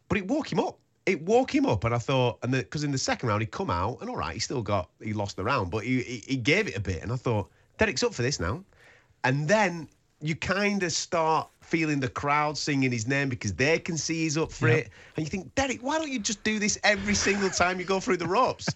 But 0.09 0.17
it 0.17 0.27
woke 0.27 0.51
him 0.51 0.59
up. 0.59 0.79
It 1.05 1.21
woke 1.21 1.53
him 1.53 1.65
up, 1.65 1.83
and 1.83 1.93
I 1.93 1.97
thought, 1.97 2.39
and 2.43 2.51
because 2.53 2.83
in 2.83 2.91
the 2.91 2.97
second 2.97 3.29
round 3.29 3.41
he 3.41 3.45
come 3.45 3.69
out, 3.69 3.97
and 3.99 4.09
all 4.09 4.15
right, 4.15 4.33
he 4.33 4.39
still 4.39 4.61
got, 4.61 4.89
he 5.01 5.11
lost 5.11 5.35
the 5.35 5.43
round, 5.43 5.69
but 5.69 5.83
he, 5.83 6.01
he 6.01 6.23
he 6.25 6.37
gave 6.37 6.67
it 6.67 6.77
a 6.77 6.79
bit, 6.79 7.03
and 7.03 7.11
I 7.11 7.17
thought 7.17 7.51
Derek's 7.77 8.03
up 8.03 8.13
for 8.13 8.21
this 8.21 8.39
now, 8.39 8.63
and 9.25 9.47
then 9.47 9.89
you 10.21 10.35
kind 10.35 10.81
of 10.81 10.93
start 10.93 11.49
feeling 11.73 11.99
the 11.99 12.07
crowd 12.07 12.55
singing 12.55 12.91
his 12.91 13.07
name 13.07 13.29
because 13.29 13.51
they 13.51 13.79
can 13.79 13.97
see 13.97 14.21
he's 14.21 14.37
up 14.37 14.51
for 14.51 14.67
it, 14.67 14.91
and 15.17 15.25
you 15.25 15.29
think, 15.31 15.55
Derek, 15.55 15.81
why 15.81 15.97
don't 15.97 16.11
you 16.11 16.19
just 16.19 16.43
do 16.43 16.59
this 16.59 16.77
every 16.83 17.15
single 17.15 17.49
time 17.49 17.79
you 17.79 17.85
go 17.85 17.99
through 17.99 18.17
the 18.17 18.27
ropes? 18.27 18.69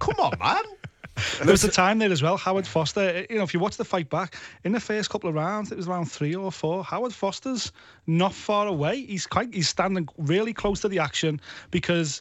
Come 0.00 0.16
on, 0.18 0.32
man. 0.40 0.64
There 1.38 1.52
was 1.52 1.62
a 1.62 1.70
time 1.70 2.00
there 2.00 2.10
as 2.10 2.22
well. 2.22 2.36
Howard 2.36 2.66
Foster, 2.66 3.24
you 3.30 3.36
know, 3.36 3.44
if 3.44 3.54
you 3.54 3.60
watch 3.60 3.76
the 3.76 3.84
fight 3.84 4.10
back 4.10 4.34
in 4.64 4.72
the 4.72 4.80
first 4.80 5.10
couple 5.10 5.28
of 5.28 5.36
rounds, 5.36 5.70
it 5.70 5.76
was 5.76 5.86
around 5.86 6.06
three 6.10 6.34
or 6.34 6.50
four. 6.50 6.82
Howard 6.82 7.12
Foster's 7.12 7.70
not 8.08 8.34
far 8.34 8.66
away. 8.66 9.06
He's 9.06 9.28
quite, 9.28 9.54
he's 9.54 9.68
standing 9.68 10.08
really 10.18 10.52
close 10.52 10.80
to 10.80 10.88
the 10.88 10.98
action 10.98 11.40
because 11.70 12.20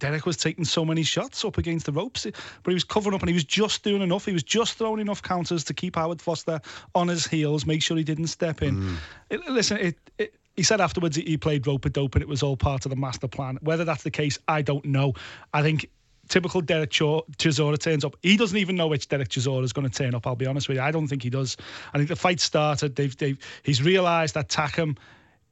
Derek 0.00 0.26
was 0.26 0.36
taking 0.36 0.64
so 0.64 0.84
many 0.84 1.02
shots 1.02 1.44
up 1.44 1.58
against 1.58 1.86
the 1.86 1.92
ropes, 1.92 2.24
but 2.24 2.70
he 2.70 2.74
was 2.74 2.84
covering 2.84 3.14
up 3.14 3.22
and 3.22 3.28
he 3.28 3.34
was 3.34 3.44
just 3.44 3.84
doing 3.84 4.02
enough. 4.02 4.24
He 4.24 4.32
was 4.32 4.42
just 4.42 4.74
throwing 4.74 5.00
enough 5.00 5.22
counters 5.22 5.62
to 5.64 5.74
keep 5.74 5.96
Howard 5.96 6.20
Foster 6.20 6.60
on 6.94 7.08
his 7.08 7.26
heels, 7.26 7.66
make 7.66 7.82
sure 7.82 7.96
he 7.96 8.04
didn't 8.04 8.26
step 8.26 8.62
in. 8.62 8.80
Mm. 8.80 8.96
It- 9.30 9.48
listen, 9.48 9.76
it, 9.78 9.98
it, 10.18 10.34
he 10.56 10.62
said 10.62 10.80
afterwards 10.80 11.16
he 11.16 11.36
played 11.36 11.66
rope 11.66 11.84
a 11.84 11.90
dope 11.90 12.16
and 12.16 12.22
it 12.22 12.28
was 12.28 12.42
all 12.42 12.56
part 12.56 12.84
of 12.84 12.90
the 12.90 12.96
master 12.96 13.28
plan. 13.28 13.58
Whether 13.62 13.84
that's 13.84 14.02
the 14.02 14.10
case, 14.10 14.38
I 14.48 14.62
don't 14.62 14.84
know. 14.84 15.14
I 15.54 15.62
think 15.62 15.88
typical 16.28 16.60
Derek 16.60 16.90
Chisora 16.90 17.78
turns 17.78 18.04
up. 18.04 18.16
He 18.22 18.36
doesn't 18.36 18.56
even 18.58 18.76
know 18.76 18.86
which 18.86 19.08
Derek 19.08 19.28
Chisora 19.28 19.64
is 19.64 19.72
going 19.72 19.88
to 19.88 19.96
turn 19.96 20.14
up. 20.14 20.26
I'll 20.26 20.36
be 20.36 20.46
honest 20.46 20.68
with 20.68 20.76
you. 20.76 20.82
I 20.82 20.90
don't 20.90 21.08
think 21.08 21.22
he 21.22 21.30
does. 21.30 21.56
I 21.92 21.98
think 21.98 22.08
the 22.08 22.16
fight 22.16 22.40
started. 22.40 22.96
They've, 22.96 23.16
they've 23.16 23.38
he's 23.62 23.82
realised 23.82 24.34
that 24.34 24.48
Takam 24.48 24.96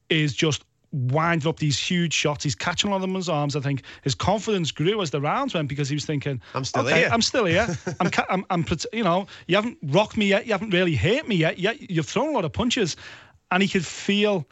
is 0.09 0.33
just 0.33 0.63
winding 0.91 1.47
up 1.47 1.59
these 1.59 1.77
huge 1.77 2.13
shots. 2.13 2.43
He's 2.43 2.55
catching 2.55 2.89
a 2.89 2.91
lot 2.91 2.97
of 2.97 3.01
them 3.01 3.11
in 3.11 3.17
his 3.17 3.29
arms. 3.29 3.55
I 3.55 3.59
think 3.59 3.83
his 4.03 4.15
confidence 4.15 4.71
grew 4.71 5.01
as 5.01 5.11
the 5.11 5.21
rounds 5.21 5.53
went 5.53 5.67
because 5.67 5.89
he 5.89 5.95
was 5.95 6.05
thinking, 6.05 6.41
I'm 6.53 6.65
still 6.65 6.87
okay, 6.87 7.01
here." 7.01 7.09
I'm 7.11 7.21
still 7.21 7.45
here. 7.45 7.67
I'm, 7.99 8.09
ca- 8.09 8.25
I'm, 8.29 8.45
I'm, 8.49 8.65
you 8.93 9.03
know, 9.03 9.27
you 9.47 9.55
haven't 9.55 9.77
rocked 9.83 10.17
me 10.17 10.27
yet. 10.27 10.45
You 10.45 10.53
haven't 10.53 10.71
really 10.71 10.95
hit 10.95 11.27
me 11.27 11.35
yet. 11.35 11.59
Yet 11.59 11.89
you've 11.89 12.07
thrown 12.07 12.29
a 12.29 12.31
lot 12.31 12.45
of 12.45 12.53
punches, 12.53 12.95
and 13.51 13.61
he 13.61 13.69
could 13.69 13.85
feel 13.85 14.47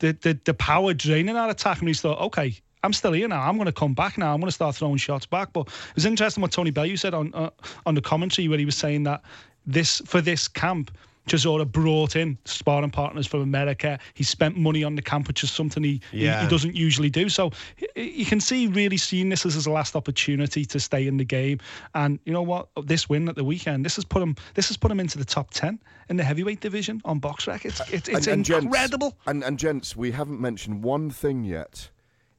the 0.00 0.16
the, 0.20 0.38
the 0.44 0.54
power 0.54 0.94
draining 0.94 1.36
out 1.36 1.50
of 1.50 1.56
Takam. 1.56 1.80
And 1.80 1.88
he's 1.88 2.00
thought, 2.00 2.20
okay. 2.20 2.56
I'm 2.82 2.94
still 2.94 3.12
here 3.12 3.28
now. 3.28 3.42
I'm 3.42 3.56
going 3.56 3.66
to 3.66 3.72
come 3.72 3.92
back 3.92 4.16
now. 4.16 4.32
I'm 4.32 4.40
going 4.40 4.48
to 4.48 4.54
start 4.54 4.74
throwing 4.74 4.96
shots 4.96 5.26
back. 5.26 5.52
But 5.52 5.68
it 5.68 5.94
was 5.96 6.06
interesting 6.06 6.40
what 6.40 6.50
Tony 6.50 6.70
Bellew 6.70 6.96
said 6.96 7.12
on 7.12 7.30
uh, 7.34 7.50
on 7.84 7.94
the 7.94 8.00
commentary 8.00 8.48
where 8.48 8.58
he 8.58 8.64
was 8.64 8.74
saying 8.74 9.02
that 9.02 9.20
this 9.66 10.00
for 10.06 10.22
this 10.22 10.48
camp, 10.48 10.90
Chisora 11.30 11.64
brought 11.70 12.16
in 12.16 12.36
sparring 12.44 12.90
partners 12.90 13.24
from 13.26 13.40
America. 13.40 13.98
He 14.14 14.24
spent 14.24 14.56
money 14.56 14.82
on 14.82 14.96
the 14.96 15.02
camp, 15.02 15.28
which 15.28 15.44
is 15.44 15.50
something 15.52 15.82
he, 15.84 16.00
he- 16.10 16.24
Yeah. 16.24 16.42
he, 16.42 16.48
doesn't 16.48 16.74
usually 16.74 17.08
do. 17.08 17.28
So 17.28 17.52
you 17.94 18.26
can 18.26 18.40
see 18.40 18.66
really 18.66 18.96
seeing 18.96 19.28
this 19.28 19.46
as 19.46 19.54
his 19.54 19.68
last 19.68 19.94
opportunity 19.94 20.64
to 20.64 20.80
stay 20.80 21.06
in 21.06 21.16
the 21.18 21.24
game. 21.24 21.58
And 21.94 22.18
you 22.24 22.32
know 22.32 22.42
what? 22.42 22.68
This 22.84 23.08
win 23.08 23.28
at 23.28 23.36
the 23.36 23.44
weekend, 23.44 23.84
this 23.86 23.94
has 23.94 24.04
put 24.04 24.22
him 24.22 24.34
this 24.54 24.66
has 24.68 24.76
put 24.76 24.90
him 24.90 24.98
into 24.98 25.18
the 25.18 25.24
top 25.24 25.50
ten 25.52 25.78
in 26.08 26.16
the 26.16 26.24
heavyweight 26.24 26.60
division 26.60 27.00
on 27.04 27.20
box 27.20 27.46
rec. 27.46 27.64
It's 27.64 27.80
it's, 27.92 28.08
it's 28.08 28.26
And- 28.26 28.28
and 28.40 28.44
gents- 28.44 28.64
incredible. 28.64 29.16
and, 29.26 29.44
and 29.44 29.56
gents, 29.56 29.94
we 29.94 30.10
haven't 30.10 30.40
mentioned 30.40 30.82
one 30.82 31.10
thing 31.10 31.44
yet. 31.44 31.90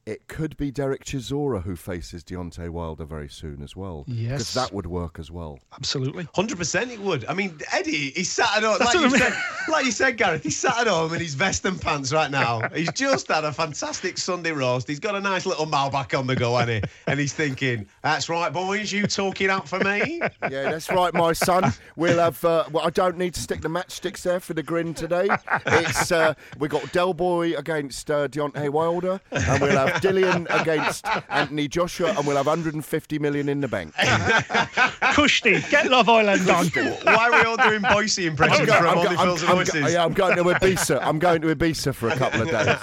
It 0.04 0.26
could 0.26 0.56
be 0.56 0.72
Derek 0.72 1.04
Chisora 1.04 1.62
who 1.62 1.76
faces 1.76 2.24
Deontay 2.24 2.70
Wilder 2.70 3.04
very 3.04 3.28
soon 3.28 3.62
as 3.62 3.76
well. 3.76 4.04
Yes. 4.08 4.32
Because 4.32 4.54
that 4.54 4.72
would 4.72 4.86
work 4.86 5.20
as 5.20 5.30
well. 5.30 5.60
Absolutely. 5.74 6.26
Hundred 6.34 6.58
percent, 6.58 6.90
it 6.90 6.98
would. 6.98 7.24
I 7.26 7.34
mean, 7.34 7.56
Eddie, 7.72 8.10
he 8.10 8.24
sat 8.24 8.56
at 8.56 8.62
home, 8.64 8.78
like 8.80 8.94
you, 8.94 9.02
what 9.02 9.22
I 9.22 9.30
said, 9.30 9.42
like 9.68 9.84
you 9.84 9.92
said, 9.92 10.16
Gareth. 10.16 10.42
He's 10.42 10.56
sat 10.56 10.76
at 10.76 10.86
home 10.88 11.14
in 11.14 11.20
his 11.20 11.34
vest 11.34 11.64
and 11.66 11.80
pants 11.80 12.12
right 12.12 12.32
now. 12.32 12.68
He's 12.74 12.92
just 12.92 13.28
had 13.28 13.44
a 13.44 13.52
fantastic 13.52 14.18
Sunday 14.18 14.50
roast. 14.50 14.88
He's 14.88 14.98
got 14.98 15.14
a 15.14 15.20
nice 15.20 15.46
little 15.46 15.66
Malbec 15.66 16.18
on 16.18 16.26
the 16.26 16.34
go, 16.34 16.56
hasn't 16.56 16.84
he? 16.84 16.90
And 17.06 17.20
he's 17.20 17.32
thinking, 17.32 17.86
"That's 18.02 18.28
right, 18.28 18.52
boys, 18.52 18.90
you 18.90 19.06
talking 19.06 19.50
out 19.50 19.68
for 19.68 19.78
me." 19.78 20.20
Yeah, 20.50 20.70
that's 20.70 20.90
right, 20.90 21.14
my 21.14 21.32
son. 21.32 21.72
We'll 21.94 22.18
have. 22.18 22.44
Uh, 22.44 22.64
well, 22.72 22.84
I 22.84 22.90
don't 22.90 23.18
need 23.18 23.34
to 23.34 23.40
stick 23.40 23.60
the 23.60 23.68
matchsticks 23.68 24.22
there 24.22 24.40
for 24.40 24.54
the 24.54 24.64
grin 24.64 24.94
today. 24.94 25.28
It's 25.66 26.10
uh, 26.10 26.34
we 26.58 26.66
got 26.66 26.90
Del 26.92 27.14
Boy 27.14 27.56
against 27.56 28.10
uh, 28.10 28.26
Deontay 28.26 28.68
Wilder, 28.70 29.20
and 29.30 29.62
we'll 29.62 29.70
have 29.70 29.91
have 29.91 29.91
Dillian 29.94 30.46
against 30.60 31.06
Anthony 31.28 31.68
Joshua, 31.68 32.12
and 32.16 32.26
we'll 32.26 32.36
have 32.36 32.46
150 32.46 33.18
million 33.18 33.48
in 33.48 33.60
the 33.60 33.68
bank. 33.68 33.94
Kushti, 33.94 35.68
get 35.70 35.88
Love 35.90 36.08
Island 36.08 36.48
on. 36.50 36.66
Why 36.66 37.28
are 37.28 37.32
we 37.32 37.42
all 37.44 37.56
doing 37.56 37.82
Boycie 37.82 38.26
impressions 38.26 38.66
go- 38.66 38.76
from 38.78 38.86
I'm 38.88 38.98
Only 38.98 39.16
go- 39.16 39.22
I'm- 39.22 39.28
Fools 39.28 39.42
and 39.42 39.50
I'm 39.50 39.64
go- 39.64 39.88
yeah, 39.88 40.04
I'm 40.04 40.12
going 40.12 40.36
to 40.36 40.44
Ibiza. 40.44 40.98
I'm 41.02 41.18
going 41.18 41.40
to 41.42 41.54
Ibiza 41.54 41.94
for 41.94 42.08
a 42.08 42.16
couple 42.16 42.42
of 42.42 42.50
days. 42.50 42.76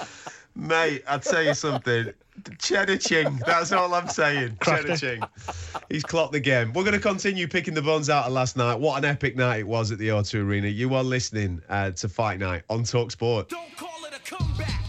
Mate, 0.56 1.02
I'll 1.08 1.20
tell 1.20 1.42
you 1.42 1.54
something. 1.54 2.12
Cheddar 2.58 2.96
Ching, 2.98 3.38
that's 3.46 3.70
all 3.72 3.92
I'm 3.94 4.08
saying. 4.08 4.56
Cheddar 4.64 4.96
Ching. 4.96 5.20
He's 5.90 6.02
clocked 6.02 6.32
the 6.32 6.40
game. 6.40 6.72
We're 6.72 6.82
going 6.84 6.94
to 6.94 7.00
continue 7.00 7.46
picking 7.46 7.74
the 7.74 7.82
bones 7.82 8.08
out 8.10 8.26
of 8.26 8.32
last 8.32 8.56
night. 8.56 8.74
What 8.78 8.96
an 8.98 9.04
epic 9.04 9.36
night 9.36 9.60
it 9.60 9.66
was 9.66 9.92
at 9.92 9.98
the 9.98 10.08
O2 10.08 10.44
Arena. 10.46 10.68
You 10.68 10.94
are 10.94 11.04
listening 11.04 11.60
uh, 11.68 11.90
to 11.92 12.08
Fight 12.08 12.38
Night 12.40 12.62
on 12.68 12.82
Talk 12.84 13.10
Sport. 13.10 13.48
Don't 13.50 13.76
call 13.76 14.04
it 14.06 14.14
a 14.14 14.20
comeback. 14.20 14.80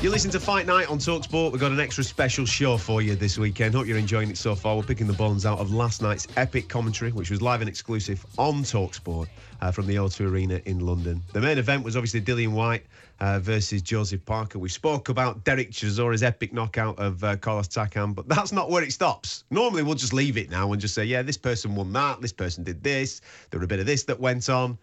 You 0.00 0.10
listen 0.10 0.30
to 0.30 0.38
Fight 0.38 0.64
Night 0.64 0.88
on 0.88 0.98
Talksport. 0.98 1.50
We've 1.50 1.60
got 1.60 1.72
an 1.72 1.80
extra 1.80 2.04
special 2.04 2.46
show 2.46 2.76
for 2.76 3.02
you 3.02 3.16
this 3.16 3.36
weekend. 3.36 3.74
Hope 3.74 3.88
you're 3.88 3.98
enjoying 3.98 4.30
it 4.30 4.38
so 4.38 4.54
far. 4.54 4.76
We're 4.76 4.84
picking 4.84 5.08
the 5.08 5.12
bones 5.12 5.44
out 5.44 5.58
of 5.58 5.72
last 5.72 6.02
night's 6.02 6.28
epic 6.36 6.68
commentary, 6.68 7.10
which 7.10 7.30
was 7.30 7.42
live 7.42 7.62
and 7.62 7.68
exclusive 7.68 8.24
on 8.38 8.62
Talksport 8.62 9.26
uh, 9.60 9.72
from 9.72 9.88
the 9.88 9.96
O2 9.96 10.30
Arena 10.30 10.60
in 10.66 10.78
London. 10.78 11.20
The 11.32 11.40
main 11.40 11.58
event 11.58 11.82
was 11.82 11.96
obviously 11.96 12.20
Dillian 12.20 12.52
Whyte 12.52 12.86
uh, 13.18 13.40
versus 13.40 13.82
Joseph 13.82 14.24
Parker. 14.24 14.60
We 14.60 14.68
spoke 14.68 15.08
about 15.08 15.42
Derek 15.42 15.72
Chisora's 15.72 16.22
epic 16.22 16.52
knockout 16.52 16.96
of 17.00 17.24
uh, 17.24 17.34
Carlos 17.34 17.66
Takam, 17.66 18.14
but 18.14 18.28
that's 18.28 18.52
not 18.52 18.70
where 18.70 18.84
it 18.84 18.92
stops. 18.92 19.42
Normally, 19.50 19.82
we'll 19.82 19.96
just 19.96 20.12
leave 20.12 20.38
it 20.38 20.48
now 20.48 20.70
and 20.70 20.80
just 20.80 20.94
say, 20.94 21.06
yeah, 21.06 21.22
this 21.22 21.36
person 21.36 21.74
won 21.74 21.92
that, 21.94 22.20
this 22.20 22.32
person 22.32 22.62
did 22.62 22.84
this, 22.84 23.20
there 23.50 23.58
were 23.58 23.64
a 23.64 23.68
bit 23.68 23.80
of 23.80 23.86
this 23.86 24.04
that 24.04 24.20
went 24.20 24.48
on 24.48 24.78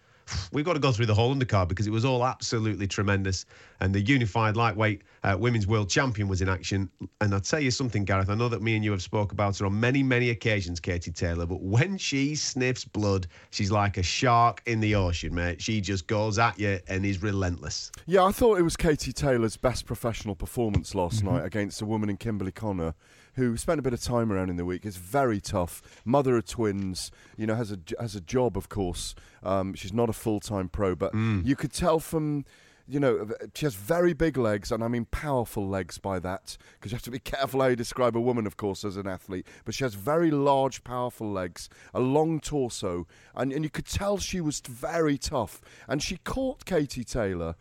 we've 0.52 0.64
got 0.64 0.74
to 0.74 0.78
go 0.80 0.92
through 0.92 1.06
the 1.06 1.14
whole 1.14 1.34
undercard 1.34 1.68
because 1.68 1.86
it 1.86 1.90
was 1.90 2.04
all 2.04 2.24
absolutely 2.24 2.86
tremendous. 2.86 3.44
And 3.80 3.94
the 3.94 4.00
unified 4.00 4.56
lightweight 4.56 5.02
uh, 5.22 5.36
women's 5.38 5.66
world 5.66 5.90
champion 5.90 6.28
was 6.28 6.40
in 6.40 6.48
action. 6.48 6.88
And 7.20 7.34
I'll 7.34 7.40
tell 7.40 7.60
you 7.60 7.70
something, 7.70 8.04
Gareth. 8.04 8.30
I 8.30 8.34
know 8.34 8.48
that 8.48 8.62
me 8.62 8.74
and 8.74 8.84
you 8.84 8.90
have 8.92 9.02
spoke 9.02 9.32
about 9.32 9.58
her 9.58 9.66
on 9.66 9.78
many, 9.78 10.02
many 10.02 10.30
occasions, 10.30 10.80
Katie 10.80 11.12
Taylor. 11.12 11.46
But 11.46 11.60
when 11.62 11.98
she 11.98 12.34
sniffs 12.34 12.84
blood, 12.84 13.26
she's 13.50 13.70
like 13.70 13.98
a 13.98 14.02
shark 14.02 14.62
in 14.66 14.80
the 14.80 14.94
ocean, 14.94 15.34
mate. 15.34 15.60
She 15.60 15.80
just 15.80 16.06
goes 16.06 16.38
at 16.38 16.58
you 16.58 16.80
and 16.88 17.04
is 17.04 17.22
relentless. 17.22 17.92
Yeah, 18.06 18.24
I 18.24 18.32
thought 18.32 18.58
it 18.58 18.62
was 18.62 18.76
Katie 18.76 19.12
Taylor's 19.12 19.56
best 19.56 19.84
professional 19.86 20.34
performance 20.34 20.94
last 20.94 21.16
Mm-hmm. 21.16 21.36
night 21.36 21.44
against 21.44 21.80
a 21.82 21.86
woman 21.86 22.10
in 22.10 22.16
Kimberly 22.16 22.52
Connor 22.52 22.94
who 23.36 23.56
spent 23.56 23.78
a 23.78 23.82
bit 23.82 23.92
of 23.92 24.00
time 24.02 24.32
around 24.32 24.50
in 24.50 24.56
the 24.56 24.64
week. 24.64 24.84
Is 24.84 24.96
very 24.96 25.40
tough. 25.40 25.80
Mother 26.04 26.36
of 26.36 26.46
twins, 26.46 27.10
you 27.36 27.46
know, 27.46 27.54
has 27.54 27.70
a 27.72 27.78
has 28.00 28.14
a 28.16 28.20
job, 28.20 28.56
of 28.56 28.68
course. 28.68 29.14
Um, 29.42 29.74
she's 29.74 29.92
not 29.92 30.08
a 30.10 30.12
full 30.14 30.40
time 30.40 30.68
pro, 30.68 30.94
but 30.94 31.12
Mm. 31.12 31.46
you 31.46 31.56
could 31.56 31.72
tell 31.72 32.00
from. 32.00 32.44
You 32.88 33.00
know, 33.00 33.28
she 33.52 33.66
has 33.66 33.74
very 33.74 34.12
big 34.12 34.36
legs, 34.36 34.70
and 34.70 34.84
I 34.84 34.86
mean 34.86 35.06
powerful 35.06 35.66
legs 35.66 35.98
by 35.98 36.20
that, 36.20 36.56
because 36.74 36.92
you 36.92 36.94
have 36.94 37.02
to 37.02 37.10
be 37.10 37.18
careful 37.34 37.60
how 37.60 37.66
you 37.66 37.74
describe 37.74 38.16
a 38.16 38.20
woman, 38.20 38.46
of 38.46 38.56
course, 38.56 38.84
as 38.84 38.96
an 38.96 39.08
athlete. 39.08 39.44
But 39.64 39.74
she 39.74 39.82
has 39.82 39.94
very 39.94 40.30
large, 40.30 40.84
powerful 40.84 41.28
legs, 41.32 41.68
a 41.92 41.98
long 41.98 42.38
torso, 42.38 43.08
and, 43.34 43.52
and 43.52 43.64
you 43.64 43.70
could 43.70 43.86
tell 43.86 44.18
she 44.18 44.40
was 44.40 44.60
very 44.60 45.18
tough. 45.18 45.60
And 45.88 46.00
she 46.00 46.18
caught 46.18 46.64
Katie 46.64 47.02
Taylor 47.02 47.56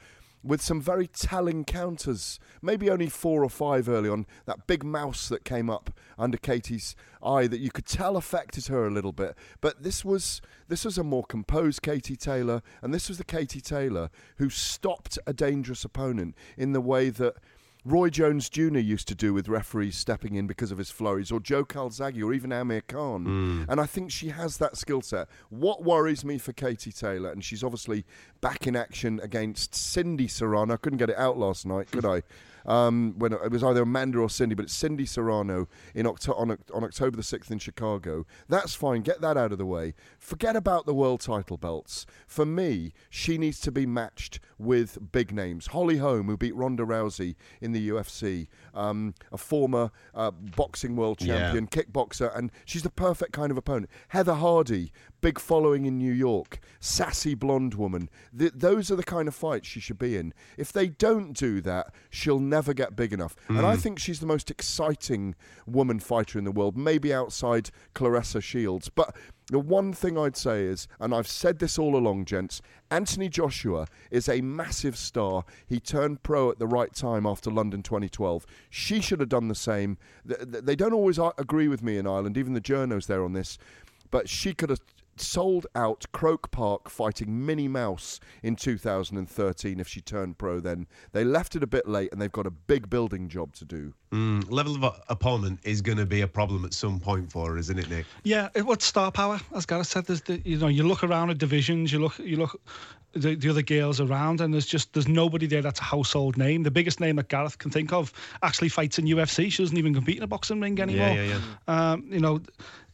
with 0.45 0.61
some 0.61 0.79
very 0.79 1.07
telling 1.07 1.65
counters. 1.65 2.39
Maybe 2.61 2.89
only 2.89 3.09
four 3.09 3.43
or 3.43 3.49
five 3.49 3.89
early 3.89 4.09
on. 4.09 4.27
That 4.45 4.67
big 4.67 4.83
mouse 4.83 5.27
that 5.29 5.43
came 5.43 5.69
up 5.69 5.89
under 6.17 6.37
Katie's 6.37 6.95
eye 7.23 7.47
that 7.47 7.59
you 7.59 7.71
could 7.71 7.87
tell 7.87 8.15
affected 8.15 8.67
her 8.67 8.85
a 8.85 8.91
little 8.91 9.11
bit. 9.11 9.35
But 9.59 9.83
this 9.83 10.05
was 10.05 10.41
this 10.67 10.85
was 10.85 10.97
a 10.97 11.03
more 11.03 11.23
composed 11.23 11.81
Katie 11.81 12.15
Taylor, 12.15 12.61
and 12.81 12.93
this 12.93 13.09
was 13.09 13.17
the 13.17 13.23
Katie 13.23 13.61
Taylor 13.61 14.09
who 14.37 14.49
stopped 14.49 15.17
a 15.25 15.33
dangerous 15.33 15.83
opponent 15.83 16.35
in 16.57 16.73
the 16.73 16.81
way 16.81 17.09
that. 17.09 17.35
Roy 17.85 18.09
Jones 18.09 18.49
Jr. 18.49 18.79
used 18.79 19.07
to 19.09 19.15
do 19.15 19.31
with 19.31 19.47
referees 19.47 19.95
stepping 19.95 20.33
in 20.33 20.47
because 20.47 20.71
of 20.71 20.79
his 20.79 20.89
flurries, 20.89 21.31
or 21.31 21.39
Joe 21.39 21.63
Calzaghe, 21.63 22.23
or 22.23 22.33
even 22.33 22.51
Amir 22.51 22.81
Khan. 22.81 23.25
Hmm. 23.25 23.63
And 23.69 23.79
I 23.79 23.85
think 23.85 24.11
she 24.11 24.29
has 24.29 24.57
that 24.57 24.75
skill 24.75 25.03
set. 25.03 25.27
What 25.49 25.83
worries 25.83 26.25
me 26.25 26.39
for 26.39 26.51
Katie 26.51 26.91
Taylor, 26.91 27.29
and 27.29 27.43
she's 27.43 27.63
obviously 27.63 28.03
back 28.41 28.65
in 28.65 28.75
action 28.75 29.19
against 29.21 29.75
Cindy 29.75 30.27
Serrano. 30.27 30.73
I 30.73 30.77
couldn't 30.77 30.97
get 30.97 31.11
it 31.11 31.17
out 31.17 31.37
last 31.37 31.63
night, 31.63 31.91
could 31.91 32.05
I? 32.05 32.23
Um, 32.65 33.13
when 33.17 33.31
it 33.33 33.51
was 33.51 33.63
either 33.63 33.83
Amanda 33.83 34.19
or 34.19 34.29
Cindy, 34.29 34.55
but 34.55 34.65
it's 34.65 34.73
Cindy 34.73 35.05
Serrano 35.05 35.67
in 35.93 36.07
Octo- 36.07 36.33
on, 36.33 36.57
on 36.73 36.83
October 36.83 37.15
the 37.17 37.23
6th 37.23 37.51
in 37.51 37.59
Chicago. 37.59 38.25
That's 38.49 38.73
fine. 38.73 39.01
Get 39.01 39.21
that 39.21 39.37
out 39.37 39.51
of 39.51 39.57
the 39.57 39.65
way. 39.65 39.93
Forget 40.19 40.55
about 40.55 40.85
the 40.85 40.93
world 40.93 41.21
title 41.21 41.57
belts. 41.57 42.05
For 42.27 42.45
me, 42.45 42.93
she 43.09 43.37
needs 43.37 43.59
to 43.61 43.71
be 43.71 43.85
matched 43.85 44.39
with 44.57 45.11
big 45.11 45.31
names. 45.33 45.67
Holly 45.67 45.97
Holm, 45.97 46.27
who 46.27 46.37
beat 46.37 46.55
Ronda 46.55 46.83
Rousey 46.83 47.35
in 47.61 47.71
the 47.71 47.89
UFC, 47.89 48.47
um, 48.73 49.13
a 49.31 49.37
former 49.37 49.91
uh, 50.13 50.31
boxing 50.31 50.95
world 50.95 51.21
Yeah. 51.21 51.37
champion, 51.51 51.67
kickboxer, 51.67 52.35
and 52.35 52.51
she's 52.65 52.83
the 52.83 52.89
perfect 52.89 53.31
kind 53.31 53.51
of 53.51 53.57
opponent. 53.57 53.89
Heather 54.09 54.33
Hardy, 54.35 54.91
big 55.25 55.39
following 55.39 55.87
in 55.87 55.97
New 55.97 56.13
York, 56.13 56.59
sassy 56.79 57.33
blonde 57.33 57.73
woman. 57.73 58.11
Th- 58.37 58.51
those 58.53 58.91
are 58.91 58.95
the 58.95 59.03
kind 59.03 59.27
of 59.27 59.33
fights 59.33 59.67
she 59.67 59.79
should 59.79 59.97
be 59.97 60.15
in. 60.15 60.35
If 60.55 60.71
they 60.71 60.87
don't 60.87 61.33
do 61.33 61.61
that, 61.61 61.95
she'll 62.11 62.39
never 62.39 62.75
get 62.75 62.95
big 62.95 63.11
enough. 63.11 63.35
And 63.47 63.65
I 63.65 63.75
mm. 63.75 63.79
think 63.79 63.97
she's 63.97 64.19
the 64.19 64.27
most 64.27 64.51
exciting 64.51 65.33
woman 65.65 65.99
fighter 65.99 66.37
in 66.37 66.45
the 66.45 66.51
world, 66.51 66.77
maybe 66.77 67.11
outside 67.11 67.71
Claressa 67.95 68.39
Shields. 68.39 68.89
But 68.89 69.15
the 69.47 69.57
one 69.57 69.93
thing 69.93 70.15
I'd 70.15 70.37
say 70.37 70.61
is, 70.65 70.87
and 70.99 71.11
I've 71.11 71.27
said 71.27 71.57
this 71.57 71.79
all 71.79 71.95
along, 71.95 72.25
gents, 72.25 72.61
Anthony 72.91 73.27
Joshua 73.27 73.87
is 74.11 74.29
a 74.29 74.41
massive 74.41 74.95
star. 74.95 75.43
He 75.65 75.79
turned 75.79 76.21
pro 76.21 76.51
at 76.51 76.59
the 76.59 76.67
right 76.67 76.93
time 76.93 77.25
after 77.25 77.49
London 77.49 77.81
2012. 77.81 78.45
She 78.69 79.01
should 79.01 79.21
have 79.21 79.29
done 79.29 79.47
the 79.47 79.55
same. 79.55 79.97
Th- 80.27 80.39
th- 80.39 80.63
They 80.65 80.75
don't 80.75 80.93
always 80.93 81.17
agree 81.39 81.67
with 81.67 81.81
me 81.81 81.97
in 81.97 82.05
Ireland, 82.05 82.37
even 82.37 82.53
the 82.53 82.61
journos 82.61 83.07
there 83.07 83.23
on 83.23 83.33
this, 83.33 83.57
but 84.11 84.29
she 84.29 84.53
could 84.53 84.69
have 84.69 84.79
sold 85.21 85.67
out 85.75 86.05
Croke 86.11 86.51
Park 86.51 86.89
fighting 86.89 87.45
Minnie 87.45 87.67
Mouse 87.67 88.19
in 88.43 88.55
2013 88.55 89.79
if 89.79 89.87
she 89.87 90.01
turned 90.01 90.37
pro 90.37 90.59
then. 90.59 90.87
They 91.11 91.23
left 91.23 91.55
it 91.55 91.63
a 91.63 91.67
bit 91.67 91.87
late 91.87 92.11
and 92.11 92.21
they've 92.21 92.31
got 92.31 92.47
a 92.47 92.51
big 92.51 92.89
building 92.89 93.29
job 93.29 93.53
to 93.55 93.65
do. 93.65 93.93
Mm, 94.11 94.49
level 94.49 94.83
of 94.83 95.01
opponent 95.09 95.59
is 95.63 95.81
going 95.81 95.97
to 95.97 96.05
be 96.05 96.21
a 96.21 96.27
problem 96.27 96.63
at 96.63 96.73
some 96.73 96.99
point 96.99 97.31
for 97.31 97.51
her, 97.51 97.57
isn't 97.57 97.77
it, 97.77 97.89
Nick? 97.89 98.05
Yeah, 98.23 98.49
it, 98.53 98.65
what's 98.65 98.85
star 98.85 99.11
power? 99.11 99.39
As 99.53 99.65
Gareth 99.65 99.87
said, 99.87 100.05
there's 100.05 100.21
the, 100.21 100.41
you 100.45 100.57
know 100.57 100.67
you 100.67 100.83
look 100.83 101.03
around 101.03 101.31
at 101.31 101.37
divisions, 101.37 101.91
you 101.91 101.99
look 101.99 102.17
you 102.19 102.37
look 102.37 102.61
the, 103.15 103.35
the 103.35 103.49
other 103.49 103.61
girls 103.61 103.99
around, 103.99 104.41
and 104.41 104.53
there's 104.53 104.65
just 104.65 104.93
there's 104.93 105.07
nobody 105.07 105.47
there 105.47 105.61
that's 105.61 105.79
a 105.79 105.83
household 105.83 106.37
name. 106.37 106.63
The 106.63 106.71
biggest 106.71 106.99
name 106.99 107.15
that 107.15 107.29
Gareth 107.29 107.57
can 107.57 107.71
think 107.71 107.91
of 107.91 108.13
actually 108.43 108.69
fights 108.69 108.99
in 108.99 109.05
UFC. 109.05 109.51
She 109.51 109.63
doesn't 109.63 109.77
even 109.77 109.93
compete 109.93 110.17
in 110.17 110.23
a 110.23 110.27
boxing 110.27 110.61
ring 110.61 110.79
anymore. 110.79 111.09
yeah, 111.09 111.39
yeah. 111.67 111.91
Um, 111.91 112.05
you 112.09 112.19
know. 112.19 112.41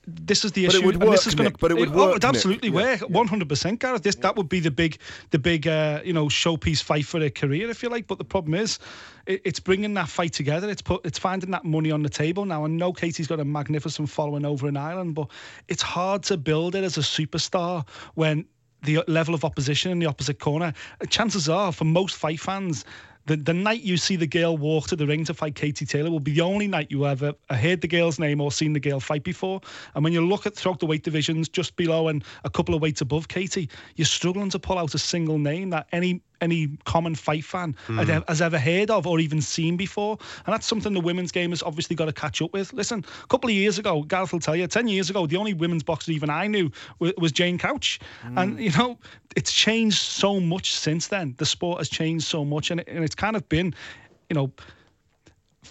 This 0.08 0.44
is 0.44 0.52
the 0.54 0.66
But 0.66 0.74
it 0.74 0.78
issue. 0.80 0.86
would 0.88 1.04
and 1.04 1.14
this 1.14 1.28
is 1.28 1.36
gonna, 1.36 1.50
Nick, 1.50 1.60
but 1.60 1.70
it 1.70 1.78
would 1.78 1.90
oh, 1.90 1.98
work, 1.98 2.10
it'd 2.12 2.26
absolutely 2.26 2.72
Nick. 2.72 3.02
work. 3.02 3.10
One 3.10 3.28
hundred 3.28 3.48
percent, 3.50 3.80
Gareth. 3.80 4.02
This 4.02 4.16
that 4.16 4.36
would 4.36 4.50
be 4.50 4.60
the 4.60 4.72
big, 4.72 4.98
the 5.30 5.38
big, 5.38 5.68
uh, 5.68 6.02
you 6.04 6.12
know, 6.12 6.26
showpiece 6.26 6.82
fight 6.82 7.06
for 7.06 7.20
her 7.20 7.30
career, 7.30 7.70
if 7.70 7.84
you 7.84 7.90
like. 7.90 8.08
But 8.08 8.18
the 8.18 8.26
problem 8.26 8.56
is, 8.56 8.80
it, 9.28 9.42
it's 9.46 9.60
bringing 9.60 9.94
that 9.94 10.10
fight 10.10 10.34
together. 10.34 10.70
It's 10.70 10.82
put, 10.82 11.06
it's 11.06 11.20
finding 11.20 11.52
that 11.52 11.66
money 11.66 11.92
on 11.92 12.02
the 12.02 12.10
table 12.10 12.46
now. 12.46 12.66
I 12.66 12.68
know 12.68 12.92
Katie's 12.92 13.28
got 13.28 13.40
a 13.40 13.46
magnificent 13.46 14.10
following 14.10 14.44
over 14.44 14.68
in 14.68 14.76
Ireland, 14.76 15.14
but 15.14 15.28
it's 15.68 15.84
hard 15.84 16.24
to 16.24 16.38
build 16.38 16.74
it 16.74 16.84
as 16.84 16.98
a 16.98 17.02
superstar 17.02 17.88
when 18.16 18.46
the 18.84 19.04
level 19.08 19.36
of 19.36 19.46
opposition 19.46 19.92
in 19.92 20.00
the 20.00 20.08
opposite 20.08 20.40
corner. 20.40 20.74
Chances 21.10 21.48
are, 21.48 21.72
for 21.72 21.86
most 21.86 22.16
fight 22.16 22.40
fans. 22.40 22.86
The, 23.26 23.38
the 23.38 23.54
night 23.54 23.82
you 23.82 23.98
see 23.98 24.16
the 24.16 24.28
girl 24.28 24.58
walk 24.58 24.88
to 24.88 24.96
the 24.96 25.06
ring 25.06 25.26
to 25.26 25.34
fight 25.34 25.56
Katie 25.56 25.86
Taylor 25.86 26.10
will 26.10 26.20
be 26.20 26.34
the 26.34 26.42
only 26.42 26.68
night 26.68 26.90
you 26.90 27.06
ever 27.06 27.34
heard 27.50 27.82
the 27.82 27.88
girl's 27.88 28.18
name 28.18 28.42
or 28.42 28.52
seen 28.52 28.74
the 28.74 28.80
girl 28.80 29.00
fight 29.00 29.24
before. 29.24 29.62
And 29.94 30.04
when 30.04 30.14
you 30.14 30.26
look 30.26 30.46
at 30.46 30.56
throughout 30.56 30.80
the 30.80 30.88
weight 30.88 31.04
divisions, 31.04 31.48
just 31.48 31.76
below 31.76 32.08
and 32.08 32.24
a 32.44 32.50
couple 32.50 32.74
of 32.74 32.82
weights 32.82 33.02
above 33.02 33.28
Katie, 33.28 33.70
you're 33.96 34.06
struggling 34.06 34.50
to 34.50 34.60
pull 34.60 34.78
out 34.78 34.96
a 34.96 35.00
single 35.00 35.38
name 35.38 35.70
that 35.70 35.88
any 35.92 36.22
any 36.42 36.70
common 36.86 37.16
fight 37.16 37.44
fan 37.44 37.76
hmm. 37.88 37.98
had 37.98 38.24
has 38.28 38.42
ever 38.42 38.60
heard 38.60 38.90
of 38.90 39.08
or 39.08 39.20
even 39.20 39.42
seen 39.42 39.78
before. 39.78 40.18
And 40.46 40.54
that's 40.54 40.66
something 40.66 40.94
the 40.94 41.00
women's 41.00 41.32
game 41.32 41.52
has 41.52 41.64
obviously 41.64 41.96
got 41.96 42.06
to 42.06 42.14
catch 42.14 42.42
up 42.42 42.54
with. 42.54 42.74
Listen, 42.74 43.06
a 43.24 43.28
couple 43.28 43.50
of 43.50 43.56
years 43.56 43.80
ago, 43.80 44.04
Gareth 44.04 44.34
will 44.34 44.40
tell 44.40 44.56
you, 44.56 44.68
10 44.68 44.88
years 44.88 45.10
ago, 45.10 45.28
the 45.28 45.38
only 45.38 45.54
women's 45.54 45.84
boxer 45.84 46.12
even 46.12 46.30
I 46.30 46.48
knew 46.48 46.72
was, 47.00 47.14
was 47.18 47.32
Jane 47.32 47.58
Couch. 47.58 48.00
Hmm. 48.22 48.38
And, 48.38 48.60
you 48.60 48.72
know, 48.72 48.98
it's 49.36 49.52
changed 49.52 50.00
so 50.00 50.40
much 50.40 50.74
since 50.74 51.08
then. 51.08 51.36
The 51.38 51.46
sport 51.46 51.80
has 51.80 51.90
changed 51.90 52.26
so 52.26 52.44
much. 52.44 52.72
And, 52.72 52.82
it, 52.82 52.88
and 52.88 53.04
it's 53.04 53.16
kind 53.16 53.36
of 53.36 53.48
been, 53.48 53.74
you 54.30 54.36
know, 54.36 54.52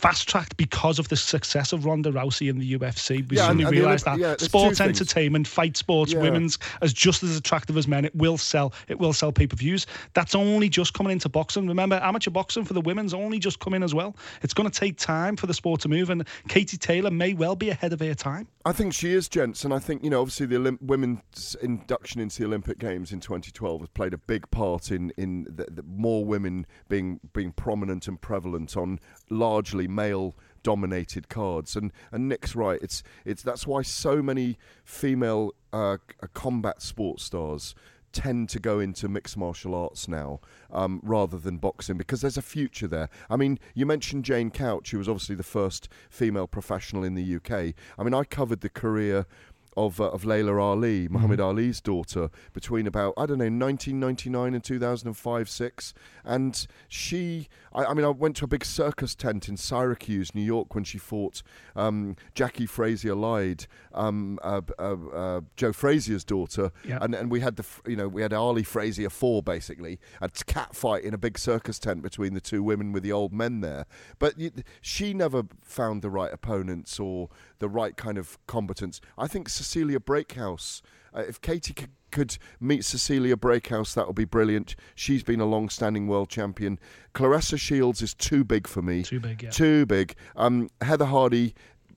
fast 0.01 0.29
tracked 0.29 0.57
because 0.57 0.99
of 0.99 1.09
the 1.09 1.17
success 1.17 1.73
of 1.75 1.85
Ronda 1.85 2.11
Rousey 2.11 2.49
in 2.49 2.59
the 2.59 2.73
UFC. 2.79 3.23
We 3.29 3.37
Yeah, 3.37 3.43
suddenly 3.49 3.65
and- 3.65 3.69
and 3.69 3.77
the 3.77 3.81
realised 3.83 4.05
that 4.07 4.19
yeah, 4.19 4.35
sports 4.39 4.81
entertainment, 4.81 5.47
fight 5.47 5.77
sports, 5.77 6.13
Yeah. 6.13 6.21
women's 6.21 6.59
as 6.81 6.93
just 6.95 7.23
as 7.23 7.37
attractive 7.37 7.77
as 7.77 7.87
men. 7.87 8.05
It 8.07 8.15
will 8.17 8.39
sell. 8.39 8.73
It 8.89 8.99
will 8.99 9.13
sell 9.13 9.31
pay 9.31 9.47
per 9.47 9.57
views. 9.57 9.87
That's 10.15 10.35
only 10.35 10.69
just 10.71 10.95
coming 10.95 11.13
into 11.13 11.29
boxing. 11.29 11.67
Remember, 11.69 12.01
amateur 12.03 12.31
boxing 12.31 12.65
for 12.65 12.73
the 12.73 12.81
women's 12.81 13.13
only 13.13 13.39
just 13.39 13.59
come 13.61 13.75
in 13.75 13.83
as 13.83 13.95
well. 13.95 14.17
It's 14.43 14.55
going 14.55 14.71
to 14.71 14.81
take 14.81 14.97
time 14.97 15.37
for 15.37 15.47
the 15.47 15.55
sport 15.55 15.83
to 15.83 15.89
move, 15.89 16.09
and 16.09 16.25
Katie 16.49 16.79
Taylor 16.79 17.11
may 17.11 17.35
well 17.35 17.55
be 17.57 17.69
ahead 17.69 17.93
of 17.93 18.01
her 18.01 18.15
time. 18.15 18.47
I 18.63 18.73
think 18.73 18.93
she 18.93 19.15
is, 19.15 19.27
gents, 19.27 19.65
and 19.65 19.73
I 19.73 19.79
think 19.79 20.05
you 20.05 20.11
know 20.11 20.21
obviously 20.21 20.45
the 20.45 20.57
Olymp- 20.57 20.83
women's 20.83 21.57
induction 21.63 22.21
into 22.21 22.41
the 22.41 22.45
Olympic 22.45 22.79
Games 22.79 23.11
in 23.11 23.21
2012 23.21 23.81
has 23.81 23.89
played 23.89 24.13
a 24.13 24.19
big 24.19 24.51
part 24.51 24.91
in 24.91 25.13
in 25.17 25.45
the, 25.45 25.67
the 25.71 25.83
more 25.83 26.27
women 26.27 26.67
being 26.87 27.21
being 27.33 27.53
prominent 27.53 28.07
and 28.07 28.21
prevalent 28.21 28.77
on 28.77 29.01
largely 29.31 29.89
male 29.89 30.37
dominated 30.63 31.31
cards. 31.31 31.75
And 31.75 31.91
and 32.13 32.29
Nick's 32.29 32.55
right 32.55 32.79
it's 32.83 33.03
it's 33.25 33.43
that's 33.43 33.67
why 33.67 33.81
so 33.81 34.23
many 34.23 34.59
female 34.85 35.53
uh, 35.73 35.97
combat 36.35 36.83
sports 36.83 37.25
stars 37.25 37.75
tend 38.13 38.49
to 38.51 38.59
go 38.59 38.81
into 38.81 39.09
mixed 39.09 39.37
martial 39.37 39.75
arts 39.75 40.09
now 40.09 40.41
um, 40.73 41.01
rather 41.03 41.39
than 41.39 41.59
boxing 41.59 41.97
because 41.97 42.21
there's 42.21 42.37
a 42.37 42.43
future 42.43 42.89
there. 42.89 43.09
I 43.29 43.37
mean, 43.37 43.59
you 43.75 43.87
mentioned 43.87 44.25
Jane 44.25 44.51
Couch, 44.51 44.91
who 44.91 44.99
was 44.99 45.09
obviously 45.09 45.37
the 45.37 45.43
first 45.43 45.89
female 46.09 46.47
professional 46.47 47.05
in 47.05 47.15
the 47.15 47.37
UK. 47.37 47.75
I 47.99 48.03
mean, 48.03 48.15
I 48.15 48.25
covered 48.25 48.61
the 48.61 48.69
career 48.69 49.27
of 49.77 50.01
uh, 50.01 50.09
of 50.11 50.25
Laila 50.25 50.59
Ali, 50.59 51.09
Muhammad 51.09 51.41
Ali's 51.41 51.81
daughter, 51.81 52.31
between 52.53 52.87
about 52.87 53.15
I 53.17 53.27
don't 53.27 53.39
know 53.39 53.45
1999 53.45 54.55
and 54.55 54.65
2005 54.65 55.49
six, 55.49 55.95
and 56.25 56.67
she. 56.89 57.49
I, 57.73 57.85
I 57.85 57.95
mean, 57.95 58.05
I 58.05 58.09
went 58.09 58.37
to 58.39 58.45
a 58.45 58.49
big 58.49 58.65
circus 58.65 59.15
tent 59.15 59.49
in 59.49 59.57
Syracuse, 59.57 60.35
New 60.35 60.43
York, 60.43 60.75
when 60.75 60.83
she 60.83 60.99
fought 60.99 61.43
um, 61.77 62.17
Jackie 62.35 62.67
Frazier 62.67 63.15
Lyde, 63.15 63.67
um, 63.95 64.41
uh, 64.43 64.61
uh, 64.79 64.97
uh, 65.15 65.41
Joe 65.57 65.73
Frazier's 65.73 66.25
daughter, 66.25 66.73
Yeah. 66.85 66.99
and 67.01 67.15
and 67.15 67.31
we 67.31 67.41
had 67.41 67.57
the 67.57 67.65
you 67.87 67.97
know 67.97 68.09
we 68.09 68.23
had 68.23 68.33
Ali 68.33 68.65
Frazier 68.65 69.09
four 69.11 69.43
basically 69.43 69.99
a 70.21 70.29
cat 70.47 70.75
fight 70.75 71.05
in 71.05 71.15
a 71.15 71.19
big 71.19 71.39
circus 71.39 71.79
tent 71.79 72.03
between 72.03 72.35
the 72.35 72.41
two 72.41 72.63
women 72.63 72.93
with 72.93 73.03
the 73.05 73.13
old 73.13 73.33
men 73.33 73.61
there. 73.61 73.87
But 74.19 74.35
she 74.81 75.15
never 75.15 75.45
found 75.63 76.03
the 76.03 76.11
right 76.11 76.33
opponents 76.33 76.99
or 76.99 77.29
the 77.61 77.69
right 77.69 77.97
kind 77.97 78.19
of 78.19 78.39
combatants. 78.47 79.01
I 79.17 79.27
think 79.29 79.49
Cecilia 79.61 80.01
Braekhus. 80.01 80.81
Uh, 81.15 81.21
if 81.29 81.39
Katie 81.43 81.75
could, 81.75 81.91
could 82.11 82.39
meet 82.61 82.83
Cecilia 82.83 83.37
Braekhus, 83.37 83.93
that 83.93 84.07
would 84.07 84.17
be 84.17 84.25
brilliant. 84.25 84.75
She's 84.95 85.23
been 85.23 85.39
a 85.41 85.45
long-standing 85.45 86.07
world 86.09 86.31
champion. 86.31 86.79
Claressa 87.15 87.59
Shields 87.59 88.01
is 88.01 88.15
too 88.15 88.43
big 88.43 88.67
for 88.67 88.81
me. 88.81 89.03
Too 89.03 89.21
big, 89.21 89.43
yeah. 89.43 89.51
Too 89.51 89.85
big. 89.85 90.15
Um, 90.35 90.71
Heather 90.81 91.05
Hardy 91.05 91.55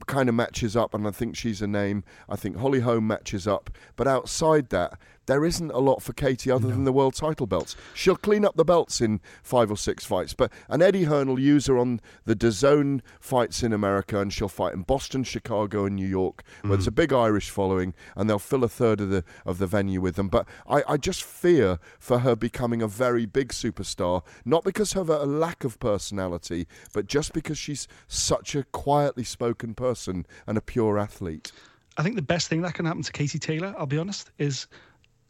kind 0.07 0.28
of 0.28 0.36
matches 0.36 0.76
up, 0.76 0.93
and 0.93 1.07
I 1.07 1.11
think 1.11 1.38
she's 1.38 1.61
a 1.61 1.68
name. 1.68 2.03
I 2.28 2.36
think 2.36 2.57
Holly 2.57 2.82
Holm 2.82 3.07
matches 3.07 3.47
up, 3.47 3.70
but 3.95 4.07
outside 4.07 4.68
that, 4.70 4.99
there 5.26 5.46
isn't 5.46 5.72
a 5.72 5.80
lot 5.80 6.02
for 6.02 6.14
Katie 6.14 6.52
other 6.52 6.68
than 6.68 6.84
the 6.84 6.92
world 6.92 7.16
title 7.16 7.48
belts. 7.48 7.76
She'll 7.94 8.16
clean 8.16 8.46
up 8.46 8.56
the 8.56 8.66
belts 8.66 9.02
in 9.02 9.22
five 9.42 9.72
or 9.72 9.78
six 9.78 10.06
fights, 10.06 10.34
but 10.34 10.52
and 10.70 10.82
Eddie 10.82 11.06
Hearn 11.06 11.28
will 11.28 11.40
use 11.40 11.68
her 11.68 11.78
on 11.78 12.02
the 12.26 12.36
DAZN 12.36 13.02
fights 13.20 13.64
in 13.64 13.74
America, 13.74 14.20
and 14.20 14.34
she'll 14.34 14.50
fight 14.50 14.74
in 14.74 14.82
Boston, 14.82 15.24
Chicago, 15.24 15.86
and 15.86 15.96
New 15.96 16.08
York, 16.08 16.44
where 16.62 16.72
there's 16.72 16.86
mm. 16.86 16.90
a 16.90 16.92
big 16.92 17.14
Irish 17.14 17.50
following, 17.50 17.94
and 18.16 18.30
they'll 18.30 18.40
fill 18.40 18.64
a 18.64 18.70
third 18.70 19.02
of 19.02 19.10
the 19.10 19.24
of 19.46 19.58
the 19.58 19.68
venue 19.68 20.02
with 20.02 20.16
them. 20.16 20.28
But 20.28 20.48
I, 20.68 20.84
I 20.88 20.98
just 20.98 21.24
fear 21.24 21.80
for 22.00 22.20
her 22.20 22.36
becoming 22.36 22.82
a 22.82 22.88
very 22.88 23.26
big 23.26 23.50
superstar, 23.50 24.24
not 24.46 24.64
because 24.64 24.96
of 24.96 25.10
a 25.10 25.26
lack 25.26 25.64
of 25.64 25.80
personality, 25.80 26.68
but 26.94 27.08
just 27.08 27.34
because 27.34 27.58
she's 27.58 27.88
such 28.08 28.56
a 28.56 28.64
quietly 28.64 29.24
spoken 29.24 29.74
person 29.74 30.26
and 30.48 30.58
a 30.58 30.62
pure 30.62 31.00
athlete. 31.00 31.52
I 31.98 32.04
think 32.04 32.16
the 32.16 32.22
best 32.22 32.48
thing 32.48 32.62
that 32.62 32.74
can 32.74 32.86
happen 32.86 33.04
to 33.04 33.12
Katie 33.12 33.40
Taylor, 33.40 33.76
I'll 33.78 33.86
be 33.86 33.98
honest, 34.00 34.32
is 34.40 34.68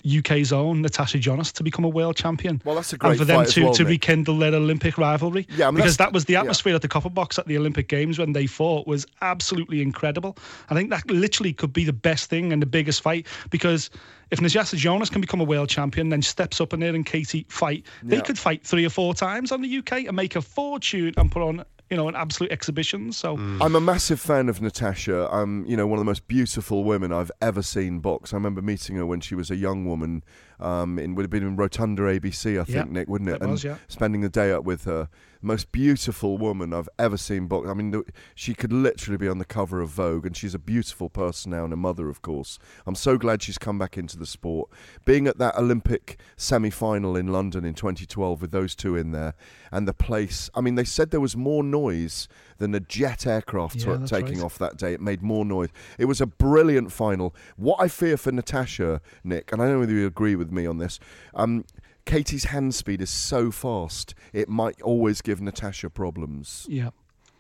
UK's 0.06 0.51
own 0.51 0.82
Natasha 0.82 1.18
Jonas 1.20 1.51
to 1.54 1.64
become 1.64 1.86
a 1.86 1.89
world 1.89 2.16
champion. 2.16 2.62
Well, 2.66 2.76
that's 2.76 2.93
a 2.93 2.97
great 2.97 3.12
and 3.12 3.20
for 3.20 3.26
them 3.26 3.45
to, 3.45 3.64
well, 3.64 3.74
to 3.74 3.86
rekindle 3.86 4.38
their 4.38 4.54
Olympic 4.54 4.97
rivalry. 4.97 5.47
Yeah, 5.56 5.68
I 5.68 5.72
mean, 5.72 5.78
because 5.78 5.97
that 5.97 6.14
was 6.14 6.26
the 6.26 6.34
yeah. 6.34 6.41
atmosphere 6.41 6.76
at 6.76 6.82
the 6.82 6.88
Copper 6.88 7.10
Box 7.10 7.39
at 7.39 7.47
the 7.47 7.58
Olympic 7.58 7.88
Games 7.88 8.20
when 8.20 8.34
they 8.34 8.45
fought 8.45 8.88
was 8.88 9.06
absolutely 9.22 9.82
incredible. 9.82 10.38
I 10.70 10.76
think 10.76 10.89
that 10.89 11.10
literally 11.10 11.54
could 11.54 11.74
be 11.74 11.86
the 11.86 11.93
best 11.93 12.30
thing 12.30 12.51
and 12.51 12.62
the 12.62 12.68
biggest 12.68 13.01
fight 13.01 13.28
because 13.49 13.89
if 14.32 14.41
Natasha 14.41 14.76
Jonas 14.78 15.10
can 15.10 15.22
become 15.22 15.41
a 15.41 15.45
world 15.45 15.70
champion, 15.70 16.10
then 16.10 16.22
steps 16.22 16.60
up 16.60 16.74
in 16.74 16.80
there 16.80 16.95
and 16.95 17.06
Katie 17.06 17.45
fight, 17.49 17.86
they 18.01 18.18
Yeah. 18.18 18.24
could 18.24 18.39
fight 18.39 18.66
three 18.66 18.86
or 18.86 18.89
four 18.89 19.14
times 19.14 19.51
on 19.51 19.62
the 19.62 19.68
UK 19.78 20.08
and 20.08 20.16
make 20.16 20.36
a 20.36 20.41
fortune 20.41 21.14
and 21.18 21.32
put 21.32 21.41
on. 21.41 21.64
You 21.94 21.98
know, 21.98 22.08
an 22.08 22.16
absolute 22.16 22.52
exhibition. 22.52 23.12
So 23.12 23.38
mm. 23.38 23.62
I'm 23.62 23.76
a 23.76 23.80
massive 23.80 24.20
fan 24.20 24.50
of 24.50 24.60
Natasha. 24.60 25.30
I'm, 25.32 25.64
you 25.68 25.78
know, 25.78 25.86
one 25.86 26.00
of 26.00 26.02
the 26.04 26.10
most 26.10 26.28
beautiful 26.28 26.84
women 26.84 27.14
I've 27.14 27.32
ever 27.39 27.62
seen 27.62 28.00
box. 28.00 28.34
I 28.34 28.38
remember 28.38 28.64
meeting 28.64 28.96
her 28.96 29.06
when 29.06 29.22
she 29.22 29.36
was 29.36 29.52
a 29.52 29.56
young 29.56 29.86
woman. 29.86 30.24
Um, 30.60 30.99
in 30.99 31.16
would 31.16 31.24
have 31.24 31.30
been 31.30 31.43
in 31.43 31.56
Rotunda 31.56 32.04
ABC, 32.04 32.60
I 32.60 32.64
think, 32.64 32.91
Nick, 32.91 33.08
wouldn't 33.08 33.30
it? 33.30 33.36
it 33.36 33.41
and 33.41 33.51
was, 33.51 33.64
yeah. 33.64 33.78
spending 33.88 34.22
the 34.22 34.30
day 34.30 34.51
up 34.51 34.64
with 34.64 34.86
her. 34.86 35.10
Most 35.41 35.74
beautiful 35.74 36.38
woman 36.38 36.74
I've 36.74 36.88
ever 36.97 37.18
seen 37.18 37.47
box. 37.47 37.68
I 37.68 37.74
mean, 37.74 37.91
the, 37.91 38.04
she 38.34 38.54
could 38.54 38.72
literally 38.72 39.18
be 39.18 39.28
on 39.28 39.39
the 39.39 39.45
cover 39.45 39.82
of 39.82 39.89
Vogue, 39.89 40.26
and 40.26 40.38
she's 40.38 40.56
a 40.56 40.60
beautiful 40.60 41.10
person 41.10 41.51
now 41.51 41.66
and 41.66 41.74
a 41.74 41.78
mother, 41.78 42.08
of 42.08 42.22
course. 42.22 42.60
I'm 42.86 42.95
so 42.95 43.18
glad 43.18 43.41
she's 43.41 43.58
come 43.58 43.78
back 43.78 43.97
into 43.97 44.18
the 44.18 44.26
sport. 44.26 44.70
Being 45.04 45.28
at 45.28 45.39
that 45.39 45.58
Olympic 45.58 46.18
semi-final 46.38 47.18
in 47.18 47.28
London 47.28 47.66
in 47.66 47.74
2012 47.74 48.41
with 48.41 48.51
those 48.51 48.74
two 48.74 48.95
in 48.95 49.12
there, 49.12 49.34
and 49.72 49.86
the 49.86 49.93
place. 49.93 50.49
I 50.56 50.62
mean, 50.62 50.76
they 50.76 50.86
said 50.86 51.12
there 51.12 51.20
was 51.20 51.36
more 51.36 51.64
noise 51.64 52.30
than 52.64 52.74
a 52.74 52.80
jet 52.80 53.28
aircraft 53.28 53.76
Yeah, 53.76 53.86
ta- 53.86 53.97
that's 53.97 54.11
taking 54.11 54.38
right. 54.39 54.45
off 54.45 54.57
that 54.57 54.78
day. 54.78 54.93
It 54.93 55.01
made 55.01 55.22
more 55.22 55.45
noise. 55.45 55.70
It 55.99 56.05
was 56.05 56.20
a 56.22 56.26
brilliant 56.26 56.91
final. 56.91 57.36
What 57.57 57.78
I 57.80 57.88
fear 57.88 58.18
for 58.18 58.32
Natasha, 58.32 59.01
Nick, 59.24 59.51
and 59.51 59.61
I 59.61 59.66
don't 59.66 59.74
know 59.76 59.80
whether 59.82 59.93
you 59.93 60.07
agree 60.07 60.36
with 60.36 60.51
me 60.51 60.66
on 60.66 60.78
this. 60.80 60.99
Um, 61.36 61.66
Katie's 62.05 62.45
hand 62.45 62.74
speed 62.76 63.01
is 63.01 63.09
so 63.09 63.51
fast; 63.51 64.16
it 64.34 64.49
might 64.49 64.82
always 64.82 65.22
give 65.22 65.39
Natasha 65.41 65.89
problems. 65.89 66.66
yeah. 66.70 66.89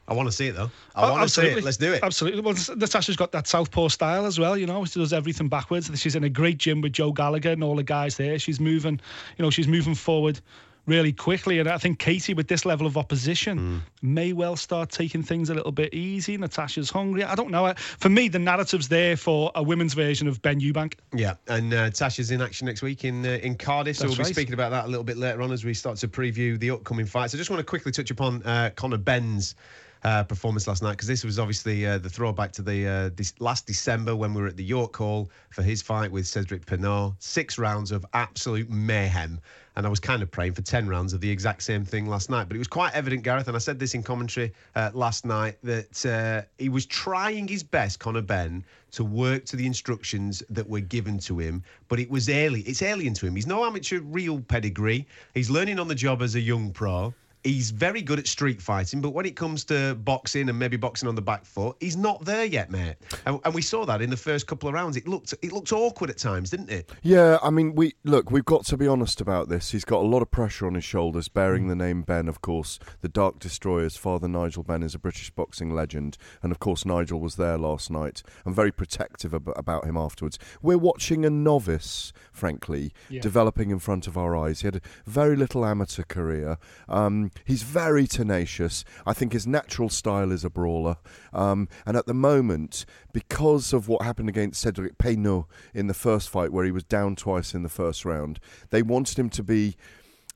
I 0.05 0.13
want 0.13 0.27
to 0.27 0.33
see 0.33 0.47
it 0.47 0.55
though. 0.57 0.69
I 0.95 1.07
Oh, 1.07 1.11
want 1.13 1.23
to 1.23 1.29
see 1.29 1.47
it. 1.47 1.63
Let's 1.63 1.77
do 1.77 1.93
it. 1.93 2.03
Absolutely. 2.03 2.41
Well, 2.41 2.55
Natasha's 2.75 3.15
got 3.15 3.31
that 3.31 3.47
southpaw 3.47 3.87
style 3.87 4.25
as 4.25 4.37
well. 4.37 4.57
You 4.57 4.65
know, 4.65 4.83
she 4.83 4.99
does 4.99 5.13
everything 5.13 5.47
backwards. 5.47 5.89
She's 5.97 6.17
in 6.17 6.25
a 6.25 6.29
great 6.29 6.57
gym 6.57 6.81
with 6.81 6.91
Joe 6.91 7.13
Gallagher 7.13 7.51
and 7.51 7.63
all 7.63 7.77
the 7.77 7.83
guys 7.83 8.17
there. 8.17 8.37
She's 8.37 8.59
moving, 8.59 8.99
you 9.37 9.43
know, 9.43 9.49
she's 9.49 9.67
moving 9.69 9.95
forward 9.95 10.41
really 10.85 11.13
quickly. 11.13 11.59
And 11.59 11.69
I 11.69 11.77
think 11.77 11.99
Katie, 11.99 12.33
with 12.33 12.47
this 12.47 12.65
level 12.65 12.85
of 12.85 12.97
opposition, 12.97 13.57
Hmm. 13.57 13.77
may 14.01 14.33
well 14.33 14.55
start 14.55 14.89
taking 14.91 15.23
things 15.23 15.49
a 15.49 15.53
little 15.53 15.71
bit 15.71 15.93
easy. 15.93 16.37
Natasha's 16.37 16.89
hungry. 16.89 17.23
I 17.23 17.35
don't 17.35 17.51
know. 17.51 17.73
For 17.77 18.09
me, 18.09 18.27
the 18.27 18.39
narrative's 18.39 18.87
there 18.87 19.15
for 19.15 19.51
a 19.55 19.63
women's 19.63 19.93
version 19.93 20.27
of 20.27 20.41
Benn 20.41 20.59
Eubank. 20.59 20.95
Yeah, 21.13 21.35
and 21.47 21.73
uh, 21.73 21.89
Tasha's 21.89 22.31
in 22.31 22.41
action 22.41 22.67
next 22.67 22.81
week 22.81 23.05
in 23.05 23.25
uh, 23.25 23.39
in 23.43 23.55
Cardiff, 23.55 23.97
so 23.97 24.07
That's 24.07 24.17
we'll 24.17 24.27
be 24.27 24.33
speaking 24.33 24.53
about 24.53 24.71
that 24.71 24.85
a 24.85 24.87
little 24.87 25.03
bit 25.03 25.17
later 25.17 25.41
on 25.41 25.51
as 25.51 25.63
we 25.63 25.73
start 25.73 25.97
to 25.97 26.07
preview 26.07 26.59
the 26.59 26.71
upcoming 26.71 27.05
fights. 27.05 27.33
I 27.33 27.37
just 27.37 27.49
want 27.49 27.59
to 27.59 27.65
quickly 27.65 27.91
touch 27.91 28.11
upon 28.11 28.43
uh, 28.43 28.71
Conor 28.75 28.97
Benn's 28.97 29.55
uh, 30.03 30.23
performance 30.23 30.67
last 30.67 30.83
night 30.83 30.91
because 30.91 31.07
this 31.07 31.23
was 31.23 31.39
obviously 31.39 31.87
uh, 31.87 31.97
the 31.97 32.09
throwback 32.09 32.51
to 32.53 32.61
the 32.61 32.85
uh, 32.85 33.09
this 33.15 33.33
last 33.39 33.65
December 33.65 34.15
when 34.15 34.33
we 34.33 34.41
were 34.41 34.49
at 34.49 34.57
the 34.57 34.63
York 34.63 34.95
Hall 34.97 35.29
for 35.49 35.61
his 35.61 35.81
fight 35.81 36.11
with 36.11 36.27
Cedric 36.27 36.65
Peynaud. 36.65 37.15
Six 37.19 37.57
rounds 37.57 37.91
of 37.91 38.05
absolute 38.13 38.69
mayhem. 38.69 39.39
And 39.75 39.85
I 39.85 39.89
was 39.89 39.99
kind 39.99 40.21
of 40.21 40.29
praying 40.29 40.53
for 40.53 40.61
10 40.61 40.87
rounds 40.87 41.13
of 41.13 41.21
the 41.21 41.29
exact 41.29 41.63
same 41.63 41.83
thing 41.83 42.07
last 42.07 42.29
night. 42.29 42.47
But 42.47 42.55
it 42.55 42.59
was 42.59 42.67
quite 42.67 42.93
evident, 42.93 43.23
Gareth, 43.23 43.47
and 43.47 43.55
I 43.55 43.59
said 43.59 43.79
this 43.79 43.93
in 43.93 44.03
commentary 44.03 44.53
uh, 44.75 44.91
last 44.93 45.25
night, 45.25 45.57
that 45.63 46.05
uh, 46.05 46.47
he 46.57 46.69
was 46.69 46.85
trying 46.85 47.47
his 47.47 47.63
best, 47.63 47.99
Conor 47.99 48.21
Benn, 48.21 48.63
to 48.91 49.03
work 49.03 49.45
to 49.45 49.55
the 49.55 49.65
instructions 49.65 50.43
that 50.49 50.69
were 50.69 50.79
given 50.79 51.17
to 51.19 51.39
him. 51.39 51.63
But 51.87 51.99
it 51.99 52.09
was 52.09 52.29
alien. 52.29 52.65
It's 52.67 52.81
alien 52.83 53.13
to 53.15 53.25
him. 53.25 53.35
He's 53.35 53.47
no 53.47 53.65
amateur 53.65 53.99
real 54.01 54.39
pedigree. 54.41 55.07
He's 55.33 55.49
learning 55.49 55.79
on 55.79 55.87
the 55.87 55.95
job 55.95 56.21
as 56.21 56.35
a 56.35 56.41
young 56.41 56.71
pro. 56.71 57.13
He's 57.43 57.71
very 57.71 58.01
good 58.01 58.19
at 58.19 58.27
street 58.27 58.61
fighting, 58.61 59.01
but 59.01 59.09
when 59.09 59.25
it 59.25 59.35
comes 59.35 59.65
to 59.65 59.95
boxing 59.95 60.47
and 60.47 60.57
maybe 60.57 60.77
boxing 60.77 61.09
on 61.09 61.15
the 61.15 61.21
back 61.21 61.43
foot, 61.45 61.75
he's 61.81 61.97
not 61.97 62.23
there 62.23 62.45
yet, 62.45 62.71
mate. 62.71 62.95
And, 63.25 63.39
and 63.43 63.53
we 63.53 63.61
saw 63.61 63.85
that 63.85 64.01
in 64.01 64.09
the 64.09 64.15
first 64.17 64.47
couple 64.47 64.69
of 64.69 64.75
rounds. 64.75 64.95
It 64.95 65.07
looked 65.07 65.33
it 65.41 65.51
looked 65.51 65.73
awkward 65.73 66.09
at 66.09 66.17
times, 66.17 66.49
didn't 66.51 66.69
it? 66.69 66.89
Yeah, 67.01 67.39
I 67.43 67.49
mean, 67.49 67.75
we 67.75 67.95
look. 68.05 68.31
We've 68.31 68.45
got 68.45 68.65
to 68.67 68.77
be 68.77 68.87
honest 68.87 69.19
about 69.19 69.49
this. 69.49 69.71
He's 69.71 69.83
got 69.83 70.01
a 70.01 70.07
lot 70.07 70.21
of 70.21 70.31
pressure 70.31 70.65
on 70.67 70.75
his 70.75 70.85
shoulders, 70.85 71.27
bearing 71.27 71.67
the 71.67 71.75
name 71.75 72.03
Benn. 72.03 72.29
Of 72.29 72.41
course, 72.41 72.79
the 73.01 73.09
Dark 73.09 73.39
Destroyer's 73.39 73.97
father, 73.97 74.27
Nigel 74.29 74.63
Benn, 74.63 74.81
is 74.81 74.95
a 74.95 74.99
British 74.99 75.29
boxing 75.29 75.69
legend, 75.73 76.17
and 76.41 76.51
of 76.51 76.59
course, 76.59 76.85
Nigel 76.85 77.19
was 77.19 77.35
there 77.35 77.57
last 77.57 77.91
night. 77.91 78.23
I'm 78.45 78.53
very 78.53 78.71
protective 78.71 79.33
ab- 79.33 79.51
about 79.57 79.83
him 79.85 79.97
afterwards. 79.97 80.39
We're 80.61 80.77
watching 80.77 81.25
a 81.25 81.29
novice, 81.29 82.13
frankly, 82.31 82.93
Yeah. 83.09 83.19
developing 83.21 83.69
in 83.69 83.79
front 83.79 84.07
of 84.07 84.17
our 84.17 84.35
eyes. 84.35 84.61
He 84.61 84.67
had 84.67 84.77
a 84.77 84.81
very 85.05 85.35
little 85.35 85.65
amateur 85.65 86.03
career. 86.03 86.57
Um, 86.87 87.31
he's 87.45 87.63
very 87.63 88.07
tenacious. 88.07 88.83
I 89.05 89.13
think 89.13 89.33
his 89.33 89.47
natural 89.47 89.89
style 89.89 90.31
is 90.31 90.43
a 90.43 90.49
brawler. 90.49 90.97
Um, 91.33 91.67
and 91.85 91.97
at 91.97 92.05
the 92.05 92.13
moment, 92.13 92.85
because 93.11 93.73
of 93.73 93.87
what 93.87 94.03
happened 94.03 94.29
against 94.29 94.61
Cedric 94.61 94.97
Peynaud 94.97 95.47
in 95.73 95.87
the 95.87 95.93
first 95.93 96.29
fight, 96.29 96.51
where 96.51 96.65
he 96.65 96.71
was 96.71 96.83
down 96.83 97.15
twice 97.15 97.53
in 97.53 97.63
the 97.63 97.69
first 97.69 98.05
round, 98.05 98.39
they 98.69 98.81
wanted 98.81 99.17
him 99.17 99.29
to 99.29 99.43
be. 99.43 99.75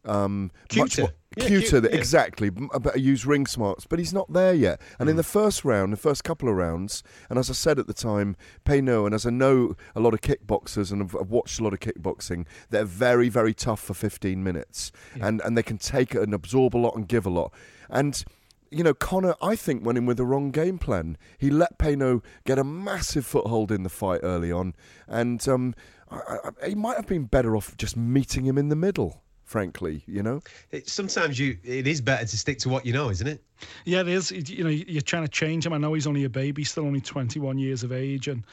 Um, 0.07 0.51
much 0.75 0.95
Cuter. 0.95 1.01
more 1.01 1.11
Yeah, 1.37 1.47
cuter, 1.47 1.81
cute, 1.81 1.91
yeah. 1.93 1.97
exactly. 1.97 2.47
m- 2.47 2.69
But 2.81 2.99
use 2.99 3.25
ring 3.25 3.45
smarts, 3.45 3.85
but 3.85 3.99
he's 3.99 4.13
not 4.13 4.31
there 4.33 4.53
yet. 4.53 4.81
And 4.99 5.09
in 5.09 5.15
Mm. 5.15 5.17
the 5.17 5.23
first 5.23 5.63
round, 5.65 5.93
the 5.93 5.97
first 5.97 6.23
couple 6.23 6.49
of 6.49 6.55
rounds, 6.55 7.03
and 7.29 7.37
as 7.37 7.49
I 7.49 7.53
said 7.53 7.77
at 7.77 7.85
the 7.87 7.93
time, 7.93 8.35
Peynaud, 8.65 9.05
and 9.05 9.13
as 9.13 9.25
I 9.25 9.29
know 9.29 9.75
a 9.95 9.99
lot 9.99 10.13
of 10.13 10.21
kickboxers 10.21 10.91
and 10.91 11.03
I've, 11.03 11.15
I've 11.15 11.29
watched 11.29 11.59
a 11.59 11.63
lot 11.63 11.73
of 11.73 11.79
kickboxing, 11.79 12.45
they're 12.69 12.85
very, 12.85 13.29
very 13.29 13.53
tough 13.53 13.81
for 13.81 13.93
15 13.93 14.43
minutes, 14.43 14.91
and 15.21 15.41
and 15.41 15.57
they 15.57 15.63
can 15.63 15.77
take 15.77 16.15
it 16.15 16.21
and 16.21 16.33
absorb 16.33 16.75
a 16.75 16.79
lot 16.79 16.95
and 16.95 17.07
give 17.07 17.25
a 17.25 17.29
lot. 17.29 17.53
And 17.89 18.23
you 18.69 18.83
know, 18.83 18.93
Connor, 18.93 19.33
I 19.41 19.55
think, 19.55 19.85
went 19.85 19.97
in 19.97 20.05
with 20.05 20.17
the 20.17 20.25
wrong 20.25 20.51
game 20.51 20.77
plan. 20.77 21.17
He 21.37 21.49
let 21.49 21.77
Peynaud 21.77 22.21
get 22.45 22.59
a 22.59 22.65
massive 22.65 23.25
foothold 23.25 23.71
in 23.71 23.83
the 23.83 23.89
fight 23.89 24.19
early 24.23 24.51
on, 24.51 24.73
and 25.07 25.45
um, 25.47 25.73
I, 26.11 26.37
I, 26.63 26.67
he 26.69 26.75
might 26.75 26.97
have 26.97 27.07
been 27.07 27.25
better 27.25 27.55
off 27.55 27.77
just 27.77 27.95
meeting 27.95 28.45
him 28.45 28.57
in 28.57 28.67
the 28.69 28.75
middle. 28.75 29.21
Frankly, 29.47 30.03
you 30.07 30.21
know. 30.21 30.41
It, 30.71 30.89
sometimes 30.89 31.39
you, 31.39 31.57
it 31.63 31.87
is 31.87 32.01
better 32.01 32.25
to 32.25 32.37
stick 32.37 32.59
to 32.59 32.69
what 32.69 32.85
you 32.85 32.91
know, 32.91 33.09
isn't 33.09 33.27
it? 33.27 33.41
Yeah, 33.85 34.01
it 34.01 34.09
is. 34.09 34.29
You 34.29 34.65
know, 34.65 34.69
you're 34.69 35.01
trying 35.01 35.23
to 35.23 35.29
change 35.29 35.65
him. 35.65 35.71
I 35.71 35.77
know 35.77 35.93
he's 35.93 36.05
only 36.05 36.25
a 36.25 36.29
baby, 36.29 36.65
still 36.65 36.85
only 36.85 36.99
21 36.99 37.57
years 37.57 37.81
of 37.81 37.93
age, 37.93 38.27
and 38.27 38.43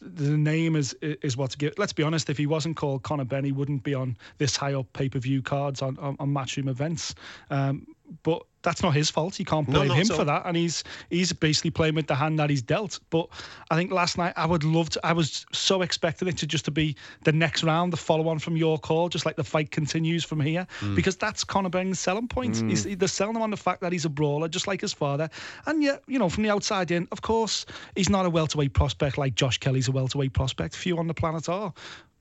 the 0.00 0.36
name 0.36 0.76
is 0.76 0.94
is 1.02 1.36
what's 1.36 1.54
to 1.54 1.58
give. 1.58 1.74
Let's 1.76 1.92
be 1.92 2.04
honest. 2.04 2.30
If 2.30 2.38
he 2.38 2.46
wasn't 2.46 2.76
called 2.76 3.02
Conor 3.02 3.24
Benn, 3.24 3.42
he 3.42 3.50
wouldn't 3.50 3.82
be 3.82 3.94
on 3.94 4.16
this 4.38 4.56
high 4.56 4.74
up 4.74 4.86
pay 4.92 5.08
per 5.08 5.18
view 5.18 5.42
cards 5.42 5.82
on, 5.82 5.98
on, 5.98 6.14
on 6.20 6.32
matchroom 6.32 6.68
events. 6.68 7.16
Um, 7.50 7.88
but 8.22 8.42
that's 8.62 8.82
not 8.82 8.94
his 8.94 9.10
fault. 9.10 9.38
You 9.38 9.44
can't 9.44 9.66
blame 9.66 9.88
not 9.88 9.98
him 9.98 10.10
at 10.10 10.16
for 10.16 10.24
that, 10.24 10.46
and 10.46 10.56
he's 10.56 10.84
he's 11.10 11.32
basically 11.32 11.70
playing 11.70 11.94
with 11.94 12.06
the 12.06 12.14
hand 12.14 12.38
that 12.38 12.48
he's 12.50 12.62
dealt. 12.62 12.98
But 13.10 13.28
I 13.70 13.76
think 13.76 13.92
last 13.92 14.16
night 14.16 14.32
I 14.36 14.46
would 14.46 14.64
love 14.64 14.90
to. 14.90 15.00
I 15.04 15.12
was 15.12 15.44
so 15.52 15.82
expecting 15.82 16.28
it 16.28 16.38
to 16.38 16.46
just 16.46 16.64
to 16.64 16.70
be 16.70 16.96
the 17.24 17.32
next 17.32 17.62
round, 17.62 17.92
the 17.92 17.96
follow 17.96 18.28
on 18.28 18.38
from 18.38 18.56
your 18.56 18.78
call, 18.78 19.08
just 19.08 19.26
like 19.26 19.36
the 19.36 19.44
fight 19.44 19.70
continues 19.70 20.24
from 20.24 20.40
here, 20.40 20.66
Mm. 20.80 20.96
because 20.96 21.16
that's 21.16 21.44
Conor 21.44 21.68
Benn's 21.68 22.00
selling 22.00 22.28
point. 22.28 22.56
He's, 22.68 22.84
they're 22.84 23.08
selling 23.08 23.36
him 23.36 23.42
on 23.42 23.50
the 23.50 23.56
fact 23.56 23.80
that 23.82 23.92
he's 23.92 24.04
a 24.06 24.10
brawler, 24.10 24.48
just 24.48 24.66
like 24.66 24.80
his 24.80 24.92
father. 24.92 25.28
And 25.66 25.82
yet, 25.82 26.02
you 26.06 26.18
know, 26.18 26.28
from 26.28 26.42
the 26.42 26.50
outside 26.50 26.90
in, 26.90 27.06
of 27.12 27.20
course, 27.22 27.66
he's 27.94 28.08
not 28.08 28.24
a 28.24 28.30
welterweight 28.30 28.72
prospect 28.72 29.18
like 29.18 29.34
Josh 29.34 29.58
Kelly's 29.58 29.88
a 29.88 29.92
welterweight 29.92 30.32
prospect. 30.32 30.74
Few 30.74 30.96
on 30.98 31.06
the 31.06 31.14
planet 31.14 31.48
are. 31.48 31.72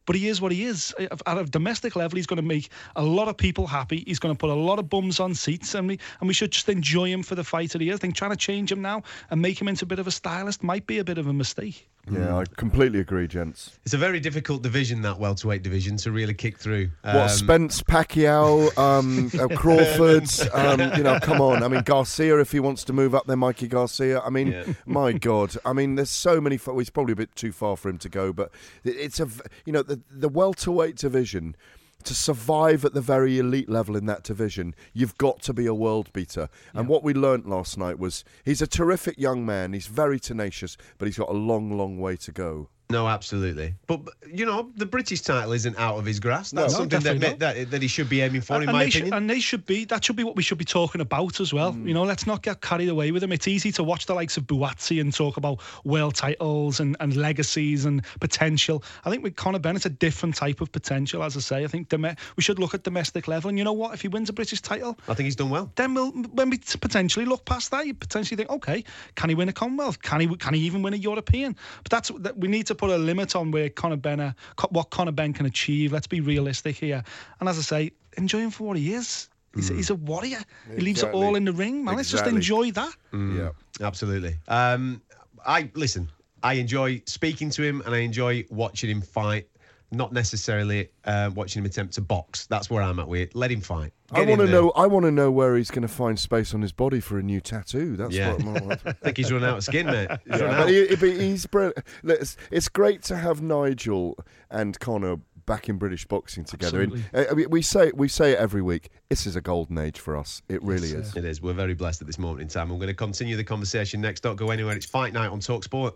But 0.06 0.16
he 0.16 0.28
is 0.28 0.42
what 0.42 0.52
he 0.52 0.64
is. 0.66 0.94
At 1.26 1.38
a 1.38 1.46
domestic 1.46 1.96
level, 1.96 2.18
he's 2.18 2.28
going 2.28 2.42
to 2.42 2.48
make 2.48 2.70
a 2.96 3.04
lot 3.04 3.28
of 3.28 3.38
people 3.38 3.68
happy. 3.68 4.04
He's 4.06 4.20
going 4.20 4.34
to 4.34 4.38
put 4.38 4.50
a 4.50 4.54
lot 4.54 4.80
of 4.80 4.90
bums 4.90 5.20
on 5.20 5.34
seats, 5.34 5.76
and 5.76 5.88
we 5.88 6.00
and 6.20 6.28
we 6.28 6.34
should 6.34 6.52
just 6.52 6.70
enjoy 6.70 7.10
him 7.10 7.24
for 7.24 7.36
the 7.36 7.44
fighter 7.44 7.80
he 7.80 7.90
is. 7.90 7.96
I 7.96 8.00
think 8.00 8.16
trying 8.16 8.32
to 8.32 8.38
change 8.38 8.72
him 8.72 8.82
now 8.82 9.04
and 9.30 9.42
make 9.42 9.60
him 9.60 9.68
into 9.68 9.86
a 9.86 9.88
bit 9.88 10.00
of 10.00 10.08
a 10.08 10.12
stylist 10.12 10.64
might 10.64 10.88
be 10.88 11.00
a 11.00 11.04
bit 11.04 11.18
of 11.18 11.28
a 11.28 11.34
mistake. 11.34 11.90
Yeah, 12.12 12.36
I 12.38 12.44
completely 12.58 13.00
agree, 13.00 13.28
gents. 13.28 13.80
It's 13.86 13.94
a 13.94 13.98
very 13.98 14.20
difficult 14.20 14.62
division, 14.62 15.02
that 15.04 15.20
welterweight 15.20 15.64
division, 15.64 15.96
to 15.98 16.12
really 16.12 16.34
kick 16.34 16.58
through. 16.58 16.90
What 17.04 17.16
Um, 17.16 17.30
Spence, 17.30 17.82
Pacquiao, 17.82 18.78
um, 18.78 19.32
uh, 19.40 19.48
Crawford? 19.56 20.28
um, 20.54 20.98
you 20.98 21.04
know, 21.04 21.18
come 21.22 21.40
on. 21.40 21.64
I 21.64 21.70
mean, 21.70 21.82
Garcia, 21.84 22.40
if 22.40 22.52
he 22.52 22.60
wants 22.60 22.84
to 22.86 22.94
move 22.94 23.16
up 23.16 23.26
there, 23.26 23.38
Mikey 23.38 23.68
Garcia. 23.70 24.20
I 24.20 24.30
mean, 24.30 24.52
Yeah. 24.52 24.66
my 24.86 25.14
God. 25.14 25.56
I 25.66 25.72
mean, 25.72 25.96
there's 25.96 26.10
so 26.10 26.42
many. 26.42 26.60
Well, 26.66 26.80
it's 26.80 26.90
probably 26.90 27.14
a 27.14 27.16
bit 27.18 27.34
too 27.36 27.54
far 27.54 27.78
for 27.78 27.88
him 27.90 27.98
to 28.00 28.10
go, 28.10 28.34
but 28.34 28.52
it's 28.84 29.22
a, 29.22 29.30
you 29.66 29.72
know 29.72 29.82
the 29.84 30.02
the 30.12 30.30
welterweight 30.30 30.98
division. 30.98 31.56
To 32.04 32.14
survive 32.14 32.84
at 32.84 32.94
the 32.94 33.02
very 33.02 33.40
elite 33.40 33.70
level 33.70 33.96
in 33.96 34.06
that 34.08 34.24
division, 34.24 34.76
you've 34.94 35.18
got 35.18 35.42
to 35.44 35.54
be 35.54 35.66
a 35.66 35.74
world 35.74 36.12
beater. 36.12 36.50
And 36.74 36.90
what 36.90 37.02
we 37.02 37.14
learnt 37.14 37.48
last 37.48 37.78
night 37.78 37.98
was 37.98 38.26
he's 38.44 38.62
a 38.62 38.68
terrific 38.68 39.18
young 39.18 39.46
man. 39.46 39.72
He's 39.72 39.88
very 39.88 40.20
tenacious, 40.20 40.76
but 40.98 41.08
he's 41.08 41.18
got 41.18 41.30
a 41.30 41.34
long, 41.34 41.78
long 41.78 42.00
way 42.00 42.18
to 42.18 42.32
go. 42.34 42.68
No, 42.90 43.08
absolutely. 43.08 43.74
But, 43.88 44.02
you 44.32 44.46
know, 44.46 44.70
the 44.76 44.86
British 44.86 45.22
title 45.22 45.52
isn't 45.54 45.80
out 45.80 45.98
of 45.98 46.06
his 46.06 46.20
grasp. 46.20 46.54
That's 46.56 46.74
No, 46.74 46.80
something 46.80 47.00
that, 47.00 47.20
not. 47.20 47.40
that 47.40 47.72
that 47.72 47.82
he 47.82 47.88
should 47.88 48.08
be 48.08 48.22
aiming 48.22 48.42
for, 48.42 48.58
in 48.58 48.64
and 48.64 48.72
my 48.72 48.88
should- 48.90 49.02
opinion. 49.04 49.14
and 49.18 49.30
they 49.30 49.40
should 49.40 49.66
be. 49.66 49.86
That 49.86 50.04
should 50.04 50.16
be 50.16 50.24
what 50.24 50.36
we 50.36 50.44
should 50.44 50.60
be 50.60 50.66
talking 50.66 51.02
about 51.02 51.40
as 51.40 51.52
well. 51.54 51.74
Mm. 51.74 51.88
You 51.88 51.94
know, 51.96 52.04
let's 52.04 52.28
not 52.28 52.44
get 52.44 52.62
carried 52.62 52.90
away 52.90 53.12
with 53.12 53.22
them. 53.22 53.32
It's 53.32 53.48
easy 53.48 53.72
to 53.74 53.84
watch 53.84 54.06
the 54.06 54.14
likes 54.14 54.38
of 54.38 54.44
Buatsi 54.46 55.02
and 55.02 55.12
talk 55.14 55.38
about 55.38 55.60
world 55.86 56.14
titles 56.16 56.80
and, 56.82 56.96
and 57.00 57.16
legacies 57.16 57.86
and 57.86 58.04
potential. 58.20 58.84
I 59.06 59.10
think 59.10 59.24
with 59.24 59.36
Conor 59.38 59.60
Bennett's 59.60 59.86
a 59.88 59.90
different 59.90 60.36
type 60.36 60.62
of 60.62 60.72
potential. 60.72 61.24
As 61.24 61.36
I 61.36 61.40
say, 61.40 61.64
I 61.64 61.68
think 61.68 61.90
dome- 61.90 62.16
we 62.36 62.44
should 62.44 62.60
look 62.60 62.76
at 62.76 62.84
domestic 62.84 63.28
level. 63.28 63.50
And 63.50 63.58
you 63.58 63.64
know 63.64 63.74
what? 63.74 63.94
If 63.96 64.02
he 64.02 64.08
wins 64.08 64.30
a 64.30 64.34
British 64.34 64.62
title, 64.62 65.00
I 65.08 65.16
think 65.16 65.26
he's 65.26 65.36
done 65.36 65.50
well. 65.50 65.72
then 65.76 65.96
we'll 65.96 66.12
when 66.12 66.50
we 66.52 66.58
potentially 66.80 67.26
look 67.26 67.46
past 67.46 67.72
that, 67.72 67.88
you 67.88 67.96
potentially 67.96 68.38
think, 68.38 68.50
okay, 68.52 68.84
can 69.16 69.30
he 69.30 69.36
win 69.36 69.50
a 69.50 69.54
Commonwealth? 69.54 70.00
Can 70.02 70.20
he 70.22 70.28
can 70.36 70.54
he 70.54 70.60
even 70.62 70.84
win 70.84 70.94
a 70.94 70.98
European? 70.98 71.56
But 71.84 71.90
that's 71.92 72.12
that 72.20 72.38
we 72.38 72.48
need 72.48 72.68
to 72.68 72.73
put 72.76 72.90
a 72.90 72.98
limit 72.98 73.36
on 73.36 73.52
where 73.52 73.70
Conor 73.70 73.98
Benner, 73.98 74.36
what 74.70 74.90
Conor 74.90 75.12
Benn 75.12 75.34
can 75.34 75.46
achieve. 75.46 75.92
Let's 75.92 76.08
be 76.08 76.22
realistic 76.22 76.76
here. 76.76 77.04
And 77.40 77.50
as 77.50 77.58
I 77.58 77.62
say, 77.62 77.92
enjoy 78.18 78.40
him 78.40 78.52
for 78.52 78.66
what 78.68 78.78
he 78.78 78.94
is. 78.94 79.30
He's, 79.56 79.70
he's 79.70 79.90
a 79.92 79.96
warrior. 79.96 80.40
He 80.76 80.82
leaves 80.82 81.04
it 81.04 81.14
all 81.14 81.36
in 81.36 81.46
the 81.46 81.54
ring, 81.54 81.86
man. 81.86 81.96
Let's 81.96 82.10
just 82.10 82.26
enjoy 82.26 82.72
that. 82.72 82.96
Yeah. 83.14 83.50
Absolutely. 83.82 84.36
Um, 84.48 85.02
I 85.46 85.70
listen. 85.76 86.10
I 86.42 86.54
enjoy 86.56 87.02
speaking 87.06 87.50
to 87.52 87.64
him, 87.64 87.82
and 87.86 87.96
I 87.96 88.00
enjoy 88.00 88.46
watching 88.50 88.90
him 88.90 89.02
fight. 89.02 89.48
Not 89.94 90.12
necessarily 90.12 90.90
uh, 91.06 91.30
watching 91.36 91.62
him 91.62 91.66
attempt 91.66 91.94
to 91.96 92.02
box. 92.02 92.48
That's 92.48 92.70
where 92.70 92.82
I'm 92.82 93.00
at 93.00 93.08
with 93.08 93.22
it. 93.22 93.36
Let 93.36 93.52
him 93.52 93.62
fight. 93.62 93.94
I 94.12 94.26
want 94.26 94.42
to 94.42 94.48
know. 94.48 94.72
I 94.72 94.88
want 94.88 95.06
to 95.06 95.12
know 95.12 95.32
where 95.32 95.56
he's 95.56 95.72
going 95.72 95.82
to 95.84 95.88
find 95.88 96.18
space 96.20 96.54
on 96.54 96.62
his 96.62 96.72
body 96.72 97.00
for 97.00 97.18
a 97.20 97.24
new 97.24 97.42
tattoo. 97.42 97.96
That's 97.96 98.14
Yeah. 98.14 98.34
what 98.34 98.62
I'm. 98.62 98.72
I 98.86 98.92
think 98.94 99.18
he's 99.18 99.32
run 99.32 99.44
out 99.44 99.58
of 99.58 99.64
skin, 99.64 99.86
mate. 99.88 100.10
He's 100.30 100.40
Yeah, 100.40 100.48
but 100.48 100.60
out. 100.60 100.70
he, 100.70 100.88
but 100.96 101.10
he's 101.10 101.46
brilliant. 101.46 101.78
It's, 102.04 102.38
it's 102.52 102.70
great 102.70 103.02
to 103.04 103.16
have 103.16 103.42
Nigel 103.42 104.18
and 104.52 104.80
Connor 104.80 105.18
back 105.46 105.68
in 105.68 105.78
British 105.78 106.06
boxing 106.06 106.44
together. 106.46 106.82
And, 106.82 107.04
uh, 107.14 107.26
we, 107.36 107.46
we 107.48 107.62
say 107.62 107.92
we 107.96 108.08
say 108.08 108.32
it 108.34 108.40
every 108.40 108.62
week. 108.62 108.90
This 109.10 109.26
is 109.26 109.36
a 109.36 109.42
golden 109.42 109.78
age 109.78 110.00
for 110.00 110.16
us. 110.16 110.42
It 110.48 110.62
really 110.64 110.90
is. 110.90 111.16
It 111.16 111.26
is. 111.26 111.42
We're 111.42 111.54
very 111.54 111.74
blessed 111.74 112.02
at 112.02 112.08
this 112.08 112.20
moment 112.20 112.42
in 112.42 112.48
time. 112.48 112.72
I'm 112.72 112.78
going 112.78 112.88
to 112.88 112.94
continue 112.94 113.36
the 113.36 113.44
conversation 113.44 114.00
next. 114.02 114.22
Don't 114.22 114.36
go 114.38 114.52
anywhere. 114.52 114.76
It's 114.76 114.86
Fight 114.86 115.14
Night 115.14 115.28
on 115.30 115.40
Talk 115.40 115.64
Sport. 115.64 115.96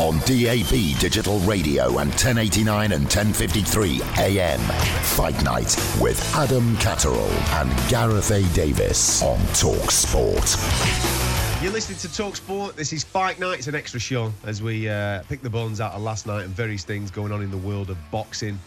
On 0.00 0.18
DAB 0.20 0.98
Digital 0.98 1.38
Radio 1.40 1.84
and 1.98 2.10
1089 2.10 2.90
and 2.90 3.04
1053 3.04 4.00
AM. 4.18 4.58
Fight 4.58 5.40
Night 5.44 5.76
with 6.00 6.20
Adam 6.34 6.76
Catterall 6.78 7.30
and 7.60 7.70
Gareth 7.88 8.32
A. 8.32 8.42
Davis 8.54 9.22
on 9.22 9.38
Talk 9.54 9.92
Sport. 9.92 10.56
You're 11.62 11.72
listening 11.72 11.98
to 11.98 12.12
Talk 12.12 12.34
Sport. 12.34 12.74
This 12.74 12.92
is 12.92 13.04
Fight 13.04 13.38
Night. 13.38 13.58
It's 13.58 13.68
an 13.68 13.76
extra 13.76 14.00
show 14.00 14.32
as 14.44 14.60
we 14.60 14.88
uh, 14.88 15.22
pick 15.28 15.42
the 15.42 15.50
bones 15.50 15.80
out 15.80 15.92
of 15.92 16.02
last 16.02 16.26
night 16.26 16.44
and 16.44 16.52
various 16.52 16.82
things 16.82 17.12
going 17.12 17.30
on 17.30 17.40
in 17.40 17.52
the 17.52 17.58
world 17.58 17.88
of 17.88 17.96
boxing. 18.10 18.58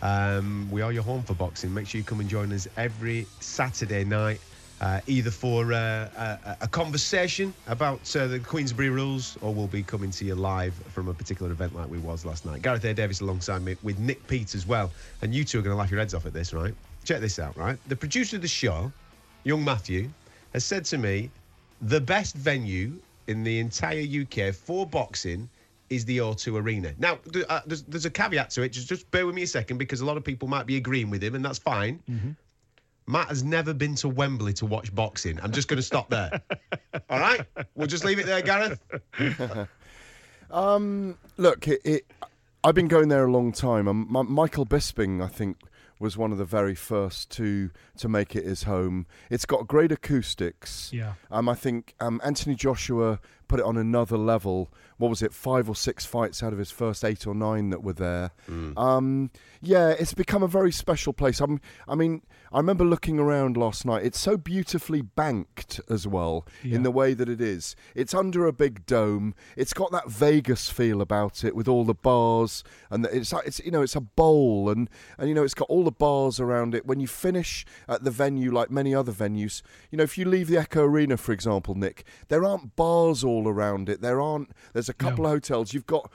Um, 0.00 0.68
we 0.70 0.80
are 0.80 0.92
your 0.92 1.02
home 1.02 1.24
for 1.24 1.34
boxing. 1.34 1.74
Make 1.74 1.88
sure 1.88 1.98
you 1.98 2.04
come 2.04 2.20
and 2.20 2.28
join 2.28 2.52
us 2.52 2.68
every 2.76 3.26
Saturday 3.40 4.04
night 4.04 4.40
uh, 4.80 5.00
either 5.06 5.30
for 5.30 5.72
uh, 5.72 6.08
a, 6.16 6.56
a 6.62 6.68
conversation 6.68 7.52
about 7.66 8.14
uh, 8.16 8.26
the 8.26 8.38
Queensberry 8.38 8.90
rules 8.90 9.36
or 9.40 9.52
we'll 9.52 9.66
be 9.66 9.82
coming 9.82 10.10
to 10.12 10.24
you 10.24 10.34
live 10.34 10.74
from 10.92 11.08
a 11.08 11.14
particular 11.14 11.50
event 11.50 11.74
like 11.74 11.90
we 11.90 11.98
was 11.98 12.24
last 12.24 12.46
night. 12.46 12.62
Gareth 12.62 12.84
A. 12.84 12.94
Davis 12.94 13.20
alongside 13.20 13.62
me 13.62 13.76
with 13.82 13.98
Nick 13.98 14.26
Peet 14.28 14.54
as 14.54 14.66
well. 14.66 14.90
And 15.22 15.34
you 15.34 15.44
two 15.44 15.58
are 15.58 15.62
going 15.62 15.74
to 15.74 15.78
laugh 15.78 15.90
your 15.90 15.98
heads 15.98 16.14
off 16.14 16.26
at 16.26 16.32
this, 16.32 16.52
right? 16.52 16.74
Check 17.04 17.20
this 17.20 17.38
out, 17.38 17.56
right? 17.56 17.76
The 17.88 17.96
producer 17.96 18.36
of 18.36 18.42
the 18.42 18.48
show, 18.48 18.92
young 19.44 19.64
Matthew, 19.64 20.08
has 20.52 20.64
said 20.64 20.84
to 20.86 20.98
me 20.98 21.30
the 21.82 22.00
best 22.00 22.36
venue 22.36 22.92
in 23.26 23.42
the 23.44 23.58
entire 23.58 24.02
UK 24.02 24.54
for 24.54 24.86
boxing 24.86 25.48
is 25.90 26.04
the 26.04 26.18
O2 26.18 26.60
Arena. 26.60 26.92
Now, 26.98 27.18
uh, 27.48 27.60
there's, 27.66 27.82
there's 27.82 28.04
a 28.04 28.10
caveat 28.10 28.50
to 28.50 28.62
it. 28.62 28.70
Just, 28.70 28.88
just 28.88 29.10
bear 29.10 29.26
with 29.26 29.34
me 29.34 29.42
a 29.42 29.46
second 29.46 29.78
because 29.78 30.00
a 30.02 30.04
lot 30.06 30.16
of 30.16 30.24
people 30.24 30.46
might 30.46 30.66
be 30.66 30.76
agreeing 30.76 31.08
with 31.10 31.22
him, 31.22 31.34
and 31.34 31.44
that's 31.44 31.58
fine. 31.58 31.98
Matt 33.08 33.28
has 33.28 33.42
never 33.42 33.72
been 33.72 33.94
to 33.96 34.08
Wembley 34.08 34.52
to 34.54 34.66
watch 34.66 34.94
boxing. 34.94 35.40
I'm 35.42 35.50
just 35.50 35.66
going 35.66 35.78
to 35.78 35.82
stop 35.82 36.10
there. 36.10 36.42
All 37.10 37.18
right? 37.18 37.40
We'll 37.74 37.86
just 37.86 38.04
leave 38.04 38.18
it 38.18 38.26
there, 38.26 38.42
Gareth. 38.42 38.80
Um, 40.50 41.18
look, 41.36 41.68
it, 41.68 41.82
it, 41.84 42.06
I've 42.64 42.74
been 42.74 42.88
going 42.88 43.08
there 43.08 43.26
a 43.26 43.30
long 43.30 43.52
time. 43.52 43.86
Um, 43.86 44.16
M- 44.16 44.32
Michael 44.32 44.64
Bisping, 44.64 45.22
I 45.22 45.28
think, 45.28 45.58
was 46.00 46.16
one 46.16 46.32
of 46.32 46.38
the 46.38 46.46
very 46.46 46.74
first 46.74 47.30
to 47.32 47.70
to 47.98 48.08
make 48.08 48.34
it 48.34 48.46
his 48.46 48.62
home. 48.62 49.06
It's 49.30 49.44
got 49.44 49.66
great 49.66 49.92
acoustics. 49.92 50.90
Yeah. 50.90 51.14
Um, 51.30 51.50
I 51.50 51.54
think 51.54 51.94
um, 52.00 52.18
Anthony 52.24 52.54
Joshua 52.54 53.20
put 53.48 53.58
it 53.60 53.66
on 53.66 53.76
another 53.76 54.16
level. 54.18 54.70
What 54.98 55.08
was 55.08 55.22
it? 55.22 55.32
Five 55.32 55.68
or 55.68 55.74
six 55.76 56.04
fights 56.04 56.42
out 56.42 56.52
of 56.52 56.58
his 56.58 56.70
first 56.70 57.04
eight 57.04 57.26
or 57.26 57.34
nine 57.34 57.70
that 57.70 57.82
were 57.82 57.92
there. 57.92 58.30
Um, 58.76 59.30
yeah, 59.60 59.90
it's 59.90 60.14
become 60.14 60.42
a 60.42 60.48
very 60.48 60.72
special 60.72 61.12
place. 61.12 61.40
I'm, 61.40 61.60
I 61.88 61.94
mean, 61.94 62.22
I 62.52 62.58
remember 62.58 62.84
looking 62.84 63.18
around 63.18 63.56
last 63.56 63.84
night. 63.84 64.04
It's 64.04 64.18
so 64.18 64.36
beautifully 64.36 65.02
banked 65.02 65.80
as 65.88 66.06
well 66.06 66.46
Yeah. 66.62 66.76
in 66.76 66.82
the 66.82 66.90
way 66.90 67.14
that 67.14 67.28
it 67.28 67.40
is. 67.40 67.76
It's 67.94 68.14
under 68.14 68.46
a 68.46 68.52
big 68.52 68.86
dome. 68.86 69.34
It's 69.56 69.72
got 69.72 69.90
that 69.92 70.08
Vegas 70.10 70.68
feel 70.68 71.00
about 71.00 71.44
it 71.44 71.54
with 71.54 71.68
all 71.68 71.84
the 71.84 71.94
bars 71.94 72.64
and 72.90 73.04
the, 73.04 73.16
it's 73.16 73.32
it's 73.44 73.60
you 73.60 73.70
know 73.70 73.82
it's 73.82 73.96
a 73.96 74.00
bowl 74.00 74.70
and 74.70 74.88
and 75.18 75.28
you 75.28 75.34
know 75.34 75.44
it's 75.44 75.54
got 75.54 75.68
all 75.68 75.84
the 75.84 75.90
bars 75.92 76.40
around 76.40 76.74
it. 76.74 76.86
When 76.86 77.00
you 77.00 77.06
finish 77.06 77.64
at 77.88 78.04
the 78.04 78.10
venue, 78.10 78.50
like 78.52 78.70
many 78.70 78.94
other 78.94 79.12
venues, 79.12 79.62
you 79.90 79.98
know 79.98 80.04
if 80.04 80.16
you 80.18 80.24
leave 80.24 80.48
the 80.48 80.56
Echo 80.58 80.84
Arena, 80.84 81.16
for 81.16 81.32
example, 81.32 81.74
Nick, 81.74 82.04
there 82.28 82.44
aren't 82.44 82.74
bars 82.76 83.22
all 83.38 83.48
around 83.48 83.88
it. 83.88 84.00
There 84.00 84.20
aren't. 84.20 84.50
There's 84.72 84.88
a 84.88 84.94
couple 84.94 85.24
of 85.26 85.30
hotels. 85.32 85.72
You've 85.72 85.86
got. 85.86 86.10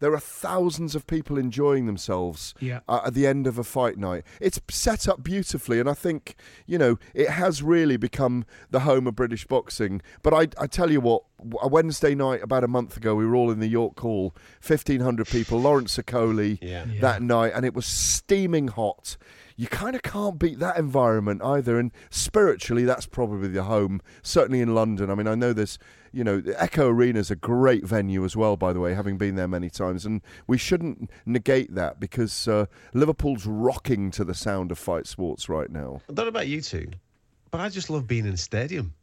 There 0.00 0.12
are 0.14 0.20
thousands 0.20 0.94
of 0.94 1.08
people 1.08 1.38
enjoying 1.38 1.86
themselves 1.86 2.54
Yeah. 2.60 2.80
uh, 2.88 3.00
at 3.06 3.14
the 3.14 3.26
end 3.26 3.48
of 3.48 3.58
a 3.58 3.64
fight 3.64 3.98
night. 3.98 4.22
It's 4.40 4.60
set 4.70 5.08
up 5.08 5.24
beautifully, 5.24 5.80
and 5.80 5.90
I 5.90 5.94
think 5.94 6.36
you 6.66 6.78
know 6.78 7.00
it 7.14 7.30
has 7.30 7.64
really 7.64 7.96
become 7.96 8.44
the 8.70 8.80
home 8.80 9.08
of 9.08 9.16
British 9.16 9.44
boxing. 9.44 10.00
But 10.22 10.32
I, 10.32 10.62
I 10.62 10.68
tell 10.68 10.92
you 10.92 11.00
what, 11.00 11.24
a 11.60 11.66
Wednesday 11.66 12.14
night 12.14 12.44
about 12.44 12.62
a 12.62 12.68
month 12.68 12.96
ago, 12.96 13.16
we 13.16 13.26
were 13.26 13.34
all 13.34 13.50
in 13.50 13.58
the 13.58 13.66
York 13.66 13.98
Hall, 13.98 14.36
fifteen 14.60 15.00
hundred 15.00 15.26
people, 15.26 15.60
Lawrence 15.60 15.96
Okolie 15.98 16.58
Yeah. 16.62 16.84
Yeah. 16.86 17.00
that 17.00 17.20
night, 17.20 17.50
and 17.56 17.64
it 17.66 17.74
was 17.74 17.84
steaming 17.86 18.68
hot. 18.68 19.16
You 19.56 19.66
kind 19.66 19.96
of 19.96 20.02
can't 20.04 20.38
beat 20.38 20.60
that 20.60 20.76
environment 20.78 21.42
either, 21.42 21.76
and 21.76 21.90
spiritually, 22.08 22.84
that's 22.84 23.06
probably 23.06 23.48
the 23.48 23.64
home. 23.64 24.00
Certainly 24.22 24.60
in 24.60 24.76
London. 24.76 25.10
I 25.10 25.16
mean, 25.16 25.26
I 25.26 25.34
know 25.34 25.52
there's, 25.52 25.80
you 26.12 26.24
know, 26.24 26.40
the 26.40 26.60
Echo 26.60 26.88
Arena 26.88 27.18
is 27.18 27.30
a 27.30 27.36
great 27.36 27.84
venue 27.84 28.24
as 28.24 28.36
well. 28.36 28.56
By 28.56 28.72
the 28.72 28.80
way, 28.80 28.94
having 28.94 29.18
been 29.18 29.34
there 29.34 29.48
many 29.48 29.70
times, 29.70 30.06
and 30.06 30.22
we 30.46 30.58
shouldn't 30.58 31.10
negate 31.26 31.74
that 31.74 32.00
because 32.00 32.48
uh, 32.48 32.66
Liverpool's 32.94 33.46
rocking 33.46 34.10
to 34.12 34.24
the 34.24 34.34
sound 34.34 34.70
of 34.70 34.78
fight 34.78 35.06
sports 35.06 35.48
right 35.48 35.70
now. 35.70 36.00
I 36.08 36.12
don't 36.12 36.26
know 36.26 36.28
about 36.28 36.48
you 36.48 36.60
two, 36.60 36.88
but 37.50 37.60
I 37.60 37.68
just 37.68 37.90
love 37.90 38.06
being 38.06 38.26
in 38.26 38.34
a 38.34 38.38
stadium. 38.38 38.94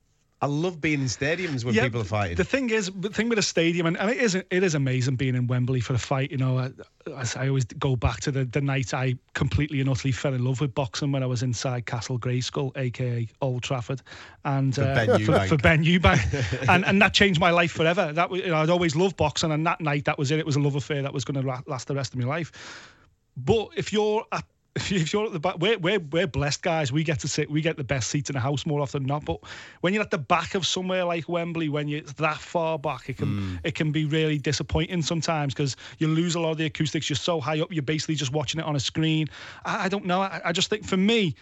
I 0.45 0.47
love 0.47 0.79
being 0.79 1.01
in 1.01 1.07
stadiums 1.07 1.65
when 1.65 1.73
people 1.73 2.01
are 2.01 2.03
fighting. 2.03 2.37
The 2.37 2.43
thing 2.43 2.69
is, 2.69 2.91
the 2.99 3.09
thing 3.09 3.29
with 3.29 3.39
a 3.39 3.41
stadium, 3.41 3.87
and, 3.87 3.97
and 3.97 4.11
it 4.11 4.17
is 4.17 4.35
it 4.35 4.45
is 4.51 4.75
amazing 4.75 5.15
being 5.15 5.33
in 5.33 5.47
Wembley 5.47 5.79
for 5.79 5.95
a 5.95 5.97
fight. 5.97 6.29
You 6.29 6.37
know, 6.37 6.59
I, 6.59 6.69
as 7.17 7.35
I 7.35 7.47
always 7.47 7.65
go 7.65 7.95
back 7.95 8.19
to 8.21 8.31
the, 8.31 8.45
the 8.45 8.61
night 8.61 8.93
I 8.93 9.15
completely 9.33 9.81
and 9.81 9.89
utterly 9.89 10.11
fell 10.11 10.35
in 10.35 10.45
love 10.45 10.61
with 10.61 10.75
boxing 10.75 11.11
when 11.11 11.23
I 11.23 11.25
was 11.25 11.41
inside 11.41 11.87
Castle 11.87 12.19
Grey 12.19 12.41
School, 12.41 12.71
aka 12.75 13.27
Old 13.41 13.63
Trafford, 13.63 14.03
and 14.43 14.75
For 14.75 14.83
uh, 14.83 14.93
Benn 14.93 15.07
Eubank. 15.19 15.49
for 15.49 15.57
Benn 15.57 15.83
Eubank, 15.83 16.69
and 16.69 16.85
and 16.85 17.01
that 17.01 17.15
changed 17.15 17.39
my 17.39 17.49
life 17.49 17.71
forever. 17.71 18.13
That 18.13 18.29
was, 18.29 18.41
you 18.41 18.49
know, 18.49 18.57
I'd 18.57 18.69
always 18.69 18.95
loved 18.95 19.17
boxing, 19.17 19.51
and 19.51 19.65
that 19.65 19.81
night 19.81 20.05
that 20.05 20.19
was 20.19 20.29
it. 20.29 20.37
It 20.37 20.45
was 20.45 20.57
a 20.57 20.61
love 20.61 20.75
affair 20.75 21.01
that 21.01 21.11
was 21.13 21.25
going 21.25 21.41
to 21.41 21.63
last 21.65 21.87
the 21.87 21.95
rest 21.95 22.13
of 22.13 22.19
my 22.19 22.27
life. 22.27 22.91
But 23.35 23.69
if 23.75 23.91
you're 23.91 24.23
at 24.31 24.45
if 24.75 25.13
you're 25.13 25.25
at 25.25 25.31
the 25.31 25.39
back, 25.39 25.57
we're, 25.59 25.77
we're, 25.77 25.99
we're 25.99 26.27
blessed 26.27 26.61
guys. 26.61 26.91
We 26.91 27.03
get 27.03 27.19
to 27.21 27.27
sit, 27.27 27.49
we 27.49 27.61
get 27.61 27.77
the 27.77 27.83
best 27.83 28.09
seats 28.09 28.29
in 28.29 28.33
the 28.33 28.41
house 28.41 28.65
more 28.65 28.81
often 28.81 29.03
than 29.03 29.07
not. 29.07 29.23
But 29.23 29.39
when 29.81 29.93
you're 29.93 30.03
at 30.03 30.11
the 30.11 30.17
back 30.17 30.53
of 30.53 30.67
somewhere 30.67 31.05
like 31.05 31.29
Wembley, 31.29 31.69
when 31.69 31.87
you're 31.87 32.01
that 32.01 32.37
far 32.37 32.77
back, 32.77 33.09
it 33.09 33.17
can 33.17 33.27
mm. 33.27 33.59
it 33.63 33.75
can 33.75 33.91
be 33.91 34.05
really 34.05 34.37
disappointing 34.37 35.01
sometimes 35.01 35.53
because 35.53 35.77
you 35.99 36.07
lose 36.07 36.35
a 36.35 36.39
lot 36.39 36.51
of 36.51 36.57
the 36.57 36.65
acoustics. 36.65 37.09
You're 37.09 37.15
so 37.15 37.39
high 37.39 37.61
up, 37.61 37.71
you're 37.71 37.83
basically 37.83 38.15
just 38.15 38.33
watching 38.33 38.59
it 38.59 38.65
on 38.65 38.75
a 38.75 38.79
screen. 38.79 39.27
I, 39.63 39.85
I 39.85 39.89
don't 39.89 40.05
know. 40.05 40.21
I, 40.21 40.41
I 40.43 40.51
just 40.51 40.69
think 40.69 40.85
for 40.85 40.97
me, 40.97 41.35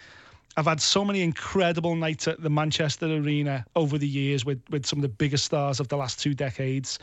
I've 0.56 0.66
had 0.66 0.80
so 0.80 1.04
many 1.04 1.22
incredible 1.22 1.96
nights 1.96 2.28
at 2.28 2.42
the 2.42 2.50
Manchester 2.50 3.08
Arena 3.08 3.66
over 3.76 3.98
the 3.98 4.08
years 4.08 4.46
with, 4.46 4.62
with 4.70 4.86
some 4.86 5.00
of 5.00 5.04
the 5.04 5.10
biggest 5.10 5.46
stars 5.46 5.80
of 5.80 5.88
the 5.88 5.98
last 5.98 6.20
two 6.20 6.36
decades. 6.36 7.00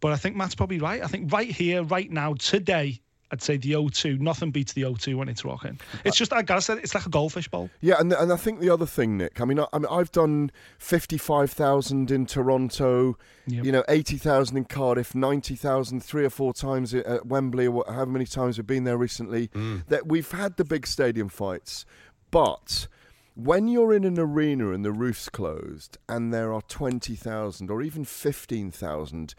But 0.00 0.12
I 0.12 0.16
think 0.16 0.34
Matt's 0.34 0.56
probably 0.56 0.80
right. 0.80 1.02
I 1.02 1.06
think 1.06 1.32
right 1.32 1.50
here, 1.50 1.84
right 1.84 2.10
now, 2.10 2.34
today, 2.34 3.00
I'd 3.30 3.42
say 3.42 3.58
the 3.58 3.72
O2. 3.72 4.20
Nothing 4.20 4.50
beats 4.50 4.72
the 4.72 4.82
O2 4.82 5.14
when 5.16 5.28
it's 5.28 5.44
rocking. 5.44 5.78
Uh, 5.92 5.98
it's 6.06 6.16
just, 6.16 6.32
I 6.32 6.40
gotta 6.42 6.62
say, 6.62 6.74
it's 6.82 6.94
like 6.94 7.04
a 7.04 7.10
goldfish 7.10 7.46
bowl. 7.48 7.68
Yeah, 7.82 7.96
and 7.98 8.12
and 8.12 8.32
I 8.32 8.36
think 8.36 8.60
the 8.60 8.70
other 8.70 8.86
thing, 8.86 9.18
Nick. 9.18 9.40
I 9.40 9.44
mean, 9.44 9.60
I, 9.60 9.66
I 9.72 9.78
mean, 9.78 9.88
I've 9.90 10.10
done 10.12 10.50
fifty-five 10.78 11.50
thousand 11.50 12.10
in 12.10 12.24
Toronto. 12.26 13.18
Yep. 13.46 13.64
You 13.64 13.72
know, 13.72 13.84
eighty 13.88 14.16
thousand 14.16 14.56
in 14.56 14.64
Cardiff, 14.64 15.14
ninety 15.14 15.54
thousand 15.56 16.02
three 16.02 16.24
or 16.24 16.30
four 16.30 16.54
times 16.54 16.94
at- 16.94 17.04
at 17.06 17.26
Wembley, 17.26 17.66
or 17.66 17.84
however 17.86 18.10
many 18.10 18.24
times 18.26 18.56
we've 18.56 18.66
been 18.66 18.84
there 18.84 18.96
recently. 18.96 19.48
Mm. 19.48 19.86
That 19.88 20.06
we've 20.06 20.30
had 20.30 20.56
the 20.56 20.64
big 20.64 20.86
stadium 20.86 21.28
fights, 21.28 21.84
but 22.30 22.88
when 23.34 23.68
you're 23.68 23.94
in 23.94 24.04
an 24.04 24.18
arena 24.18 24.70
and 24.72 24.84
the 24.84 24.90
roof's 24.90 25.28
closed 25.28 25.96
and 26.08 26.32
there 26.34 26.52
are 26.52 26.62
twenty 26.62 27.14
thousand 27.14 27.70
or 27.70 27.82
even 27.82 28.04
fifteen 28.04 28.70
thousand 28.70 29.34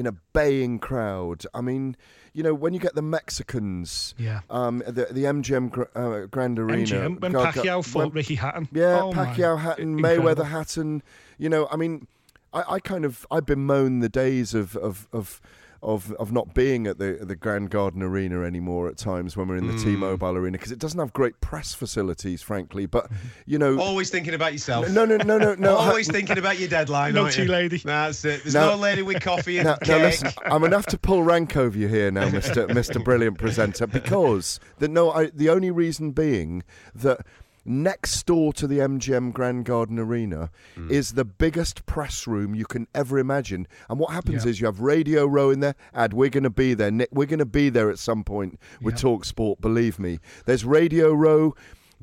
in 0.00 0.06
a 0.06 0.12
baying 0.32 0.78
crowd, 0.80 1.44
I 1.54 1.60
mean, 1.60 1.96
you 2.32 2.42
know, 2.42 2.54
when 2.54 2.72
you 2.74 2.80
get 2.80 2.94
the 2.94 3.02
Mexicans, 3.02 4.14
Yeah. 4.18 4.40
um, 4.50 4.78
the 4.86 5.06
the 5.10 5.24
MGM 5.24 5.68
Gr- 5.70 5.82
uh, 5.94 6.26
Grand 6.26 6.58
Arena, 6.58 6.82
MGM, 6.84 7.20
when 7.20 7.32
Pacquiao 7.32 7.84
fought 7.84 7.98
when- 8.06 8.10
Ricky 8.12 8.34
Hatton. 8.36 8.68
yeah, 8.72 9.00
Oh, 9.02 9.12
my. 9.12 9.26
Pacquiao 9.26 9.58
Hatton, 9.58 9.98
Incredible. 9.98 10.24
Mayweather 10.34 10.46
Hatton. 10.48 11.02
You 11.38 11.48
know, 11.48 11.68
I 11.70 11.76
mean, 11.76 12.06
I, 12.52 12.64
I 12.76 12.80
kind 12.80 13.04
of 13.04 13.26
I 13.30 13.40
bemoan 13.40 14.00
the 14.00 14.08
days 14.08 14.54
of 14.54 14.76
of 14.76 15.06
of. 15.12 15.40
Of, 15.82 16.12
of 16.16 16.30
not 16.30 16.52
being 16.52 16.86
at 16.86 16.98
the 16.98 17.20
the 17.22 17.34
Grand 17.34 17.70
Garden 17.70 18.02
Arena 18.02 18.42
anymore 18.42 18.86
at 18.86 18.98
times 18.98 19.34
when 19.34 19.48
we're 19.48 19.56
in 19.56 19.66
the 19.66 19.72
Mm. 19.72 19.82
T-Mobile 19.82 20.36
Arena 20.36 20.58
because 20.58 20.72
it 20.72 20.78
doesn't 20.78 21.00
have 21.00 21.14
great 21.14 21.40
press 21.40 21.72
facilities, 21.72 22.42
frankly. 22.42 22.84
But 22.84 23.10
you 23.46 23.58
know, 23.58 23.78
Always 23.80 24.10
thinking 24.10 24.34
about 24.34 24.52
yourself. 24.52 24.90
no, 24.90 25.06
no, 25.06 25.16
no, 25.16 25.38
no, 25.38 25.54
no. 25.58 25.76
Always 25.76 26.06
thinking 26.10 26.36
about 26.36 26.58
your 26.58 26.68
deadline. 26.68 27.14
No 27.14 27.22
aren't 27.22 27.34
tea 27.34 27.44
you? 27.44 27.48
lady. 27.48 27.78
That's 27.78 28.22
it. 28.26 28.42
There's 28.42 28.52
Now- 28.54 28.72
no 28.72 28.76
lady 28.76 29.00
with 29.00 29.22
coffee 29.22 29.56
and 29.56 29.66
now, 29.68 29.76
cake. 29.76 29.88
now 29.88 29.96
listen, 29.98 30.30
I'm 30.44 30.64
enough 30.64 30.84
to 30.86 30.98
pull 30.98 31.22
rank 31.22 31.56
over 31.56 31.78
you 31.78 31.88
here 31.88 32.10
now, 32.10 32.28
Mister 32.28 32.66
Mister 32.68 32.98
Brilliant 32.98 33.38
Presenter, 33.38 33.86
because 33.86 34.60
the 34.80 34.88
no, 34.88 35.10
I, 35.12 35.30
the 35.30 35.48
only 35.48 35.70
reason 35.70 36.10
being 36.10 36.62
that 36.94 37.24
next 37.64 38.26
door 38.26 38.52
to 38.54 38.66
the 38.66 38.78
MGM 38.78 39.32
Grand 39.32 39.64
Garden 39.64 39.98
Arena 39.98 40.50
mm. 40.76 40.90
is 40.90 41.12
the 41.12 41.24
biggest 41.24 41.86
press 41.86 42.26
room 42.26 42.54
you 42.54 42.64
can 42.64 42.86
ever 42.94 43.18
imagine. 43.18 43.66
And 43.88 43.98
what 43.98 44.12
happens 44.12 44.44
Yeah. 44.44 44.50
is 44.50 44.60
you 44.60 44.66
have 44.66 44.80
Radio 44.80 45.26
Row 45.26 45.50
in 45.50 45.60
there. 45.60 45.74
Ad, 45.94 46.12
we're 46.12 46.30
going 46.30 46.44
to 46.44 46.50
be 46.50 46.74
there. 46.74 46.90
Nick, 46.90 47.08
we're 47.12 47.26
going 47.26 47.38
to 47.38 47.44
be 47.46 47.68
there 47.68 47.90
at 47.90 47.98
some 47.98 48.24
point 48.24 48.58
with 48.80 48.94
Yeah. 48.94 49.00
Talk 49.00 49.24
Sport. 49.24 49.60
Believe 49.60 49.98
me. 49.98 50.20
There's 50.46 50.64
Radio 50.64 51.12
Row. 51.12 51.54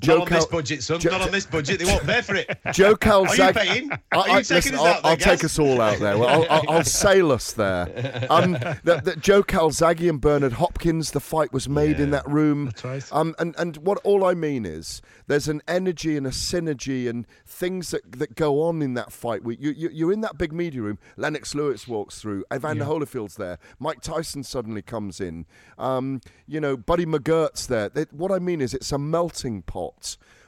Not 0.06 0.22
on 0.22 0.30
this 0.30 0.46
budget, 0.46 0.84
son. 0.84 1.00
Jo- 1.00 1.10
Not 1.12 1.22
on 1.22 1.32
this 1.32 1.46
budget. 1.46 1.80
They 1.80 1.86
won't 1.86 2.04
pay 2.04 2.22
for 2.22 2.36
it. 2.36 2.56
Joe 2.72 2.96
Calzaghe. 2.96 3.56
Are 3.58 3.64
you 3.66 3.72
paying? 3.72 3.92
Are 4.12 4.38
you 4.38 4.44
taking 4.44 4.74
us 4.76 4.80
I'll, 4.80 4.86
out 4.86 5.04
there, 5.04 5.12
I'll 5.12 5.18
take 5.18 5.44
us 5.44 5.58
all 5.58 5.82
out 5.82 6.00
there. 6.00 6.18
Well, 6.18 6.30
I'll, 6.30 6.46
I'll, 6.50 6.70
I'll 6.78 6.84
sail 6.84 7.32
us 7.32 7.54
there. 7.54 7.88
Um, 8.30 8.54
the, 8.84 9.02
the, 9.04 9.16
Joe 9.16 9.42
Calzaghe 9.42 10.10
and 10.10 10.20
Bernard 10.20 10.54
Hopkins. 10.54 11.12
The 11.12 11.20
fight 11.20 11.54
was 11.54 11.70
made 11.70 12.00
in 12.00 12.12
that 12.12 12.28
room. 12.28 12.66
That's 12.66 12.84
right. 12.84 13.14
Um, 13.14 13.36
and 13.40 13.56
and 13.58 13.78
what 13.78 14.00
all 14.04 14.26
I 14.26 14.34
mean 14.34 14.66
is 14.66 15.02
there's 15.28 15.48
an 15.48 15.62
energy 15.68 16.18
and 16.18 16.28
a 16.28 16.32
synergy 16.32 17.10
and 17.10 17.26
things 17.46 17.92
that, 17.92 18.12
that 18.20 18.36
go 18.36 18.62
on 18.64 18.82
in 18.82 18.96
that 18.96 19.12
fight. 19.12 19.44
We, 19.44 19.58
you, 19.58 19.72
you 19.72 19.90
you're 19.94 20.12
in 20.12 20.22
that 20.22 20.38
big 20.38 20.52
media 20.52 20.82
room. 20.82 21.00
Lennox 21.16 21.56
Lewis 21.56 21.88
walks 21.88 22.20
through. 22.20 22.44
Evander. 22.54 22.86
Holyfield's 22.86 23.36
there. 23.36 23.60
Mike 23.80 24.02
Tyson 24.02 24.44
suddenly 24.44 24.82
comes 24.82 25.20
in. 25.22 25.46
Um, 25.78 26.22
you 26.48 26.60
know, 26.60 26.76
Buddy 26.76 27.06
McGirt's 27.06 27.68
there. 27.68 27.90
They- 27.90 28.06
what 28.12 28.32
I 28.32 28.40
mean 28.40 28.62
is 28.62 28.74
it's 28.74 28.92
a 28.92 28.98
melting 28.98 29.62
pot 29.62 29.87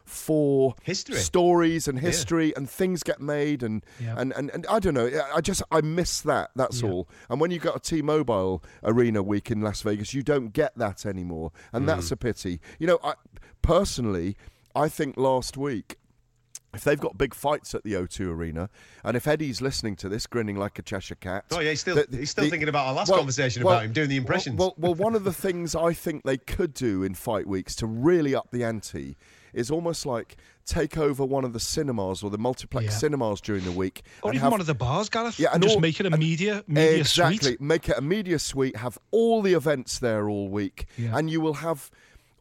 for 0.06 0.74
History. 0.82 1.18
stories 1.18 1.88
and 1.88 2.00
history 2.00 2.52
and 2.56 2.68
things 2.68 3.04
get 3.04 3.22
made 3.22 3.62
and, 3.62 3.86
Yeah. 4.00 4.16
and, 4.18 4.34
and, 4.34 4.50
and 4.50 4.66
I 4.68 4.80
don't 4.80 4.96
know 4.96 5.08
I 5.36 5.40
just 5.40 5.62
I 5.70 5.82
miss 5.82 6.22
that 6.22 6.50
that's 6.56 6.82
Yeah. 6.82 6.90
all 6.90 7.10
and 7.30 7.40
when 7.40 7.52
you 7.52 7.60
got 7.60 7.76
a 7.76 7.80
T-Mobile 7.80 8.64
Arena 8.84 9.22
week 9.22 9.52
in 9.52 9.62
Las 9.62 9.84
Vegas 9.84 10.16
you 10.16 10.24
don't 10.24 10.52
get 10.52 10.76
that 10.78 11.06
anymore 11.06 11.52
and 11.72 11.88
that's 11.88 12.10
mm. 12.10 12.14
a 12.14 12.18
pity 12.18 12.60
you 12.80 12.88
know 12.88 12.98
I 13.04 13.14
personally 13.62 14.36
I 14.76 14.90
think 14.90 15.16
last 15.16 15.58
week 15.58 15.99
if 16.74 16.84
they've 16.84 17.00
got 17.00 17.18
big 17.18 17.34
fights 17.34 17.74
at 17.74 17.84
the 17.84 17.94
O2 17.94 18.30
Arena, 18.30 18.70
and 19.04 19.18
if 19.18 19.28
Eddie's 19.28 19.62
listening 19.62 19.96
to 19.98 20.10
this, 20.10 20.28
grinning 20.28 20.56
like 20.56 20.78
a 20.78 20.82
Cheshire 20.84 21.16
cat. 21.16 21.46
Oh 21.52 21.60
yeah, 21.60 21.72
he's 21.72 21.82
still 21.82 21.96
the- 21.96 22.08
he's 22.18 22.30
still 22.32 22.44
the- 22.44 22.50
thinking 22.50 22.70
about 22.70 22.88
our 22.88 22.94
last 22.94 23.10
well- 23.10 23.18
conversation 23.20 23.64
well- 23.64 23.76
about 23.76 23.86
him 23.86 23.94
doing 23.94 24.10
the 24.10 24.16
well- 24.20 24.24
impressions. 24.24 24.58
Well, 24.60 24.76
well, 24.78 24.94
one 24.94 25.16
of 25.16 25.24
the 25.24 25.34
things 25.46 25.76
I 25.76 25.94
think 25.94 26.24
they 26.24 26.38
could 26.38 26.74
do 26.74 27.04
in 27.04 27.16
fight 27.16 27.48
weeks 27.48 27.76
to 27.78 27.88
really 27.88 28.36
up 28.36 28.50
the 28.52 28.64
ante 28.64 29.18
is 29.52 29.72
almost 29.72 30.06
like 30.06 30.38
take 30.64 30.96
over 30.96 31.26
one 31.26 31.44
of 31.44 31.54
the 31.54 31.60
cinemas 31.60 32.22
or 32.22 32.30
the 32.30 32.38
multiplex 32.38 32.86
Yeah. 32.86 32.92
cinemas 32.92 33.42
during 33.42 33.64
the 33.64 33.72
week. 33.72 34.04
Or 34.22 34.30
and 34.30 34.36
even 34.36 34.44
have- 34.44 34.52
one 34.52 34.62
of 34.62 34.68
the 34.68 34.76
bars, 34.76 35.10
Gareth. 35.10 35.40
Yeah, 35.40 35.48
and 35.48 35.56
and 35.56 35.64
just 35.64 35.76
all- 35.78 35.82
make 35.82 36.00
it 36.00 36.06
a 36.06 36.16
media 36.16 36.64
media 36.68 36.98
exactly. 36.98 37.38
suite. 37.38 37.62
Make 37.62 37.90
it 37.90 37.98
a 37.98 38.02
media 38.02 38.38
suite. 38.38 38.76
Have 38.76 39.00
all 39.10 39.42
the 39.42 39.54
events 39.54 39.98
there 39.98 40.30
all 40.30 40.50
week, 40.50 40.86
Yeah. 40.98 41.18
and 41.18 41.32
you 41.32 41.42
will 41.42 41.56
have 41.56 41.90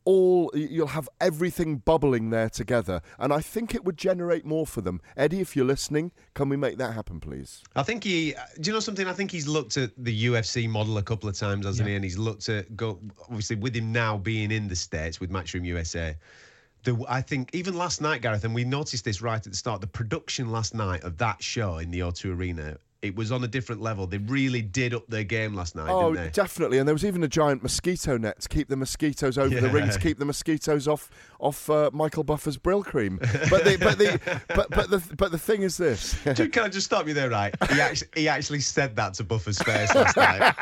all. 0.09 0.51
You'll 0.55 0.89
have 0.89 1.09
everything 1.21 1.77
bubbling 1.77 2.31
there 2.31 2.49
together, 2.49 3.03
and 3.19 3.31
I 3.31 3.41
think 3.41 3.75
it 3.75 3.85
would 3.85 3.99
generate 3.99 4.47
more 4.47 4.67
for 4.67 4.81
them. 4.81 5.03
Eddie, 5.17 5.41
if 5.41 5.55
you're 5.55 5.67
listening, 5.67 6.13
can 6.35 6.49
we 6.49 6.57
make 6.57 6.79
that 6.79 6.95
happen, 6.95 7.21
please? 7.21 7.63
I 7.77 7.83
think 7.83 8.05
he. 8.05 8.35
Uh, 8.35 8.41
do 8.61 8.71
you 8.71 8.75
know 8.75 8.81
something? 8.81 9.07
I 9.07 9.13
think 9.13 9.31
he's 9.31 9.47
looked 9.47 9.77
at 9.77 9.91
the 9.99 10.25
UFC 10.27 10.67
model 10.69 10.97
a 10.97 11.03
couple 11.03 11.29
of 11.29 11.37
times, 11.37 11.67
hasn't 11.67 11.87
he? 11.87 11.95
And 11.95 12.03
he's 12.03 12.17
looked 12.17 12.49
at 12.49 12.75
go 12.75 12.99
obviously 13.25 13.57
with 13.57 13.77
him 13.77 13.93
now 13.93 14.17
being 14.17 14.51
in 14.51 14.67
the 14.67 14.77
states 14.77 15.21
with 15.21 15.31
Matchroom 15.31 15.67
USA. 15.67 16.17
The, 16.85 17.05
I 17.09 17.21
think 17.21 17.51
even 17.53 17.77
last 17.77 18.01
night, 18.01 18.23
Gareth, 18.23 18.45
and 18.45 18.55
we 18.55 18.65
noticed 18.65 19.05
this 19.05 19.21
right 19.21 19.45
at 19.45 19.53
the 19.53 19.57
start. 19.57 19.83
The 19.83 19.87
production 19.89 20.51
last 20.51 20.75
night 20.75 21.03
of 21.03 21.19
that 21.19 21.43
show 21.43 21.79
in 21.79 21.91
the 21.91 22.01
O2 22.01 22.35
Arena, 22.35 22.79
it 23.01 23.15
was 23.15 23.31
on 23.31 23.45
a 23.45 23.47
different 23.49 23.81
level. 23.81 24.07
They 24.09 24.19
really 24.19 24.61
did 24.61 24.93
up 24.93 25.07
their 25.07 25.23
game 25.23 25.55
last 25.55 25.77
night, 25.77 25.89
Oh, 25.89 26.13
didn't 26.13 26.25
they? 26.27 26.31
definitely. 26.33 26.79
And 26.79 26.89
there 26.89 26.95
was 26.95 27.05
even 27.05 27.23
a 27.23 27.29
giant 27.29 27.63
mosquito 27.63 28.17
net 28.19 28.41
to 28.41 28.49
keep 28.49 28.69
the 28.69 28.77
mosquitoes 28.77 29.39
over 29.39 29.55
the 29.55 29.67
Yeah. 29.69 29.73
ring, 29.73 29.89
to 29.91 29.99
keep 30.01 30.19
the 30.19 30.25
mosquitoes 30.25 30.89
off 30.89 31.09
off 31.41 31.71
uh, 31.71 31.91
Michael 31.93 32.25
Buffer's 32.25 32.59
Brylcreem. 32.59 33.21
But 33.49 33.65
the 33.65 33.77
but 33.77 33.99
the 33.99 34.41
but 34.55 34.69
but 34.71 34.91
the 34.91 35.15
but 35.17 35.31
the 35.31 35.39
thing 35.39 35.63
is 35.63 35.77
this. 35.77 36.19
Dude, 36.35 36.53
can 36.53 36.65
I 36.65 36.69
just 36.69 36.87
stop 36.87 37.07
you 37.07 37.15
there, 37.15 37.31
right? 37.31 37.55
He 37.71 37.81
actually, 37.81 38.09
he 38.17 38.29
actually 38.29 38.61
said 38.61 38.97
that 38.97 39.15
to 39.15 39.25
Buffer's 39.25 39.63
face 39.63 39.95
last 39.95 40.17
night. 40.17 40.53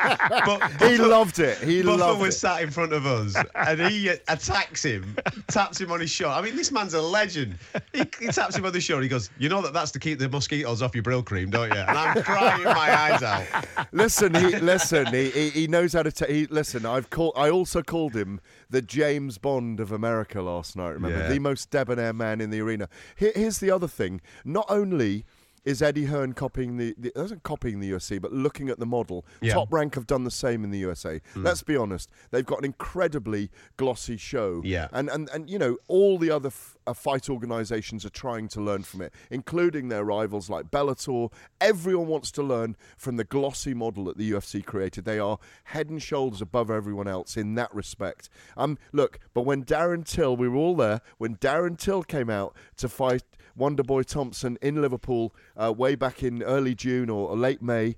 But 0.45 0.71
he 0.91 0.97
loved 0.97 1.39
it. 1.39 1.57
He 1.59 1.81
Buffer 1.81 1.97
loved 1.97 2.21
was 2.21 2.35
it. 2.35 2.39
sat 2.39 2.61
in 2.61 2.69
front 2.69 2.93
of 2.93 3.05
us 3.07 3.35
and 3.55 3.81
he 3.91 4.11
uh, 4.11 4.15
attacks 4.27 4.83
him, 4.85 5.15
taps 5.47 5.81
him 5.81 5.91
on 5.91 5.99
his 5.99 6.11
shoulder. 6.11 6.35
I 6.35 6.41
mean, 6.43 6.55
this 6.55 6.71
man's 6.71 6.93
a 6.93 7.01
legend. 7.01 7.57
He, 7.93 8.03
he 8.19 8.27
taps 8.27 8.55
him 8.55 8.65
on 8.65 8.73
the 8.73 8.79
shoulder. 8.81 9.01
He 9.01 9.09
goes, 9.09 9.31
You 9.39 9.49
know 9.49 9.61
that 9.63 9.73
that's 9.73 9.89
to 9.91 9.99
keep 9.99 10.19
the 10.19 10.29
mosquitoes 10.29 10.83
off 10.83 10.93
your 10.93 11.03
Brylcreem, 11.03 11.49
don't 11.49 11.73
you? 11.73 11.83
Crying 12.27 12.63
my 12.65 12.97
eyes 13.13 13.23
out. 13.23 13.45
listen, 13.91 14.33
he 14.35 14.57
listen. 14.59 15.07
He, 15.13 15.29
he 15.29 15.49
he 15.51 15.67
knows 15.67 15.93
how 15.93 16.03
to. 16.03 16.25
he 16.25 16.45
listen. 16.47 16.85
I've 16.85 17.09
called. 17.09 17.33
I 17.35 17.49
also 17.49 17.81
called 17.81 18.15
him 18.15 18.39
the 18.69 18.81
James 18.81 19.37
Bond 19.37 19.79
of 19.79 19.91
America 19.91 20.41
last 20.41 20.75
night. 20.75 20.89
Remember, 20.89 21.17
Yeah. 21.17 21.29
the 21.29 21.39
most 21.39 21.69
debonair 21.71 22.13
man 22.13 22.41
in 22.41 22.49
the 22.49 22.59
arena. 22.61 22.89
Here, 23.15 23.31
here's 23.35 23.59
the 23.59 23.71
other 23.71 23.87
thing. 23.87 24.21
Not 24.45 24.65
only. 24.69 25.25
Is 25.67 25.81
Eddie 25.81 26.05
Hearn 26.05 26.31
copying 26.31 26.77
the, 26.77 26.95
the 26.97 27.11
isn't 27.19 27.43
copying 27.43 27.81
the 27.81 27.91
UFC, 27.91 28.21
but 28.21 28.31
looking 28.31 28.69
at 28.69 28.79
the 28.79 28.85
model? 28.85 29.25
Yeah. 29.41 29.55
Top 29.55 29.73
Rank 29.73 29.95
have 29.95 30.07
done 30.07 30.23
the 30.23 30.31
same 30.31 30.63
in 30.63 30.71
the 30.71 30.77
USA. 30.77 31.19
Let's 31.35 31.61
be 31.61 31.75
honest; 31.75 32.09
they've 32.31 32.45
got 32.45 32.59
an 32.59 32.63
incredibly 32.63 33.51
glossy 33.75 34.15
show. 34.15 34.61
Yeah. 34.63 34.87
and 34.93 35.09
and 35.09 35.29
and 35.33 35.49
you 35.49 35.59
know 35.59 35.75
all 35.89 36.17
the 36.17 36.31
other 36.31 36.47
f- 36.47 36.77
uh, 36.87 36.93
fight 36.93 37.29
organisations 37.29 38.05
are 38.05 38.09
trying 38.09 38.47
to 38.47 38.61
learn 38.61 38.83
from 38.83 39.01
it, 39.01 39.13
including 39.29 39.89
their 39.89 40.05
rivals 40.05 40.49
like 40.49 40.71
Bellator. 40.71 41.33
Everyone 41.59 42.07
wants 42.07 42.31
to 42.31 42.43
learn 42.43 42.77
from 42.95 43.17
the 43.17 43.25
glossy 43.25 43.73
model 43.73 44.05
that 44.05 44.17
the 44.17 44.31
UFC 44.31 44.63
created. 44.63 45.03
They 45.03 45.19
are 45.19 45.37
head 45.65 45.89
and 45.89 46.01
shoulders 46.01 46.41
above 46.41 46.71
everyone 46.71 47.09
else 47.09 47.35
in 47.35 47.55
that 47.55 47.75
respect. 47.75 48.29
Um, 48.55 48.77
look, 48.93 49.19
but 49.33 49.41
when 49.41 49.65
Darren 49.65 50.05
Till, 50.05 50.37
we 50.37 50.47
were 50.47 50.55
all 50.55 50.77
there 50.77 51.01
when 51.17 51.35
Darren 51.35 51.77
Till 51.77 52.03
came 52.03 52.29
out 52.29 52.55
to 52.77 52.87
fight 52.87 53.23
Wonderboy 53.57 54.05
Thompson 54.05 54.57
in 54.61 54.81
Liverpool 54.81 55.33
uh, 55.55 55.73
way 55.75 55.95
back 55.95 56.23
in 56.23 56.43
early 56.43 56.75
June 56.75 57.09
or 57.09 57.35
late 57.35 57.61
May. 57.61 57.95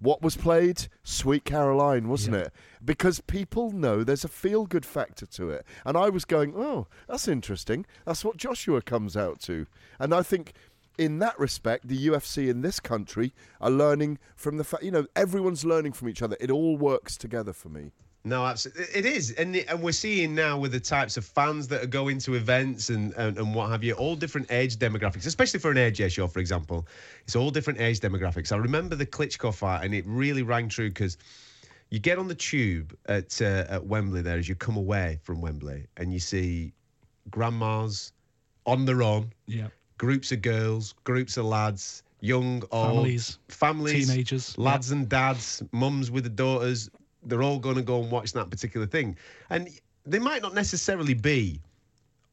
What 0.00 0.22
was 0.22 0.36
played? 0.36 0.86
Sweet 1.02 1.44
Caroline, 1.44 2.08
wasn't 2.08 2.36
it? 2.36 2.52
Because 2.84 3.20
people 3.20 3.72
know 3.72 4.04
there's 4.04 4.24
a 4.24 4.28
feel 4.28 4.64
good 4.64 4.86
factor 4.86 5.26
to 5.26 5.50
it. 5.50 5.64
And 5.84 5.96
I 5.96 6.08
was 6.08 6.24
going, 6.24 6.54
oh, 6.56 6.86
that's 7.08 7.26
interesting. 7.26 7.84
That's 8.04 8.24
what 8.24 8.36
Joshua 8.36 8.80
comes 8.80 9.16
out 9.16 9.40
to. 9.40 9.66
And 9.98 10.14
I 10.14 10.22
think 10.22 10.52
in 10.98 11.18
that 11.18 11.38
respect, 11.38 11.88
the 11.88 12.06
UFC 12.08 12.48
in 12.48 12.60
this 12.60 12.78
country 12.78 13.32
are 13.60 13.70
learning 13.70 14.18
from 14.36 14.56
the 14.56 14.64
fact, 14.64 14.84
you 14.84 14.90
know, 14.90 15.06
everyone's 15.16 15.64
learning 15.64 15.92
from 15.92 16.08
each 16.08 16.22
other. 16.22 16.36
It 16.40 16.50
all 16.50 16.76
works 16.76 17.16
together 17.16 17.52
for 17.52 17.68
me. 17.68 17.92
No, 18.28 18.44
absolutely. 18.44 18.84
It 18.94 19.06
is. 19.06 19.32
And, 19.32 19.56
and 19.56 19.82
we're 19.82 19.92
seeing 19.92 20.34
now 20.34 20.58
with 20.58 20.72
the 20.72 20.80
types 20.80 21.16
of 21.16 21.24
fans 21.24 21.66
that 21.68 21.82
are 21.82 21.86
going 21.88 22.18
to 22.20 22.34
events 22.34 22.90
and, 22.90 23.14
and, 23.14 23.38
and 23.38 23.54
what 23.54 23.70
have 23.70 23.82
you, 23.82 23.94
all 23.94 24.16
different 24.16 24.52
age 24.52 24.76
demographics, 24.76 25.26
especially 25.26 25.60
for 25.60 25.70
an 25.70 25.78
AJ 25.78 26.12
show, 26.12 26.26
for 26.26 26.40
example. 26.40 26.86
It's 27.24 27.34
all 27.36 27.50
different 27.50 27.80
age 27.80 28.00
demographics. 28.00 28.52
I 28.52 28.56
remember 28.56 28.96
the 28.96 29.06
Klitschko 29.06 29.54
fight, 29.54 29.84
and 29.84 29.94
it 29.94 30.04
really 30.06 30.42
rang 30.42 30.68
true 30.68 30.90
because 30.90 31.16
you 31.90 31.98
get 31.98 32.18
on 32.18 32.28
the 32.28 32.34
tube 32.34 32.94
at, 33.06 33.40
uh, 33.40 33.64
at 33.70 33.86
Wembley 33.86 34.20
there 34.20 34.36
as 34.36 34.48
you 34.48 34.54
come 34.54 34.76
away 34.76 35.18
from 35.22 35.40
Wembley, 35.40 35.86
and 35.96 36.12
you 36.12 36.18
see 36.20 36.72
grandmas 37.30 38.12
on 38.66 38.84
their 38.84 39.02
own, 39.02 39.32
Yeah. 39.46 39.68
groups 39.96 40.32
of 40.32 40.42
girls, 40.42 40.94
groups 41.04 41.38
of 41.38 41.46
lads, 41.46 42.02
young, 42.20 42.62
old, 42.70 42.94
Families, 42.96 43.38
families, 43.48 44.06
teenagers, 44.08 44.58
lads 44.58 44.90
and 44.90 45.08
dads, 45.08 45.62
mums 45.72 46.10
with 46.10 46.24
the 46.24 46.30
daughters. 46.30 46.90
They're 47.22 47.42
all 47.42 47.58
going 47.58 47.76
to 47.76 47.82
go 47.82 48.00
and 48.02 48.10
watch 48.10 48.32
that 48.32 48.50
particular 48.50 48.86
thing, 48.86 49.16
and 49.50 49.68
they 50.06 50.18
might 50.18 50.42
not 50.42 50.54
necessarily 50.54 51.14
be 51.14 51.60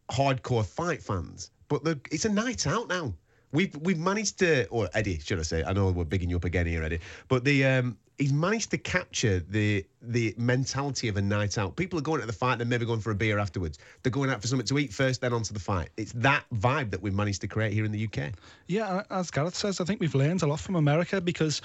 hardcore 0.09 0.65
fight 0.65 1.01
fans, 1.01 1.51
but 1.67 1.81
it's 2.11 2.25
a 2.25 2.29
night 2.29 2.67
out 2.67 2.87
now. 2.87 3.13
We've 3.51 3.75
we've 3.77 3.99
managed 3.99 4.39
to, 4.39 4.67
or 4.67 4.89
Eddie, 4.93 5.19
should 5.19 5.39
I 5.39 5.43
say? 5.43 5.63
I 5.63 5.73
know 5.73 5.89
we're 5.91 6.03
bigging 6.03 6.29
you 6.29 6.35
up 6.35 6.45
again 6.45 6.67
here, 6.67 6.83
Eddie, 6.83 6.99
but 7.27 7.43
the 7.43 7.65
um, 7.65 7.97
he's 8.17 8.33
managed 8.33 8.71
to 8.71 8.77
capture 8.77 9.39
the 9.39 9.85
the 10.01 10.33
mentality 10.37 11.07
of 11.07 11.17
a 11.17 11.21
night 11.21 11.57
out. 11.57 11.75
People 11.75 11.99
are 11.99 12.01
going 12.01 12.21
to 12.21 12.27
the 12.27 12.33
fight, 12.33 12.57
they're 12.57 12.67
maybe 12.67 12.85
going 12.85 12.99
for 12.99 13.11
a 13.11 13.15
beer 13.15 13.39
afterwards. 13.39 13.79
They're 14.03 14.11
going 14.11 14.29
out 14.29 14.41
for 14.41 14.47
something 14.47 14.67
to 14.67 14.79
eat 14.79 14.93
first, 14.93 15.21
then 15.21 15.33
onto 15.33 15.53
the 15.53 15.59
fight. 15.59 15.89
It's 15.97 16.11
that 16.13 16.43
vibe 16.53 16.91
that 16.91 17.01
we've 17.01 17.13
managed 17.13 17.41
to 17.41 17.47
create 17.47 17.73
here 17.73 17.85
in 17.85 17.91
the 17.91 18.05
UK. 18.05 18.31
Yeah, 18.67 19.03
as 19.09 19.31
Gareth 19.31 19.55
says, 19.55 19.79
I 19.79 19.85
think 19.85 19.99
we've 19.99 20.15
learned 20.15 20.43
a 20.43 20.47
lot 20.47 20.59
from 20.59 20.75
America 20.75 21.21
because. 21.21 21.61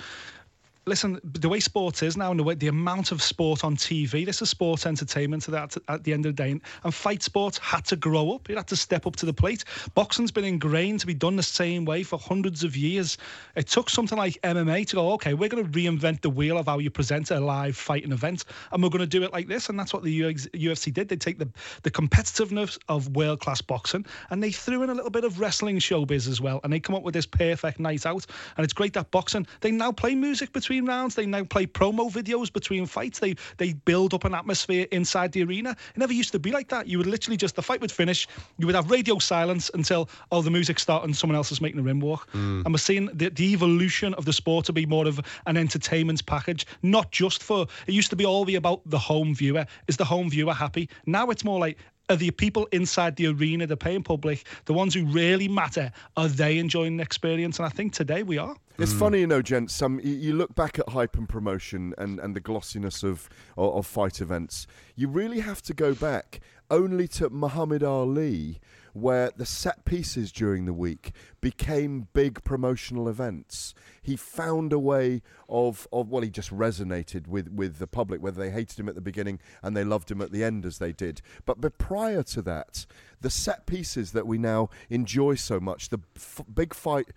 Listen, 0.86 1.20
the 1.22 1.48
way 1.48 1.60
sport 1.60 2.02
is 2.02 2.16
now, 2.16 2.30
and 2.30 2.40
the 2.40 2.44
way 2.44 2.54
the 2.54 2.68
amount 2.68 3.12
of 3.12 3.22
sport 3.22 3.64
on 3.64 3.76
TV, 3.76 4.24
this 4.24 4.40
is 4.40 4.48
sports 4.48 4.86
entertainment 4.86 5.46
at, 5.48 5.76
at 5.88 6.04
the 6.04 6.12
end 6.12 6.24
of 6.24 6.34
the 6.34 6.42
day. 6.42 6.58
And 6.84 6.94
fight 6.94 7.22
sports 7.22 7.58
had 7.58 7.84
to 7.86 7.96
grow 7.96 8.32
up. 8.32 8.48
It 8.48 8.56
had 8.56 8.66
to 8.68 8.76
step 8.76 9.06
up 9.06 9.14
to 9.16 9.26
the 9.26 9.32
plate. 9.32 9.64
Boxing's 9.94 10.30
been 10.30 10.44
ingrained 10.44 11.00
to 11.00 11.06
be 11.06 11.12
done 11.12 11.36
the 11.36 11.42
same 11.42 11.84
way 11.84 12.02
for 12.02 12.18
hundreds 12.18 12.64
of 12.64 12.76
years. 12.76 13.18
It 13.56 13.66
took 13.68 13.90
something 13.90 14.16
like 14.16 14.40
MMA 14.42 14.86
to 14.88 14.96
go, 14.96 15.12
okay, 15.12 15.34
we're 15.34 15.50
going 15.50 15.64
to 15.64 15.70
reinvent 15.70 16.22
the 16.22 16.30
wheel 16.30 16.56
of 16.56 16.64
how 16.64 16.78
you 16.78 16.90
present 16.90 17.30
a 17.30 17.38
live 17.38 17.76
fighting 17.76 18.12
event, 18.12 18.46
and 18.72 18.82
we're 18.82 18.88
going 18.88 19.00
to 19.00 19.06
do 19.06 19.22
it 19.22 19.32
like 19.32 19.48
this. 19.48 19.68
And 19.68 19.78
that's 19.78 19.92
what 19.92 20.02
the 20.02 20.20
UFC 20.22 20.92
did. 20.92 21.10
They 21.10 21.16
take 21.16 21.38
the, 21.38 21.48
the 21.82 21.90
competitiveness 21.90 22.78
of 22.88 23.14
world 23.14 23.40
class 23.40 23.60
boxing 23.60 24.06
and 24.30 24.42
they 24.42 24.50
threw 24.50 24.82
in 24.82 24.90
a 24.90 24.94
little 24.94 25.10
bit 25.10 25.24
of 25.24 25.40
wrestling 25.40 25.78
showbiz 25.78 26.26
as 26.26 26.40
well. 26.40 26.60
And 26.64 26.72
they 26.72 26.80
come 26.80 26.96
up 26.96 27.02
with 27.02 27.14
this 27.14 27.26
perfect 27.26 27.78
night 27.78 28.06
out. 28.06 28.24
And 28.56 28.64
it's 28.64 28.72
great 28.72 28.94
that 28.94 29.10
boxing, 29.10 29.46
they 29.60 29.70
now 29.70 29.92
play 29.92 30.14
music 30.14 30.52
between 30.52 30.69
rounds. 30.78 31.14
They 31.16 31.26
now 31.26 31.42
play 31.44 31.66
promo 31.66 32.10
videos 32.10 32.52
between 32.52 32.86
fights. 32.86 33.18
They 33.18 33.34
they 33.56 33.72
build 33.72 34.14
up 34.14 34.24
an 34.24 34.34
atmosphere 34.34 34.86
inside 34.92 35.32
the 35.32 35.42
arena. 35.42 35.70
It 35.70 35.98
never 35.98 36.12
used 36.12 36.32
to 36.32 36.38
be 36.38 36.52
like 36.52 36.68
that. 36.68 36.86
You 36.86 36.98
would 36.98 37.06
literally 37.06 37.36
just, 37.36 37.56
the 37.56 37.62
fight 37.62 37.80
would 37.80 37.90
finish, 37.90 38.28
you 38.58 38.66
would 38.66 38.74
have 38.74 38.90
radio 38.90 39.18
silence 39.18 39.70
until, 39.74 40.08
oh, 40.30 40.42
the 40.42 40.50
music 40.50 40.78
started 40.78 41.06
and 41.06 41.16
someone 41.16 41.36
else 41.36 41.50
is 41.50 41.60
making 41.60 41.80
a 41.80 41.82
ring 41.82 42.00
walk. 42.00 42.28
Hmm. 42.30 42.62
And 42.64 42.74
we're 42.74 42.78
seeing 42.78 43.06
the, 43.12 43.30
the 43.30 43.52
evolution 43.52 44.14
of 44.14 44.24
the 44.24 44.32
sport 44.32 44.66
to 44.66 44.72
be 44.72 44.86
more 44.86 45.06
of 45.06 45.20
an 45.46 45.56
entertainment 45.56 46.24
package, 46.26 46.66
not 46.82 47.10
just 47.10 47.42
for, 47.42 47.66
it 47.86 47.92
used 47.92 48.10
to 48.10 48.16
be 48.16 48.26
all 48.26 48.44
be 48.44 48.56
about 48.56 48.82
the 48.86 48.98
home 48.98 49.34
viewer. 49.34 49.66
Is 49.88 49.96
the 49.96 50.04
home 50.04 50.30
viewer 50.30 50.54
happy? 50.54 50.88
Now 51.06 51.30
it's 51.30 51.44
more 51.44 51.58
like, 51.58 51.78
are 52.10 52.16
the 52.16 52.30
people 52.32 52.66
inside 52.72 53.16
the 53.16 53.28
arena, 53.28 53.66
the 53.66 53.76
paying 53.76 54.02
public, 54.02 54.44
the 54.64 54.74
ones 54.74 54.94
who 54.94 55.06
really 55.06 55.48
matter, 55.48 55.92
are 56.16 56.28
they 56.28 56.58
enjoying 56.58 56.96
the 56.96 57.02
experience? 57.02 57.58
And 57.58 57.66
I 57.66 57.70
think 57.70 57.92
today 57.92 58.22
we 58.22 58.36
are. 58.36 58.56
It's 58.78 58.94
funny, 58.94 59.20
you 59.20 59.26
know, 59.26 59.42
gents. 59.42 59.74
Some 59.74 60.00
you 60.02 60.32
look 60.32 60.54
back 60.54 60.78
at 60.78 60.88
hype 60.88 61.14
and 61.16 61.28
promotion 61.28 61.94
and, 61.98 62.18
and 62.18 62.34
the 62.34 62.40
glossiness 62.40 63.02
of, 63.02 63.28
of 63.56 63.70
of 63.74 63.86
fight 63.86 64.20
events. 64.20 64.66
You 64.96 65.08
really 65.08 65.40
have 65.40 65.60
to 65.62 65.74
go 65.74 65.94
back 65.94 66.40
only 66.70 67.06
to 67.08 67.28
Muhammad 67.28 67.82
Ali, 67.82 68.58
where 68.92 69.30
the 69.36 69.46
set 69.46 69.84
pieces 69.84 70.32
during 70.32 70.64
the 70.64 70.72
week 70.72 71.12
became 71.40 72.08
big 72.12 72.42
promotional 72.44 73.08
events. 73.08 73.74
He 74.02 74.16
found 74.16 74.72
a 74.72 74.78
way 74.78 75.22
of, 75.48 75.86
of 75.92 76.10
well, 76.10 76.22
he 76.22 76.30
just 76.30 76.50
resonated 76.50 77.26
with, 77.26 77.48
with 77.48 77.78
the 77.78 77.86
public, 77.86 78.22
whether 78.22 78.40
they 78.40 78.50
hated 78.50 78.78
him 78.78 78.88
at 78.88 78.94
the 78.94 79.00
beginning 79.00 79.40
and 79.62 79.76
they 79.76 79.84
loved 79.84 80.10
him 80.10 80.20
at 80.20 80.32
the 80.32 80.44
end 80.44 80.64
as 80.64 80.78
they 80.78 80.92
did. 80.92 81.20
But 81.44 81.60
but 81.60 81.78
prior 81.78 82.22
to 82.24 82.42
that, 82.42 82.86
the 83.20 83.30
set 83.30 83.66
pieces 83.66 84.12
that 84.12 84.26
we 84.26 84.38
now 84.38 84.70
enjoy 84.88 85.34
so 85.34 85.60
much, 85.60 85.90
the 85.90 86.00
f- 86.16 86.42
big 86.52 86.74
fight 86.74 87.08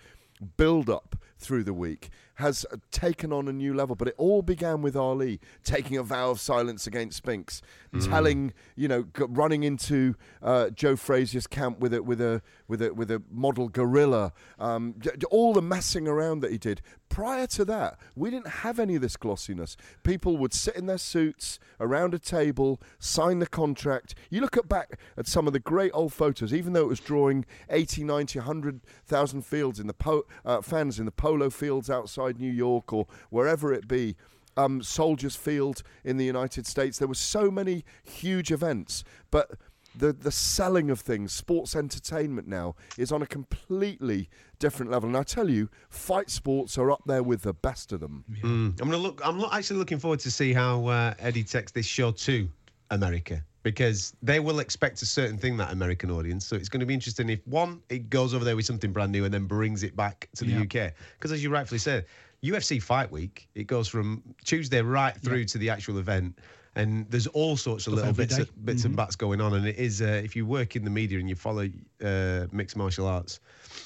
build 0.58 0.90
up 0.90 1.16
through 1.44 1.64
the 1.64 1.74
week 1.74 2.10
has 2.36 2.66
taken 2.92 3.32
on 3.32 3.48
a 3.48 3.54
new 3.54 3.74
level. 3.74 3.96
But 3.96 4.08
it 4.08 4.16
all 4.18 4.42
began 4.42 4.82
with 4.82 4.96
Ali 4.96 5.40
taking 5.64 5.98
a 5.98 6.04
vow 6.04 6.32
of 6.32 6.40
silence 6.40 6.88
against 6.88 7.18
Spinks, 7.18 7.62
telling 8.02 8.54
you 8.76 8.88
know, 8.88 9.06
running 9.20 9.64
into 9.64 10.16
uh, 10.42 10.70
Joe 10.72 10.96
Frazier's 10.96 11.46
camp 11.48 11.80
with 11.80 11.94
a 11.94 12.02
with 12.02 12.20
a 12.20 12.42
with 12.68 12.82
a 12.82 12.94
with 12.94 13.12
a 13.12 13.22
model 13.30 13.70
gorilla. 13.70 14.34
Um, 14.60 14.96
all 15.30 15.54
the 15.54 15.62
messing 15.62 16.08
around 16.08 16.40
that 16.40 16.52
he 16.52 16.58
did. 16.58 16.82
Prior 17.10 17.46
to 17.46 17.66
that, 17.66 18.00
we 18.16 18.32
didn't 18.32 18.48
have 18.48 18.80
any 18.80 18.96
of 18.96 19.02
this 19.04 19.18
glossiness. 19.18 19.78
People 20.02 20.36
would 20.38 20.52
sit 20.52 20.76
in 20.76 20.88
their 20.88 20.98
suits 20.98 21.60
around 21.80 22.16
a 22.16 22.20
table, 22.20 22.82
sign 22.98 23.38
the 23.38 23.46
contract. 23.46 24.16
You 24.32 24.42
look 24.42 24.58
at 24.58 24.68
back 24.68 25.00
at 25.16 25.28
some 25.28 25.46
of 25.46 25.54
the 25.54 25.60
great 25.60 25.92
old 25.94 26.12
photos, 26.12 26.52
even 26.52 26.74
though 26.74 26.82
it 26.82 26.88
was 26.88 27.00
drawing 27.00 27.46
80, 27.70 28.04
90, 28.04 28.40
100,000 28.40 29.46
fields 29.46 29.80
in 29.80 29.86
the 29.86 29.94
po- 29.94 30.26
uh, 30.44 30.62
fans 30.62 30.98
in 30.98 31.06
the 31.06 31.12
polo 31.34 31.50
fields 31.50 31.90
outside 31.90 32.40
New 32.40 32.52
York 32.52 32.94
or 32.94 33.08
wherever 33.30 33.74
it 33.74 33.88
be. 33.88 34.16
Um, 34.56 34.84
Soldiers 34.84 35.36
Field 35.36 35.82
in 36.04 36.18
the 36.18 36.26
United 36.26 36.68
States. 36.68 37.00
There 37.00 37.08
were 37.08 37.16
so 37.16 37.50
many 37.50 37.84
huge 38.04 38.52
events, 38.52 39.04
but 39.32 39.50
the 39.96 40.14
the 40.14 40.32
selling 40.32 40.92
of 40.92 41.00
things, 41.00 41.34
sports 41.34 41.76
entertainment 41.76 42.48
now 42.48 42.76
is 42.96 43.12
on 43.12 43.24
a 43.24 43.26
completely 43.26 44.30
different 44.60 44.92
level. 44.92 45.10
And 45.10 45.18
I 45.18 45.24
tell 45.24 45.50
you, 45.50 45.70
fight 45.90 46.30
sports 46.30 46.78
are 46.78 46.92
up 46.92 47.02
there 47.08 47.24
with 47.24 47.42
the 47.42 47.54
best 47.54 47.94
of 47.94 48.00
them. 48.00 48.24
Mm. 48.44 48.80
I'm 48.80 48.90
gonna 48.92 48.98
look. 48.98 49.22
I'm 49.26 49.44
actually 49.52 49.80
looking 49.80 49.98
forward 49.98 50.20
to 50.20 50.30
see 50.30 50.54
how 50.54 50.86
uh, 50.86 51.16
Eddie 51.18 51.44
takes 51.44 51.72
this 51.72 51.88
show 51.88 52.12
to 52.12 52.48
America 52.92 53.44
because 53.64 54.14
they 54.22 54.40
will 54.40 54.60
expect 54.60 55.02
a 55.02 55.06
certain 55.06 55.38
thing 55.38 55.58
that 55.58 55.72
American 55.72 56.12
audience. 56.12 56.46
So 56.46 56.56
it's 56.56 56.70
going 56.70 56.82
to 56.82 56.86
be 56.86 56.94
interesting 56.94 57.30
if 57.30 57.46
one 57.48 57.82
it 57.90 58.10
goes 58.10 58.34
over 58.34 58.44
there 58.46 58.56
with 58.56 58.66
something 58.66 58.92
brand 58.92 59.12
new 59.12 59.24
and 59.26 59.34
then 59.34 59.46
brings 59.46 59.84
it 59.84 59.96
back 59.96 60.30
to 60.36 60.44
the 60.46 60.52
Yeah. 60.52 60.62
UK. 60.88 60.94
Because 61.18 61.32
as 61.32 61.42
you 61.42 61.50
rightfully 61.50 61.80
said, 61.80 62.06
UFC 62.44 62.82
Fight 62.82 63.10
Week 63.10 63.48
it 63.56 63.66
goes 63.66 63.88
from 63.88 64.22
Tuesday 64.44 64.82
right 64.82 65.16
through 65.16 65.46
to 65.46 65.58
the 65.58 65.70
actual 65.70 65.98
event. 65.98 66.38
And 66.76 67.06
there's 67.10 67.28
all 67.28 67.56
sorts 67.56 67.86
of 67.86 67.94
Stuff 67.94 68.08
little 68.08 68.14
bits, 68.14 68.38
of, 68.40 68.66
bits 68.66 68.84
and 68.84 68.96
bats 68.96 69.16
going 69.16 69.40
on, 69.42 69.54
and 69.54 69.68
it 69.68 69.78
is. 69.78 70.02
Uh, 70.02 70.22
if 70.24 70.36
you 70.36 70.46
work 70.46 70.76
in 70.76 70.84
the 70.84 70.90
media 70.90 71.20
and 71.20 71.30
you 71.30 71.36
follow 71.36 71.70
uh, 72.04 72.48
mixed 72.52 72.76
martial 72.76 73.06
arts, 73.06 73.40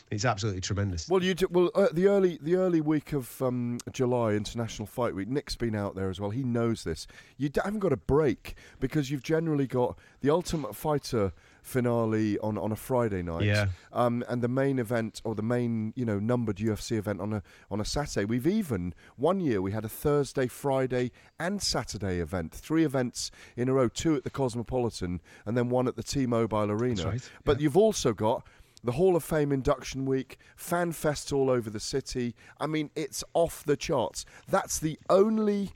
it's 0.10 0.24
absolutely 0.24 0.62
tremendous. 0.62 1.10
Well, 1.10 1.22
you 1.22 1.34
do, 1.34 1.48
well 1.52 1.70
uh, 1.76 1.90
the 1.92 2.08
early 2.08 2.40
the 2.42 2.56
early 2.56 2.80
week 2.80 3.12
of 3.12 3.42
um, 3.42 3.80
July, 3.92 4.32
International 4.32 4.86
Fight 4.86 5.14
Week. 5.14 5.28
Nick's 5.28 5.56
been 5.56 5.76
out 5.76 5.96
there 5.96 6.10
as 6.10 6.22
well. 6.22 6.30
He 6.30 6.44
knows 6.44 6.86
this. 6.86 7.08
You 7.36 7.50
d- 7.50 7.60
haven't 7.64 7.80
got 7.80 7.92
a 7.92 7.98
break 7.98 8.56
because 8.80 9.12
you've 9.12 9.24
generally 9.24 9.68
got 9.68 9.98
the 10.22 10.30
Ultimate 10.30 10.74
Fighter 10.74 11.34
finale 11.68 12.40
on, 12.40 12.58
on 12.58 12.72
a 12.72 12.76
Friday 12.76 13.22
night, 13.22 13.44
Yeah. 13.44 13.68
um, 13.94 14.24
and 14.30 14.42
the 14.42 14.48
main 14.48 14.80
event 14.80 15.22
or 15.24 15.36
the 15.36 15.42
main 15.44 15.94
you 15.96 16.06
know 16.06 16.18
numbered 16.20 16.58
UFC 16.58 16.98
event 16.98 17.20
on 17.22 17.34
a 17.34 17.44
on 17.70 17.80
a 17.82 17.86
Saturday. 17.86 18.26
We've 18.26 18.48
even 18.48 18.94
one 19.16 19.40
year 19.40 19.62
we 19.62 19.72
had 19.72 19.86
a 19.86 19.90
Thursday, 19.90 20.48
Friday, 20.48 21.12
and 21.40 21.62
Saturday 21.62 22.20
event, 22.20 22.54
three 22.54 22.84
events 22.86 23.32
in 23.56 23.70
a 23.70 23.74
row, 23.74 23.90
two 23.90 24.16
at 24.16 24.24
the 24.24 24.30
Cosmopolitan 24.30 25.22
and 25.46 25.58
then 25.58 25.70
one 25.70 25.88
at 25.88 25.96
the 25.96 26.04
T-Mobile 26.04 26.72
Arena. 26.72 27.06
right, 27.06 27.30
But 27.44 27.60
you've 27.62 27.78
also 27.78 28.14
got 28.14 28.46
the 28.84 28.94
Hall 28.94 29.16
of 29.16 29.24
Fame 29.24 29.52
induction 29.52 30.06
week, 30.06 30.38
fan 30.56 30.92
fests 30.94 31.34
all 31.34 31.50
over 31.50 31.70
the 31.70 31.80
city. 31.80 32.36
I 32.60 32.68
mean, 32.68 32.92
it's 32.96 33.24
off 33.34 33.64
the 33.66 33.76
charts. 33.76 34.26
That's 34.50 34.80
the 34.80 34.98
only. 35.10 35.72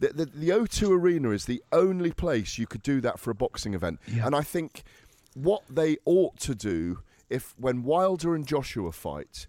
The, 0.00 0.08
the, 0.12 0.24
the 0.26 0.48
O2 0.50 0.90
Arena 0.90 1.30
is 1.30 1.46
the 1.46 1.60
only 1.72 2.12
place 2.12 2.56
you 2.56 2.68
could 2.68 2.82
do 2.84 3.00
that 3.00 3.18
for 3.18 3.32
a 3.32 3.34
boxing 3.34 3.74
event. 3.74 3.98
Yeah. 4.06 4.26
And 4.26 4.34
I 4.36 4.42
think 4.42 4.84
what 5.42 5.62
they 5.68 5.96
ought 6.04 6.38
to 6.40 6.54
do, 6.54 7.00
if 7.30 7.54
when 7.58 7.82
Wilder 7.82 8.34
and 8.34 8.46
Joshua 8.46 8.92
fight, 8.92 9.46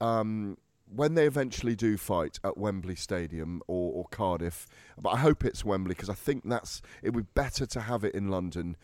um, 0.00 0.56
when 0.94 1.14
they 1.14 1.26
eventually 1.26 1.74
do 1.74 1.96
fight 1.96 2.38
at 2.44 2.56
Wembley 2.56 2.94
Stadium 2.94 3.60
or, 3.66 3.92
or 3.92 4.04
Cardiff, 4.10 4.66
but 5.00 5.10
I 5.10 5.18
hope 5.18 5.44
it's 5.44 5.64
Wembley 5.64 5.94
because 5.94 6.10
I 6.10 6.14
think 6.14 6.48
that's 6.48 6.80
it 7.02 7.10
would 7.12 7.24
be 7.24 7.30
better 7.34 7.66
to 7.66 7.80
have 7.80 8.04
it 8.04 8.14
in 8.14 8.28
London. 8.28 8.76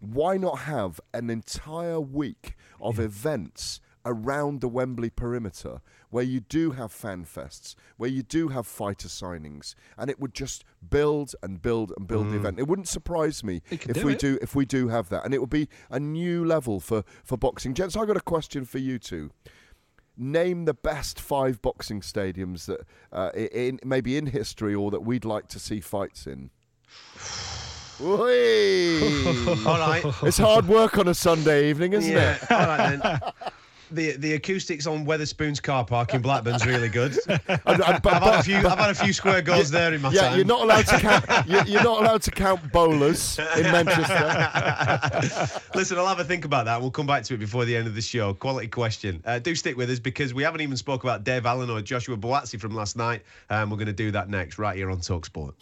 Why 0.00 0.36
not 0.36 0.60
have 0.60 1.00
an 1.14 1.30
entire 1.30 2.00
week 2.00 2.56
of 2.80 2.98
events 2.98 3.80
around 4.04 4.60
the 4.60 4.68
Wembley 4.68 5.10
perimeter 5.10 5.80
where 6.12 6.22
you 6.22 6.40
do 6.40 6.70
have 6.72 6.92
fan 6.92 7.24
fests, 7.24 7.74
where 7.96 8.10
you 8.10 8.22
do 8.22 8.48
have 8.48 8.66
fighter 8.66 9.08
signings, 9.08 9.74
and 9.98 10.08
it 10.10 10.20
would 10.20 10.34
just 10.34 10.62
build 10.88 11.34
and 11.42 11.60
build 11.60 11.90
and 11.96 12.06
build 12.06 12.30
the 12.30 12.36
event. 12.36 12.58
It 12.60 12.68
wouldn't 12.68 12.86
surprise 12.86 13.42
me 13.42 13.62
if 13.70 13.94
do 13.94 14.04
we 14.06 14.12
it. 14.12 14.18
do 14.20 14.38
if 14.40 14.54
we 14.54 14.64
do 14.66 14.88
have 14.88 15.08
that, 15.08 15.24
and 15.24 15.32
it 15.34 15.40
would 15.40 15.50
be 15.50 15.68
a 15.90 15.98
new 15.98 16.44
level 16.44 16.78
for 16.80 17.02
for 17.24 17.36
boxing. 17.36 17.72
Gents, 17.74 17.96
I 17.96 18.04
got 18.04 18.16
a 18.16 18.20
question 18.20 18.64
for 18.64 18.78
you 18.78 18.98
two 19.00 19.30
name 20.14 20.66
the 20.66 20.74
best 20.74 21.18
five 21.18 21.62
boxing 21.62 22.02
stadiums 22.02 22.66
that 22.66 22.80
uh, 23.12 23.30
i- 23.34 23.48
in 23.52 23.80
maybe 23.82 24.18
in 24.18 24.26
history 24.26 24.74
or 24.74 24.90
that 24.90 25.00
we'd 25.00 25.24
like 25.24 25.48
to 25.48 25.58
see 25.58 25.80
fights 25.80 26.26
in. 26.26 26.50
All 28.02 28.18
right. 29.78 30.02
it's 30.22 30.36
hard 30.38 30.66
work 30.68 30.98
on 30.98 31.08
a 31.08 31.14
Sunday 31.14 31.70
evening, 31.70 31.92
isn't 31.94 32.12
yeah. 32.12 32.34
it? 32.34 32.50
All 32.50 32.66
right 32.66 32.96
then. 33.02 33.20
The, 33.94 34.12
the 34.16 34.34
acoustics 34.34 34.86
on 34.86 35.04
Wetherspoon's 35.04 35.60
car 35.60 35.84
park 35.84 36.14
in 36.14 36.22
Blackburn's 36.22 36.64
really 36.66 36.88
good. 36.88 37.16
And- 37.28 37.82
and- 37.82 38.02
but- 38.02 38.14
I've 38.14 38.22
had 38.22 38.40
a 38.40 38.42
few. 38.42 38.56
I've 38.56 38.78
had 38.78 38.90
a 38.90 38.94
few 38.94 39.12
square 39.12 39.42
goals 39.42 39.70
there 39.70 39.92
in 39.92 40.00
my 40.00 40.10
yeah, 40.10 40.22
time. 40.28 40.36
you're 40.36 40.46
not 40.46 40.62
allowed 40.62 40.86
to 40.86 40.98
count. 40.98 41.24
You're, 41.46 41.64
you're 41.64 41.82
not 41.82 42.00
allowed 42.02 42.22
to 42.22 42.30
count 42.30 42.72
bowlers 42.72 43.38
in 43.56 43.64
Manchester. 43.64 45.60
Listen, 45.74 45.98
I'll 45.98 46.06
have 46.06 46.18
a 46.20 46.24
think 46.24 46.44
about 46.44 46.64
that. 46.66 46.80
We'll 46.80 46.90
come 46.90 47.06
back 47.06 47.24
to 47.24 47.34
it 47.34 47.38
before 47.38 47.64
the 47.64 47.76
end 47.76 47.86
of 47.86 47.94
the 47.94 48.00
show. 48.02 48.34
Quality 48.34 48.68
question. 48.68 49.22
Uh, 49.24 49.38
do 49.38 49.54
stick 49.54 49.76
with 49.76 49.90
us 49.90 49.98
because 49.98 50.34
we 50.34 50.42
haven't 50.42 50.60
even 50.60 50.76
spoke 50.76 51.04
about 51.04 51.24
Dave 51.24 51.46
Allen 51.46 51.70
or 51.70 51.80
Joshua 51.82 52.16
Buatsi 52.16 52.58
from 52.60 52.74
last 52.74 52.96
night. 52.96 53.22
Um, 53.50 53.70
we're 53.70 53.76
going 53.76 53.86
to 53.86 53.92
do 53.92 54.10
that 54.12 54.28
next, 54.28 54.58
right 54.58 54.76
here 54.76 54.90
on 54.90 54.98
Talksport. 54.98 55.52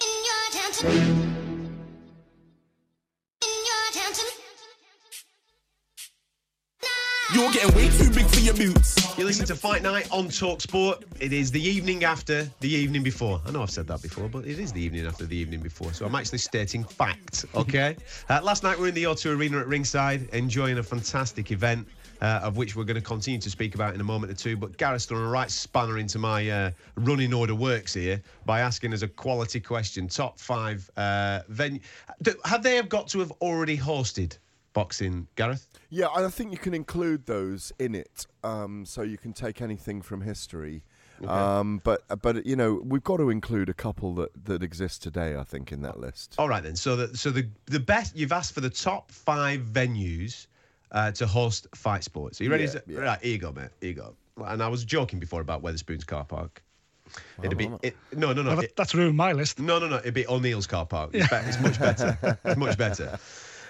You're 7.32 7.52
getting 7.52 7.72
way 7.76 7.88
too 7.90 8.10
big 8.10 8.26
for 8.26 8.40
your 8.40 8.54
boots. 8.54 9.16
You 9.16 9.24
listen 9.24 9.46
to 9.46 9.54
Fight 9.54 9.82
Night 9.82 10.10
on 10.10 10.26
Talksport. 10.26 11.04
It 11.20 11.32
is 11.32 11.52
the 11.52 11.62
evening 11.62 12.02
after 12.02 12.50
the 12.58 12.68
evening 12.68 13.04
before. 13.04 13.40
I 13.46 13.52
know 13.52 13.62
I've 13.62 13.70
said 13.70 13.86
that 13.86 14.02
before, 14.02 14.28
but 14.28 14.46
it 14.46 14.58
is 14.58 14.72
the 14.72 14.80
evening 14.80 15.06
after 15.06 15.26
the 15.26 15.36
evening 15.36 15.60
before. 15.60 15.92
So 15.92 16.04
I'm 16.04 16.16
actually 16.16 16.38
stating 16.38 16.82
fact, 16.82 17.44
okay? 17.54 17.96
uh, 18.28 18.40
last 18.42 18.64
night 18.64 18.78
we 18.78 18.82
were 18.82 18.88
in 18.88 18.94
the 18.94 19.04
O2 19.04 19.36
Arena 19.36 19.58
at 19.58 19.68
ringside, 19.68 20.28
enjoying 20.30 20.78
a 20.78 20.82
fantastic 20.82 21.52
event. 21.52 21.86
Uh, 22.20 22.38
of 22.42 22.58
which 22.58 22.76
we're 22.76 22.84
going 22.84 22.96
to 22.96 23.00
continue 23.00 23.40
to 23.40 23.48
speak 23.48 23.74
about 23.74 23.94
in 23.94 24.00
a 24.02 24.04
moment 24.04 24.30
or 24.30 24.34
two. 24.34 24.54
But 24.54 24.76
Gareth's 24.76 25.06
done 25.06 25.22
a 25.22 25.26
right 25.26 25.50
spanner 25.50 25.96
into 25.96 26.18
my 26.18 26.50
uh, 26.50 26.70
running 26.96 27.32
order 27.32 27.54
works 27.54 27.94
here 27.94 28.20
by 28.44 28.60
asking 28.60 28.92
us 28.92 29.00
a 29.00 29.08
quality 29.08 29.58
question. 29.58 30.06
Top 30.06 30.38
five 30.38 30.90
uh, 30.98 31.40
venue. 31.48 31.80
Have 32.44 32.62
they 32.62 32.76
have 32.76 32.90
got 32.90 33.08
to 33.08 33.20
have 33.20 33.30
already 33.40 33.74
hosted 33.74 34.36
boxing, 34.72 35.26
Gareth? 35.36 35.66
Yeah, 35.88 36.06
and 36.16 36.26
I 36.26 36.30
think 36.30 36.52
you 36.52 36.58
can 36.58 36.74
include 36.74 37.26
those 37.26 37.72
in 37.78 37.94
it, 37.94 38.26
um, 38.44 38.84
so 38.86 39.02
you 39.02 39.18
can 39.18 39.32
take 39.32 39.60
anything 39.62 40.02
from 40.02 40.20
history. 40.22 40.82
Um, 41.26 41.82
but 41.84 42.02
but 42.22 42.46
you 42.46 42.56
know 42.56 42.80
we've 42.82 43.04
got 43.04 43.18
to 43.18 43.28
include 43.28 43.68
a 43.68 43.74
couple 43.74 44.14
that, 44.14 44.30
that 44.46 44.62
exist 44.62 45.02
today. 45.02 45.36
I 45.36 45.44
think 45.44 45.70
in 45.70 45.82
that 45.82 46.00
list. 46.00 46.34
All 46.38 46.48
right 46.48 46.62
then. 46.62 46.76
So 46.76 46.96
the 46.96 47.14
so 47.16 47.30
the 47.30 47.46
the 47.66 47.80
best 47.80 48.16
you've 48.16 48.32
asked 48.32 48.54
for 48.54 48.62
the 48.62 48.70
top 48.70 49.10
five 49.12 49.60
venues 49.60 50.46
uh, 50.92 51.10
to 51.12 51.26
host 51.26 51.66
fight 51.74 52.04
sports. 52.04 52.40
Are 52.40 52.44
you 52.44 52.50
ready? 52.50 52.64
Yeah, 52.64 52.70
to, 52.70 52.82
yeah. 52.86 52.98
Right, 53.00 53.20
here 53.22 53.32
you 53.32 53.38
go, 53.38 53.52
mate. 53.52 53.68
Here 53.82 53.90
you 53.90 53.96
go. 53.96 54.14
And 54.46 54.62
I 54.62 54.68
was 54.68 54.82
joking 54.84 55.18
before 55.20 55.42
about 55.42 55.62
Wetherspoon's 55.62 56.04
car 56.04 56.24
park. 56.24 56.62
It'd 57.42 57.58
be 57.58 57.68
it, 57.82 57.96
no, 58.16 58.32
no, 58.32 58.40
no. 58.42 58.50
Well, 58.50 58.60
it- 58.60 58.76
that's 58.76 58.94
ruined 58.94 59.16
my 59.16 59.32
list. 59.32 59.58
no, 59.58 59.78
no, 59.78 59.88
no. 59.88 59.96
It'd 59.96 60.14
be 60.14 60.26
O'Neill's 60.26 60.66
car 60.66 60.86
park. 60.86 61.10
It's, 61.12 61.28
bet- 61.28 61.44
it's 61.46 61.60
much 61.60 61.78
better. 61.78 62.38
it's 62.44 62.56
much 62.56 62.78
better. 62.78 63.18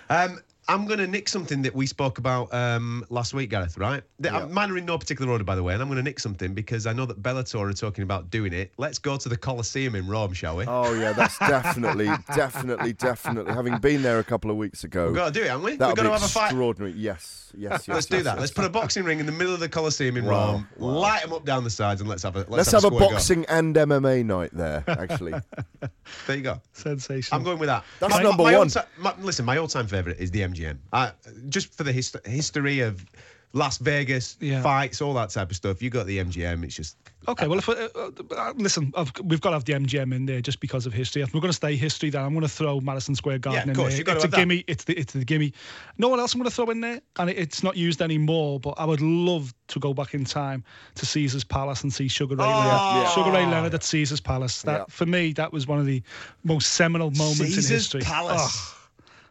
Um, 0.08 0.38
I'm 0.68 0.86
going 0.86 0.98
to 1.00 1.06
nick 1.06 1.28
something 1.28 1.62
that 1.62 1.74
we 1.74 1.86
spoke 1.86 2.18
about 2.18 2.52
um, 2.54 3.04
last 3.10 3.34
week, 3.34 3.50
Gareth, 3.50 3.76
right? 3.76 4.02
The- 4.20 4.32
uh, 4.34 4.46
Mine 4.46 4.70
are 4.70 4.76
in 4.78 4.84
no 4.84 4.98
particular 4.98 5.30
order, 5.32 5.42
by 5.42 5.56
the 5.56 5.62
way, 5.62 5.72
and 5.74 5.82
I'm 5.82 5.88
going 5.88 5.96
to 5.96 6.02
nick 6.02 6.20
something 6.20 6.54
because 6.54 6.86
I 6.86 6.92
know 6.92 7.06
that 7.06 7.20
Bellator 7.22 7.68
are 7.68 7.72
talking 7.72 8.04
about 8.04 8.30
doing 8.30 8.52
it. 8.52 8.70
Let's 8.78 8.98
go 8.98 9.16
to 9.16 9.28
the 9.28 9.36
Colosseum 9.36 9.94
in 9.96 10.06
Rome, 10.06 10.32
shall 10.32 10.56
we? 10.56 10.64
Oh 10.68 10.94
yeah, 10.94 11.12
that's 11.12 11.38
definitely, 11.40 12.08
definitely, 12.36 12.92
definitely. 12.92 13.52
Having 13.52 13.78
been 13.78 14.02
there 14.02 14.18
a 14.20 14.24
couple 14.24 14.50
of 14.50 14.56
weeks 14.56 14.84
ago, 14.84 15.06
We've 15.06 15.16
got 15.16 15.32
to 15.32 15.40
do 15.40 15.44
it, 15.44 15.48
haven't 15.48 15.64
we? 15.64 15.76
That'll 15.76 15.88
We've 15.94 15.96
got 15.96 16.02
to 16.04 16.08
be 16.08 16.12
have 16.12 16.22
a 16.22 16.28
fight. 16.28 16.44
extraordinary. 16.46 16.92
Yes, 16.92 17.52
yes, 17.56 17.70
yes. 17.72 17.88
Let's 17.88 18.06
do 18.06 18.16
yes, 18.16 18.24
that. 18.26 18.30
yes. 18.34 18.40
Let's 18.40 18.52
put 18.52 18.64
a 18.64 18.70
boxing 18.70 19.02
ring 19.04 19.18
in 19.18 19.26
the 19.26 19.32
middle 19.32 19.54
of 19.54 19.60
the 19.60 19.68
Colosseum 19.68 20.16
in 20.16 20.24
Wow, 20.26 20.52
Rome. 20.52 20.68
wow. 20.76 20.88
Light 20.90 21.22
them 21.22 21.32
up 21.32 21.44
down 21.44 21.64
the 21.64 21.70
sides, 21.70 22.00
and 22.00 22.08
let's 22.08 22.22
have 22.22 22.36
a 22.36 22.40
let's, 22.40 22.50
Let's 22.50 22.70
have 22.72 22.84
a 22.84 22.86
square 22.88 23.00
go. 23.00 23.10
boxing 23.10 23.44
and 23.48 23.74
MMA 23.74 24.24
night 24.24 24.50
there. 24.52 24.84
Actually, 24.86 25.34
There 26.26 26.36
you 26.36 26.42
go. 26.42 26.60
Sensational. 26.72 27.38
I'm 27.38 27.44
going 27.44 27.58
with 27.58 27.68
that. 27.68 27.84
That's 27.98 28.14
My- 28.14 28.22
number 28.22 28.42
my 28.44 28.52
one. 28.56 28.68
all-ti- 28.68 28.88
my- 28.98 29.14
listen, 29.20 29.44
my 29.44 29.56
all-time 29.56 29.86
favourite 29.86 30.18
is 30.20 30.30
the 30.30 30.40
MGM. 30.52 30.78
Uh, 30.92 31.10
just 31.48 31.74
for 31.74 31.84
the 31.84 31.92
hist- 31.92 32.16
history 32.26 32.80
of 32.80 33.04
Las 33.52 33.78
Vegas 33.78 34.36
Yeah. 34.40 34.62
fights, 34.62 35.00
all 35.02 35.12
that 35.14 35.30
type 35.30 35.50
of 35.50 35.56
stuff. 35.56 35.82
You 35.82 35.90
got 35.90 36.06
the 36.06 36.18
MGM. 36.18 36.62
It's 36.64 36.76
just 36.76 36.96
Okay, 37.28 37.48
well, 37.48 37.58
if 37.58 37.68
uh, 37.68 37.88
uh, 37.94 38.10
uh, 38.34 38.52
listen, 38.56 38.92
I've, 38.96 39.12
we've 39.24 39.40
got 39.42 39.50
to 39.50 39.56
have 39.56 39.64
the 39.66 39.74
MGM 39.74 40.14
in 40.14 40.24
there 40.24 40.40
just 40.40 40.58
because 40.60 40.86
of 40.86 40.92
history. 40.94 41.20
If 41.20 41.34
we're 41.34 41.40
going 41.40 41.50
to 41.50 41.56
stay 41.56 41.76
history, 41.76 42.08
then 42.08 42.22
I'm 42.24 42.30
going 42.30 42.42
to 42.42 42.48
throw 42.48 42.80
Madison 42.80 43.14
Square 43.14 43.40
Garden 43.40 43.64
of 43.64 43.68
in 43.70 43.74
course, 43.74 43.90
there. 43.90 43.98
you've 43.98 44.06
got 44.06 44.16
it's 44.16 44.24
a 44.24 44.28
have 44.28 44.30
that. 44.30 44.36
gimme. 44.38 44.64
It's 44.68 44.84
the 44.84 44.94
it's 44.98 45.12
the 45.12 45.24
gimme. 45.24 45.52
No 45.98 46.08
one 46.08 46.18
else 46.20 46.32
I'm 46.32 46.40
going 46.40 46.48
to 46.48 46.54
throw 46.54 46.70
in 46.70 46.80
there, 46.80 47.00
and 47.18 47.28
it, 47.28 47.36
it's 47.36 47.62
not 47.62 47.76
used 47.76 48.00
anymore. 48.00 48.58
But 48.60 48.74
I 48.78 48.84
would 48.86 49.02
love 49.02 49.52
to 49.68 49.78
go 49.80 49.92
back 49.92 50.14
in 50.14 50.24
time 50.24 50.64
to 50.94 51.04
Caesar's 51.04 51.44
Palace 51.44 51.82
and 51.82 51.92
see 51.92 52.08
Sugar 52.08 52.36
Ray 52.36 52.44
Leonard. 52.44 52.70
Oh. 52.72 53.12
Sugar 53.14 53.32
Ray 53.36 53.44
Leonard 53.46 53.74
at 53.74 53.82
Caesar's 53.82 54.20
Palace. 54.20 54.62
That 54.62 54.78
Yeah. 54.78 54.84
for 54.88 55.04
me, 55.06 55.32
that 55.34 55.52
was 55.52 55.66
one 55.66 55.78
of 55.80 55.86
the 55.86 56.02
most 56.44 56.72
seminal 56.74 57.10
moments 57.10 57.40
in 57.40 57.46
Caesar's 57.48 57.68
history. 57.68 58.00
Palace. 58.00 58.40
Oh, 58.40 58.76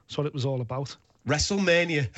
that's 0.07 0.17
what 0.17 0.27
it 0.27 0.33
was 0.33 0.45
all 0.45 0.61
about. 0.61 0.95
WrestleMania. 1.27 2.09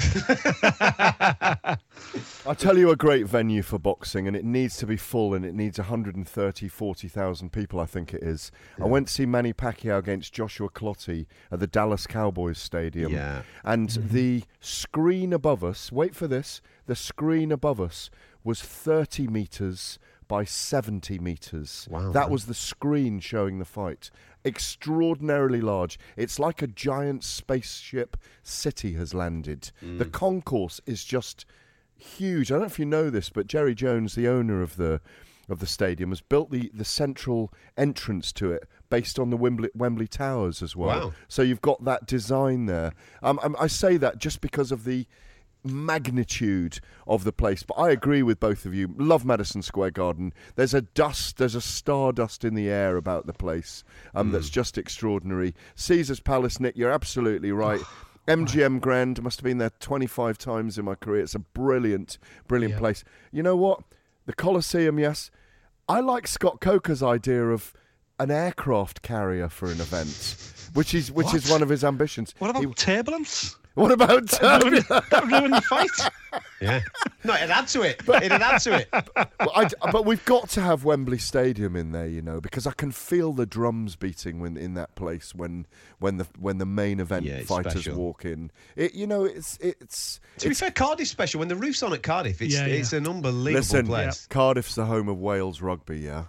I 2.47 2.53
tell 2.53 2.77
you 2.77 2.91
a 2.91 2.95
great 2.95 3.27
venue 3.27 3.61
for 3.61 3.77
boxing, 3.77 4.27
and 4.27 4.35
it 4.35 4.45
needs 4.45 4.77
to 4.77 4.85
be 4.85 4.97
full, 4.97 5.33
and 5.33 5.45
it 5.45 5.53
needs 5.53 5.77
130, 5.77 6.67
40,000 6.67 7.51
people, 7.51 7.79
I 7.79 7.85
think 7.85 8.13
it 8.13 8.23
is. 8.23 8.51
I 8.79 8.85
went 8.85 9.07
to 9.07 9.13
see 9.13 9.25
Manny 9.25 9.53
Pacquiao 9.53 9.97
against 9.99 10.33
Joshua 10.33 10.69
Clottey 10.69 11.25
at 11.51 11.59
the 11.59 11.67
Dallas 11.67 12.07
Cowboys 12.07 12.59
Stadium. 12.59 13.11
Yeah. 13.11 13.43
And 13.63 13.89
mm-hmm. 13.89 14.13
the 14.13 14.43
screen 14.59 15.33
above 15.33 15.63
us, 15.63 15.91
wait 15.91 16.15
for 16.15 16.27
this, 16.27 16.61
the 16.85 16.95
screen 16.95 17.51
above 17.51 17.81
us 17.81 18.09
was 18.43 18.61
30 18.61 19.27
metres 19.27 19.99
by 20.31 20.45
70 20.45 21.19
metres. 21.19 21.89
Wow. 21.91 22.13
That 22.13 22.29
was 22.29 22.45
the 22.45 22.53
screen 22.53 23.19
showing 23.19 23.59
the 23.59 23.65
fight. 23.65 24.09
Extraordinarily 24.45 25.61
large. 25.61 25.99
It's 26.17 26.39
like 26.39 26.61
a 26.61 26.67
giant 26.67 27.23
spaceship 27.23 28.17
city 28.43 28.93
has 28.93 29.13
landed. 29.13 29.71
The 29.81 30.05
concourse 30.05 30.81
is 30.85 31.03
just 31.03 31.45
huge. 31.95 32.51
I 32.51 32.55
don't 32.55 32.61
know 32.61 32.67
if 32.67 32.79
you 32.79 32.85
know 32.85 33.09
this, 33.09 33.29
but 33.29 33.47
Jerry 33.47 33.75
Jones, 33.75 34.15
the 34.15 34.27
owner 34.27 34.61
of 34.61 34.77
the 34.77 35.01
of 35.49 35.59
the 35.59 35.67
stadium, 35.67 36.09
has 36.09 36.21
built 36.21 36.49
the, 36.49 36.71
the 36.73 36.85
central 36.85 37.51
entrance 37.77 38.31
to 38.31 38.51
it 38.51 38.67
based 38.89 39.19
on 39.19 39.29
the 39.31 39.37
Wembley, 39.37 39.69
Wembley 39.75 40.07
Towers 40.07 40.61
as 40.61 40.75
well. 40.75 41.09
Wow. 41.09 41.13
So 41.27 41.41
you've 41.41 41.61
got 41.61 41.83
that 41.83 42.07
design 42.07 42.67
there. 42.67 42.93
Um, 43.21 43.39
um, 43.43 43.55
I 43.59 43.67
say 43.67 43.97
that 43.97 44.17
just 44.17 44.41
because 44.41 44.71
of 44.71 44.85
the 44.85 45.05
magnitude 45.63 46.79
of 47.07 47.23
the 47.23 47.31
place. 47.31 47.63
But 47.63 47.75
I 47.75 47.89
agree 47.91 48.23
with 48.23 48.39
both 48.39 48.65
of 48.65 48.73
you. 48.73 48.93
Love 48.97 49.25
Madison 49.25 49.61
Square 49.61 49.91
Garden. 49.91 50.33
There's 50.55 50.73
a 50.73 50.81
dust, 50.81 51.37
there's 51.37 51.55
a 51.55 51.61
stardust 51.61 52.43
in 52.43 52.55
the 52.55 52.69
air 52.69 52.97
about 52.97 53.27
the 53.27 53.33
place 53.33 53.83
um, 54.15 54.31
that's 54.31 54.49
just 54.49 54.77
extraordinary. 54.77 55.53
Caesar's 55.75 56.19
Palace, 56.19 56.59
Nick, 56.59 56.75
you're 56.77 56.91
absolutely 56.91 57.51
right. 57.51 57.81
MGM 58.27 58.79
Grand 58.81 59.21
must 59.23 59.39
have 59.39 59.43
been 59.43 59.57
there 59.57 59.71
25 59.79 60.37
times 60.37 60.77
in 60.77 60.85
my 60.85 60.95
career. 60.95 61.23
It's 61.23 61.35
a 61.35 61.39
brilliant, 61.39 62.17
brilliant 62.47 62.73
Yeah. 62.75 62.79
place. 62.79 63.03
You 63.31 63.43
know 63.43 63.55
what? 63.55 63.81
The 64.27 64.33
Colosseum, 64.33 64.99
yes. 64.99 65.31
I 65.89 65.99
like 65.99 66.27
Scott 66.27 66.61
Coker's 66.61 67.01
idea 67.01 67.47
of 67.49 67.73
an 68.19 68.29
aircraft 68.29 69.01
carrier 69.01 69.49
for 69.49 69.65
an 69.65 69.81
event, 69.81 70.69
which 70.75 70.93
is 70.93 71.11
which 71.11 71.33
is 71.33 71.49
one 71.49 71.63
of 71.63 71.69
his 71.69 71.83
ambitions. 71.83 72.35
What 72.37 72.51
about 72.51 72.63
He- 72.63 72.73
turbulence? 72.73 73.57
What 73.75 73.91
about 73.91 74.27
That 74.29 74.63
ruined, 74.63 74.85
that 74.85 75.23
ruined 75.25 75.53
the 75.53 75.61
fight. 75.61 76.41
yeah. 76.61 76.81
No, 77.23 77.35
it'd 77.35 77.49
add 77.49 77.67
to 77.69 77.81
it. 77.83 78.01
But, 78.05 78.23
It'd 78.23 78.41
add 78.41 78.57
to 78.59 78.75
it. 78.79 78.89
Well, 79.39 79.51
I, 79.55 79.69
but 79.91 80.05
we've 80.05 80.23
got 80.25 80.49
to 80.51 80.61
have 80.61 80.83
Wembley 80.83 81.17
Stadium 81.17 81.75
in 81.75 81.91
there, 81.91 82.07
you 82.07 82.21
know, 82.21 82.39
because 82.39 82.67
I 82.67 82.71
can 82.73 82.91
feel 82.91 83.33
the 83.33 83.45
drums 83.47 83.95
beating 83.95 84.39
when 84.39 84.55
in 84.55 84.75
that 84.75 84.93
place 84.95 85.33
when 85.33 85.65
when 85.99 86.17
the 86.17 86.27
when 86.39 86.59
the 86.59 86.65
main 86.65 86.99
event 86.99 87.25
Yeah, 87.25 87.41
fighters 87.41 87.73
special. 87.73 87.95
walk 87.95 88.23
in. 88.23 88.51
It, 88.75 88.93
you 88.93 89.07
know, 89.07 89.25
it's 89.25 89.57
it's. 89.59 90.19
To 90.39 90.49
be 90.49 90.53
fair, 90.55 90.69
Cardiff's 90.71 91.09
special. 91.09 91.39
When 91.39 91.47
the 91.47 91.55
roof's 91.55 91.81
on 91.81 91.91
at 91.93 92.03
Cardiff, 92.03 92.41
it's 92.41 92.53
Yeah, 92.53 92.67
yeah. 92.67 92.75
it's 92.75 92.93
an 92.93 93.07
unbelievable 93.07 93.59
listen, 93.61 93.87
place. 93.87 94.27
Cardiff's 94.27 94.75
the 94.75 94.85
home 94.85 95.09
of 95.09 95.17
Wales 95.19 95.61
rugby. 95.61 95.99
Yeah, 95.99 96.25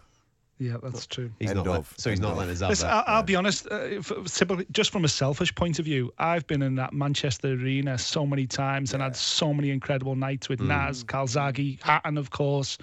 Yeah, 0.62 0.76
that's 0.82 1.06
true. 1.06 1.30
He's 1.38 1.50
End 1.50 1.56
not 1.58 1.66
let- 1.66 1.78
of. 1.80 1.94
so 1.96 2.10
he's 2.10 2.18
End 2.18 2.22
not 2.22 2.32
of. 2.32 2.38
letting 2.38 2.52
us 2.54 2.60
have 2.60 2.68
Listen, 2.70 2.88
that. 2.88 3.04
I'll, 3.08 3.16
I'll 3.16 3.22
be 3.22 3.34
honest. 3.36 3.66
Uh, 3.70 3.74
f- 3.98 4.12
typically, 4.26 4.66
just 4.70 4.90
from 4.90 5.04
a 5.04 5.08
selfish 5.08 5.54
point 5.54 5.78
of 5.78 5.84
view, 5.84 6.12
I've 6.18 6.46
been 6.46 6.62
in 6.62 6.74
that 6.76 6.92
Manchester 6.92 7.48
arena 7.48 7.98
so 7.98 8.24
many 8.26 8.46
times 8.46 8.92
and 8.92 9.02
had 9.02 9.16
so 9.16 9.52
many 9.52 9.70
incredible 9.70 10.14
nights 10.14 10.48
with 10.48 10.60
Naz, 10.60 11.02
Calzaghe, 11.04 11.82
Hatton, 11.82 12.16
of 12.18 12.30
course. 12.30 12.78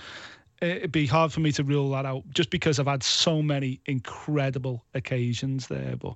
Uh, 0.62 0.66
It'd 0.66 0.92
be 0.92 1.06
hard 1.06 1.32
for 1.32 1.40
me 1.40 1.54
to 1.54 1.64
rule 1.64 1.92
that 1.92 2.06
out 2.06 2.24
just 2.32 2.50
because 2.50 2.80
I've 2.80 2.88
had 2.88 3.02
so 3.02 3.42
many 3.42 3.80
incredible 3.86 4.84
occasions 4.94 5.68
there. 5.68 5.96
But 5.96 6.16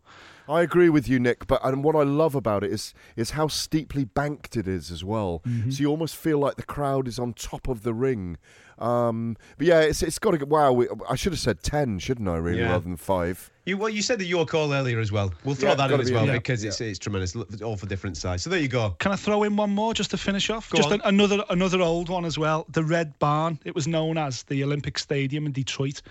I 0.49 0.61
agree 0.61 0.89
with 0.89 1.07
you, 1.07 1.17
Nick. 1.17 1.47
But 1.47 1.61
and 1.63 1.81
what 1.81 1.95
I 1.95 2.03
love 2.03 2.35
about 2.35 2.63
it 2.65 2.71
is 2.73 2.93
is 3.15 3.31
how 3.31 3.47
steeply 3.47 4.03
banked 4.03 4.57
it 4.57 4.67
is 4.67 4.91
as 4.91 5.01
well. 5.01 5.41
Mm-hmm. 5.47 5.69
So 5.71 5.79
you 5.81 5.87
almost 5.89 6.17
feel 6.17 6.39
like 6.39 6.55
the 6.57 6.63
crowd 6.63 7.07
is 7.07 7.17
on 7.19 7.31
top 7.33 7.69
of 7.69 7.83
the 7.83 7.93
ring. 7.93 8.37
Um, 8.79 9.37
but 9.57 9.67
yeah, 9.67 9.79
it's 9.81 10.01
it's 10.03 10.19
got 10.19 10.31
to 10.31 10.37
get. 10.37 10.47
Wow, 10.47 10.71
we, 10.73 10.87
I 11.09 11.15
should 11.15 11.31
have 11.33 11.39
said 11.39 11.61
ten, 11.63 11.99
shouldn't 11.99 12.27
I? 12.27 12.37
Really, 12.37 12.59
Yeah. 12.59 12.71
rather 12.71 12.83
than 12.83 12.97
five. 12.97 13.49
You 13.65 13.77
well, 13.77 13.89
you 13.89 14.01
said 14.01 14.19
the 14.19 14.25
York 14.25 14.51
Hall 14.51 14.73
earlier 14.73 14.99
as 14.99 15.11
well. 15.11 15.33
We'll 15.45 15.55
throw 15.55 15.69
Yeah, 15.69 15.75
that 15.75 15.91
in 15.91 16.01
as 16.01 16.09
be 16.09 16.13
well 16.15 16.23
in 16.23 16.29
there. 16.31 16.37
because 16.39 16.63
it's 16.65 16.81
it's 16.81 16.99
tremendous. 16.99 17.33
All 17.61 17.77
for 17.77 17.85
different 17.85 18.17
sides. 18.17 18.43
So 18.43 18.49
there 18.49 18.59
you 18.59 18.67
go. 18.67 18.95
can 18.99 19.11
I 19.11 19.15
throw 19.15 19.43
in 19.43 19.55
one 19.55 19.69
more 19.69 19.93
just 19.93 20.11
to 20.11 20.17
finish 20.17 20.49
off? 20.49 20.69
Go 20.69 20.77
just 20.77 20.87
on. 20.89 20.95
an- 20.95 21.01
another 21.05 21.43
another 21.49 21.81
old 21.81 22.09
one 22.09 22.25
as 22.25 22.37
well. 22.37 22.65
The 22.69 22.83
Red 22.83 23.17
Barn. 23.19 23.59
It 23.63 23.73
was 23.73 23.87
known 23.87 24.17
as 24.17 24.43
the 24.43 24.63
Olympic 24.63 24.97
Stadium 24.97 25.45
in 25.45 25.51
Detroit. 25.53 26.01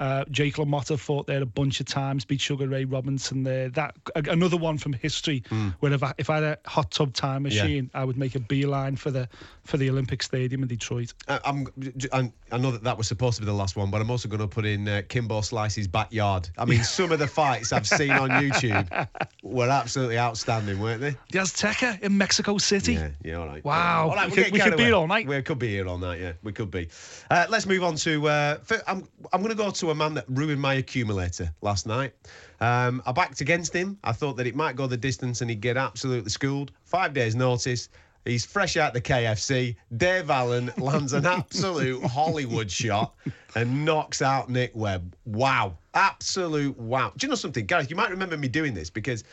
Uh, 0.00 0.24
Jake 0.30 0.56
LaMotta 0.56 0.98
fought 0.98 1.26
there 1.26 1.42
a 1.42 1.46
bunch 1.46 1.80
of 1.80 1.86
times, 1.86 2.24
beat 2.24 2.40
Sugar 2.40 2.68
Ray 2.68 2.84
Robinson 2.84 3.42
there. 3.42 3.68
That 3.70 3.96
another 4.14 4.56
one 4.56 4.78
from 4.78 4.92
history. 4.92 5.42
Hmm. 5.48 5.68
Where 5.80 5.92
if 5.92 6.02
I, 6.02 6.12
if 6.18 6.30
I 6.30 6.34
had 6.36 6.44
a 6.44 6.58
hot 6.66 6.90
tub 6.90 7.12
time 7.14 7.42
machine, 7.42 7.90
I 7.94 8.04
would 8.04 8.16
make 8.16 8.34
a 8.34 8.40
beeline 8.40 8.96
for 8.96 9.10
the 9.10 9.28
for 9.64 9.76
the 9.76 9.90
Olympic 9.90 10.22
Stadium 10.22 10.62
in 10.62 10.68
Detroit. 10.68 11.12
I, 11.28 11.40
I'm, 11.44 11.66
I'm, 12.12 12.32
I 12.50 12.56
know 12.58 12.70
that 12.70 12.82
that 12.84 12.96
was 12.96 13.06
supposed 13.06 13.36
to 13.36 13.42
be 13.42 13.46
the 13.46 13.52
last 13.52 13.76
one, 13.76 13.90
but 13.90 14.00
I'm 14.00 14.10
also 14.10 14.28
going 14.28 14.40
to 14.40 14.46
put 14.48 14.64
in 14.64 14.88
uh, 14.88 15.02
Kimbo 15.08 15.42
Slice's 15.42 15.86
backyard. 15.86 16.48
I 16.56 16.64
mean, 16.64 16.82
some 16.84 17.12
of 17.12 17.18
the 17.18 17.26
fights 17.26 17.72
I've 17.72 17.86
seen 17.86 18.12
on 18.12 18.30
YouTube 18.30 19.08
were 19.42 19.68
absolutely 19.68 20.18
outstanding, 20.18 20.80
weren't 20.80 21.00
they? 21.02 21.16
The 21.32 21.40
Azteca 21.40 22.00
in 22.00 22.16
Mexico 22.16 22.56
City. 22.58 22.94
Yeah, 22.94 23.08
yeah, 23.22 23.34
all 23.34 23.46
right. 23.46 23.64
Wow. 23.64 24.08
All 24.08 24.14
right, 24.16 24.30
We 24.30 24.36
we're 24.36 24.44
could- 24.44 24.52
we 24.52 24.60
could 24.60 24.76
be 24.76 24.84
here 24.84 24.94
all 24.94 25.06
night. 25.06 25.26
We 25.26 25.42
could 25.42 25.58
be 25.58 25.68
here 25.68 25.86
all 25.86 25.98
night, 25.98 26.20
yeah. 26.20 26.32
We 26.42 26.52
could 26.52 26.70
be. 26.70 26.88
Uh, 27.30 27.46
let's 27.50 27.66
move 27.66 27.84
on 27.84 27.96
to. 27.96 28.26
Uh, 28.28 28.58
fir- 28.60 28.82
I'm, 28.86 29.06
I'm 29.32 29.42
going 29.42 29.54
to 29.54 29.62
go 29.62 29.70
to 29.70 29.87
a 29.90 29.94
man 29.94 30.14
that 30.14 30.24
ruined 30.28 30.60
my 30.60 30.74
accumulator 30.74 31.52
last 31.62 31.86
night. 31.86 32.12
Um, 32.60 33.02
I 33.06 33.12
backed 33.12 33.40
against 33.40 33.72
him. 33.72 33.98
I 34.04 34.12
thought 34.12 34.36
that 34.36 34.46
it 34.46 34.54
might 34.54 34.76
go 34.76 34.86
the 34.86 34.96
distance 34.96 35.40
and 35.40 35.50
he'd 35.50 35.60
get 35.60 35.76
absolutely 35.76 36.30
schooled. 36.30 36.72
Five 36.84 37.14
days' 37.14 37.34
notice. 37.34 37.88
He's 38.24 38.44
fresh 38.44 38.76
out 38.76 38.92
the 38.92 39.00
KFC. 39.00 39.76
Dave 39.96 40.28
Allen 40.28 40.70
lands 40.76 41.14
an 41.14 41.24
absolute 41.24 42.02
Hollywood 42.04 42.70
shot 42.70 43.14
and 43.54 43.84
knocks 43.84 44.20
out 44.20 44.50
Nick 44.50 44.72
Webb. 44.74 45.14
Wow. 45.24 45.78
Absolute 45.94 46.76
wow. 46.78 47.12
Do 47.16 47.26
you 47.26 47.30
know 47.30 47.36
something, 47.36 47.64
Gareth? 47.64 47.88
You 47.88 47.96
might 47.96 48.10
remember 48.10 48.36
me 48.36 48.48
doing 48.48 48.74
this 48.74 48.90
because 48.90 49.24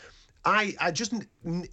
I, 0.45 0.75
I 0.79 0.91
just, 0.91 1.13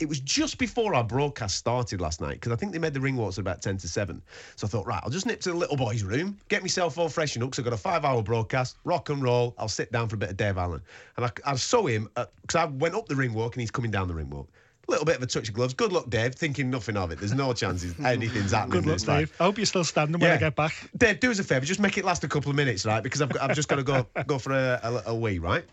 it 0.01 0.09
was 0.09 0.21
just 0.21 0.57
before 0.57 0.95
our 0.95 1.05
broadcast 1.05 1.59
started 1.59 2.01
last 2.01 2.23
night 2.23 2.35
because 2.35 2.53
I 2.53 2.57
think 2.57 2.73
they 2.73 2.79
made 2.79 2.95
the 2.95 3.01
ring 3.01 3.17
walks 3.17 3.37
at 3.37 3.43
about 3.43 3.61
10 3.61 3.77
to 3.79 3.89
7. 3.89 4.23
So 4.57 4.67
I 4.67 4.71
thought, 4.71 4.87
right, 4.87 5.01
I'll 5.05 5.11
just 5.11 5.27
nip 5.27 5.41
to 5.43 5.51
the 5.51 5.57
little 5.57 5.77
boy's 5.77 6.03
room, 6.03 6.39
get 6.49 6.63
myself 6.63 6.97
all 6.97 7.11
freshened 7.11 7.43
up 7.43 7.51
because 7.51 7.61
I've 7.61 7.67
got 7.67 7.75
a 7.75 7.77
five 7.79 8.05
hour 8.05 8.23
broadcast, 8.23 8.79
rock 8.85 9.11
and 9.11 9.23
roll. 9.23 9.55
I'll 9.59 9.69
sit 9.69 9.93
down 9.93 10.09
for 10.09 10.17
a 10.17 10.19
bit 10.19 10.31
of 10.31 10.37
Dave 10.39 10.57
Allen. 10.57 10.81
And 11.17 11.27
I, 11.27 11.31
I 11.45 11.55
saw 11.57 11.87
him 11.87 12.09
uh, 12.17 12.27
because 12.41 12.57
I 12.57 12.65
went 12.65 12.95
up 12.95 13.09
the 13.09 13.17
ring 13.17 13.35
walk 13.35 13.55
and 13.55 13.61
he's 13.61 13.71
coming 13.71 13.91
down 13.91 14.09
the 14.09 14.15
ring 14.15 14.31
walk. 14.31 14.49
A 14.89 14.91
little 14.91 15.07
bit 15.07 15.17
of 15.17 15.23
a 15.23 15.27
touch 15.27 15.49
of 15.49 15.55
gloves. 15.55 15.75
Good 15.75 15.93
luck, 15.93 16.09
Dave. 16.09 16.35
Thinking 16.35 16.69
nothing 16.69 16.97
of 16.97 17.13
it. 17.13 17.19
There's 17.19 17.35
no 17.35 17.53
chances 17.53 17.95
anything's 18.05 18.51
happening. 18.51 18.83
Good 18.83 18.91
luck, 18.91 19.01
fight. 19.01 19.19
Dave. 19.19 19.37
I 19.39 19.45
hope 19.45 19.59
you're 19.59 19.67
still 19.67 19.85
standing 19.85 20.19
when 20.21 20.31
I 20.31 20.39
get 20.39 20.57
back. 20.57 20.73
Dave, 20.97 21.21
do 21.21 21.31
us 21.31 21.39
a 21.39 21.45
favour, 21.45 21.65
just 21.65 21.79
make 21.79 21.99
it 21.99 22.05
last 22.05 22.25
a 22.25 22.29
couple 22.29 22.51
of 22.51 22.57
minutes, 22.57 22.85
right? 22.85 23.03
Because 23.03 23.23
I've, 23.23 23.29
got, 23.29 23.43
I've 23.43 23.57
just 23.57 23.69
got 23.69 23.77
to 23.77 23.85
go 23.85 24.07
go 24.27 24.39
for 24.39 24.53
a, 24.53 24.81
a, 24.83 25.11
a 25.11 25.15
wee, 25.15 25.39
right? 25.39 25.65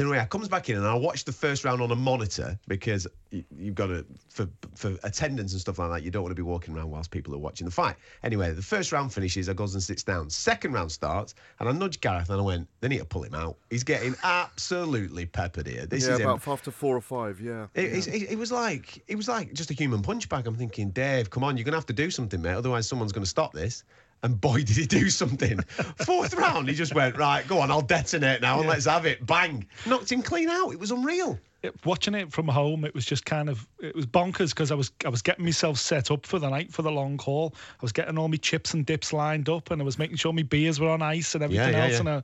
Anyway, 0.00 0.20
I 0.20 0.26
comes 0.26 0.46
back 0.46 0.68
in 0.68 0.76
and 0.76 0.86
I 0.86 0.94
watch 0.94 1.24
the 1.24 1.32
first 1.32 1.64
round 1.64 1.82
on 1.82 1.90
a 1.90 1.96
monitor 1.96 2.56
because 2.68 3.08
you, 3.32 3.42
you've 3.56 3.74
got 3.74 3.88
to 3.88 4.06
for 4.28 4.48
for 4.76 4.96
attendance 5.02 5.52
and 5.52 5.60
stuff 5.60 5.80
like 5.80 5.90
that. 5.90 6.02
You 6.04 6.12
don't 6.12 6.22
want 6.22 6.30
to 6.30 6.36
be 6.36 6.42
walking 6.42 6.76
around 6.76 6.92
whilst 6.92 7.10
people 7.10 7.34
are 7.34 7.38
watching 7.38 7.64
the 7.64 7.70
fight. 7.72 7.96
Anyway, 8.22 8.52
the 8.52 8.62
first 8.62 8.92
round 8.92 9.12
finishes. 9.12 9.48
I 9.48 9.54
goes 9.54 9.74
and 9.74 9.82
sits 9.82 10.04
down. 10.04 10.30
Second 10.30 10.72
round 10.72 10.92
starts, 10.92 11.34
and 11.58 11.68
I 11.68 11.72
nudged 11.72 12.00
Gareth 12.00 12.30
and 12.30 12.40
I 12.40 12.44
went, 12.44 12.68
"They 12.80 12.86
need 12.86 12.98
to 12.98 13.04
pull 13.04 13.24
him 13.24 13.34
out. 13.34 13.56
He's 13.70 13.82
getting 13.82 14.14
absolutely 14.22 15.26
peppered 15.26 15.66
here. 15.66 15.84
This 15.84 16.06
yeah, 16.06 16.12
is 16.12 16.20
him. 16.20 16.28
about 16.28 16.46
after 16.46 16.70
four 16.70 16.96
or 16.96 17.00
five. 17.00 17.40
Yeah. 17.40 17.66
It, 17.74 18.06
yeah. 18.06 18.14
it, 18.14 18.30
it 18.30 18.38
was 18.38 18.52
like 18.52 19.02
it 19.08 19.16
was 19.16 19.26
like 19.26 19.52
just 19.52 19.72
a 19.72 19.74
human 19.74 20.02
punch 20.02 20.28
bag. 20.28 20.46
I'm 20.46 20.54
thinking, 20.54 20.90
Dave, 20.90 21.28
come 21.28 21.42
on, 21.42 21.56
you're 21.56 21.64
gonna 21.64 21.76
have 21.76 21.86
to 21.86 21.92
do 21.92 22.08
something, 22.08 22.40
mate. 22.40 22.54
Otherwise, 22.54 22.86
someone's 22.86 23.12
gonna 23.12 23.26
stop 23.26 23.52
this. 23.52 23.82
And 24.22 24.40
boy, 24.40 24.58
did 24.64 24.76
he 24.76 24.86
do 24.86 25.10
something! 25.10 25.60
Fourth 26.04 26.34
round, 26.34 26.68
he 26.68 26.74
just 26.74 26.94
went 26.94 27.16
right. 27.16 27.46
Go 27.46 27.60
on, 27.60 27.70
I'll 27.70 27.80
detonate 27.82 28.40
now 28.40 28.58
and 28.58 28.68
let's 28.68 28.86
have 28.86 29.06
it. 29.06 29.24
Bang! 29.24 29.66
Knocked 29.86 30.10
him 30.10 30.22
clean 30.22 30.48
out. 30.48 30.70
It 30.72 30.80
was 30.80 30.90
unreal. 30.90 31.38
it, 31.62 31.74
watching 31.86 32.14
it 32.14 32.32
from 32.32 32.48
home, 32.48 32.84
it 32.84 32.94
was 32.94 33.04
just 33.04 33.24
kind 33.24 33.48
of 33.48 33.66
it 33.80 33.94
was 33.94 34.06
bonkers 34.06 34.50
because 34.50 34.72
I 34.72 34.74
was 34.74 34.90
I 35.04 35.08
was 35.08 35.22
getting 35.22 35.44
myself 35.44 35.78
set 35.78 36.10
up 36.10 36.26
for 36.26 36.38
the 36.40 36.48
night 36.48 36.72
for 36.72 36.82
the 36.82 36.90
long 36.90 37.18
haul. 37.18 37.54
I 37.54 37.82
was 37.82 37.92
getting 37.92 38.18
all 38.18 38.26
my 38.28 38.36
chips 38.36 38.74
and 38.74 38.84
dips 38.84 39.12
lined 39.12 39.48
up, 39.48 39.70
and 39.70 39.80
I 39.80 39.84
was 39.84 39.98
making 39.98 40.16
sure 40.16 40.32
my 40.32 40.42
beers 40.42 40.80
were 40.80 40.88
on 40.88 41.00
ice 41.02 41.34
and 41.36 41.44
everything 41.44 41.74
yeah, 41.74 41.82
else. 41.84 41.92
yeah. 41.92 41.98
And 41.98 42.08
uh, 42.08 42.22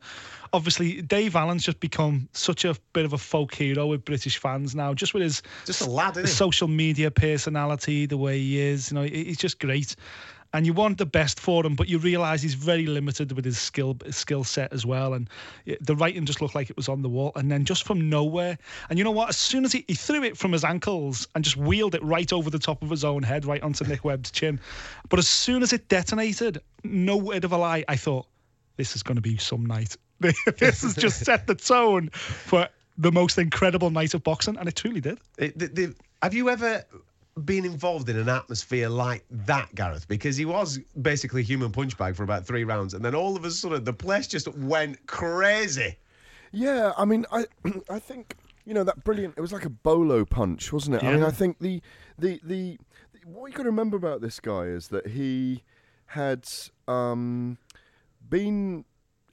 obviously, 0.52 1.00
Dave 1.02 1.36
Allen's 1.36 1.64
just 1.64 1.78
become 1.80 2.28
such 2.32 2.64
a 2.64 2.74
bit 2.92 3.04
of 3.04 3.12
a 3.12 3.18
folk 3.18 3.54
hero 3.54 3.86
with 3.86 4.04
British 4.04 4.38
fans 4.38 4.74
now, 4.74 4.94
just 4.94 5.14
with 5.14 5.22
his 5.22 5.42
Just 5.64 5.82
a 5.82 5.90
lad, 5.90 6.16
his 6.16 6.36
social 6.36 6.66
media 6.68 7.10
personality, 7.10 8.06
the 8.06 8.16
way 8.16 8.38
he 8.38 8.60
is. 8.60 8.90
You 8.90 8.96
know, 8.96 9.02
he- 9.04 9.24
he's 9.24 9.38
just 9.38 9.60
great. 9.60 9.94
And 10.54 10.64
you 10.64 10.72
want 10.72 10.98
the 10.98 11.04
best 11.04 11.40
for 11.40 11.66
him, 11.66 11.74
but 11.74 11.88
you 11.88 11.98
realise 11.98 12.40
he's 12.40 12.54
very 12.54 12.86
limited 12.86 13.32
with 13.32 13.44
his 13.44 13.58
skill 13.58 13.96
skill 14.10 14.44
set 14.44 14.72
as 14.72 14.86
well. 14.86 15.12
And 15.12 15.28
the 15.80 15.96
writing 15.96 16.24
just 16.24 16.40
looked 16.40 16.54
like 16.54 16.70
it 16.70 16.76
was 16.76 16.88
on 16.88 17.02
the 17.02 17.08
wall. 17.08 17.32
And 17.34 17.50
then 17.50 17.64
just 17.64 17.82
from 17.82 18.08
nowhere, 18.08 18.56
and 18.88 18.96
you 18.96 19.04
know 19.04 19.10
what? 19.10 19.28
As 19.28 19.36
soon 19.36 19.64
as 19.64 19.72
he, 19.72 19.84
he 19.88 19.94
threw 19.94 20.22
it 20.22 20.38
from 20.38 20.52
his 20.52 20.62
ankles 20.62 21.26
and 21.34 21.42
just 21.42 21.56
wheeled 21.56 21.96
it 21.96 22.04
right 22.04 22.32
over 22.32 22.50
the 22.50 22.60
top 22.60 22.82
of 22.82 22.88
his 22.88 23.04
own 23.04 23.24
head, 23.24 23.44
right 23.44 23.60
onto 23.64 23.84
Nick 23.84 24.04
Webb's 24.04 24.30
chin. 24.30 24.60
But 25.08 25.18
as 25.18 25.26
soon 25.26 25.64
as 25.64 25.72
it 25.72 25.88
detonated, 25.88 26.60
no 26.84 27.16
word 27.16 27.44
of 27.44 27.50
a 27.50 27.58
lie, 27.58 27.84
I 27.88 27.96
thought 27.96 28.26
this 28.76 28.94
is 28.94 29.02
going 29.02 29.16
to 29.16 29.22
be 29.22 29.36
some 29.38 29.66
night. 29.66 29.96
this 30.20 30.82
has 30.82 30.94
just 30.94 31.24
set 31.24 31.48
the 31.48 31.56
tone 31.56 32.10
for 32.10 32.68
the 32.96 33.10
most 33.10 33.38
incredible 33.38 33.90
night 33.90 34.14
of 34.14 34.22
boxing, 34.22 34.56
and 34.56 34.68
it 34.68 34.76
truly 34.76 35.00
did. 35.00 35.18
It, 35.36 35.58
the, 35.58 35.66
the, 35.66 35.94
have 36.22 36.32
you 36.32 36.48
ever 36.48 36.84
been 37.44 37.64
involved 37.64 38.08
in 38.08 38.18
an 38.18 38.28
atmosphere 38.28 38.88
like 38.88 39.24
that, 39.30 39.74
Gareth? 39.74 40.06
Because 40.06 40.36
he 40.36 40.44
was 40.44 40.78
basically 41.00 41.40
a 41.40 41.44
human 41.44 41.72
punch 41.72 41.96
bag 41.98 42.16
for 42.16 42.22
about 42.22 42.46
three 42.46 42.64
rounds, 42.64 42.94
and 42.94 43.04
then 43.04 43.14
all 43.14 43.36
of 43.36 43.44
a 43.44 43.50
sudden 43.50 43.84
the 43.84 43.92
place 43.92 44.26
just 44.26 44.48
went 44.56 45.06
crazy. 45.06 45.96
Yeah, 46.52 46.92
I 46.96 47.04
mean, 47.04 47.26
I 47.32 47.46
I 47.90 47.98
think 47.98 48.36
you 48.64 48.74
know 48.74 48.84
that 48.84 49.04
brilliant. 49.04 49.34
It 49.36 49.40
was 49.40 49.52
like 49.52 49.64
a 49.64 49.70
bolo 49.70 50.24
punch, 50.24 50.72
wasn't 50.72 50.96
it? 50.96 51.04
I 51.04 51.12
mean, 51.12 51.22
I 51.22 51.30
think 51.30 51.58
the 51.58 51.82
the 52.18 52.40
the 52.44 52.78
what 53.24 53.50
you 53.50 53.56
got 53.56 53.64
to 53.64 53.70
remember 53.70 53.96
about 53.96 54.20
this 54.20 54.40
guy 54.40 54.64
is 54.64 54.88
that 54.88 55.08
he 55.08 55.62
had 56.06 56.46
um, 56.86 57.58
been 58.28 58.84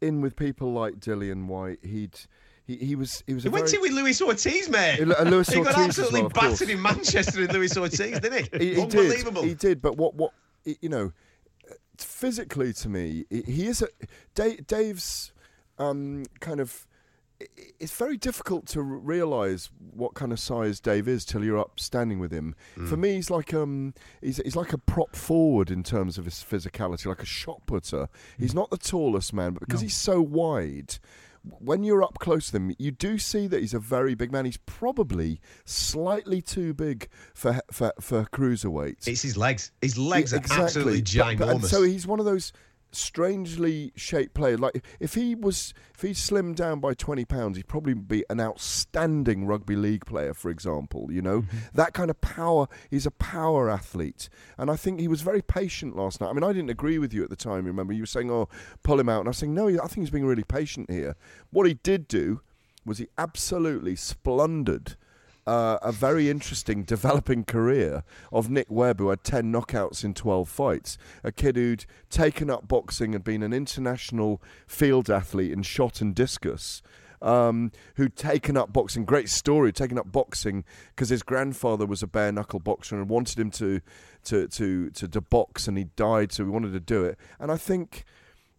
in 0.01 0.21
with 0.21 0.35
people 0.35 0.73
like 0.73 0.95
Dillian 0.95 1.45
Whyte. 1.45 1.79
He'd 1.83 2.19
he, 2.79 2.85
he 2.87 2.95
was 2.95 3.23
he 3.27 3.33
was 3.33 3.43
He 3.43 3.49
a 3.49 3.51
went 3.51 3.65
very, 3.69 3.77
in 3.77 3.81
with 3.81 3.91
Luis 3.91 4.21
Ortiz, 4.21 4.69
mate. 4.69 4.99
Lu- 4.99 5.15
Luis 5.25 5.49
he 5.49 5.55
got 5.61 5.67
Ortiz 5.77 5.99
absolutely 5.99 6.21
well, 6.21 6.29
battered 6.29 6.69
in 6.69 6.81
Manchester 6.81 7.43
in 7.43 7.51
Luis 7.51 7.75
Ortiz, 7.77 8.19
didn't 8.19 8.51
he? 8.53 8.57
he, 8.65 8.75
he 8.75 8.81
Unbelievable. 8.81 9.41
did. 9.41 9.47
He 9.49 9.55
did. 9.55 9.81
But 9.81 9.97
what 9.97 10.15
what 10.15 10.31
you 10.65 10.89
know, 10.89 11.11
physically 11.97 12.73
to 12.73 12.89
me, 12.89 13.25
he- 13.29 13.65
is 13.67 13.81
a 13.81 13.87
Dave, 14.35 14.65
Dave's 14.67 15.31
um, 15.77 16.25
kind 16.39 16.59
of. 16.59 16.85
It's 17.79 17.91
very 17.93 18.17
difficult 18.17 18.67
to 18.67 18.83
realise 18.83 19.71
what 19.95 20.13
kind 20.13 20.31
of 20.31 20.39
size 20.39 20.79
Dave 20.79 21.07
is 21.07 21.25
till 21.25 21.43
you're 21.43 21.57
up 21.57 21.79
standing 21.79 22.19
with 22.19 22.31
him. 22.31 22.53
For 22.87 22.95
me, 22.95 23.15
he's 23.15 23.31
like 23.31 23.51
um, 23.51 23.95
he's 24.21 24.37
he's 24.37 24.55
like 24.55 24.73
a 24.73 24.77
prop 24.77 25.15
forward 25.15 25.71
in 25.71 25.81
terms 25.81 26.19
of 26.19 26.25
his 26.25 26.35
physicality, 26.47 27.07
like 27.07 27.23
a 27.23 27.25
shot 27.25 27.65
putter. 27.65 28.09
He's 28.37 28.53
not 28.53 28.69
the 28.69 28.77
tallest 28.77 29.33
man, 29.33 29.53
but 29.53 29.61
because 29.61 29.81
he's 29.81 29.97
so 29.97 30.21
wide, 30.21 30.99
when 31.43 31.83
you're 31.83 32.03
up 32.03 32.19
close 32.19 32.51
to 32.51 32.57
him, 32.57 32.75
you 32.77 32.91
do 32.91 33.17
see 33.17 33.47
that 33.47 33.61
he's 33.61 33.73
a 33.73 33.79
very 33.79 34.13
big 34.15 34.31
man. 34.31 34.45
He's 34.45 34.57
probably 34.57 35.39
slightly 35.65 36.41
too 36.41 36.73
big 36.73 37.07
for 37.33 37.59
for 37.71 37.91
for 37.99 38.25
cruiserweights. 38.25 39.07
It's 39.07 39.21
his 39.23 39.37
legs. 39.37 39.71
His 39.81 39.97
legs 39.97 40.31
Yeah, 40.33 40.39
are 40.39 40.61
absolutely 40.63 41.01
But- 41.01 41.37
but- 41.37 41.61
ginormous. 41.61 41.65
so 41.69 41.83
he's 41.83 42.05
one 42.05 42.19
of 42.19 42.25
those 42.25 42.51
strangely 42.93 43.91
shaped 43.95 44.33
player. 44.33 44.57
Like 44.57 44.83
if 44.99 45.13
he 45.13 45.35
was, 45.35 45.73
if 45.93 46.01
he 46.01 46.09
slimmed 46.09 46.55
down 46.55 46.79
by 46.79 46.93
twenty 46.93 47.25
pounds, 47.25 47.57
he'd 47.57 47.67
probably 47.67 47.93
be 47.93 48.23
an 48.29 48.39
outstanding 48.39 49.45
rugby 49.45 49.75
league 49.75 50.05
player, 50.05 50.33
for 50.33 50.49
example. 50.49 51.11
You 51.11 51.21
know 51.21 51.41
Mm-hmm. 51.41 51.57
that 51.73 51.93
kind 51.93 52.09
of 52.09 52.19
power. 52.21 52.67
He's 52.89 53.05
a 53.05 53.11
power 53.11 53.69
athlete, 53.69 54.29
and 54.57 54.69
I 54.69 54.75
think 54.75 54.99
he 54.99 55.07
was 55.07 55.21
very 55.21 55.41
patient 55.41 55.95
last 55.95 56.21
night. 56.21 56.29
I 56.29 56.33
mean, 56.33 56.43
I 56.43 56.53
didn't 56.53 56.69
agree 56.69 56.97
with 56.99 57.13
you 57.13 57.23
at 57.23 57.29
the 57.29 57.35
time. 57.35 57.65
Remember, 57.65 57.93
you 57.93 58.03
were 58.03 58.05
saying, 58.07 58.29
"Oh, 58.31 58.49
pull 58.83 58.99
him 58.99 59.09
out," 59.09 59.19
and 59.19 59.27
I 59.27 59.31
was 59.31 59.37
saying, 59.37 59.53
"No, 59.53 59.67
I 59.67 59.87
think 59.87 59.97
he's 60.03 60.09
being 60.09 60.25
really 60.25 60.43
patient 60.43 60.89
here." 60.91 61.15
What 61.51 61.67
he 61.67 61.75
did 61.75 62.07
do 62.07 62.41
was 62.85 62.97
he 62.97 63.07
absolutely 63.17 63.95
splundered 63.95 64.95
uh, 65.47 65.77
a 65.81 65.91
very 65.91 66.29
interesting 66.29 66.83
developing 66.83 67.43
career 67.43 68.03
of 68.31 68.49
Nick 68.49 68.67
Webb, 68.69 68.99
who 68.99 69.09
had 69.09 69.23
10 69.23 69.51
knockouts 69.51 70.03
in 70.03 70.13
12 70.13 70.47
fights. 70.47 70.97
A 71.23 71.31
kid 71.31 71.55
who'd 71.55 71.85
taken 72.09 72.49
up 72.49 72.67
boxing 72.67 73.15
and 73.15 73.23
been 73.23 73.43
an 73.43 73.53
international 73.53 74.41
field 74.67 75.09
athlete 75.09 75.51
in 75.51 75.63
shot 75.63 76.01
and 76.01 76.13
discus. 76.13 76.81
Um, 77.21 77.71
who'd 77.97 78.15
taken 78.15 78.57
up 78.57 78.73
boxing, 78.73 79.05
great 79.05 79.29
story, 79.29 79.71
taken 79.71 79.99
up 79.99 80.11
boxing 80.11 80.63
because 80.87 81.09
his 81.09 81.21
grandfather 81.21 81.85
was 81.85 82.01
a 82.01 82.07
bare 82.07 82.31
knuckle 82.31 82.59
boxer 82.59 82.95
and 82.95 83.09
wanted 83.09 83.37
him 83.37 83.51
to, 83.51 83.79
to, 84.23 84.47
to, 84.47 84.89
to, 84.89 85.07
to 85.07 85.21
box 85.21 85.67
and 85.67 85.77
he 85.77 85.83
died, 85.95 86.31
so 86.31 86.43
he 86.43 86.49
wanted 86.49 86.73
to 86.73 86.79
do 86.79 87.03
it. 87.03 87.19
And 87.39 87.51
I 87.51 87.57
think, 87.57 88.05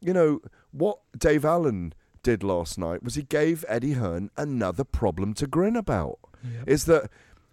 you 0.00 0.12
know, 0.12 0.40
what 0.70 1.00
Dave 1.18 1.44
Allen 1.44 1.92
did 2.22 2.44
last 2.44 2.78
night 2.78 3.02
was 3.02 3.16
he 3.16 3.22
gave 3.22 3.64
Eddie 3.68 3.94
Hearn 3.94 4.30
another 4.36 4.84
problem 4.84 5.34
to 5.34 5.48
grin 5.48 5.74
about. 5.74 6.18
Is 6.66 6.84
that 6.86 7.10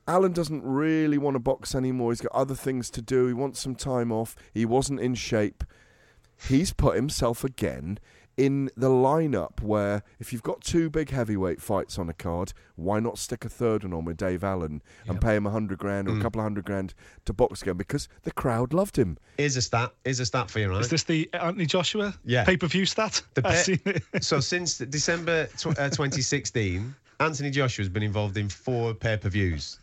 Allen 0.08 0.32
doesn't 0.34 0.64
really 0.64 1.18
want 1.18 1.36
to 1.36 1.40
box 1.40 1.76
anymore. 1.76 2.12
He's 2.12 2.22
got 2.22 2.32
other 2.34 2.56
things 2.56 2.90
to 2.92 3.02
do. 3.02 3.28
He 3.28 3.34
wants 3.34 3.60
some 3.60 3.76
time 3.76 4.12
off. 4.12 4.36
He 4.54 4.66
wasn't 4.66 5.00
in 5.00 5.16
shape. 5.16 5.64
He's 6.48 6.72
put 6.74 6.96
himself 6.96 7.44
again 7.44 8.00
in 8.38 8.70
the 8.78 8.88
lineup 8.88 9.62
where 9.62 10.02
if 10.18 10.32
you've 10.32 10.42
got 10.42 10.62
two 10.62 10.90
big 10.90 11.10
heavyweight 11.10 11.62
fights 11.62 12.00
on 12.00 12.08
a 12.08 12.14
card, 12.14 12.54
why 12.78 12.98
not 13.02 13.18
stick 13.18 13.44
a 13.44 13.50
third 13.50 13.84
one 13.84 13.94
on 13.94 14.06
with 14.06 14.16
Dave 14.16 14.46
Allen 14.46 14.82
and 15.06 15.20
pay 15.20 15.36
him 15.36 15.46
a 15.46 15.50
hundred 15.50 15.78
grand 15.78 16.08
or 16.08 16.18
a 16.18 16.22
couple 16.22 16.40
of 16.40 16.46
hundred 16.46 16.64
grand 16.64 16.94
to 17.26 17.34
box 17.34 17.62
again 17.62 17.76
because 17.76 18.08
the 18.24 18.32
crowd 18.32 18.72
loved 18.74 18.96
him. 18.98 19.18
Here's 19.38 19.58
a 19.58 19.62
stat. 19.62 19.92
Here's 20.06 20.22
a 20.22 20.26
stat 20.26 20.50
for 20.50 20.60
you, 20.60 20.70
right? 20.70 20.80
Is 20.80 20.88
this 20.88 21.04
the 21.04 21.30
Anthony 21.34 21.66
Joshua 21.66 22.16
Yeah. 22.24 22.46
pay 22.46 22.56
per 22.56 22.68
view 22.68 22.86
stat? 22.86 23.22
The 23.34 23.42
I've 23.46 23.58
seen 23.58 23.82
it. 23.86 24.04
so 24.22 24.40
since 24.40 24.78
December 24.78 25.48
tw- 25.58 25.78
uh, 25.78 25.90
2016, 25.90 26.96
Anthony 27.20 27.50
Joshua 27.50 27.84
has 27.84 27.90
been 27.90 28.04
involved 28.04 28.38
in 28.38 28.50
four 28.50 28.94
pay-per-views. 28.94 29.80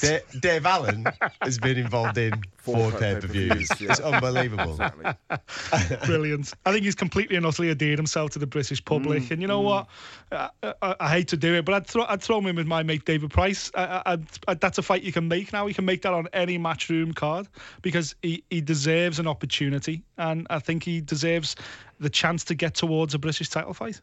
Da- 0.00 0.20
Dave 0.40 0.64
Allen 0.66 1.04
has 1.42 1.58
been 1.58 1.76
involved 1.76 2.16
in 2.16 2.32
four, 2.56 2.90
Four 2.90 3.00
pay-per-views. 3.00 3.48
pay-per-views, 3.68 3.80
yeah. 3.80 3.90
It's 3.90 4.00
unbelievable. 4.00 4.70
Exactly. 4.70 5.96
Brilliant. 6.06 6.54
I 6.64 6.72
think 6.72 6.84
he's 6.84 6.94
completely 6.94 7.36
and 7.36 7.44
utterly 7.44 7.70
endeared 7.70 7.98
himself 7.98 8.30
to 8.30 8.38
the 8.38 8.46
British 8.46 8.82
public. 8.84 9.24
Mm. 9.24 9.30
and 9.32 9.42
you 9.42 9.48
know 9.48 9.60
what? 9.60 9.88
I, 10.32 10.48
I, 10.62 10.96
I 11.00 11.08
hate 11.10 11.28
to 11.28 11.36
do 11.36 11.54
it, 11.54 11.64
but 11.64 11.74
I'd 11.74 11.86
throw, 11.86 12.04
I'd 12.04 12.22
throw 12.22 12.38
him 12.38 12.46
in 12.46 12.56
with 12.56 12.66
my 12.66 12.82
mate 12.82 13.04
David 13.04 13.30
Price. 13.30 13.70
I, 13.74 14.02
I, 14.06 14.18
I, 14.48 14.54
that's 14.54 14.78
a 14.78 14.82
fight 14.82 15.02
you 15.02 15.12
can 15.12 15.26
make 15.28 15.52
now. 15.52 15.66
You 15.66 15.74
can 15.74 15.84
make 15.84 16.02
that 16.02 16.14
on 16.14 16.28
any 16.32 16.58
matchroom 16.58 17.14
card 17.14 17.48
because 17.82 18.14
he, 18.22 18.44
he 18.50 18.60
deserves 18.60 19.18
an 19.18 19.26
opportunity. 19.26 20.02
And 20.18 20.46
I 20.50 20.60
think 20.60 20.84
he 20.84 21.00
deserves 21.00 21.56
the 21.98 22.10
chance 22.10 22.44
to 22.44 22.54
get 22.54 22.74
towards 22.74 23.12
a 23.14 23.18
British 23.18 23.48
title 23.50 23.74
fight. 23.74 24.00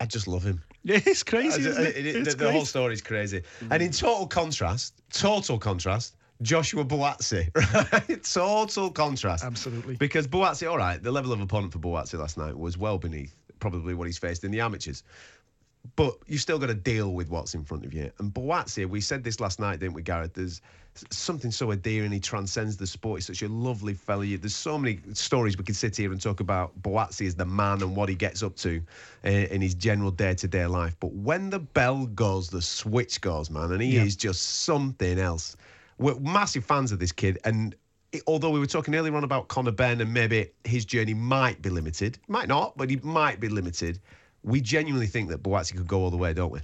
I 0.00 0.06
just 0.06 0.26
love 0.28 0.42
him. 0.44 0.62
Yeah, 0.82 1.00
it's 1.06 1.22
crazy, 1.22 1.64
I- 1.66 1.70
isn't 1.70 1.82
I- 1.84 1.88
it? 1.88 2.06
it- 2.06 2.16
It's 2.16 2.34
the, 2.34 2.44
the 2.44 2.52
whole 2.52 2.64
story 2.66 2.92
is 2.94 3.02
crazy. 3.02 3.42
Mm. 3.60 3.68
And 3.72 3.82
in 3.82 3.90
total 3.92 4.26
contrast, 4.26 4.94
total 5.10 5.58
contrast, 5.58 6.16
Joshua 6.42 6.84
Buatsi, 6.84 7.48
right? 8.08 8.22
Total 8.22 8.90
contrast. 8.90 9.42
Absolutely. 9.44 9.96
Because 9.96 10.26
Buatsi, 10.28 10.70
all 10.70 10.76
right, 10.76 11.02
the 11.02 11.10
level 11.10 11.32
of 11.32 11.40
opponent 11.40 11.72
for 11.72 11.78
Buatsi 11.78 12.18
last 12.18 12.36
night 12.36 12.56
was 12.56 12.76
well 12.76 12.98
beneath 12.98 13.34
probably 13.58 13.94
what 13.94 14.06
he's 14.06 14.18
faced 14.18 14.44
in 14.44 14.50
the 14.50 14.60
amateurs. 14.60 15.02
But 15.94 16.16
you've 16.26 16.40
still 16.42 16.58
got 16.58 16.66
to 16.66 16.74
deal 16.74 17.12
with 17.14 17.30
what's 17.30 17.54
in 17.54 17.64
front 17.64 17.84
of 17.86 17.94
you. 17.94 18.10
And 18.18 18.34
Buatsi, 18.34 18.86
we 18.86 19.00
said 19.00 19.24
this 19.24 19.40
last 19.40 19.60
night, 19.60 19.78
didn't 19.80 19.94
we, 19.94 20.02
Gareth? 20.02 20.34
There's 20.34 20.60
something 21.10 21.50
so 21.50 21.70
endearing. 21.70 22.12
He 22.12 22.20
transcends 22.20 22.76
the 22.76 22.86
sport. 22.86 23.18
He's 23.18 23.26
such 23.26 23.42
a 23.42 23.48
lovely 23.48 23.94
fella. 23.94 24.24
There's 24.26 24.54
so 24.54 24.78
many 24.78 25.00
stories 25.12 25.56
we 25.58 25.64
could 25.64 25.76
sit 25.76 25.96
here 25.96 26.12
and 26.12 26.20
talk 26.20 26.40
about 26.40 26.80
Buatsi 26.82 27.26
as 27.26 27.34
the 27.34 27.46
man 27.46 27.82
and 27.82 27.94
what 27.96 28.08
he 28.08 28.14
gets 28.14 28.42
up 28.42 28.56
to 28.56 28.80
uh, 29.24 29.28
in 29.28 29.60
his 29.60 29.74
general 29.74 30.10
day-to-day 30.10 30.66
life. 30.66 30.96
But 31.00 31.12
when 31.12 31.50
the 31.50 31.58
bell 31.58 32.06
goes, 32.06 32.48
the 32.48 32.62
switch 32.62 33.20
goes, 33.20 33.50
man, 33.50 33.72
and 33.72 33.82
he 33.82 33.96
Yeah. 33.96 34.04
is 34.04 34.16
just 34.16 34.62
something 34.64 35.18
else. 35.18 35.56
We're 35.98 36.18
massive 36.20 36.64
fans 36.64 36.92
of 36.92 36.98
this 36.98 37.12
kid, 37.12 37.38
and 37.44 37.74
although 38.26 38.50
we 38.50 38.60
were 38.60 38.66
talking 38.66 38.94
earlier 38.94 39.14
on 39.16 39.24
about 39.24 39.48
Conor 39.48 39.72
Benn 39.72 40.00
and 40.00 40.12
maybe 40.12 40.50
his 40.64 40.84
journey 40.84 41.14
might 41.14 41.60
be 41.62 41.70
limited, 41.70 42.18
might 42.28 42.48
not, 42.48 42.76
but 42.76 42.90
he 42.90 42.96
might 42.96 43.40
be 43.40 43.48
limited. 43.48 43.98
We 44.42 44.60
genuinely 44.60 45.06
think 45.06 45.28
that 45.30 45.42
Buatsi 45.42 45.76
could 45.76 45.88
go 45.88 46.00
all 46.00 46.10
the 46.10 46.16
way, 46.16 46.32
don't 46.32 46.52
we? 46.52 46.60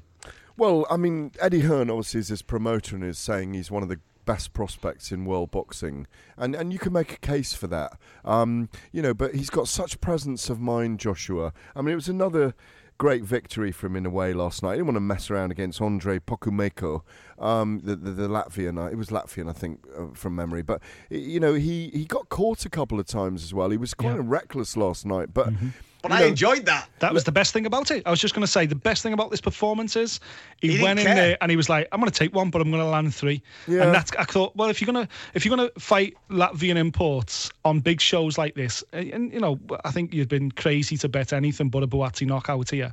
Well, 0.56 0.86
I 0.90 0.96
mean, 0.98 1.32
Eddie 1.40 1.60
Hearn 1.60 1.88
obviously 1.90 2.20
is 2.20 2.28
his 2.28 2.42
promoter 2.42 2.94
and 2.94 3.04
is 3.04 3.18
saying 3.18 3.54
he's 3.54 3.70
one 3.70 3.82
of 3.82 3.88
the 3.88 3.98
best 4.24 4.52
prospects 4.52 5.10
in 5.12 5.24
world 5.24 5.50
boxing, 5.50 6.06
and 6.36 6.54
and 6.54 6.72
you 6.72 6.78
can 6.78 6.92
make 6.92 7.12
a 7.12 7.18
case 7.18 7.54
for 7.54 7.66
that. 7.68 7.98
Um, 8.24 8.68
you 8.92 9.02
know, 9.02 9.14
but 9.14 9.34
he's 9.34 9.50
got 9.50 9.68
such 9.68 10.00
presence 10.00 10.48
of 10.50 10.60
mind, 10.60 11.00
Joshua. 11.00 11.52
I 11.76 11.82
mean, 11.82 11.92
it 11.92 11.96
was 11.96 12.08
another 12.08 12.54
great 12.98 13.24
victory 13.24 13.72
for 13.72 13.86
him 13.88 13.96
in 13.96 14.06
a 14.06 14.10
way 14.10 14.32
last 14.32 14.62
night. 14.62 14.72
I 14.72 14.74
didn't 14.74 14.86
want 14.86 14.96
to 14.96 15.00
mess 15.00 15.28
around 15.30 15.50
against 15.50 15.80
Andre 15.80 16.20
Pokumeiko, 16.20 17.02
um, 17.38 17.80
the, 17.82 17.96
the 17.96 18.10
the 18.12 18.28
Latvian. 18.28 18.78
uh, 18.78 18.90
It 18.90 18.96
was 18.96 19.08
Latvian, 19.08 19.48
I 19.48 19.52
think, 19.52 19.84
uh, 19.98 20.06
from 20.14 20.36
memory. 20.36 20.62
But 20.62 20.80
you 21.10 21.40
know, 21.40 21.54
he 21.54 21.88
he 21.92 22.04
got 22.04 22.28
caught 22.28 22.64
a 22.64 22.70
couple 22.70 23.00
of 23.00 23.06
times 23.06 23.42
as 23.42 23.52
well. 23.52 23.70
He 23.70 23.76
was 23.76 23.94
kind 23.94 24.18
of 24.20 24.28
reckless 24.28 24.76
last 24.76 25.04
night, 25.06 25.34
but. 25.34 25.52
But 26.02 26.10
you 26.10 26.16
I 26.16 26.20
know, 26.20 26.26
enjoyed 26.26 26.66
that. 26.66 26.88
That 26.98 27.14
was 27.14 27.22
the 27.24 27.32
best 27.32 27.52
thing 27.52 27.64
about 27.64 27.92
it. 27.92 28.02
I 28.04 28.10
was 28.10 28.20
just 28.20 28.34
going 28.34 28.42
to 28.44 28.50
say 28.50 28.66
the 28.66 28.74
best 28.74 29.02
thing 29.04 29.12
about 29.12 29.30
this 29.30 29.40
performance 29.40 29.94
is 29.94 30.18
he, 30.60 30.76
He 30.76 30.82
went 30.82 30.98
in 30.98 31.06
care. 31.06 31.14
there 31.14 31.38
and 31.40 31.48
he 31.50 31.56
was 31.56 31.68
like, 31.68 31.86
"I'm 31.92 32.00
going 32.00 32.10
to 32.10 32.18
take 32.18 32.34
one, 32.34 32.50
but 32.50 32.60
I'm 32.60 32.70
going 32.70 32.82
to 32.82 32.88
land 32.88 33.14
three. 33.14 33.40
Yeah. 33.68 33.84
And 33.84 33.94
that's 33.94 34.10
I 34.18 34.24
thought, 34.24 34.54
well, 34.56 34.68
if 34.68 34.80
you're 34.80 34.92
gonna 34.92 35.08
if 35.34 35.44
you're 35.44 35.56
gonna 35.56 35.70
fight 35.78 36.16
Latvian 36.28 36.76
imports 36.76 37.50
on 37.64 37.78
big 37.80 38.00
shows 38.00 38.36
like 38.36 38.54
this, 38.56 38.82
and, 38.92 39.10
and, 39.10 39.32
you 39.32 39.40
know, 39.40 39.60
I 39.84 39.92
think 39.92 40.12
you've 40.12 40.28
been 40.28 40.50
crazy 40.50 40.96
to 40.98 41.08
bet 41.08 41.32
anything 41.32 41.70
but 41.70 41.84
a 41.84 41.86
Buatsi 41.86 42.26
knockout 42.26 42.70
here. 42.70 42.92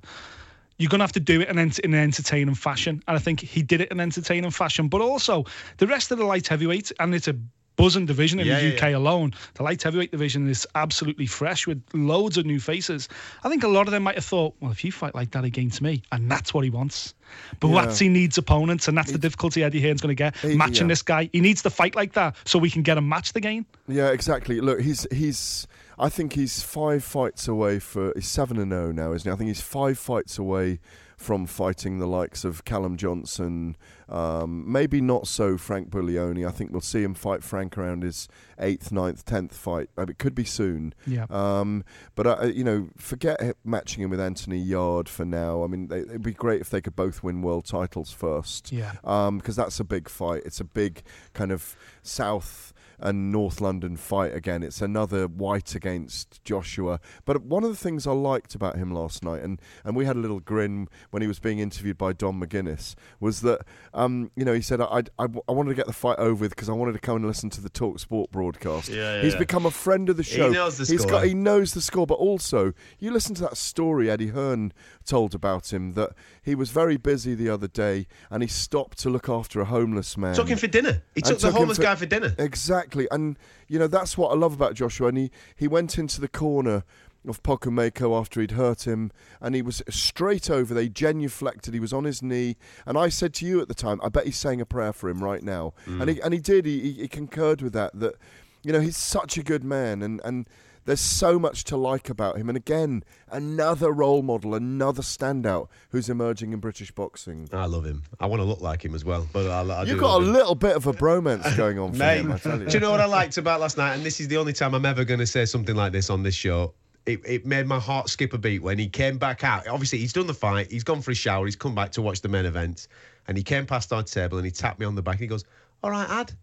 You're 0.78 0.90
gonna 0.90 1.04
have 1.04 1.12
to 1.14 1.20
do 1.20 1.42
it 1.42 1.50
in, 1.50 1.58
in 1.58 1.94
an 1.94 1.96
entertaining 1.96 2.56
fashion, 2.56 3.04
and 3.08 3.18
I 3.18 3.20
think 3.20 3.42
he 3.42 3.62
did 3.64 3.82
it 3.82 3.92
in 3.92 4.00
entertaining 4.00 4.52
fashion. 4.52 4.88
But 4.88 5.02
also 5.02 5.46
the 5.78 5.88
rest 5.88 6.12
of 6.12 6.20
the 6.20 6.26
light 6.26 6.48
heavyweights, 6.48 6.94
and 7.00 7.14
it's 7.16 7.28
a 7.28 7.36
buzzing 7.80 8.06
division 8.06 8.40
in 8.40 8.48
Yeah, 8.48 8.60
the 8.60 8.76
UK 8.76 8.82
yeah. 8.82 8.98
alone. 8.98 9.34
The 9.54 9.64
light 9.64 9.82
heavyweight 9.82 10.12
division 10.12 10.50
is 10.50 10.68
absolutely 10.76 11.26
fresh 11.26 11.66
with 11.66 11.82
loads 11.94 12.38
of 12.38 12.46
new 12.46 12.60
faces. 12.60 13.08
I 13.44 13.50
think 13.50 13.64
a 13.64 13.68
lot 13.68 13.88
of 13.88 13.92
them 13.92 14.04
might 14.04 14.16
have 14.16 14.26
thought, 14.26 14.54
well, 14.60 14.72
if 14.72 14.84
you 14.84 14.92
fight 14.92 15.16
like 15.16 15.32
that 15.32 15.46
against 15.46 15.82
me, 15.82 16.04
and 16.12 16.30
that's 16.30 16.54
what 16.54 16.64
he 16.66 16.70
wants. 16.70 17.14
Buatsi 17.62 18.10
needs 18.10 18.38
opponents, 18.38 18.88
and 18.88 18.98
that's 18.98 19.12
the 19.12 19.18
difficulty 19.18 19.64
Eddie 19.64 19.82
Hearn's 19.82 20.02
going 20.02 20.16
to 20.16 20.24
get. 20.24 20.36
He- 20.38 20.56
matching 20.56 20.88
yeah. 20.88 20.94
this 20.94 21.02
guy. 21.02 21.30
He 21.32 21.40
needs 21.42 21.62
to 21.64 21.70
fight 21.70 21.96
like 21.96 22.14
that 22.14 22.36
so 22.46 22.60
we 22.60 22.70
can 22.70 22.82
get 22.82 22.98
him 22.98 23.08
matched 23.08 23.36
again. 23.36 23.66
Yeah, 23.88 24.10
exactly. 24.10 24.60
Look, 24.62 24.82
he's 24.82 25.08
he's. 25.12 25.68
I 25.98 26.10
think 26.10 26.34
he's 26.34 26.62
five 26.64 27.04
fights 27.04 27.48
away 27.48 27.80
for. 27.80 28.14
He's 28.16 28.28
seven 28.28 28.58
and 28.58 28.72
zero 28.72 28.92
now, 28.92 29.14
isn't 29.14 29.30
he? 29.30 29.34
I 29.34 29.38
think 29.38 29.48
he's 29.50 29.62
five 29.62 29.98
fights 30.00 30.38
away 30.38 30.80
from 31.20 31.46
fighting 31.46 32.00
the 32.00 32.08
likes 32.08 32.46
of 32.46 32.64
Callum 32.64 32.96
Johnson. 32.96 33.76
Um, 34.08 34.64
maybe 34.72 35.02
not 35.02 35.28
so 35.28 35.58
Frank 35.58 35.90
Buglioni. 35.90 36.48
I 36.48 36.52
think 36.52 36.72
we'll 36.72 36.80
see 36.80 37.04
him 37.04 37.14
fight 37.14 37.44
Frank 37.44 37.78
around 37.78 38.04
his 38.04 38.30
eighth, 38.58 38.90
ninth, 38.90 39.26
tenth 39.26 39.54
fight. 39.54 39.90
It 39.98 40.18
could 40.18 40.34
be 40.34 40.46
soon. 40.46 40.94
Yeah. 41.06 41.26
Um, 41.30 41.84
but 42.16 42.26
uh, 42.26 42.46
you 42.46 42.64
know, 42.64 42.90
forget 42.96 43.58
matching 43.66 44.02
him 44.02 44.10
with 44.10 44.22
Anthony 44.22 44.60
Yarde 44.60 45.10
for 45.10 45.26
now. 45.26 45.62
I 45.66 45.68
mean, 45.68 45.90
they, 45.90 46.00
it'd 46.00 46.24
be 46.24 46.32
great 46.32 46.62
if 46.62 46.70
they 46.70 46.80
could 46.80 46.96
both 46.96 47.22
win 47.22 47.42
world 47.42 47.66
titles 47.66 48.14
first. 48.14 48.72
Yeah. 48.72 48.94
Um, 49.04 49.40
because 49.40 49.58
that's 49.58 49.80
a 49.82 49.84
big 49.84 50.08
fight. 50.08 50.44
It's 50.46 50.62
a 50.62 50.66
big 50.66 51.04
kind 51.34 51.52
of 51.52 51.76
South 52.02 52.74
and 53.00 53.32
North 53.32 53.62
London 53.62 53.96
fight 53.98 54.34
again. 54.34 54.64
It's 54.64 54.82
another 54.82 55.28
Whyte 55.28 55.76
against 55.76 56.44
Joshua. 56.44 57.00
But 57.26 57.44
one 57.44 57.64
of 57.64 57.70
the 57.70 57.76
things 57.76 58.06
I 58.08 58.12
liked 58.12 58.56
about 58.56 58.76
him 58.76 58.92
last 58.94 59.24
night, 59.24 59.42
and, 59.44 59.62
and 59.84 59.96
we 59.96 60.06
had 60.06 60.16
a 60.16 60.20
little 60.20 60.40
grin 60.40 60.88
when 61.12 61.22
he 61.22 61.28
was 61.28 61.40
being 61.40 61.60
interviewed 61.60 61.98
by 61.98 62.14
Don 62.14 62.40
McGuinness, 62.42 62.96
was 63.20 63.42
that 63.42 63.62
um, 63.94 64.32
you 64.36 64.46
know 64.46 64.54
he 64.54 64.62
said 64.62 64.82
I, 64.82 65.04
I, 65.18 65.28
I 65.48 65.52
wanted 65.52 65.70
to 65.70 65.76
get 65.76 65.88
the 65.88 65.94
fight 65.94 66.18
over 66.20 66.42
with 66.42 66.52
because 66.52 66.70
I 66.70 66.74
wanted 66.74 66.94
to 66.94 67.00
come 67.00 67.18
and 67.18 67.26
listen 67.28 67.50
to 67.52 67.62
the 67.62 67.70
Talk 67.70 68.00
Sport 68.00 68.32
broadcast. 68.32 68.90
Yeah, 68.90 69.16
yeah, 69.18 69.22
He's 69.22 69.34
yeah. 69.34 69.40
become 69.40 69.66
a 69.66 69.72
friend 69.72 70.10
of 70.10 70.18
the 70.18 70.24
show. 70.24 70.48
He 70.50 70.54
knows 70.56 70.78
the 70.78 70.86
He's 70.86 71.02
score. 71.02 71.12
got 71.12 71.26
he 71.26 71.34
knows 71.34 71.74
the 71.74 71.82
score, 71.82 72.08
but 72.08 72.16
also 72.16 72.74
you 73.00 73.12
listen 73.12 73.36
to 73.36 73.42
that 73.44 73.58
story 73.58 74.10
Eddie 74.10 74.28
Hearn 74.28 74.74
told 75.06 75.34
about 75.36 75.74
him 75.74 75.94
that 75.94 76.12
he 76.42 76.56
was 76.56 76.70
very 76.72 76.98
busy 76.98 77.36
the 77.36 77.50
other 77.50 77.68
day 77.68 78.08
and 78.30 78.42
he 78.44 78.48
stopped 78.50 78.98
to 79.00 79.10
look 79.10 79.28
after 79.30 79.60
a 79.62 79.66
homeless 79.66 80.18
man. 80.18 80.36
Took 80.36 80.48
him 80.50 80.58
for 80.58 80.68
dinner. 80.68 81.02
He 81.16 81.22
And 81.22 81.26
took 81.26 81.40
the 81.40 81.52
homeless 81.52 81.78
guy 81.78 81.96
for 81.96 82.06
dinner. 82.06 82.34
Exactly, 82.38 82.89
and 83.12 83.38
you 83.68 83.80
know 83.80 83.88
that's 83.88 84.18
what 84.18 84.32
I 84.32 84.36
love 84.36 84.54
about 84.54 84.74
Joshua. 84.74 85.08
And 85.10 85.18
he 85.18 85.32
he 85.56 85.68
went 85.68 85.98
into 85.98 86.22
the 86.22 86.28
corner 86.28 86.84
of 87.28 87.44
Pokumeiko 87.44 88.18
after 88.18 88.40
he'd 88.40 88.52
hurt 88.52 88.88
him, 88.88 89.12
and 89.42 89.54
he 89.54 89.62
was 89.62 89.84
straight 89.90 90.50
over 90.50 90.74
They 90.74 90.90
genuflected. 90.90 91.74
He 91.74 91.80
was 91.80 91.94
on 91.94 92.06
his 92.06 92.22
knee, 92.22 92.56
and 92.86 92.98
I 92.98 93.10
said 93.10 93.34
to 93.36 93.46
you 93.46 93.62
at 93.62 93.68
the 93.68 93.74
time, 93.74 94.00
I 94.04 94.10
bet 94.10 94.26
he's 94.26 94.38
saying 94.38 94.62
a 94.62 94.66
prayer 94.66 94.94
for 94.94 95.10
him 95.10 95.24
right 95.24 95.44
now. 95.44 95.74
Mm. 95.86 96.02
And 96.02 96.10
he 96.10 96.22
and 96.22 96.34
he 96.34 96.40
did. 96.40 96.66
He, 96.66 96.80
he 96.80 96.92
he 96.94 97.08
concurred 97.08 97.62
with 97.62 97.74
that. 97.74 98.00
That 98.00 98.16
you 98.64 98.72
know 98.72 98.80
he's 98.80 98.98
such 98.98 99.38
a 99.38 99.44
good 99.44 99.64
man, 99.64 100.02
and 100.02 100.22
and. 100.24 100.48
There's 100.90 101.00
so 101.00 101.38
much 101.38 101.66
to 101.66 101.78
like 101.78 102.10
about 102.10 102.38
him, 102.38 102.50
and 102.50 102.58
again, 102.58 103.04
another 103.30 103.92
role 103.92 104.24
model, 104.24 104.56
another 104.56 105.04
standout 105.04 105.68
who's 105.90 106.10
emerging 106.10 106.52
in 106.52 106.60
British 106.60 106.90
boxing. 106.92 107.48
I 107.54 107.66
love 107.68 107.86
him. 107.86 108.02
I 108.20 108.26
want 108.26 108.40
to 108.40 108.44
look 108.44 108.60
like 108.62 108.84
him 108.84 108.96
as 108.96 109.06
well. 109.06 109.28
But 109.32 109.46
I, 109.48 109.62
I 109.62 109.84
You've 109.84 110.00
got 110.00 110.20
a 110.20 110.26
him. 110.26 110.34
little 110.34 110.56
bit 110.56 110.76
of 110.76 110.88
a 110.88 110.94
bromance 110.94 111.56
going 111.58 111.78
on, 111.78 111.92
for 111.92 112.00
Mate, 112.00 112.22
him, 112.22 112.32
I 112.32 112.38
tell 112.40 112.60
you. 112.60 112.66
do 112.66 112.74
you 112.74 112.80
know 112.80 112.90
what 112.90 113.02
I 113.02 113.06
liked 113.06 113.38
about 113.38 113.60
last 113.60 113.78
night? 113.78 113.94
And 113.94 114.04
this 114.04 114.20
is 114.20 114.28
the 114.30 114.38
only 114.38 114.52
time 114.52 114.74
I'm 114.74 114.86
ever 114.86 115.06
going 115.06 115.20
to 115.20 115.28
say 115.28 115.46
something 115.46 115.76
like 115.76 115.92
this 115.92 116.10
on 116.10 116.24
this 116.24 116.34
show. 116.34 116.74
It, 117.06 117.22
it 117.24 117.46
made 117.46 117.68
my 117.68 117.80
heart 117.80 118.10
skip 118.10 118.34
a 118.34 118.40
beat 118.40 118.64
when 118.64 118.80
he 118.80 118.90
came 118.90 119.20
back 119.20 119.44
out. 119.44 119.68
Obviously, 119.68 120.00
he's 120.00 120.14
done 120.14 120.26
the 120.26 120.34
fight. 120.34 120.72
He's 120.72 120.84
gone 120.84 121.04
for 121.04 121.12
a 121.12 121.16
shower. 121.16 121.46
He's 121.46 121.56
come 121.56 121.76
back 121.76 121.92
to 121.92 122.02
watch 122.02 122.22
the 122.22 122.30
main 122.30 122.46
event, 122.46 122.88
and 123.28 123.38
he 123.38 123.44
came 123.44 123.68
past 123.68 123.94
our 123.94 124.02
table 124.02 124.38
and 124.40 124.46
he 124.46 124.52
tapped 124.52 124.80
me 124.80 124.88
on 124.88 124.96
the 124.96 125.04
back 125.04 125.14
and 125.16 125.22
he 125.22 125.28
goes, 125.28 125.44
"All 125.84 125.92
right, 125.92 126.10
Ad." 126.10 126.34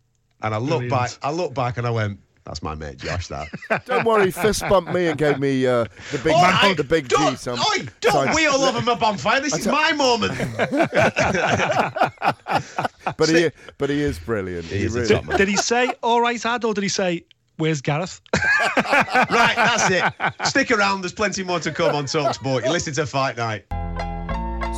And 0.43 0.55
I 0.55 0.59
looked 0.59 0.89
Brilliant. 0.89 0.91
back. 0.91 1.11
I 1.23 1.31
looked 1.33 1.55
back 1.55 1.79
and 1.79 1.87
I 1.87 1.91
went, 1.91 2.21
"That's 2.47 2.63
my 2.63 2.75
mate 2.75 2.99
Josh." 2.99 3.29
That. 3.29 3.49
Don't 3.87 4.05
worry, 4.05 4.31
fist 4.31 4.63
bumped 4.69 4.93
me 4.93 5.09
and 5.09 5.19
gave 5.19 5.39
me 5.39 5.67
uh, 5.67 5.85
the 6.13 6.19
big 6.19 6.33
All 6.33 6.43
right, 6.43 6.77
the 6.77 6.85
big 6.85 7.09
don't, 7.09 7.33
G. 7.33 7.37
Some, 7.37 7.59
oi, 7.59 7.87
don't 8.01 8.13
sign- 8.13 8.35
wheel 8.35 8.53
over 8.53 8.81
my 8.81 8.95
bonfire. 8.95 9.41
This 9.41 9.57
is 9.57 9.65
tell- 9.65 9.75
my 9.75 9.93
moment. 9.93 10.39
but 13.17 13.29
he 13.29 13.51
but 13.77 13.91
he 13.91 14.01
is 14.01 14.19
brilliant. 14.19 14.65
He, 14.67 14.85
is 14.85 14.95
a 14.95 15.01
really 15.01 15.15
top 15.15 15.25
man. 15.27 15.37
Did 15.37 15.49
he 15.49 15.57
say, 15.57 15.93
all 16.03 16.21
right, 16.21 16.45
Ad, 16.47 16.65
or 16.65 16.73
did 16.73 16.83
he 16.83 16.89
say, 16.89 17.25
where's 17.57 17.81
Gareth? 17.81 18.21
right, 18.35 19.55
that's 19.57 19.91
it. 19.91 20.47
Stick 20.47 20.71
around. 20.71 21.03
There's 21.03 21.13
plenty 21.13 21.43
more 21.43 21.61
to 21.61 21.73
come 21.73 21.95
on 21.95 22.05
Talksport. 22.05 22.65
You 22.65 22.71
listen 22.71 22.95
to 22.95 23.07
Fight 23.07 23.37
Night. 23.37 23.65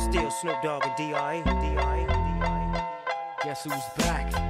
Still 0.09 0.31
Snoop 0.31 0.61
Dogg 0.63 0.85
and 0.85 0.95
D.I. 0.97 1.41
D.I. 1.43 1.75
D.I. 1.75 3.39
Guess 3.43 3.63
who's 3.63 3.73
back? 3.97 4.48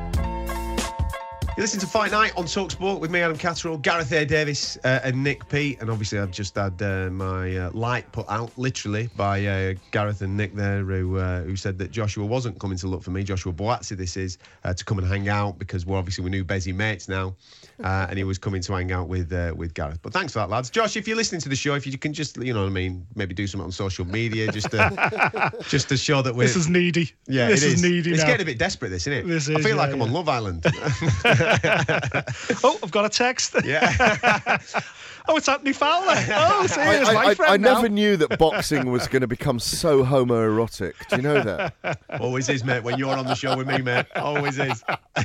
You 1.59 1.63
listen 1.63 1.81
to 1.81 1.87
Fight 1.87 2.11
Night 2.11 2.31
on 2.37 2.45
Talksport 2.45 3.01
with 3.01 3.11
me, 3.11 3.19
Adam 3.19 3.35
Catterall, 3.35 3.79
Gareth 3.79 4.13
A. 4.13 4.23
Davis, 4.23 4.77
uh, 4.85 5.01
and 5.03 5.21
Nick 5.21 5.49
Peet 5.49 5.81
And 5.81 5.89
obviously, 5.89 6.17
I've 6.17 6.31
just 6.31 6.55
had 6.55 6.81
uh, 6.81 7.09
my 7.09 7.53
uh, 7.53 7.71
light 7.71 8.09
put 8.13 8.29
out, 8.29 8.57
literally, 8.57 9.09
by 9.17 9.45
uh, 9.45 9.73
Gareth 9.91 10.21
and 10.21 10.37
Nick 10.37 10.55
there, 10.55 10.85
who 10.85 11.17
uh, 11.17 11.41
who 11.41 11.57
said 11.57 11.77
that 11.79 11.91
Joshua 11.91 12.25
wasn't 12.25 12.57
coming 12.61 12.77
to 12.77 12.87
look 12.87 13.03
for 13.03 13.11
me. 13.11 13.25
Joshua 13.25 13.51
Buatsi, 13.51 13.97
this 13.97 14.15
is, 14.15 14.37
uh, 14.63 14.73
to 14.73 14.85
come 14.85 14.99
and 14.99 15.07
hang 15.09 15.27
out 15.27 15.59
because 15.59 15.85
we're 15.85 15.97
obviously 15.97 16.23
we're 16.23 16.29
new 16.29 16.45
busy 16.45 16.71
mates 16.71 17.09
now, 17.09 17.35
uh, 17.83 18.07
and 18.09 18.17
he 18.17 18.23
was 18.23 18.37
coming 18.37 18.61
to 18.61 18.73
hang 18.73 18.91
out 18.91 19.07
with 19.07 19.31
uh, 19.31 19.53
with 19.55 19.73
Gareth. 19.73 19.99
But 20.01 20.13
thanks 20.13 20.33
for 20.33 20.39
that, 20.39 20.49
lads. 20.49 20.69
Josh, 20.69 20.95
if 20.97 21.07
you're 21.07 21.17
listening 21.17 21.41
to 21.41 21.49
the 21.49 21.55
show, 21.55 21.75
if 21.75 21.85
you 21.87 21.97
can 21.97 22.13
just, 22.13 22.37
you 22.37 22.53
know 22.53 22.61
what 22.61 22.67
I 22.67 22.71
mean, 22.71 23.05
maybe 23.15 23.33
do 23.33 23.47
something 23.47 23.65
on 23.65 23.71
social 23.71 24.05
media, 24.05 24.51
just 24.51 24.71
to 24.71 25.51
just 25.69 25.89
to 25.89 25.97
show 25.97 26.21
that 26.21 26.35
we're. 26.35 26.43
This 26.43 26.55
is 26.55 26.69
needy. 26.69 27.11
yeah, 27.27 27.47
this 27.47 27.63
it 27.63 27.73
is 27.73 27.83
needy 27.83 28.11
It's 28.11 28.21
now. 28.21 28.27
getting 28.27 28.41
a 28.43 28.45
bit 28.45 28.57
desperate, 28.57 28.89
this, 28.89 29.07
isn't 29.07 29.13
it? 29.13 29.27
This 29.27 29.47
is, 29.47 29.55
I 29.55 29.59
is, 29.59 29.65
feel 29.65 29.77
like 29.77 29.91
I'm 29.91 30.01
on. 30.01 30.11
Love 30.11 30.29
Island. 30.29 30.65
Oh, 32.63 32.77
I've 32.83 32.91
got 32.91 33.05
a 33.05 33.09
text. 33.09 33.55
yeah. 33.63 34.57
Oh, 35.27 35.37
it's 35.37 35.47
Anthony 35.47 35.73
Fowler. 35.73 36.15
Oh, 36.31 36.65
see, 36.67 36.81
I, 36.81 36.95
it's 37.01 37.09
I- 37.09 37.13
my 37.13 37.25
I- 37.25 37.33
friend 37.35 37.51
I 37.53 37.57
now. 37.57 37.73
never 37.75 37.89
knew 37.89 38.17
that 38.17 38.37
boxing 38.39 38.89
was 38.91 39.07
going 39.07 39.21
to 39.21 39.27
become 39.27 39.59
so 39.59 40.03
homoerotic. 40.03 40.93
Do 41.09 41.17
you 41.17 41.21
know 41.21 41.43
that? 41.43 41.99
Always 42.19 42.49
is, 42.49 42.63
mate. 42.63 42.83
When 42.83 42.97
you're 42.97 43.15
on 43.15 43.25
the 43.25 43.35
show 43.35 43.55
with 43.57 43.67
me, 43.67 43.79
mate, 43.81 44.05
always 44.15 44.57
is. 44.59 44.83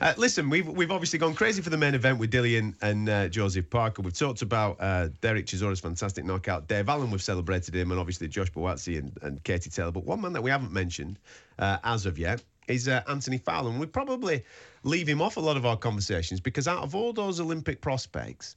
uh, 0.00 0.14
listen, 0.16 0.50
we've 0.50 0.66
we've 0.68 0.90
obviously 0.90 1.18
gone 1.18 1.34
crazy 1.34 1.62
for 1.62 1.70
the 1.70 1.76
main 1.76 1.94
event 1.94 2.18
with 2.18 2.32
Dillian 2.32 2.74
and 2.82 3.08
uh, 3.08 3.28
Joseph 3.28 3.68
Parker. 3.70 4.02
We've 4.02 4.16
talked 4.16 4.42
about 4.42 4.76
uh, 4.80 5.08
Derek 5.20 5.46
Chisora's 5.46 5.80
fantastic 5.80 6.24
knockout. 6.24 6.66
Dave 6.68 6.88
Allen, 6.88 7.10
we've 7.10 7.22
celebrated 7.22 7.74
him, 7.74 7.90
and 7.90 8.00
obviously 8.00 8.28
Josh 8.28 8.50
Buatsi 8.52 8.98
and, 8.98 9.16
and 9.22 9.42
Katie 9.44 9.70
Taylor. 9.70 9.92
But 9.92 10.04
one 10.04 10.20
man 10.20 10.32
that 10.32 10.42
we 10.42 10.50
haven't 10.50 10.72
mentioned 10.72 11.18
uh, 11.58 11.78
as 11.84 12.06
of 12.06 12.18
yet 12.18 12.42
is 12.66 12.88
uh, 12.88 13.02
Anthony 13.08 13.38
Fowler. 13.38 13.70
And 13.70 13.80
we 13.80 13.86
probably 13.86 14.44
leave 14.82 15.08
him 15.08 15.22
off 15.22 15.36
a 15.36 15.40
lot 15.40 15.56
of 15.56 15.64
our 15.64 15.76
conversations 15.76 16.40
because 16.40 16.68
out 16.68 16.82
of 16.82 16.94
all 16.94 17.12
those 17.12 17.40
Olympic 17.40 17.80
prospects, 17.80 18.56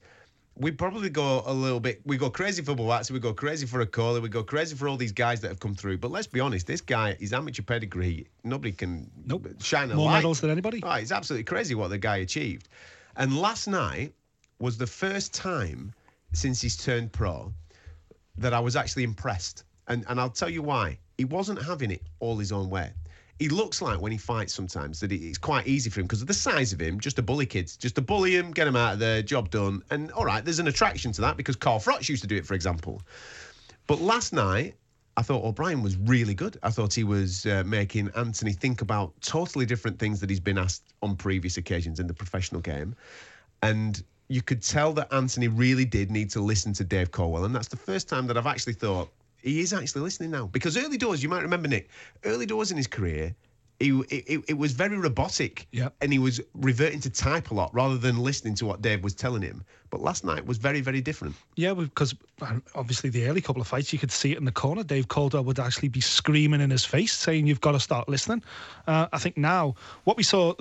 we 0.56 0.72
probably 0.72 1.10
go 1.10 1.44
a 1.46 1.54
little 1.54 1.80
bit. 1.80 2.02
We 2.06 2.18
go 2.18 2.30
crazy 2.30 2.62
for 2.62 2.74
Buatsi, 2.76 3.12
we 3.12 3.20
go 3.20 3.34
crazy 3.34 3.66
for 3.66 3.84
Okolie, 3.86 4.22
we 4.22 4.30
go 4.30 4.44
crazy 4.44 4.76
for 4.76 4.88
all 4.88 4.98
these 4.98 5.12
guys 5.14 5.42
that 5.42 5.48
have 5.48 5.60
come 5.60 5.74
through. 5.74 5.98
But 5.98 6.12
let's 6.12 6.28
be 6.28 6.40
honest, 6.40 6.68
this 6.68 6.82
guy, 6.82 7.14
his 7.14 7.34
amateur 7.34 7.64
pedigree, 7.64 8.28
nobody 8.44 8.72
can 8.72 9.10
Nope. 9.26 9.48
shine 9.62 9.90
a 9.92 9.96
More 9.96 10.08
light. 10.08 10.18
medals 10.18 10.42
than 10.42 10.50
anybody. 10.52 10.82
Oh, 10.84 10.92
it's 10.94 11.12
absolutely 11.12 11.46
crazy 11.46 11.74
what 11.76 11.88
the 11.90 11.98
guy 11.98 12.18
achieved. 12.18 12.68
And 13.16 13.38
last 13.38 13.68
night 13.68 14.14
was 14.60 14.78
the 14.78 14.88
first 14.88 15.34
time 15.34 15.94
since 16.34 16.62
he's 16.62 16.78
turned 16.78 17.12
pro 17.12 17.54
that 18.38 18.54
I 18.54 18.60
was 18.60 18.76
actually 18.76 19.04
impressed. 19.04 19.64
And 19.88 20.06
and 20.08 20.20
I'll 20.20 20.30
tell 20.30 20.50
you 20.50 20.62
why. 20.62 20.98
He 21.18 21.26
wasn't 21.26 21.62
having 21.62 21.92
it 21.92 22.02
all 22.20 22.38
his 22.38 22.52
own 22.52 22.70
way. 22.70 22.92
He 23.42 23.50
looks 23.50 23.82
like 23.82 24.00
when 24.00 24.12
he 24.12 24.20
fights 24.20 24.54
sometimes 24.54 25.00
that 25.00 25.12
it's 25.12 25.40
quite 25.40 25.66
easy 25.66 25.90
for 25.90 26.00
him 26.00 26.06
because 26.06 26.22
of 26.22 26.28
the 26.28 26.34
size 26.34 26.74
of 26.74 26.80
him, 26.80 27.00
just 27.00 27.16
to 27.16 27.24
bully 27.24 27.48
kids, 27.48 27.76
just 27.76 27.96
to 27.96 28.02
bully 28.02 28.38
him, 28.38 28.52
get 28.52 28.68
him 28.68 28.76
out 28.76 28.94
of 28.94 29.00
there, 29.00 29.24
job 29.24 29.50
done. 29.50 29.82
And 29.90 30.12
all 30.12 30.26
right, 30.26 30.46
there's 30.46 30.60
an 30.60 30.68
attraction 30.68 31.12
to 31.14 31.22
that 31.22 31.38
because 31.38 31.56
Carl 31.56 31.80
Froch 31.80 32.08
used 32.08 32.22
to 32.22 32.28
do 32.28 32.36
it, 32.36 32.46
for 32.46 32.54
example. 32.54 33.02
But 33.88 34.00
last 34.00 34.32
night, 34.32 34.76
I 35.18 35.24
thought 35.24 35.44
O'Brien 35.44 35.82
was 35.82 35.98
really 35.98 36.36
good. 36.36 36.60
I 36.62 36.70
thought 36.70 36.94
he 36.94 37.04
was 37.04 37.48
uh, 37.48 37.64
making 37.66 38.12
Anthony 38.16 38.54
think 38.54 38.84
about 38.84 39.20
totally 39.22 39.66
different 39.66 39.98
things 39.98 40.20
that 40.20 40.30
he's 40.30 40.40
been 40.40 40.60
asked 40.60 40.94
on 41.02 41.16
previous 41.16 41.58
occasions 41.58 42.00
in 42.00 42.06
the 42.06 42.14
professional 42.14 42.62
game. 42.62 42.96
And 43.64 44.04
you 44.28 44.44
could 44.44 44.62
tell 44.62 44.94
that 44.94 45.12
Anthony 45.12 45.48
really 45.48 45.86
did 45.86 46.12
need 46.12 46.30
to 46.30 46.42
listen 46.42 46.74
to 46.74 46.84
Dave 46.84 47.10
Caldwell. 47.10 47.46
And 47.46 47.56
that's 47.56 47.70
the 47.70 47.76
first 47.76 48.08
time 48.08 48.28
that 48.28 48.38
I've 48.38 48.46
actually 48.46 48.74
thought 48.74 49.10
he 49.42 49.60
is 49.60 49.74
actually 49.74 50.02
listening 50.02 50.32
now. 50.32 50.48
Because 50.48 50.78
early 50.78 50.98
doors, 50.98 51.22
you 51.24 51.30
might 51.30 51.42
remember, 51.42 51.68
Nick, 51.68 51.90
early 52.26 52.46
doors 52.46 52.72
in 52.72 52.78
his 52.78 52.88
career, 52.88 53.36
he, 53.80 53.90
it, 54.10 54.44
it- 54.48 54.58
was 54.58 54.74
very 54.74 54.96
robotic. 54.98 55.68
Yep. 55.72 55.96
And 56.02 56.14
he 56.14 56.20
was 56.20 56.40
reverting 56.54 57.00
to 57.02 57.10
type 57.10 57.50
a 57.50 57.54
lot 57.56 57.74
rather 57.74 57.98
than 57.98 58.20
listening 58.20 58.54
to 58.56 58.66
what 58.66 58.82
Dave 58.82 59.04
was 59.04 59.16
telling 59.16 59.42
him. 59.42 59.64
But 59.90 60.02
last 60.02 60.24
night 60.24 60.46
was 60.46 60.58
very, 60.58 60.82
very 60.82 61.02
different. 61.02 61.36
Yeah, 61.56 61.74
because 61.74 62.14
obviously 62.76 63.10
the 63.10 63.26
early 63.28 63.42
couple 63.42 63.62
of 63.62 63.68
fights, 63.68 63.92
you 63.92 64.00
could 64.00 64.12
see 64.12 64.32
it 64.32 64.38
in 64.38 64.46
the 64.46 64.52
corner. 64.52 64.84
Dave 64.84 65.08
Caldwell 65.08 65.44
would 65.46 65.60
actually 65.60 65.90
be 65.90 66.00
screaming 66.00 66.62
in 66.62 66.70
his 66.70 66.86
face, 66.86 67.12
saying, 67.14 67.48
"You've 67.48 67.60
got 67.60 67.74
to 67.74 67.80
start 67.80 68.08
listening." 68.08 68.42
Uh, 68.88 69.08
I 69.12 69.18
think 69.18 69.36
now 69.36 69.76
what 70.06 70.16
we 70.16 70.24
saw 70.24 70.54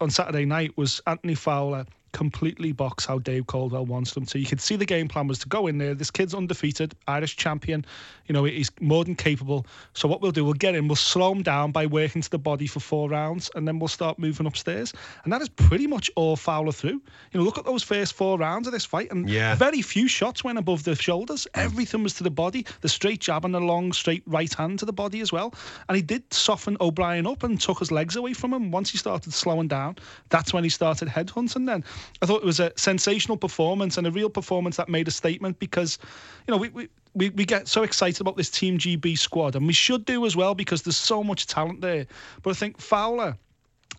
on 0.00 0.10
Saturday 0.10 0.44
night 0.46 0.74
was 0.76 1.00
Anthony 1.06 1.34
Fowler 1.34 1.84
completely 2.12 2.72
box 2.72 3.06
how 3.06 3.18
Dave 3.18 3.46
Caldwell 3.46 3.86
wants 3.86 4.14
them 4.14 4.24
to. 4.26 4.38
You 4.38 4.46
could 4.46 4.60
see 4.60 4.76
the 4.76 4.86
game 4.86 5.08
plan 5.08 5.26
was 5.28 5.38
to 5.40 5.48
go 5.48 5.66
in 5.66 5.78
there. 5.78 5.94
This 5.94 6.10
kid's 6.10 6.34
undefeated, 6.34 6.94
Irish 7.06 7.36
champion. 7.36 7.84
You 8.26 8.32
know, 8.34 8.44
he's 8.44 8.70
more 8.80 9.04
than 9.04 9.14
capable. 9.14 9.66
So 9.94 10.08
what 10.08 10.20
we'll 10.20 10.30
do, 10.32 10.44
we'll 10.44 10.54
get 10.54 10.74
him, 10.74 10.88
we'll 10.88 10.96
slow 10.96 11.32
him 11.32 11.42
down 11.42 11.72
by 11.72 11.86
working 11.86 12.22
to 12.22 12.30
the 12.30 12.38
body 12.38 12.66
for 12.66 12.80
four 12.80 13.08
rounds, 13.08 13.50
and 13.54 13.66
then 13.66 13.78
we'll 13.78 13.88
start 13.88 14.18
moving 14.18 14.46
upstairs. 14.46 14.92
And 15.24 15.32
that 15.32 15.42
is 15.42 15.48
pretty 15.48 15.86
much 15.86 16.10
all 16.16 16.36
Fowler 16.36 16.72
through. 16.72 17.00
You 17.32 17.40
know, 17.40 17.42
look 17.42 17.58
at 17.58 17.64
those 17.64 17.82
first 17.82 18.14
four 18.14 18.38
rounds 18.38 18.66
of 18.66 18.72
this 18.72 18.84
fight, 18.84 19.10
and 19.10 19.28
Yeah. 19.28 19.54
very 19.54 19.82
few 19.82 20.08
shots 20.08 20.44
went 20.44 20.58
above 20.58 20.84
the 20.84 20.94
shoulders. 20.94 21.46
Mm. 21.54 21.62
Everything 21.62 22.02
was 22.02 22.14
to 22.14 22.22
the 22.22 22.30
body, 22.30 22.66
the 22.80 22.88
straight 22.88 23.20
jab 23.20 23.44
and 23.44 23.54
the 23.54 23.60
long 23.60 23.92
straight 23.92 24.22
right 24.26 24.52
hand 24.52 24.78
to 24.80 24.84
the 24.84 24.92
body 24.92 25.20
as 25.20 25.32
well. 25.32 25.54
And 25.88 25.96
he 25.96 26.02
did 26.02 26.22
soften 26.32 26.76
O'Brien 26.80 27.26
up 27.26 27.42
and 27.42 27.60
took 27.60 27.78
his 27.78 27.90
legs 27.90 28.16
away 28.16 28.32
from 28.32 28.52
him. 28.52 28.70
Once 28.70 28.90
he 28.90 28.98
started 28.98 29.32
slowing 29.32 29.68
down, 29.68 29.96
that's 30.28 30.52
when 30.52 30.64
he 30.64 30.70
started 30.70 31.08
headhunting. 31.08 31.66
Then 31.66 31.84
I 32.20 32.26
thought 32.26 32.42
it 32.42 32.46
was 32.46 32.60
a 32.60 32.72
sensational 32.76 33.36
performance 33.36 33.98
and 33.98 34.06
a 34.06 34.10
real 34.10 34.30
performance 34.30 34.76
that 34.76 34.88
made 34.88 35.08
a 35.08 35.10
statement 35.10 35.58
because, 35.58 35.98
you 36.46 36.52
know, 36.52 36.58
we. 36.58 36.68
we 36.70 36.88
we, 37.14 37.28
we 37.28 37.44
get 37.44 37.68
so 37.68 37.82
excited 37.82 38.22
about 38.22 38.38
this 38.38 38.48
Team 38.48 38.78
GB 38.78 39.18
squad, 39.18 39.54
and 39.54 39.66
we 39.66 39.74
should 39.74 40.06
do 40.06 40.24
as 40.24 40.34
well 40.34 40.54
because 40.54 40.80
there's 40.80 40.96
so 40.96 41.22
much 41.22 41.46
talent 41.46 41.82
there. 41.82 42.06
But 42.42 42.52
I 42.52 42.54
think 42.54 42.80
Fowler, 42.80 43.36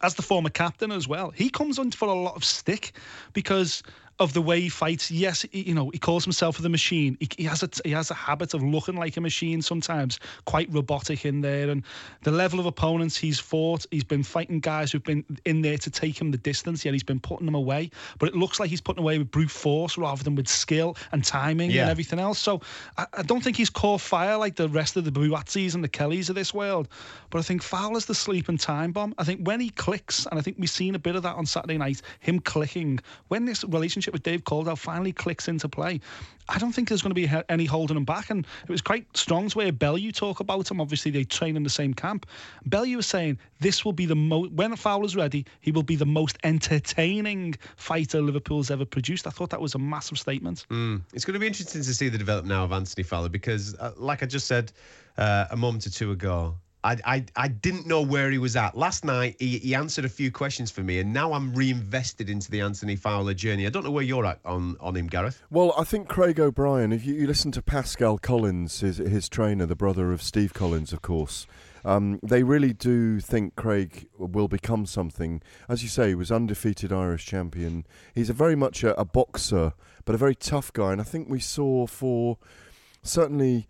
as 0.02 0.16
the 0.16 0.24
former 0.24 0.50
captain 0.50 0.92
as 0.92 1.08
well, 1.08 1.30
he 1.30 1.52
comes 1.52 1.78
on 1.78 1.92
for 1.92 2.08
a 2.08 2.14
lot 2.16 2.36
of 2.36 2.44
stick 2.44 2.94
because 3.34 3.84
of 4.24 4.34
the 4.34 4.41
way 4.41 4.62
he 4.62 4.70
fights. 4.70 5.12
Yes, 5.12 5.45
he, 5.52 5.62
you 5.70 5.76
know 5.76 5.90
he 5.91 6.00
calls 6.00 6.24
himself 6.24 6.58
the 6.58 6.70
machine. 6.70 7.18
He, 7.20 7.28
he 7.38 7.44
has 7.44 7.62
a 7.62 7.70
he 7.86 7.91
has 7.91 8.10
a 8.10 8.14
habit 8.16 8.54
of 8.54 8.64
looking 8.64 8.95
like 8.95 9.18
a 9.18 9.22
machine 9.22 9.62
sometimes, 9.62 10.20
quite 10.45 10.68
robotic 10.72 11.26
in 11.26 11.41
there. 11.41 11.70
And 11.70 11.84
the 12.24 12.32
level 12.32 12.60
of 12.60 12.66
opponents 12.66 13.18
he's 13.18 13.40
fought, 13.40 13.86
he's 13.91 14.04
been 14.04 14.24
fighting 14.24 14.60
guys 14.60 14.91
who've 14.91 15.04
been 15.04 15.24
in 15.45 15.62
there 15.62 15.78
to 15.78 15.90
take 15.91 16.20
him 16.20 16.32
the 16.32 16.38
distance. 16.38 16.84
Yet 16.86 16.94
he's 16.94 17.04
been 17.04 17.20
putting 17.20 17.45
them 17.45 17.56
away. 17.56 17.91
But 18.18 18.30
it 18.30 18.36
looks 18.36 18.60
like 18.60 18.70
he's 18.70 18.82
putting 18.82 19.04
away 19.04 19.18
with 19.18 19.30
brute 19.30 19.52
force 19.52 19.98
rather 19.98 20.24
than 20.24 20.36
with 20.36 20.48
skill 20.48 20.95
and 21.12 21.24
timing 21.24 21.70
Yeah. 21.72 21.84
and 21.84 21.91
everything 21.91 22.20
else. 22.20 22.40
So 22.40 22.62
I, 22.98 23.06
I 23.14 23.22
don't 23.24 23.44
think 23.44 23.58
he's 23.58 23.70
caught 23.70 24.02
fire 24.02 24.38
like 24.38 24.56
the 24.56 24.70
rest 24.70 24.95
of 24.98 25.04
the 25.06 25.12
Buatsis 25.12 25.76
and 25.76 25.84
the 25.84 25.90
Kellys 25.90 26.30
of 26.30 26.36
this 26.36 26.54
world. 26.54 26.88
But 27.30 27.40
I 27.40 27.41
think 27.41 27.62
Fowler's 27.62 28.06
the 28.06 28.16
sleeping 28.16 28.58
time 28.58 28.91
bomb. 28.91 29.14
I 29.18 29.24
think 29.24 29.45
when 29.45 29.60
he 29.60 29.70
clicks, 29.70 30.26
and 30.28 30.40
I 30.40 30.41
think 30.41 30.58
we've 30.60 30.70
seen 30.70 30.95
a 30.95 31.00
bit 31.00 31.16
of 31.16 31.24
that 31.24 31.36
on 31.36 31.45
Saturday 31.45 31.78
night, 31.78 32.02
him 32.20 32.40
clicking, 32.40 33.00
when 33.28 33.45
this 33.45 33.64
relationship 33.64 34.12
with 34.14 34.23
Dave 34.23 34.44
Caldwell 34.45 34.76
finally 34.76 35.11
clicks 35.11 35.48
into 35.48 35.68
play, 35.68 35.99
I 36.49 36.57
don't 36.60 36.72
think 36.72 36.90
there's 36.90 37.02
going 37.02 37.14
to 37.14 37.15
be 37.15 37.30
any 37.49 37.65
holding 37.65 37.98
him 37.98 38.06
back. 38.06 38.30
And 38.30 38.45
it 38.64 38.69
was 38.69 38.81
quite 38.81 39.06
strong 39.15 39.49
to 39.49 39.60
hear 39.60 39.72
Bellew 39.72 40.11
talk 40.11 40.40
about 40.40 40.69
him. 40.69 40.81
Obviously, 40.81 41.11
they 41.11 41.23
train 41.23 41.56
in 41.56 41.64
the 41.64 41.69
same 41.69 41.94
camp. 41.94 42.26
Bellew 42.65 42.98
was 42.98 43.07
saying 43.07 43.40
this 43.60 43.85
will 43.85 43.94
be 43.94 44.06
the 44.06 44.15
most, 44.15 44.52
when 44.52 44.76
Fowler's 44.76 45.15
ready, 45.15 45.45
he 45.61 45.72
will 45.72 45.84
be 45.84 45.95
the 45.95 46.06
most 46.06 46.38
entertaining 46.44 47.56
fighter 47.76 48.22
Liverpool's 48.22 48.72
ever 48.72 48.85
produced. 48.85 49.27
I 49.27 49.30
thought 49.30 49.49
that 49.52 49.61
was 49.61 49.76
a 49.76 49.80
massive 49.80 50.19
statement. 50.19 50.65
Mm. 50.69 51.02
It's 51.14 51.26
going 51.26 51.34
to 51.34 51.40
be 51.40 51.48
interesting 51.48 51.81
to 51.81 51.94
see 51.94 52.10
the 52.10 52.18
development 52.18 52.49
now 52.49 52.64
of 52.64 52.72
Anthony 52.72 53.03
Fowler 53.03 53.30
because, 53.30 53.76
uh, 53.76 53.91
like 53.98 54.23
I 54.23 54.26
just 54.26 54.48
said 54.48 54.72
uh, 55.18 55.45
a 55.52 55.56
moment 55.56 55.85
or 55.85 55.91
two 55.91 56.11
ago, 56.11 56.56
I, 56.84 56.97
I 57.05 57.26
I 57.35 57.47
didn't 57.47 57.88
know 57.88 58.01
where 58.01 58.30
he 58.30 58.38
was 58.38 58.55
at 58.55 58.77
last 58.77 59.05
night. 59.05 59.35
He, 59.39 59.60
he 59.60 59.76
answered 59.76 60.05
a 60.05 60.10
few 60.10 60.31
questions 60.31 60.69
for 60.69 60.81
me, 60.81 60.99
and 60.99 61.14
now 61.14 61.34
I'm 61.34 61.53
reinvested 61.53 62.30
into 62.30 62.51
the 62.51 62.61
Anthony 62.61 62.95
Fowler 62.95 63.34
journey. 63.34 63.65
I 63.65 63.69
don't 63.69 63.84
know 63.84 63.91
where 63.91 64.03
you're 64.03 64.26
at 64.26 64.39
on 64.45 64.76
on 64.80 64.95
him, 64.95 65.07
Gareth. 65.07 65.41
Well, 65.49 65.73
I 65.77 65.84
think 65.84 66.07
Craig 66.07 66.39
O'Brien, 66.39 66.91
if 66.91 67.05
you, 67.05 67.14
you 67.14 67.27
listen 67.27 67.51
to 67.53 67.61
Pascal 67.61 68.18
Collins, 68.18 68.81
his, 68.81 68.97
his 68.97 69.30
trainer, 69.30 69.65
the 69.65 69.76
brother 69.76 70.11
of 70.11 70.22
Steve 70.22 70.53
Collins, 70.53 70.91
of 70.91 71.01
course, 71.01 71.47
um, 71.85 72.19
they 72.23 72.43
really 72.43 72.73
do 72.73 73.19
think 73.19 73.55
Craig 73.55 74.07
will 74.18 74.47
become 74.47 74.85
something. 74.85 75.41
As 75.68 75.84
you 75.84 75.89
say, 75.89 76.10
he 76.10 76.15
was 76.15 76.31
undefeated 76.31 76.91
Irish 76.91 77.26
champion. 77.26 77.85
He's 78.14 78.30
a 78.30 78.34
very 78.34 78.55
much 78.55 78.84
a, 78.84 78.99
a 78.99 79.05
boxer, 79.05 79.73
but 80.05 80.15
a 80.15 80.18
very 80.18 80.35
tough 80.35 80.72
guy. 80.73 80.91
And 80.91 81.01
I 81.01 81.03
think 81.03 81.30
we 81.30 81.39
saw 81.39 81.88
for 81.88 82.38
certainly, 83.01 83.68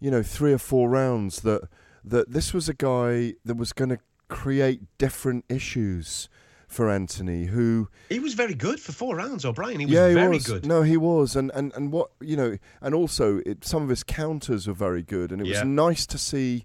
you 0.00 0.10
know, 0.10 0.22
three 0.22 0.52
or 0.52 0.58
four 0.58 0.88
rounds 0.88 1.40
that 1.40 1.68
that 2.06 2.30
this 2.32 2.54
was 2.54 2.68
a 2.68 2.74
guy 2.74 3.34
that 3.44 3.56
was 3.56 3.72
going 3.72 3.90
to 3.90 3.98
create 4.28 4.80
different 4.98 5.44
issues 5.48 6.28
for 6.68 6.90
Anthony, 6.90 7.46
who 7.46 7.88
He 8.08 8.18
was 8.18 8.34
very 8.34 8.54
good 8.54 8.80
for 8.80 8.92
four 8.92 9.16
rounds, 9.16 9.44
O'Brien. 9.44 9.78
He 9.80 9.86
was 9.86 9.94
yeah, 9.94 10.08
he 10.08 10.14
very 10.14 10.28
was. 10.36 10.46
good. 10.46 10.66
No, 10.66 10.82
he 10.82 10.96
was, 10.96 11.36
and 11.36 11.50
and 11.54 11.72
and 11.74 11.92
what 11.92 12.10
you 12.20 12.36
know, 12.36 12.58
and 12.80 12.94
also 12.94 13.40
it, 13.46 13.64
some 13.64 13.82
of 13.82 13.88
his 13.88 14.02
counters 14.02 14.66
were 14.66 14.74
very 14.74 15.02
good, 15.02 15.30
and 15.32 15.40
it 15.40 15.46
Yeah. 15.46 15.60
was 15.60 15.68
nice 15.68 16.06
to 16.06 16.18
see 16.18 16.64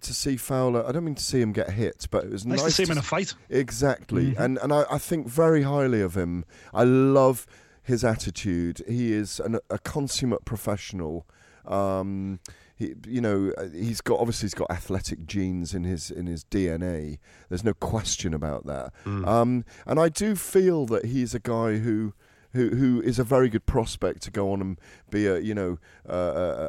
to 0.00 0.14
see 0.14 0.36
Fowler. 0.36 0.86
I 0.86 0.92
don't 0.92 1.04
mean 1.04 1.16
to 1.16 1.22
see 1.22 1.40
him 1.40 1.52
get 1.52 1.70
hit, 1.70 2.06
but 2.12 2.22
it 2.24 2.30
was 2.30 2.46
Nice 2.46 2.58
nice, 2.62 2.66
to 2.66 2.72
see 2.76 2.82
him 2.84 2.92
in 2.92 2.98
a 2.98 3.02
fight. 3.02 3.34
Exactly, 3.48 4.32
Mhm. 4.34 4.38
and 4.40 4.58
and 4.58 4.72
I, 4.72 4.84
I 4.88 4.98
think 4.98 5.26
very 5.28 5.62
highly 5.62 6.00
of 6.00 6.16
him. 6.16 6.44
I 6.72 6.84
love 6.84 7.44
his 7.82 8.04
attitude. 8.04 8.82
He 8.88 9.12
is 9.12 9.40
an, 9.40 9.58
a 9.68 9.78
consummate 9.80 10.44
professional. 10.44 11.26
Um, 11.66 12.38
he, 12.80 12.94
you 13.06 13.20
know, 13.20 13.52
uh, 13.58 13.68
he's 13.68 14.00
got 14.00 14.18
obviously 14.18 14.46
he's 14.46 14.54
got 14.54 14.70
athletic 14.70 15.26
genes 15.26 15.74
in 15.74 15.84
his 15.84 16.10
in 16.10 16.26
his 16.26 16.44
DNA. 16.44 17.18
There's 17.50 17.62
no 17.62 17.74
question 17.74 18.32
about 18.32 18.66
that. 18.66 18.92
Mm. 19.04 19.28
Um, 19.28 19.64
and 19.86 20.00
I 20.00 20.08
do 20.08 20.34
feel 20.34 20.86
that 20.86 21.04
he's 21.04 21.34
a 21.34 21.40
guy 21.40 21.76
who. 21.76 22.14
Who, 22.52 22.70
who 22.70 23.00
is 23.02 23.20
a 23.20 23.22
very 23.22 23.48
good 23.48 23.64
prospect 23.64 24.22
to 24.22 24.32
go 24.32 24.50
on 24.50 24.60
and 24.60 24.80
be 25.08 25.28
a 25.28 25.38
you 25.38 25.54
know 25.54 25.78
uh, 26.08 26.14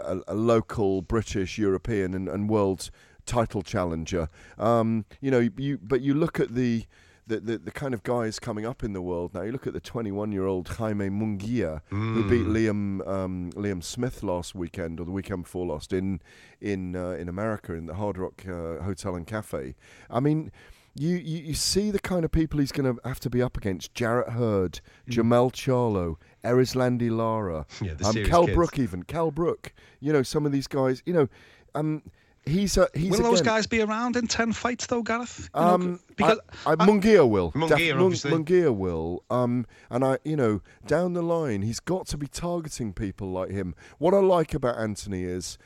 a, 0.06 0.18
a, 0.18 0.22
a 0.28 0.36
local 0.36 1.02
British 1.02 1.58
European 1.58 2.14
and, 2.14 2.30
and 2.30 2.48
world 2.48 2.92
title 3.26 3.64
challenger. 3.64 4.30
Um, 4.60 5.06
you 5.22 5.32
know, 5.32 5.50
you 5.58 5.80
but 5.82 6.02
you 6.02 6.14
look 6.14 6.40
at 6.40 6.54
the 6.54 6.86
the, 7.32 7.40
the, 7.40 7.58
the 7.58 7.72
kind 7.72 7.94
of 7.94 8.04
guys 8.04 8.40
coming 8.40 8.66
up 8.66 8.84
in 8.84 8.94
the 8.94 9.02
world 9.02 9.34
now. 9.34 9.42
You 9.42 9.52
look 9.52 9.66
at 9.68 9.74
the 9.74 9.80
21 9.80 10.32
year 10.32 10.46
old 10.46 10.68
Jaime 10.68 11.10
Munguia 11.10 11.82
who 11.90 12.30
beat 12.30 12.46
Mm. 12.46 13.02
Liam 13.02 13.08
um, 13.08 13.52
Liam 13.54 13.84
Smith 13.84 14.22
last 14.24 14.54
weekend 14.56 15.00
or 15.00 15.06
the 15.06 15.12
weekend 15.12 15.44
before 15.44 15.66
last 15.66 15.94
in 15.94 16.22
in 16.60 16.96
uh, 16.96 17.12
in 17.12 17.28
America 17.30 17.74
in 17.74 17.86
the 17.88 17.96
Hard 17.96 18.18
Rock 18.18 18.44
uh, 18.48 18.84
Hotel 18.84 19.16
and 19.16 19.26
Cafe. 19.26 19.76
I 20.10 20.20
mean. 20.20 20.52
You, 20.94 21.16
you, 21.16 21.38
you 21.38 21.54
see 21.54 21.90
the 21.90 22.00
kind 22.02 22.26
of 22.26 22.34
people 22.34 22.60
he's 22.60 22.74
going 22.74 22.94
to 22.98 23.02
have 23.08 23.22
to 23.22 23.30
be 23.30 23.42
up 23.42 23.56
against: 23.56 23.94
Jarrett 23.94 24.32
Hurd, 24.32 24.82
Jermell 25.10 25.50
Charlo, 25.50 26.18
Erislandy 26.44 27.10
Lara, 27.10 27.66
Mm. 27.80 27.98
Yeah, 28.02 28.08
um, 28.10 28.26
Cal 28.26 28.44
kids. 28.46 28.56
Brook, 28.58 28.78
even 28.78 29.04
Kell 29.04 29.32
Brook. 29.32 29.72
You 30.02 30.12
know, 30.12 30.22
some 30.22 30.46
of 30.46 30.52
these 30.52 30.68
guys. 30.68 31.02
You 31.06 31.14
know, 31.14 31.28
um, 31.76 32.02
he's 32.46 32.78
a 32.78 32.88
he's 32.94 33.12
Will 33.12 33.24
those 33.24 33.42
guys 33.42 33.68
be 33.68 33.82
around 33.82 34.16
in 34.16 34.28
10 34.28 34.54
fights, 34.54 34.88
though, 34.88 35.02
Gareth? 35.04 35.50
You 35.56 35.62
know, 35.62 35.68
um, 35.68 36.00
because 36.16 36.40
I, 36.66 36.72
I, 36.74 36.76
Munguia 36.76 37.28
will. 37.30 37.52
Munguia, 37.54 37.78
Def- 37.78 37.96
Mun- 37.96 38.04
obviously. 38.06 38.32
Munguia 38.32 38.76
will. 38.76 39.24
Um, 39.30 39.66
and 39.90 40.04
I, 40.04 40.18
you 40.24 40.36
know, 40.36 40.62
down 40.86 41.14
the 41.14 41.22
line, 41.22 41.62
he's 41.62 41.80
got 41.80 42.08
to 42.08 42.18
be 42.18 42.28
targeting 42.28 42.94
people 42.94 43.32
like 43.32 43.52
him. 43.52 43.76
What 43.98 44.14
I 44.14 44.20
like 44.20 44.54
about 44.54 44.78
Anthony 44.78 45.24
is 45.24 45.58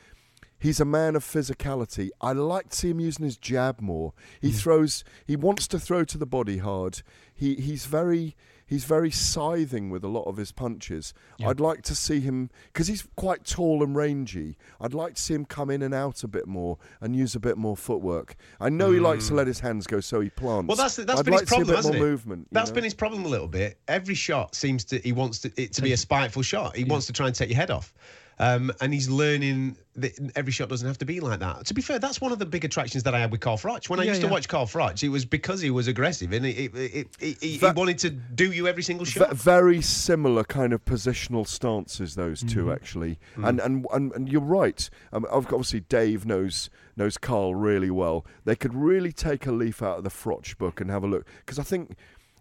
he's 0.60 0.80
a 0.80 0.86
man 0.86 1.16
of 1.16 1.24
physicality. 1.24 2.10
I 2.22 2.32
like 2.34 2.70
to 2.70 2.76
see 2.78 2.90
him 2.92 3.00
using 3.00 3.26
his 3.26 3.38
jab 3.38 3.80
more. 3.82 4.14
He 4.42 4.50
Hmm. 4.52 4.56
throws. 4.58 5.04
He 5.26 5.36
wants 5.36 5.68
to 5.70 5.80
throw 5.80 6.04
to 6.06 6.18
the 6.18 6.26
body 6.26 6.58
hard. 6.60 7.02
He 7.34 7.56
he's 7.56 7.86
very. 7.86 8.36
He's 8.66 8.84
very 8.84 9.12
scything 9.12 9.90
with 9.90 10.04
a 10.04 10.08
lot 10.08 10.24
of 10.24 10.38
his 10.38 10.52
punches. 10.52 11.14
I'd 11.44 11.60
like 11.60 11.84
to 11.84 11.96
see 11.96 12.20
him 12.20 12.50
because 12.74 12.88
he's 12.88 13.08
quite 13.16 13.46
tall 13.46 13.84
and 13.84 13.96
rangy. 13.96 14.58
I'd 14.82 14.94
like 14.94 15.16
to 15.16 15.22
see 15.22 15.36
him 15.36 15.46
come 15.46 15.70
in 15.70 15.82
and 15.82 15.94
out 15.94 16.24
a 16.24 16.28
bit 16.28 16.48
more 16.48 16.78
and 17.00 17.16
use 17.16 17.36
a 17.36 17.40
bit 17.40 17.58
more 17.58 17.78
footwork. 17.78 18.36
I 18.60 18.70
know 18.70 18.92
he 18.92 19.00
likes 19.00 19.28
to 19.28 19.34
mm. 19.34 19.38
let 19.38 19.48
his 19.48 19.60
hands 19.60 19.86
go, 19.86 20.00
so 20.00 20.20
he 20.20 20.30
plants. 20.30 20.68
Well, 20.68 20.78
that's 20.78 20.96
that's 20.96 21.20
I'd 21.20 21.26
been 21.26 21.34
like 21.34 21.42
his 21.42 21.50
problem, 21.50 21.76
hasn't 21.76 21.96
it? 21.96 22.00
movement. 22.00 22.48
That's 22.52 22.70
know? 22.70 22.76
been 22.76 22.84
his 22.84 22.94
problem 22.94 23.26
a 23.26 23.28
little 23.28 23.48
bit. 23.48 23.78
Every 23.88 24.16
shot 24.16 24.56
seems 24.56 24.84
to 24.86 24.98
he 25.00 25.12
wants 25.12 25.40
to, 25.40 25.52
it 25.58 25.74
to 25.74 25.82
be 25.82 25.94
a 25.94 25.98
spiteful 25.98 26.42
shot. 26.42 26.76
He 26.76 26.84
wants 26.84 27.06
to 27.08 27.14
try 27.14 27.28
and 27.28 27.36
take 27.36 27.50
your 27.50 27.58
head 27.58 27.72
off. 27.72 27.94
Um, 28.38 28.72
and 28.82 28.94
he's 28.94 29.10
learning 29.10 29.78
that 29.98 30.12
every 30.36 30.52
shot 30.52 30.68
doesn't 30.68 30.86
have 30.86 30.98
to 30.98 31.06
be 31.06 31.22
like 31.22 31.40
that. 31.40 31.66
To 31.68 31.74
be 31.74 31.82
fair, 31.82 32.00
that's 32.00 32.20
one 32.20 32.34
of 32.34 32.40
the 32.40 32.46
big 32.46 32.66
attractions 32.66 33.04
that 33.04 33.16
I 33.16 33.20
had 33.22 33.32
with 33.32 33.40
Carl 33.40 33.58
Froch. 33.58 33.88
When 33.90 33.98
I 34.02 34.04
Yeah, 34.04 34.10
used 34.10 34.22
to 34.24 34.28
watch 34.28 34.50
Carl 34.50 34.66
Froch, 34.66 35.02
it 35.02 35.08
was 35.08 35.24
because 35.24 35.62
he 35.62 35.70
was 35.70 35.88
aggressive 35.88 36.34
and 36.34 36.46
it, 36.46 36.58
it, 36.58 36.76
it, 36.76 37.08
it, 37.22 37.38
he, 37.42 37.58
he 37.58 37.66
wanted 37.72 37.98
to 38.00 38.10
do 38.10 38.52
you 38.52 38.68
every 38.68 38.84
single 38.84 39.06
shot. 39.06 39.32
very 39.38 39.82
similar 39.82 40.44
kind 40.44 40.74
of 40.74 40.84
positional 40.84 41.48
stances 41.48 42.16
those 42.16 42.42
2 42.42 42.46
Mm-hmm. 42.66 42.72
actually 42.72 43.20
Mm. 43.38 43.48
and, 43.48 43.60
and 43.62 43.86
and 43.94 44.12
and 44.14 44.30
you're 44.30 44.42
right 44.42 44.90
um, 45.14 45.26
ob- 45.32 45.46
obviously 45.46 45.80
Dave 45.82 46.26
knows 46.26 46.70
knows 46.98 47.18
Carl 47.18 47.56
really 47.56 47.90
well 47.92 48.26
they 48.44 48.56
could 48.56 48.74
really 48.74 49.12
take 49.14 49.46
a 49.48 49.52
leaf 49.52 49.82
out 49.82 50.00
of 50.00 50.04
the 50.04 50.10
Froch 50.10 50.58
book 50.58 50.82
and 50.82 50.90
have 50.90 51.04
a 51.04 51.08
look 51.08 51.26
because 51.46 51.58
I 51.60 51.64
think 51.64 51.92
I- 51.92 51.96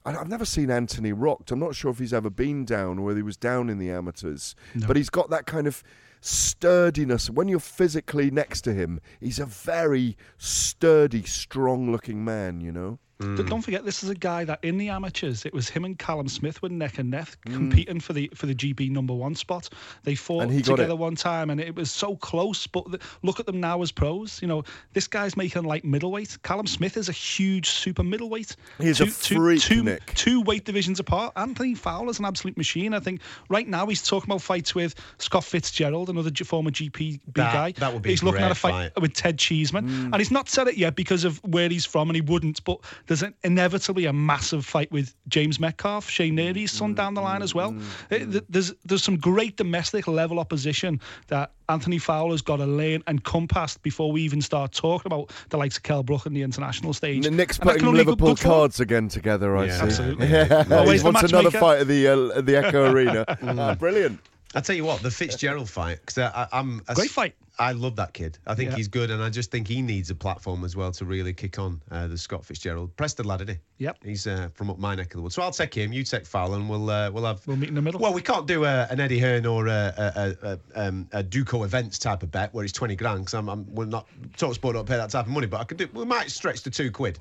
I've 0.05 0.29
never 0.29 0.45
seen 0.45 0.71
Anthony 0.71 1.13
rocked. 1.13 1.51
I'm 1.51 1.61
not 1.61 1.75
sure 1.75 1.91
if 1.91 1.99
he's 1.99 2.13
ever 2.13 2.29
been 2.31 2.65
down 2.65 2.99
or 2.99 3.07
whether 3.07 3.19
he 3.19 3.23
was 3.23 3.37
down 3.37 3.71
in 3.71 3.79
the 3.79 3.91
amateurs. 3.91 4.55
But 4.87 4.97
he's 4.97 5.11
got 5.11 5.31
that 5.31 5.47
kind 5.47 5.67
of 5.67 5.83
sturdiness. 6.21 7.31
When 7.31 7.49
you're 7.49 7.59
physically 7.61 8.31
next 8.31 8.63
to 8.63 8.75
him 8.75 9.01
he's 9.21 9.39
a 9.39 9.47
very 9.47 10.17
sturdy 10.39 11.23
strong 11.25 11.91
looking 11.93 12.25
man 12.25 12.61
you 12.61 12.73
know 12.73 12.99
D- 13.37 13.43
Don't 13.43 13.63
forget, 13.63 13.85
this 13.85 14.03
is 14.03 14.11
a 14.11 14.15
guy 14.15 14.45
that 14.45 14.61
in 14.63 14.79
the 14.79 14.89
amateurs, 14.89 15.45
it 15.45 15.53
was 15.53 15.69
him 15.69 15.85
and 15.85 15.99
Callum 15.99 16.29
Smith 16.29 16.61
were 16.63 16.69
neck 16.69 16.99
and 16.99 17.11
neck 17.11 17.37
competing 17.47 18.01
for 18.01 18.13
the 18.13 18.31
for 18.35 18.47
the 18.47 18.55
GB 18.55 18.91
number 18.91 19.15
one 19.15 19.35
spot. 19.35 19.69
They 20.03 20.15
fought 20.15 20.51
he 20.51 20.63
together 20.63 20.97
one 20.97 21.15
time, 21.17 21.51
and 21.51 21.61
it 21.61 21.75
was 21.75 21.91
so 21.91 22.17
close. 22.17 22.67
But 22.67 22.87
th- 22.91 23.03
look 23.23 23.41
at 23.41 23.47
them 23.47 23.61
now 23.61 23.83
as 23.83 23.91
pros. 23.93 24.41
You 24.43 24.49
know, 24.49 24.65
this 24.93 25.07
guy's 25.07 25.37
making 25.37 25.65
like 25.65 25.85
middleweight. 25.85 26.39
Callum 26.43 26.67
Smith 26.67 26.97
is 26.97 27.09
a 27.09 27.13
huge 27.13 27.71
super 27.71 28.03
middleweight. 28.03 28.57
He's 28.79 29.01
a 29.01 29.07
freak, 29.07 29.61
two, 29.63 29.83
Nick. 29.83 30.15
two 30.15 30.41
weight 30.43 30.65
divisions 30.65 31.01
apart. 31.01 31.33
Anthony 31.37 31.75
Fowler's 31.75 32.19
an 32.19 32.25
absolute 32.25 32.57
machine. 32.57 32.95
I 32.95 33.01
think 33.01 33.21
right 33.49 33.67
now 33.69 33.87
he's 33.87 34.03
talking 34.03 34.31
about 34.31 34.43
fights 34.43 34.75
with 34.75 34.95
Scott 35.19 35.45
Fitzgerald, 35.45 36.11
another 36.11 36.31
G- 36.31 36.45
former 36.45 36.71
GP 36.71 37.21
That- 37.35 37.53
guy. 37.53 37.73
that 37.79 37.93
would 37.93 38.03
be 38.03 38.11
a 38.11 38.13
He's 38.13 38.23
looking 38.23 38.43
at 38.43 38.51
a 38.51 38.55
fight, 38.55 38.93
fight. 38.95 39.01
with 39.03 39.15
Ted 39.15 39.39
Cheeseman, 39.39 39.89
Mm. 39.89 40.05
and 40.07 40.17
he's 40.17 40.31
not 40.31 40.49
said 40.49 40.69
it 40.69 40.77
yet 40.77 40.95
because 40.97 41.25
of 41.25 41.39
where 41.45 41.69
he's 41.69 41.85
from, 41.87 42.09
and 42.11 42.15
he 42.17 42.21
wouldn't. 42.21 42.63
But 42.65 42.79
there's 43.15 43.23
an, 43.23 43.35
inevitably 43.45 44.07
a 44.07 44.13
massive 44.13 44.67
fight 44.67 44.91
with 44.91 45.15
James 45.29 45.61
Metcalf, 45.61 46.11
Shea 46.11 46.31
Neary's 46.31 46.73
son, 46.73 46.95
down 46.95 47.15
the 47.15 47.21
line 47.21 47.43
as 47.43 47.55
well. 47.55 47.73
Th- 48.11 48.43
There's 48.49 48.73
there's 48.85 49.05
some 49.05 49.17
great 49.17 49.57
domestic 49.57 50.09
level 50.09 50.41
opposition 50.41 51.01
that 51.29 51.53
Anthony 51.69 51.99
Fowler's 51.99 52.43
got 52.43 52.57
to 52.57 52.67
learn 52.67 53.05
and 53.07 53.23
come 53.23 53.47
past 53.47 53.83
before 53.83 54.11
we 54.11 54.23
even 54.23 54.43
start 54.43 54.73
talking 54.73 55.07
about 55.13 55.31
the 55.51 55.57
likes 55.57 55.77
of 55.77 55.85
Kell 55.85 56.03
Brook 56.03 56.27
and 56.27 56.37
the 56.37 56.43
international 56.43 56.93
stage. 56.93 57.29
Nick's 57.31 57.59
And 57.59 57.69
that 57.69 57.75
can 57.75 57.83
putting 57.83 57.87
only 57.87 58.05
go 58.05 58.11
Liverpool 58.11 58.29
good 58.31 58.39
for 58.41 58.49
him. 58.49 58.53
cards 58.53 58.81
again 58.81 59.09
together. 59.09 59.57
I 59.57 59.67
Yeah, 59.67 59.77
see. 59.77 59.83
absolutely. 59.85 60.27
Yeah. 60.35 60.65
Always 60.73 61.03
he 61.03 61.05
wants 61.05 61.23
another 61.31 61.51
fight 61.53 61.81
at 61.83 61.87
the 61.87 62.09
uh, 62.09 62.39
at 62.39 62.47
the 62.47 62.57
Echo 62.57 62.91
Arena. 62.93 63.25
Ah, 63.43 63.75
brilliant. 63.77 64.19
I 64.55 64.61
tell 64.61 64.77
you 64.77 64.85
what, 64.85 65.03
the 65.03 65.11
Fitzgerald 65.11 65.69
fight 65.69 65.99
because 66.01 66.19
I, 66.19 66.47
I'm 66.53 66.81
a 66.89 66.95
Great 66.95 67.11
fight. 67.11 67.35
I 67.59 67.71
love 67.73 67.95
that 67.97 68.13
kid. 68.13 68.39
I 68.49 68.55
think 68.57 68.71
Yeah. 68.71 68.77
he's 68.77 68.89
good, 68.89 69.11
and 69.13 69.23
I 69.23 69.31
just 69.31 69.51
think 69.53 69.69
he 69.69 69.81
needs 69.81 70.11
a 70.11 70.15
platform 70.15 70.65
as 70.65 70.75
well 70.75 70.91
to 70.93 71.05
really 71.05 71.33
kick 71.33 71.59
on. 71.59 71.81
Uh, 71.91 72.09
the 72.09 72.19
Scott 72.19 72.45
Fitzgerald, 72.45 72.97
Preston 72.97 73.27
lad, 73.27 73.43
isn't 73.43 73.55
he? 73.55 73.85
Yep. 73.85 73.99
He's 74.05 74.27
uh, 74.27 74.49
from 74.55 74.71
up 74.71 74.79
my 74.79 74.95
neck 74.97 75.07
of 75.07 75.19
the 75.19 75.23
woods. 75.23 75.37
So 75.37 75.43
I'll 75.43 75.53
take 75.53 75.73
him. 75.75 75.93
You 75.93 76.03
take 76.03 76.27
Fowler, 76.27 76.57
and 76.57 76.69
we'll 76.69 76.91
uh, 76.91 77.11
we'll 77.13 77.25
have. 77.25 77.47
We'll 77.47 77.57
meet 77.57 77.69
in 77.69 77.77
the 77.77 77.83
middle. 77.83 78.01
Well, 78.01 78.13
we 78.13 78.23
can't 78.23 78.47
do 78.47 78.65
a, 78.65 78.87
an 78.91 78.99
Eddie 78.99 79.21
Hearn 79.21 79.47
or 79.47 79.69
a, 79.69 79.95
a, 79.97 80.13
a, 80.17 80.59
a, 80.75 80.89
um, 80.89 81.09
a 81.13 81.23
Duco 81.23 81.63
events 81.63 81.99
type 81.99 82.23
of 82.25 82.31
bet 82.33 82.53
where 82.53 82.65
it's 82.65 82.73
twenty 82.73 82.97
grand 82.97 83.21
because 83.21 83.35
I'm, 83.35 83.49
I'm 83.49 83.73
we're 83.73 83.85
not 83.85 84.09
Talk 84.37 84.55
Sport 84.55 84.75
don't 84.75 84.89
pay 84.89 84.97
that 84.97 85.11
type 85.11 85.27
of 85.27 85.33
money, 85.33 85.47
but 85.47 85.61
I 85.61 85.65
could 85.65 85.77
do. 85.79 85.89
We 85.93 86.05
might 86.05 86.31
stretch 86.33 86.63
to 86.63 86.71
two 86.71 86.91
quid. 86.91 87.21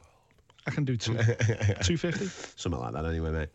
I 0.65 0.71
can 0.71 0.83
do 0.85 0.95
two, 0.97 1.15
two 1.83 1.97
fifty. 1.97 2.25
Something 2.55 2.79
like 2.81 2.93
that, 2.93 3.05
anyway, 3.05 3.31
mate. 3.31 3.49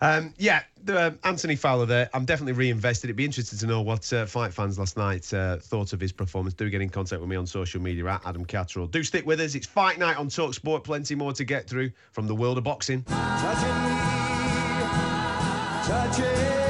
Um, 0.00 0.34
yeah, 0.38 0.62
the, 0.84 1.08
um, 1.08 1.18
Anthony 1.24 1.56
Fowler 1.56 1.86
there. 1.86 2.10
I'm 2.12 2.24
definitely 2.24 2.52
reinvested. 2.52 3.08
It'd 3.08 3.16
be 3.16 3.24
interesting 3.24 3.58
to 3.58 3.66
know 3.66 3.82
what 3.82 4.12
uh, 4.12 4.26
fight 4.26 4.52
fans 4.52 4.78
last 4.78 4.96
night 4.96 5.32
uh, 5.32 5.56
thought 5.58 5.92
of 5.92 6.00
his 6.00 6.12
performance. 6.12 6.54
Do 6.54 6.68
get 6.70 6.80
in 6.80 6.90
contact 6.90 7.20
with 7.20 7.30
me 7.30 7.36
on 7.36 7.46
social 7.46 7.80
media 7.80 8.06
at 8.06 8.22
Adam 8.26 8.44
Catterall. 8.44 8.86
Do 8.86 9.02
stick 9.02 9.26
with 9.26 9.40
us. 9.40 9.54
It's 9.54 9.66
fight 9.66 9.98
night 9.98 10.16
on 10.16 10.28
Talk 10.28 10.54
Sport. 10.54 10.84
Plenty 10.84 11.14
more 11.14 11.32
to 11.32 11.44
get 11.44 11.68
through 11.68 11.90
from 12.12 12.26
the 12.26 12.34
world 12.34 12.58
of 12.58 12.64
boxing. 12.64 13.02
Touching 13.04 14.04
touching 15.86 16.63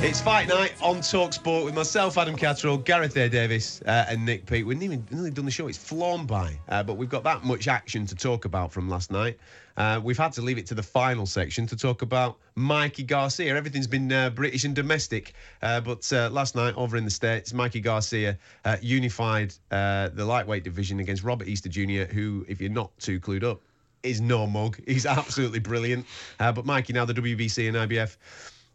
It's 0.00 0.20
fight 0.20 0.46
night 0.46 0.74
on 0.80 1.00
Talk 1.00 1.32
Sport 1.32 1.64
with 1.64 1.74
myself, 1.74 2.16
Adam 2.18 2.36
Catterall, 2.36 2.78
Gareth 2.78 3.16
A. 3.16 3.28
Davis, 3.28 3.82
uh, 3.82 4.06
and 4.08 4.24
Nick 4.24 4.46
Peet. 4.46 4.64
We 4.64 4.76
haven't 4.76 4.84
even 4.84 5.06
nearly 5.10 5.32
done 5.32 5.44
the 5.44 5.50
show. 5.50 5.66
It's 5.66 5.76
flown 5.76 6.24
by, 6.24 6.56
uh, 6.68 6.84
but 6.84 6.96
we've 6.96 7.08
got 7.08 7.24
that 7.24 7.42
much 7.42 7.66
action 7.66 8.06
to 8.06 8.14
talk 8.14 8.44
about 8.44 8.70
from 8.70 8.88
last 8.88 9.10
night. 9.10 9.36
Uh, 9.76 10.00
we've 10.02 10.16
had 10.16 10.32
to 10.34 10.40
leave 10.40 10.56
it 10.56 10.66
to 10.66 10.74
the 10.76 10.84
final 10.84 11.26
section 11.26 11.66
to 11.66 11.76
talk 11.76 12.02
about 12.02 12.38
Mikey 12.54 13.02
Garcia. 13.02 13.56
Everything's 13.56 13.88
been 13.88 14.12
uh, 14.12 14.30
British 14.30 14.62
and 14.62 14.72
domestic, 14.72 15.34
uh, 15.62 15.80
but 15.80 16.10
uh, 16.12 16.30
last 16.30 16.54
night 16.54 16.74
over 16.76 16.96
in 16.96 17.04
the 17.04 17.10
States, 17.10 17.52
Mikey 17.52 17.80
Garcia 17.80 18.38
unified 18.80 19.52
the 19.68 20.24
lightweight 20.24 20.62
division 20.62 21.00
against 21.00 21.24
Robert 21.24 21.48
Easter 21.48 21.68
Jr., 21.68 22.04
who, 22.04 22.46
if 22.48 22.60
you're 22.60 22.70
not 22.70 22.96
too 23.00 23.18
clued 23.18 23.42
up, 23.42 23.60
is 24.04 24.20
no 24.20 24.46
mug. 24.46 24.78
He's 24.86 25.06
absolutely 25.06 25.58
brilliant. 25.58 26.06
But 26.38 26.64
Mikey, 26.64 26.92
now 26.92 27.04
the 27.04 27.14
WBC 27.14 27.66
and 27.66 27.90
IBF 27.90 28.16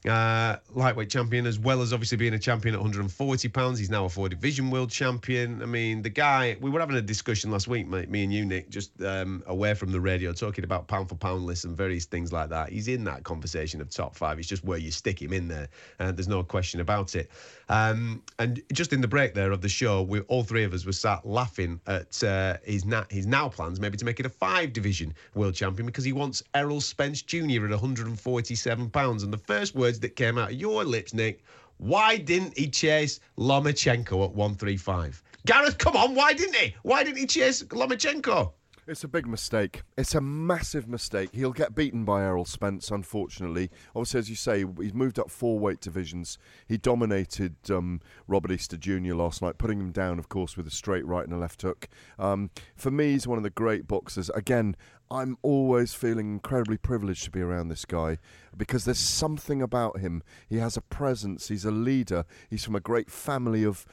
uh, 0.07 0.57
lightweight 0.73 1.09
champion, 1.09 1.45
as 1.45 1.57
well 1.59 1.81
as 1.81 1.93
obviously 1.93 2.17
being 2.17 2.33
a 2.33 2.39
champion 2.39 2.75
at 2.75 2.81
140 2.81 3.47
pounds. 3.49 3.79
He's 3.79 3.89
now 3.89 4.05
a 4.05 4.09
four 4.09 4.29
division 4.29 4.69
world 4.69 4.89
champion. 4.89 5.61
I 5.61 5.65
mean, 5.65 6.01
the 6.01 6.09
guy. 6.09 6.57
We 6.59 6.69
were 6.69 6.79
having 6.79 6.95
a 6.95 7.01
discussion 7.01 7.51
last 7.51 7.67
week, 7.67 7.87
mate, 7.87 8.09
me 8.09 8.23
and 8.23 8.33
you, 8.33 8.45
Nick, 8.45 8.69
just 8.69 9.01
um, 9.01 9.43
away 9.47 9.73
from 9.73 9.91
the 9.91 10.01
radio, 10.01 10.33
talking 10.33 10.63
about 10.63 10.87
pound 10.87 11.09
for 11.09 11.15
pound 11.15 11.45
lists 11.45 11.65
and 11.65 11.75
various 11.75 12.05
things 12.05 12.33
like 12.33 12.49
that. 12.49 12.69
He's 12.69 12.87
in 12.87 13.03
that 13.05 13.23
conversation 13.23 13.81
of 13.81 13.89
top 13.89 14.15
five. 14.15 14.39
It's 14.39 14.47
just 14.47 14.63
where 14.63 14.77
you 14.77 14.91
stick 14.91 15.21
him 15.21 15.33
in 15.33 15.47
there, 15.47 15.69
and 15.99 16.17
there's 16.17 16.27
no 16.27 16.43
question 16.43 16.81
about 16.81 17.15
it. 17.15 17.29
Um, 17.69 18.21
and 18.39 18.61
just 18.73 18.93
in 18.93 19.01
the 19.01 19.07
break 19.07 19.33
there 19.33 19.51
of 19.51 19.61
the 19.61 19.69
show, 19.69 20.01
we 20.01 20.19
all 20.21 20.43
three 20.43 20.63
of 20.63 20.73
us 20.73 20.85
were 20.85 20.91
sat 20.91 21.25
laughing 21.25 21.79
at 21.87 22.23
uh, 22.23 22.57
his 22.63 22.85
na- 22.85 23.05
his 23.09 23.25
now 23.25 23.49
plans, 23.49 23.79
maybe 23.79 23.97
to 23.97 24.05
make 24.05 24.19
it 24.19 24.25
a 24.25 24.29
five 24.29 24.73
division 24.73 25.13
world 25.33 25.55
champion 25.55 25.85
because 25.85 26.03
he 26.03 26.13
wants 26.13 26.43
Errol 26.53 26.81
Spence 26.81 27.21
Jr. 27.21 27.65
at 27.65 27.71
147 27.71 28.89
pounds. 28.89 29.23
And 29.23 29.31
the 29.31 29.37
first 29.37 29.75
words 29.93 29.99
that 29.99 30.15
came 30.15 30.37
out 30.39 30.51
of 30.51 30.55
your 30.55 30.83
lips, 30.83 31.13
Nick, 31.13 31.43
why 31.77 32.17
didn't 32.17 32.57
he 32.57 32.67
chase 32.67 33.19
Lomachenko 33.37 34.25
at 34.25 34.33
135? 34.33 35.21
Gareth, 35.45 35.77
come 35.77 35.95
on, 35.95 36.15
why 36.15 36.33
didn't 36.33 36.55
he? 36.55 36.75
Why 36.81 37.03
didn't 37.03 37.17
he 37.17 37.27
chase 37.27 37.61
Lomachenko? 37.63 38.53
It's 38.85 39.03
a 39.05 39.07
big 39.07 39.27
mistake. 39.27 39.83
It's 39.97 40.13
a 40.13 40.19
massive 40.19 40.89
mistake. 40.89 41.29
He'll 41.31 41.53
get 41.53 41.73
beaten 41.73 42.03
by 42.03 42.21
Errol 42.21 42.43
Spence, 42.43 42.91
unfortunately. 42.91 43.69
Obviously, 43.95 44.19
as 44.19 44.29
you 44.29 44.35
say, 44.35 44.65
he's 44.81 44.93
moved 44.93 45.19
up 45.19 45.31
four 45.31 45.57
weight 45.57 45.79
divisions. 45.79 46.37
He 46.67 46.77
dominated 46.77 47.55
um, 47.69 48.01
Robert 48.27 48.51
Easter 48.51 48.75
Jr. 48.75 49.13
last 49.13 49.41
night, 49.41 49.57
putting 49.57 49.79
him 49.79 49.91
down, 49.91 50.19
of 50.19 50.27
course, 50.27 50.57
with 50.57 50.67
a 50.67 50.71
straight 50.71 51.05
right 51.05 51.23
and 51.23 51.33
a 51.33 51.37
left 51.37 51.61
hook. 51.61 51.87
Um, 52.19 52.49
for 52.75 52.91
me, 52.91 53.11
he's 53.11 53.25
one 53.25 53.37
of 53.37 53.43
the 53.43 53.51
great 53.51 53.87
boxers. 53.87 54.29
Again, 54.31 54.75
I'm 55.11 55.37
always 55.41 55.93
feeling 55.93 56.31
incredibly 56.31 56.77
privileged 56.77 57.23
to 57.25 57.31
be 57.31 57.41
around 57.41 57.67
this 57.67 57.85
guy 57.85 58.17
because 58.55 58.85
there's 58.85 58.97
something 58.99 59.61
about 59.61 59.99
him. 59.99 60.23
He 60.47 60.57
has 60.57 60.75
a 60.75 60.81
presence. 60.81 61.49
He's 61.49 61.65
a 61.65 61.71
leader. 61.71 62.25
He's 62.49 62.63
from 62.63 62.75
a 62.75 62.79
great 62.79 63.11
family 63.11 63.63
of 63.63 63.85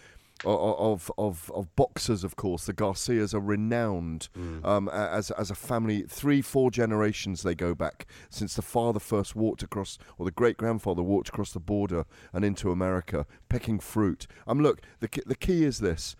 of 0.44 1.10
of 1.18 1.50
of 1.54 1.76
boxers, 1.76 2.24
of 2.24 2.36
course. 2.36 2.64
The 2.64 2.72
Garcias 2.72 3.34
are 3.34 3.40
renowned 3.40 4.28
um, 4.64 4.88
as 4.88 5.30
as 5.32 5.50
a 5.50 5.54
family. 5.54 6.04
Three, 6.08 6.40
four 6.40 6.70
generations 6.70 7.42
they 7.42 7.54
go 7.54 7.74
back 7.74 8.06
since 8.30 8.54
the 8.54 8.62
father 8.62 9.00
first 9.00 9.36
walked 9.36 9.62
across, 9.62 9.98
or 10.16 10.24
the 10.24 10.30
great 10.30 10.56
grandfather 10.56 11.02
walked 11.02 11.28
across 11.28 11.52
the 11.52 11.60
border 11.60 12.04
and 12.32 12.44
into 12.44 12.70
America, 12.70 13.26
picking 13.50 13.78
fruit. 13.78 14.26
Um, 14.46 14.60
look, 14.60 14.80
the 15.00 15.08
the 15.26 15.36
key 15.36 15.64
is 15.64 15.80
this. 15.80 16.16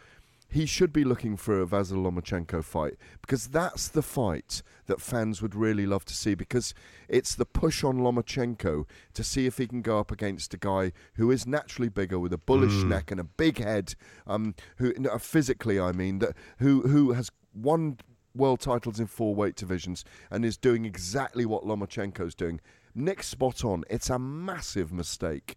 He 0.51 0.67
should 0.67 0.93
be 0.93 1.05
looking 1.05 1.37
for 1.37 1.61
a 1.63 1.67
Vasil 1.67 2.03
Lomachenko 2.05 2.65
fight 2.65 2.95
because 3.23 3.47
that's 3.49 3.87
the 3.89 4.03
fight 4.03 4.63
that 4.87 5.01
fans 5.01 5.41
would 5.41 5.55
really 5.55 5.87
love 5.87 6.05
to 6.07 6.15
see 6.15 6.35
because 6.35 6.75
it's 7.09 7.37
the 7.37 7.45
push 7.47 7.85
on 7.85 7.99
Lomachenko 7.99 8.85
to 9.15 9.25
see 9.25 9.47
if 9.47 9.59
he 9.59 9.69
can 9.69 9.81
go 9.81 10.01
up 10.01 10.11
against 10.11 10.53
a 10.53 10.57
guy 10.59 10.91
who 11.15 11.31
is 11.31 11.47
naturally 11.47 11.89
bigger 11.89 12.19
with 12.19 12.33
a 12.33 12.39
bullish 12.39 12.83
neck 12.83 13.13
and 13.13 13.21
a 13.21 13.25
big 13.25 13.59
head, 13.59 13.95
um, 14.27 14.55
who 14.79 14.93
no, 14.99 15.17
physically 15.19 15.79
I 15.79 15.93
mean 15.93 16.19
that 16.19 16.35
who 16.59 16.83
who 16.83 17.13
has 17.13 17.31
won 17.55 17.99
world 18.35 18.61
titles 18.61 18.99
in 18.99 19.07
four 19.07 19.35
weight 19.35 19.55
divisions 19.57 20.05
and 20.31 20.45
is 20.45 20.57
doing 20.57 20.85
exactly 20.85 21.45
what 21.47 21.65
Lomachenko's 21.65 22.35
doing. 22.35 22.61
Nick's 22.95 23.29
spot 23.29 23.65
on. 23.65 23.85
It's 23.89 24.11
a 24.11 24.19
massive 24.19 24.93
mistake. 24.93 25.57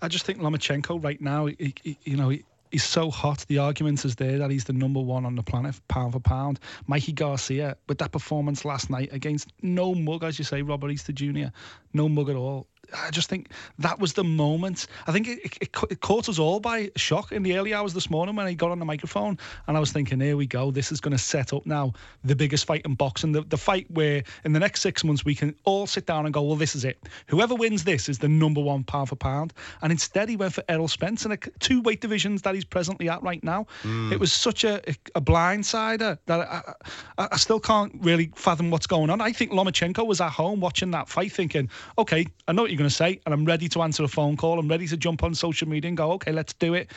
I 0.00 0.08
just 0.08 0.24
think 0.24 0.38
Lomachenko 0.40 1.02
right 1.02 1.20
now, 1.20 1.46
he, 1.46 1.74
he- 1.82 1.98
you 2.04 2.16
know, 2.16 2.28
he, 2.30 2.44
he's 2.70 2.84
so 2.84 3.10
hot. 3.10 3.44
The 3.48 3.58
argument 3.58 4.04
is 4.04 4.16
there 4.16 4.38
that 4.38 4.50
he's 4.50 4.64
the 4.64 4.72
number 4.72 5.00
one 5.00 5.24
on 5.24 5.34
the 5.34 5.42
planet, 5.42 5.80
pound 5.88 6.12
for 6.12 6.20
pound. 6.20 6.60
Mikey 6.86 7.12
Garcia, 7.12 7.76
with 7.88 7.98
that 7.98 8.12
performance 8.12 8.64
last 8.64 8.90
night 8.90 9.10
against 9.12 9.52
no 9.62 9.94
mug, 9.94 10.24
as 10.24 10.38
you 10.38 10.44
say, 10.44 10.62
Robert 10.62 10.90
Easter 10.90 11.12
Jr., 11.12 11.46
no 11.92 12.08
mug 12.08 12.30
at 12.30 12.36
all. 12.36 12.66
I 12.94 13.10
just 13.10 13.28
think 13.28 13.50
that 13.78 13.98
was 13.98 14.12
the 14.12 14.24
moment. 14.24 14.86
I 15.06 15.12
think 15.12 15.28
it, 15.28 15.56
it, 15.60 15.76
it 15.90 16.00
caught 16.00 16.28
us 16.28 16.38
all 16.38 16.60
by 16.60 16.90
shock 16.96 17.32
in 17.32 17.42
the 17.42 17.56
early 17.56 17.74
hours 17.74 17.94
this 17.94 18.10
morning 18.10 18.36
when 18.36 18.46
he 18.46 18.54
got 18.54 18.70
on 18.70 18.78
the 18.78 18.84
microphone, 18.84 19.38
and 19.66 19.76
I 19.76 19.80
was 19.80 19.92
thinking, 19.92 20.20
here 20.20 20.36
we 20.36 20.46
go. 20.46 20.70
This 20.70 20.92
is 20.92 21.00
going 21.00 21.16
to 21.16 21.22
set 21.22 21.52
up 21.52 21.66
now 21.66 21.92
the 22.24 22.36
biggest 22.36 22.64
fight 22.64 22.82
in 22.84 22.94
boxing, 22.94 23.32
the, 23.32 23.42
the 23.42 23.56
fight 23.56 23.90
where 23.90 24.22
in 24.44 24.52
the 24.52 24.60
next 24.60 24.80
six 24.80 25.04
months 25.04 25.24
we 25.24 25.34
can 25.34 25.54
all 25.64 25.86
sit 25.86 26.06
down 26.06 26.24
and 26.24 26.32
go, 26.32 26.42
well, 26.42 26.56
this 26.56 26.74
is 26.74 26.84
it. 26.84 26.98
Whoever 27.26 27.54
wins 27.54 27.84
this 27.84 28.08
is 28.08 28.18
the 28.18 28.28
number 28.28 28.60
one 28.60 28.84
pound 28.84 29.08
for 29.08 29.16
pound. 29.16 29.52
And 29.82 29.92
instead, 29.92 30.28
he 30.28 30.36
went 30.36 30.54
for 30.54 30.64
Errol 30.68 30.88
Spence 30.88 31.24
in 31.24 31.32
a 31.32 31.36
two 31.36 31.80
weight 31.82 32.00
divisions 32.00 32.42
that 32.42 32.54
he's 32.54 32.64
presently 32.64 33.08
at 33.08 33.22
right 33.22 33.42
now. 33.42 33.66
Mm. 33.82 34.12
It 34.12 34.20
was 34.20 34.32
such 34.32 34.64
a, 34.64 34.76
a 35.14 35.20
blindsider 35.20 36.18
that 36.26 36.40
I, 36.40 36.74
I, 37.18 37.28
I 37.32 37.36
still 37.36 37.60
can't 37.60 37.92
really 38.00 38.30
fathom 38.34 38.70
what's 38.70 38.86
going 38.86 39.10
on. 39.10 39.20
I 39.20 39.32
think 39.32 39.52
Lomachenko 39.52 40.06
was 40.06 40.20
at 40.20 40.30
home 40.30 40.60
watching 40.60 40.90
that 40.92 41.08
fight, 41.08 41.32
thinking, 41.32 41.68
okay, 41.98 42.26
I 42.46 42.52
know 42.52 42.62
what 42.62 42.70
you're 42.70 42.77
going 42.78 42.88
to 42.88 42.94
say, 42.94 43.20
and 43.26 43.34
I'm 43.34 43.44
ready 43.44 43.68
to 43.68 43.82
answer 43.82 44.04
a 44.04 44.08
phone 44.08 44.36
call. 44.36 44.58
I'm 44.58 44.68
ready 44.68 44.86
to 44.88 44.96
jump 44.96 45.22
on 45.22 45.34
social 45.34 45.68
media 45.68 45.88
and 45.88 45.96
go, 45.96 46.12
okay, 46.12 46.32
let's 46.32 46.54
do 46.54 46.74
it. 46.74 46.90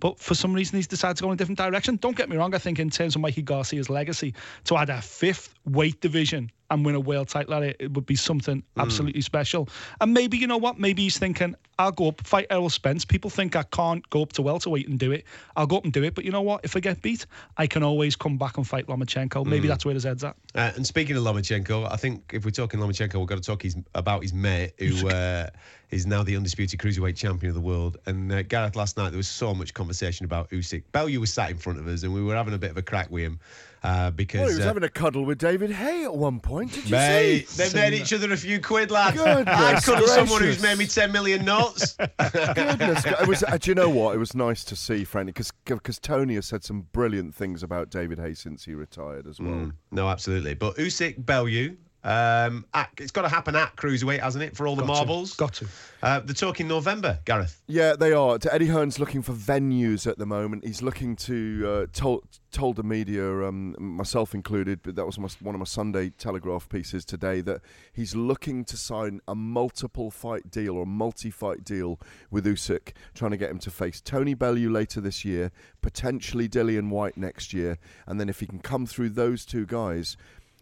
But 0.00 0.18
for 0.18 0.34
some 0.34 0.52
reason, 0.52 0.76
he's 0.76 0.86
decided 0.86 1.16
to 1.18 1.22
go 1.22 1.30
in 1.30 1.34
a 1.34 1.36
different 1.36 1.58
direction. 1.58 1.96
Don't 1.96 2.16
get 2.16 2.28
me 2.28 2.36
wrong. 2.36 2.54
I 2.54 2.58
think 2.58 2.78
in 2.78 2.90
terms 2.90 3.14
of 3.14 3.22
Mikey 3.22 3.42
Garcia's 3.42 3.88
legacy, 3.88 4.34
to 4.64 4.76
add 4.76 4.90
a 4.90 5.00
fifth 5.00 5.54
weight 5.64 6.00
division 6.00 6.50
and 6.70 6.84
win 6.84 6.94
a 6.94 7.00
world 7.00 7.28
title 7.28 7.54
at 7.54 7.62
it, 7.62 7.76
it 7.78 7.92
would 7.92 8.06
be 8.06 8.16
something 8.16 8.62
absolutely 8.76 9.20
special. 9.20 9.68
And 10.00 10.12
maybe 10.12 10.36
you 10.36 10.46
know 10.46 10.56
what? 10.56 10.78
Maybe 10.78 11.02
he's 11.02 11.18
thinking, 11.18 11.54
I'll 11.78 11.92
go 11.92 12.08
up 12.08 12.26
fight 12.26 12.46
Errol 12.50 12.70
Spence. 12.70 13.04
People 13.04 13.30
think 13.30 13.54
I 13.54 13.62
can't 13.64 14.08
go 14.10 14.22
up 14.22 14.32
to 14.34 14.42
welterweight 14.42 14.88
and 14.88 14.98
do 14.98 15.12
it. 15.12 15.24
I'll 15.56 15.66
go 15.66 15.76
up 15.76 15.84
and 15.84 15.92
do 15.92 16.02
it. 16.04 16.14
But 16.14 16.24
you 16.24 16.30
know 16.30 16.42
what? 16.42 16.64
If 16.64 16.76
I 16.76 16.80
get 16.80 17.02
beat, 17.02 17.26
I 17.56 17.66
can 17.66 17.82
always 17.82 18.16
come 18.16 18.38
back 18.38 18.56
and 18.56 18.66
fight 18.66 18.86
Lomachenko. 18.86 19.44
Maybe 19.44 19.68
that's 19.68 19.84
where 19.84 19.94
his 19.94 20.04
head's 20.04 20.24
at. 20.24 20.36
Uh, 20.54 20.72
and 20.74 20.86
speaking 20.86 21.16
of 21.16 21.22
Lomachenko, 21.22 21.90
I 21.90 21.96
think 21.96 22.30
if 22.32 22.44
we're 22.44 22.50
talking 22.50 22.80
Lomachenko, 22.80 23.14
we've 23.16 23.26
got 23.26 23.36
to 23.36 23.42
talk 23.42 23.62
his, 23.62 23.76
about 23.94 24.22
his 24.22 24.32
mate, 24.32 24.72
who 24.78 25.08
uh, 25.10 25.48
is 25.90 26.06
now 26.06 26.22
the 26.22 26.36
undisputed 26.36 26.80
cruiserweight 26.80 27.16
champion 27.16 27.50
of 27.50 27.54
the 27.54 27.60
world. 27.60 27.98
And 28.06 28.32
uh, 28.32 28.42
Gareth, 28.42 28.76
last 28.76 28.96
night 28.96 29.10
there 29.10 29.18
was 29.18 29.28
so 29.28 29.54
much 29.54 29.74
conversation 29.74 30.24
about 30.24 30.50
Usyk. 30.50 30.82
Bellew 30.92 31.20
was 31.20 31.32
sat 31.32 31.50
in 31.50 31.58
front 31.58 31.78
of 31.78 31.86
us, 31.86 32.02
and 32.02 32.12
we 32.12 32.22
were 32.22 32.34
having 32.34 32.54
a 32.54 32.58
bit 32.58 32.70
of 32.70 32.76
a 32.76 32.82
crack 32.82 33.10
with 33.10 33.24
him 33.24 33.38
uh, 33.86 34.10
because 34.10 34.40
Well, 34.40 34.48
he 34.48 34.56
was 34.56 34.64
uh, 34.64 34.68
having 34.68 34.82
a 34.82 34.88
cuddle 34.88 35.24
with 35.24 35.38
David 35.38 35.70
Haye 35.70 36.04
at 36.04 36.14
one 36.14 36.40
point. 36.40 36.72
Did 36.72 36.84
you 36.86 36.90
Mate, 36.92 37.48
see? 37.48 37.62
they 37.62 37.80
made 37.90 37.94
each 38.00 38.12
other 38.12 38.32
a 38.32 38.36
few 38.36 38.60
quid, 38.60 38.90
lad. 38.90 39.14
Goodness 39.14 39.46
I 39.48 39.80
cuddle 39.80 40.08
someone 40.08 40.42
who's 40.42 40.60
made 40.60 40.78
me 40.78 40.86
10 40.86 41.12
million 41.12 41.44
notes. 41.44 41.96
Goodness, 42.32 43.06
it 43.06 43.28
was. 43.28 43.42
Uh, 43.42 43.56
do 43.58 43.70
you 43.70 43.74
know 43.74 43.88
what? 43.88 44.14
It 44.14 44.18
was 44.18 44.34
nice 44.34 44.64
to 44.64 44.76
see, 44.76 45.04
frankly, 45.04 45.32
because 45.64 45.98
Tony 45.98 46.34
has 46.34 46.46
said 46.46 46.64
some 46.64 46.86
brilliant 46.92 47.34
things 47.34 47.62
about 47.62 47.90
David 47.90 48.18
Haye 48.18 48.34
since 48.34 48.64
he 48.64 48.74
retired 48.74 49.26
as 49.26 49.40
well. 49.40 49.50
Mm, 49.50 49.72
no, 49.92 50.08
absolutely. 50.08 50.54
But 50.54 50.76
Usyk, 50.76 51.24
Bellew, 51.24 51.76
um, 52.06 52.64
at, 52.72 52.88
it's 52.98 53.10
got 53.10 53.22
to 53.22 53.28
happen 53.28 53.56
at 53.56 53.74
cruiserweight, 53.74 54.20
hasn't 54.20 54.44
it, 54.44 54.56
for 54.56 54.68
all 54.68 54.76
the 54.76 54.82
Got 54.82 54.92
to. 54.92 54.98
marbles? 54.98 55.34
Got 55.34 55.54
to. 55.54 55.66
Uh, 56.02 56.20
they're 56.20 56.34
talking 56.34 56.68
November, 56.68 57.18
Gareth. 57.24 57.60
Yeah, 57.66 57.96
they 57.96 58.12
are. 58.12 58.38
Eddie 58.50 58.68
Hearn's 58.68 59.00
looking 59.00 59.22
for 59.22 59.32
venues 59.32 60.06
at 60.06 60.16
the 60.16 60.26
moment. 60.26 60.64
He's 60.64 60.82
looking 60.82 61.16
to 61.16 61.64
uh, 61.66 61.86
told 61.92 62.22
told 62.52 62.76
the 62.76 62.82
media, 62.82 63.46
um, 63.46 63.76
myself 63.78 64.34
included, 64.34 64.80
but 64.82 64.96
that 64.96 65.04
was 65.04 65.18
my, 65.18 65.28
one 65.40 65.54
of 65.54 65.58
my 65.58 65.66
Sunday 65.66 66.08
Telegraph 66.08 66.68
pieces 66.70 67.04
today 67.04 67.42
that 67.42 67.60
he's 67.92 68.16
looking 68.16 68.64
to 68.64 68.78
sign 68.78 69.20
a 69.28 69.34
multiple 69.34 70.10
fight 70.10 70.50
deal 70.50 70.76
or 70.76 70.86
multi 70.86 71.30
fight 71.30 71.64
deal 71.64 72.00
with 72.30 72.46
Usyk, 72.46 72.92
trying 73.14 73.32
to 73.32 73.36
get 73.36 73.50
him 73.50 73.58
to 73.58 73.70
face 73.70 74.00
Tony 74.00 74.32
Bellew 74.32 74.70
later 74.70 75.02
this 75.02 75.22
year, 75.22 75.52
potentially 75.82 76.48
Dillian 76.48 76.88
Whyte 76.88 77.18
next 77.18 77.52
year, 77.52 77.78
and 78.06 78.18
then 78.18 78.30
if 78.30 78.40
he 78.40 78.46
can 78.46 78.60
come 78.60 78.86
through 78.86 79.10
those 79.10 79.44
two 79.44 79.66
guys 79.66 80.16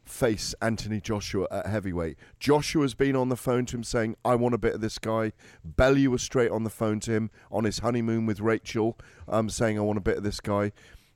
face 0.04 0.54
Anthony 0.60 1.00
Joshua 1.00 1.46
at 1.50 1.66
heavyweight. 1.66 2.16
Joshua's 2.38 2.94
been 2.94 3.16
on 3.16 3.28
the 3.28 3.36
phone 3.36 3.66
to 3.66 3.76
him 3.76 3.84
saying, 3.84 4.16
I 4.24 4.34
want 4.34 4.54
a 4.54 4.58
bit 4.58 4.74
of 4.74 4.80
this 4.80 4.98
guy. 4.98 5.32
Bellew 5.64 6.10
was 6.10 6.22
straight 6.22 6.50
on 6.50 6.64
the 6.64 6.70
phone 6.70 7.00
to 7.00 7.12
him 7.12 7.30
on 7.50 7.64
his 7.64 7.80
honeymoon 7.80 8.26
with 8.26 8.40
Rachel, 8.40 8.98
um, 9.28 9.48
saying, 9.48 9.78
I 9.78 9.82
want 9.82 9.98
a 9.98 10.02
bit 10.02 10.16
of 10.16 10.22
this 10.22 10.40
guy. 10.40 10.72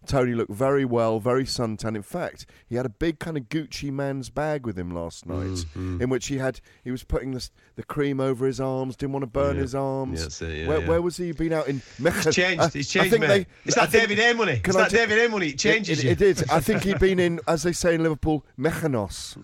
Tony 0.08 0.34
looked 0.34 0.50
very 0.52 0.84
well, 0.84 1.20
very 1.20 1.44
suntan. 1.44 1.94
In 1.94 2.02
fact, 2.02 2.46
he 2.66 2.74
had 2.76 2.84
a 2.86 2.88
big 2.88 3.18
kind 3.20 3.36
of 3.36 3.44
Gucci 3.48 3.92
man's 3.92 4.30
bag 4.30 4.66
with 4.66 4.76
him 4.78 4.90
last 4.90 5.26
night, 5.26 5.64
in 5.76 6.08
which 6.08 6.26
he 6.26 6.38
had 6.38 6.60
he 6.82 6.90
was 6.90 7.04
putting 7.04 7.30
the 7.32 7.48
the 7.76 7.82
cream 7.84 8.18
over 8.18 8.46
his 8.46 8.60
arms, 8.60 8.96
didn't 8.96 9.12
want 9.12 9.22
to 9.22 9.26
burn 9.28 9.54
Yeah. 9.56 9.62
his 9.62 9.74
arms. 9.74 10.18
Yeah, 10.18 10.24
that's 10.24 10.42
it, 10.42 10.56
yeah, 10.62 10.66
where, 10.68 10.80
yeah. 10.80 10.88
where 10.88 11.02
was 11.02 11.16
he? 11.16 11.30
Been 11.32 11.52
out 11.52 11.68
in 11.68 11.80
Mecca? 12.00 12.28
It's 12.28 12.34
changed. 12.36 12.60
Uh, 12.62 12.70
it's 12.74 12.96
I 12.96 13.00
changed, 13.00 13.10
think 13.10 13.20
mate. 13.20 13.28
they- 13.28 13.46
it's 13.66 13.76
I 13.78 13.82
that 13.86 13.90
think- 13.92 14.08
David 14.08 14.18
A 14.24 14.34
money. 14.34 14.58
Can 14.58 14.70
It's 14.70 14.76
I 14.76 14.80
that 14.82 14.90
t- 14.90 14.96
David 14.96 15.24
A 15.24 15.28
money. 15.28 15.48
It 15.50 15.58
changes 15.58 15.98
it, 16.00 16.04
you. 16.04 16.10
it 16.10 16.20
is. 16.22 16.44
I 16.50 16.58
think 16.60 16.82
he'd 16.82 16.98
been 16.98 17.18
in, 17.20 17.38
as 17.46 17.62
they 17.62 17.72
say 17.72 17.94
in 17.94 18.02
Liverpool, 18.02 18.44
Mechanos. 18.58 19.36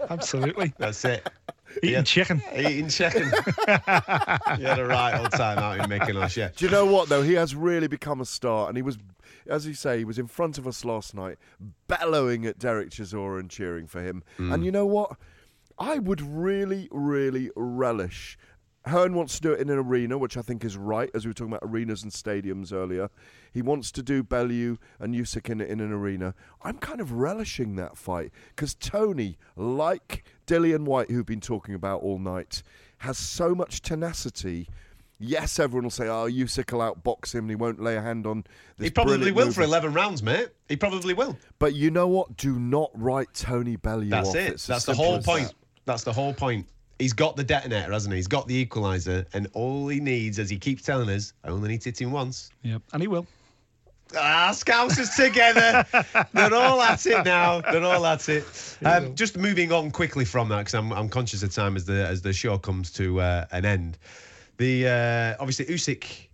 Absolutely. 0.10 0.72
That's 0.78 1.04
it. 1.04 1.28
Eating 1.78 1.90
Yeah. 1.90 2.02
chicken. 2.02 2.42
Eating 2.56 2.88
chicken. 2.88 3.24
you 3.24 4.66
had 4.66 4.78
a 4.78 4.86
right 4.86 5.18
old 5.18 5.30
time 5.32 5.58
out 5.58 5.78
in 5.78 5.84
Mykonos, 5.86 6.36
yeah. 6.36 6.50
Do 6.54 6.64
you 6.64 6.70
know 6.70 6.84
what 6.86 7.08
though? 7.08 7.22
He 7.22 7.34
has 7.34 7.54
really 7.54 7.88
become 7.88 8.20
a 8.20 8.24
star, 8.24 8.68
and 8.68 8.76
he 8.76 8.82
was, 8.82 8.98
as 9.46 9.66
you 9.66 9.74
say, 9.74 9.98
he 9.98 10.04
was 10.04 10.18
in 10.18 10.26
front 10.26 10.58
of 10.58 10.66
us 10.66 10.84
last 10.84 11.14
night, 11.14 11.38
bellowing 11.88 12.46
at 12.46 12.58
Derek 12.58 12.90
Chisora 12.90 13.40
and 13.40 13.50
cheering 13.50 13.86
for 13.86 14.02
him. 14.02 14.22
Mm. 14.38 14.54
And 14.54 14.64
you 14.64 14.70
know 14.72 14.86
what? 14.86 15.16
I 15.78 15.98
would 15.98 16.20
really, 16.20 16.88
really 16.90 17.50
relish. 17.56 18.36
Hearn 18.86 19.14
wants 19.14 19.34
to 19.36 19.40
do 19.42 19.52
it 19.52 19.60
in 19.60 19.68
an 19.68 19.78
arena, 19.78 20.16
which 20.16 20.38
I 20.38 20.42
think 20.42 20.64
is 20.64 20.76
right, 20.76 21.10
as 21.14 21.24
we 21.24 21.30
were 21.30 21.34
talking 21.34 21.52
about 21.52 21.68
arenas 21.68 22.02
and 22.02 22.10
stadiums 22.10 22.72
earlier. 22.72 23.10
He 23.52 23.60
wants 23.60 23.92
to 23.92 24.02
do 24.02 24.22
Bellew 24.22 24.78
and 24.98 25.14
Usyk 25.14 25.50
in, 25.50 25.60
in 25.60 25.80
an 25.80 25.92
arena. 25.92 26.34
I'm 26.62 26.78
kind 26.78 26.98
of 27.00 27.12
relishing 27.12 27.76
that 27.76 27.98
fight 27.98 28.30
because 28.56 28.74
Tony, 28.74 29.36
like 29.54 30.24
Dillian 30.50 30.84
Whyte, 30.84 31.10
who've 31.10 31.24
been 31.24 31.40
talking 31.40 31.74
about 31.76 32.02
all 32.02 32.18
night, 32.18 32.64
has 32.98 33.16
so 33.16 33.54
much 33.54 33.82
tenacity. 33.82 34.68
Yes, 35.20 35.58
everyone 35.60 35.84
will 35.84 35.90
say, 35.90 36.08
"Oh, 36.08 36.26
Usyk 36.28 36.72
will 36.72 36.80
outbox 36.80 37.32
him, 37.34 37.44
and 37.44 37.50
he 37.50 37.54
won't 37.54 37.80
lay 37.80 37.94
a 37.96 38.00
hand 38.02 38.26
on." 38.26 38.42
This 38.76 38.86
He 38.86 38.90
probably 38.90 39.18
will 39.30 39.44
movement." 39.46 39.54
for 39.54 39.62
11 39.62 39.92
rounds, 39.92 40.22
mate. 40.24 40.48
He 40.68 40.74
probably 40.76 41.14
will. 41.14 41.36
But 41.60 41.74
you 41.74 41.90
know 41.92 42.08
what? 42.08 42.36
Do 42.36 42.58
not 42.58 42.90
write 42.94 43.32
Tony 43.32 43.76
Bellew 43.76 44.08
That's 44.08 44.30
off. 44.30 44.34
it. 44.36 44.52
It's 44.54 44.66
That's 44.66 44.86
the 44.86 44.94
whole 44.94 45.22
point. 45.22 45.48
that. 45.48 45.54
That's 45.84 46.02
the 46.02 46.12
whole 46.12 46.34
point. 46.34 46.66
He's 46.98 47.12
got 47.12 47.36
the 47.36 47.44
detonator, 47.44 47.92
hasn't 47.92 48.12
he? 48.12 48.18
He's 48.18 48.26
got 48.26 48.48
the 48.48 48.54
equalizer, 48.56 49.24
and 49.34 49.46
all 49.52 49.86
he 49.88 50.00
needs, 50.00 50.38
as 50.38 50.50
he 50.50 50.58
keeps 50.58 50.82
telling 50.82 51.08
us, 51.10 51.32
I 51.44 51.48
only 51.48 51.68
need 51.68 51.82
to 51.82 51.90
hit 51.90 52.00
him 52.00 52.10
once. 52.12 52.50
Yep. 52.62 52.82
And 52.92 53.02
he 53.02 53.08
will. 53.08 53.26
Ah, 54.16 54.50
Scousers 54.52 55.14
together. 55.16 55.84
They're 56.32 56.54
all 56.54 56.80
at 56.82 57.06
it 57.06 57.24
now. 57.24 57.60
They're 57.60 57.84
all 57.84 58.04
at 58.06 58.28
it. 58.28 58.44
Um, 58.84 59.14
just 59.14 59.36
moving 59.36 59.72
on 59.72 59.90
quickly 59.90 60.24
from 60.24 60.48
that, 60.48 60.58
because 60.58 60.74
I'm, 60.74 60.92
I'm 60.92 61.08
conscious 61.08 61.42
of 61.42 61.54
time 61.54 61.76
as 61.76 61.84
the 61.84 62.06
as 62.06 62.22
the 62.22 62.32
show 62.32 62.58
comes 62.58 62.90
to 62.92 63.20
uh, 63.20 63.46
an 63.52 63.64
end. 63.64 63.98
The 64.56 64.88
uh, 64.88 65.40
obviously 65.40 65.66
Usyk 65.66 66.28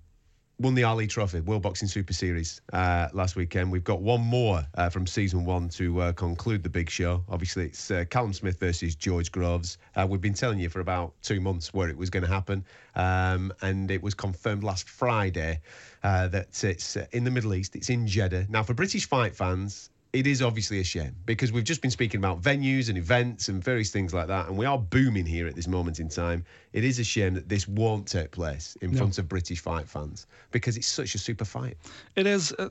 won 0.59 0.75
the 0.75 0.85
Ali 0.85 1.07
Trophy, 1.07 1.41
World 1.41 1.63
Boxing 1.63 1.89
Super 1.89 2.15
Series 2.15 2.63
uh, 2.73 3.09
last 3.13 3.37
weekend. 3.37 3.71
We've 3.71 3.85
got 3.85 4.01
one 4.01 4.23
more 4.23 4.67
uh, 4.75 4.89
from 4.89 5.07
season 5.07 5.45
one 5.45 5.69
to 5.71 6.01
uh, 6.01 6.13
conclude 6.13 6.63
the 6.63 6.71
big 6.71 6.89
show. 6.89 7.23
Obviously, 7.29 7.67
it's 7.67 7.91
uh, 7.91 8.05
Callum 8.09 8.33
Smith 8.33 8.59
versus 8.59 8.95
George 8.95 9.31
Groves. 9.31 9.77
Uh, 9.95 10.07
we've 10.09 10.21
been 10.21 10.35
telling 10.35 10.59
you 10.59 10.71
for 10.71 10.81
about 10.81 11.13
two 11.23 11.41
months 11.41 11.75
where 11.75 11.91
it 11.91 11.97
was 11.97 12.09
going 12.09 12.23
to 12.23 12.29
happen, 12.29 12.65
um, 12.95 13.53
and 13.61 13.91
it 13.91 14.03
was 14.03 14.15
confirmed 14.15 14.65
last 14.65 14.89
Friday 14.89 15.61
uh, 16.03 16.29
that 16.29 16.65
it's 16.65 16.97
in 17.13 17.25
the 17.25 17.31
Middle 17.31 17.55
East. 17.55 17.77
It's 17.77 17.91
in 17.91 18.07
Jeddah. 18.07 18.47
Now, 18.49 18.63
for 18.63 18.73
British 18.73 19.07
fight 19.07 19.37
fans, 19.37 19.91
it 20.17 20.27
is 20.27 20.41
obviously 20.41 20.81
a 20.81 20.85
shame 20.85 21.15
because 21.27 21.53
we've 21.53 21.65
just 21.65 21.83
been 21.83 21.91
speaking 21.91 22.19
about 22.19 22.41
venues 22.41 22.89
and 22.89 22.97
events 22.97 23.49
and 23.49 23.63
various 23.63 23.91
things 23.91 24.15
like 24.15 24.29
that, 24.29 24.49
and 24.49 24.57
we 24.57 24.65
are 24.65 24.79
booming 24.79 25.27
here 25.27 25.47
at 25.47 25.55
this 25.55 25.69
moment 25.69 26.01
in 26.01 26.09
time. 26.09 26.43
It 26.73 26.85
is 26.85 26.99
a 26.99 27.05
shame 27.05 27.35
that 27.35 27.49
this 27.51 27.69
won't 27.69 28.09
take 28.09 28.31
place 28.31 28.77
in 28.81 28.93
No. 28.93 28.99
front 28.99 29.19
of 29.19 29.29
British 29.29 29.61
fight 29.61 29.87
fans 29.87 30.27
because 30.53 30.77
it's 30.79 30.87
such 30.87 31.15
a 31.15 31.19
super 31.19 31.45
fight. 31.45 31.77
It 32.17 32.27
is. 32.27 32.53
Uh, 32.59 32.71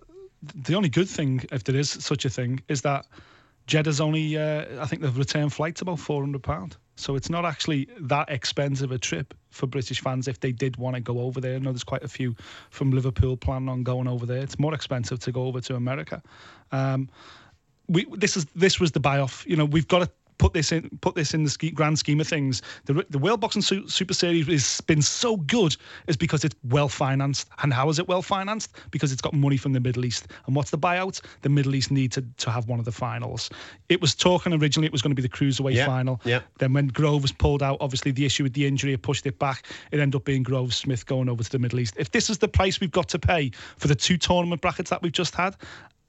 the 0.63 0.75
only 0.75 0.89
good 0.89 1.07
thing, 1.07 1.43
if 1.51 1.63
there 1.63 1.75
is 1.75 1.89
such 1.89 2.25
a 2.25 2.29
thing, 2.29 2.61
is 2.67 2.81
that 2.81 3.05
Jeddah's 3.67 4.01
only, 4.01 4.37
uh, 4.37 4.81
I 4.81 4.85
think 4.85 5.01
the 5.01 5.11
return 5.11 5.49
flight's 5.49 5.81
about 5.81 5.97
£400. 5.97 6.73
So 6.95 7.15
it's 7.15 7.29
not 7.29 7.45
actually 7.45 7.87
that 7.99 8.29
expensive 8.29 8.91
a 8.91 8.97
trip 8.97 9.33
for 9.49 9.67
British 9.67 10.01
fans 10.01 10.27
if 10.27 10.39
they 10.39 10.51
did 10.51 10.77
want 10.77 10.95
to 10.95 11.01
go 11.01 11.19
over 11.19 11.41
there. 11.41 11.55
I 11.55 11.59
know 11.59 11.71
there's 11.71 11.83
quite 11.83 12.03
a 12.03 12.07
few 12.07 12.35
from 12.69 12.91
Liverpool 12.91 13.37
planning 13.37 13.69
on 13.69 13.83
going 13.83 14.07
over 14.07 14.25
there. 14.25 14.39
It's 14.39 14.57
more 14.57 14.73
expensive 14.73 15.19
to 15.19 15.31
go 15.31 15.43
over 15.43 15.59
to 15.61 15.75
America. 15.75 16.21
Um, 16.71 17.09
we 17.87 18.05
this 18.11 18.35
is 18.37 18.45
this 18.55 18.79
was 18.79 18.93
the 18.93 18.99
buy 18.99 19.19
off. 19.19 19.45
You 19.47 19.55
know, 19.55 19.65
we've 19.65 19.87
got 19.87 19.99
to 19.99 20.11
put 20.37 20.53
this 20.53 20.71
in 20.71 20.89
put 21.01 21.15
this 21.15 21.33
in 21.33 21.43
the 21.43 21.71
grand 21.71 21.97
scheme 21.99 22.19
of 22.21 22.27
things. 22.27 22.61
The 22.85 23.05
the 23.09 23.19
World 23.19 23.39
Boxing 23.39 23.61
Su- 23.61 23.87
Super 23.87 24.13
Series 24.13 24.47
has 24.47 24.81
been 24.81 25.01
so 25.01 25.37
good 25.37 25.75
is 26.07 26.17
because 26.17 26.43
it's 26.43 26.55
well 26.69 26.89
financed. 26.89 27.49
And 27.63 27.73
how 27.73 27.89
is 27.89 27.99
it 27.99 28.07
well 28.07 28.21
financed? 28.21 28.75
Because 28.91 29.11
it's 29.11 29.21
got 29.21 29.33
money 29.33 29.57
from 29.57 29.73
the 29.73 29.79
Middle 29.79 30.05
East. 30.05 30.27
And 30.47 30.55
what's 30.55 30.71
the 30.71 30.77
buyout? 30.77 31.21
The 31.41 31.49
Middle 31.49 31.75
East 31.75 31.91
need 31.91 32.11
to, 32.13 32.23
to 32.37 32.51
have 32.51 32.67
one 32.67 32.79
of 32.79 32.85
the 32.85 32.91
finals. 32.91 33.49
It 33.89 34.01
was 34.01 34.15
talking 34.15 34.53
originally 34.53 34.85
it 34.87 34.91
was 34.91 35.01
going 35.01 35.15
to 35.15 35.21
be 35.21 35.27
the 35.27 35.29
cruiserweight 35.29 35.73
Yeah, 35.75 35.85
final. 35.85 36.21
yeah. 36.25 36.41
Then 36.59 36.73
when 36.73 36.87
Grove 36.87 37.21
was 37.21 37.31
pulled 37.31 37.63
out, 37.63 37.77
obviously 37.79 38.11
the 38.11 38.25
issue 38.25 38.43
with 38.43 38.53
the 38.53 38.65
injury 38.65 38.93
it 38.93 39.01
pushed 39.01 39.25
it 39.25 39.39
back. 39.39 39.65
It 39.91 39.99
ended 39.99 40.15
up 40.15 40.25
being 40.25 40.43
Grove 40.43 40.73
Smith 40.73 41.05
going 41.05 41.29
over 41.29 41.43
to 41.43 41.49
the 41.49 41.59
Middle 41.59 41.79
East. 41.79 41.95
If 41.97 42.11
this 42.11 42.29
is 42.29 42.37
the 42.37 42.47
price 42.47 42.79
we've 42.79 42.91
got 42.91 43.07
to 43.09 43.19
pay 43.19 43.51
for 43.77 43.87
the 43.87 43.95
two 43.95 44.17
tournament 44.17 44.61
brackets 44.61 44.89
that 44.89 45.01
we've 45.01 45.11
just 45.11 45.35
had, 45.35 45.55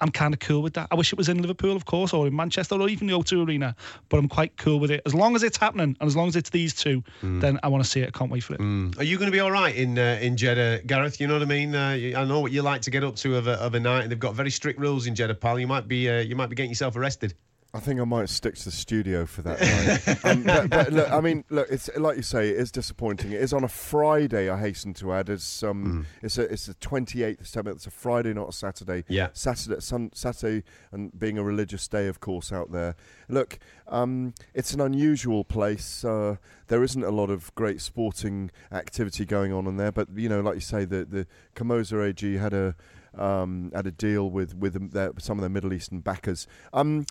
I'm 0.01 0.11
kind 0.11 0.35
of 0.35 0.41
cool 0.41 0.63
with 0.63 0.75
that. 0.75 0.89
I 0.91 0.95
wish 0.95 1.13
it 1.13 1.17
was 1.17 1.29
in 1.29 1.41
Liverpool, 1.41 1.75
of 1.75 1.85
course, 1.87 2.13
or 2.13 2.27
in 2.27 2.37
Manchester, 2.37 2.75
or 2.75 2.89
even 2.89 3.07
the 3.07 3.15
O2 3.15 3.47
Arena, 3.47 3.75
but 4.09 4.19
I'm 4.19 4.29
quite 4.29 4.57
cool 4.57 4.79
with 4.79 4.91
it. 4.91 5.01
As 5.07 5.15
long 5.15 5.35
as 5.35 5.43
it's 5.43 5.57
happening 5.57 5.97
and 5.99 6.07
as 6.07 6.15
long 6.15 6.29
as 6.29 6.37
it's 6.37 6.51
these 6.51 6.75
two, 6.75 7.03
then 7.23 7.59
I 7.63 7.69
want 7.69 7.83
to 7.83 7.89
see 7.89 8.01
it. 8.01 8.09
I 8.09 8.19
can't 8.19 8.31
wait 8.31 8.43
for 8.43 8.55
it. 8.55 8.61
Are 8.99 9.05
you 9.05 9.17
going 9.19 9.27
to 9.31 9.33
be 9.33 9.41
all 9.41 9.51
right 9.51 9.75
in 9.75 9.99
uh, 9.99 10.19
in 10.21 10.37
Jeddah, 10.37 10.83
Gareth? 10.87 11.21
You 11.21 11.27
know 11.27 11.35
what 11.35 11.43
I 11.43 11.47
mean. 11.47 11.75
Uh, 11.75 12.19
I 12.21 12.25
know 12.25 12.41
what 12.41 12.53
you 12.53 12.63
like 12.63 12.83
to 12.83 12.91
get 12.91 13.05
up 13.05 13.17
to 13.17 13.37
of 13.37 13.47
a, 13.47 13.53
of 13.53 13.75
a 13.75 13.81
night, 13.81 14.03
and 14.03 14.11
they've 14.13 14.19
got 14.19 14.35
very 14.35 14.51
strict 14.51 14.79
rules 14.79 15.07
in 15.07 15.15
Jeddah, 15.15 15.35
pal. 15.35 15.59
You 15.59 15.67
might 15.67 15.89
be 15.89 16.09
uh, 16.11 16.21
you 16.21 16.37
might 16.37 16.49
be 16.49 16.57
getting 16.57 16.71
yourself 16.71 16.97
arrested. 16.97 17.35
I 17.75 17.81
think 17.81 18.01
I 18.01 18.05
might 18.05 18.29
stick 18.29 18.55
to 18.55 18.65
the 18.65 18.71
studio 18.71 19.27
for 19.27 19.43
that 19.43 19.61
night. 19.61 20.25
um, 20.25 20.43
but, 20.45 20.71
but 20.71 20.93
look, 20.93 21.11
I 21.11 21.21
mean, 21.21 21.45
look, 21.51 21.69
it's 21.71 21.91
like 21.97 22.17
you 22.17 22.23
say, 22.23 22.49
it 22.49 22.57
is 22.57 22.71
disappointing. 22.71 23.33
It 23.33 23.43
is 23.43 23.53
on 23.53 23.65
a 23.65 23.69
Friday. 23.69 24.49
I 24.49 24.59
hasten 24.59 24.95
to 24.95 25.13
add, 25.13 25.29
it's 25.29 25.63
um, 25.63 26.07
it's 26.23 26.39
a, 26.39 26.43
it's 26.51 26.67
the 26.67 26.75
twenty 26.75 27.23
eighth 27.23 27.41
of 27.41 27.47
September. 27.47 27.73
It's 27.73 27.87
a 27.87 27.91
Friday, 27.91 28.33
not 28.33 28.49
a 28.49 28.53
Saturday. 28.53 29.05
Yeah. 29.09 29.29
Saturday, 29.35 29.81
sun, 29.81 30.11
Saturday, 30.15 30.65
and 30.91 31.17
being 31.19 31.39
a 31.39 31.43
religious 31.43 31.87
day, 31.87 32.07
of 32.07 32.21
course, 32.21 32.53
out 32.53 32.73
there. 32.73 32.97
Look, 33.29 33.59
um, 33.89 34.33
it's 34.55 34.73
an 34.73 34.81
unusual 34.81 35.45
place. 35.45 36.05
Uh, 36.05 36.37
there 36.69 36.83
isn't 36.83 37.05
a 37.05 37.11
lot 37.11 37.31
of 37.31 37.55
great 37.55 37.81
sporting 37.81 38.51
activity 38.73 39.25
going 39.27 39.53
on 39.53 39.67
in 39.67 39.77
there, 39.77 39.93
but 39.93 40.09
you 40.15 40.29
know, 40.29 40.41
like 40.41 40.55
you 40.55 40.61
say, 40.61 40.85
the 40.85 41.05
the 41.05 41.27
Comosa 41.55 42.03
AG 42.09 42.37
had 42.37 42.55
a 42.55 42.75
um, 43.19 43.71
had 43.75 43.87
a 43.87 43.93
deal 43.93 44.31
with 44.31 44.55
with 44.55 44.93
their, 44.93 45.13
some 45.19 45.39
of 45.39 45.43
their 45.43 45.51
Middle 45.51 45.73
Eastern 45.73 46.01
backers. 46.01 46.47
Um, 46.73 47.07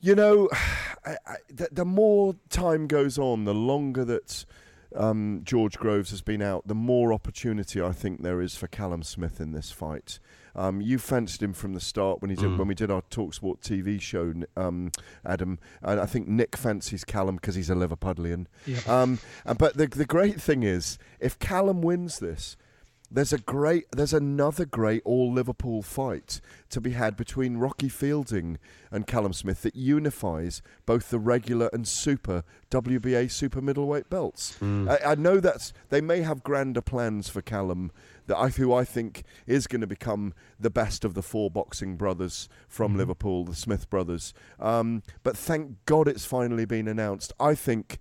you 0.00 0.14
know, 0.14 0.48
I, 1.04 1.16
I, 1.26 1.36
the, 1.48 1.68
the 1.72 1.84
more 1.84 2.36
time 2.48 2.86
goes 2.86 3.18
on, 3.18 3.44
the 3.44 3.54
longer 3.54 4.04
that 4.04 4.44
um, 4.94 5.40
George 5.44 5.78
Groves 5.78 6.10
has 6.10 6.20
been 6.20 6.42
out, 6.42 6.66
the 6.66 6.74
more 6.74 7.12
opportunity 7.12 7.80
I 7.80 7.92
think 7.92 8.22
there 8.22 8.40
is 8.40 8.56
for 8.56 8.66
Callum 8.66 9.02
Smith 9.02 9.40
in 9.40 9.52
this 9.52 9.70
fight. 9.70 10.18
Um, 10.56 10.80
you 10.80 10.98
fancied 10.98 11.42
him 11.42 11.52
from 11.52 11.74
the 11.74 11.80
start 11.80 12.20
when 12.20 12.28
he 12.30 12.34
did 12.36 12.46
Mm. 12.50 12.58
when 12.58 12.66
we 12.68 12.74
did 12.74 12.90
our 12.90 13.02
Talksport 13.02 13.60
TV 13.60 14.00
show, 14.00 14.34
um, 14.56 14.90
Adam, 15.24 15.60
and 15.80 16.00
I 16.00 16.06
think 16.06 16.26
Nick 16.26 16.56
fancies 16.56 17.04
Callum 17.04 17.36
because 17.36 17.54
he's 17.54 17.70
a 17.70 17.74
Liverpudlian. 17.76 18.46
Yeah. 18.66 18.80
Um, 18.88 19.20
and, 19.44 19.56
but 19.56 19.76
the 19.76 19.86
the 19.86 20.04
great 20.04 20.40
thing 20.40 20.64
is, 20.64 20.98
if 21.20 21.38
Callum 21.38 21.82
wins 21.82 22.18
this, 22.18 22.56
there's 23.10 23.32
a 23.32 23.38
great, 23.38 23.86
there's 23.90 24.12
another 24.12 24.64
great 24.64 25.02
all 25.04 25.32
Liverpool 25.32 25.82
fight 25.82 26.40
to 26.68 26.80
be 26.80 26.90
had 26.92 27.16
between 27.16 27.56
Rocky 27.56 27.88
Fielding 27.88 28.58
and 28.90 29.06
Callum 29.06 29.32
Smith 29.32 29.62
that 29.62 29.74
unifies 29.74 30.62
both 30.86 31.10
the 31.10 31.18
regular 31.18 31.68
and 31.72 31.86
super 31.88 32.44
WBA 32.70 33.30
super 33.30 33.60
middleweight 33.60 34.08
belts. 34.10 34.56
I, 34.62 34.98
I 35.04 35.14
know 35.16 35.40
that 35.40 35.72
they 35.88 36.00
may 36.00 36.20
have 36.20 36.44
grander 36.44 36.80
plans 36.80 37.28
for 37.28 37.42
Callum, 37.42 37.90
that 38.26 38.36
I 38.36 38.48
who 38.50 38.72
I 38.72 38.84
think 38.84 39.24
is 39.46 39.66
going 39.66 39.80
to 39.80 39.86
become 39.88 40.32
the 40.58 40.70
best 40.70 41.04
of 41.04 41.14
the 41.14 41.22
four 41.22 41.50
boxing 41.50 41.96
brothers 41.96 42.48
from 42.68 42.96
Liverpool, 42.96 43.44
the 43.44 43.56
Smith 43.56 43.90
brothers. 43.90 44.32
Um, 44.60 45.02
but 45.24 45.36
thank 45.36 45.84
God 45.86 46.06
it's 46.06 46.24
finally 46.24 46.64
been 46.64 46.86
announced. 46.86 47.32
I 47.40 47.54
think. 47.56 47.98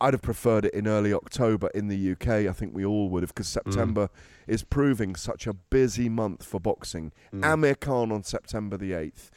I'd 0.00 0.14
have 0.14 0.22
preferred 0.22 0.64
it 0.66 0.74
in 0.74 0.86
early 0.86 1.12
October 1.12 1.68
in 1.74 1.88
the 1.88 2.12
UK. 2.12 2.28
I 2.48 2.52
think 2.52 2.74
we 2.74 2.84
all 2.84 3.08
would 3.10 3.22
have, 3.22 3.30
because 3.34 3.48
September 3.48 4.08
is 4.46 4.62
proving 4.62 5.14
such 5.16 5.46
a 5.46 5.52
busy 5.52 6.08
month 6.08 6.44
for 6.44 6.60
boxing. 6.60 7.12
Amir 7.42 7.74
Khan 7.74 8.12
on 8.12 8.22
September 8.22 8.76
the 8.76 8.92
8th, 8.92 9.30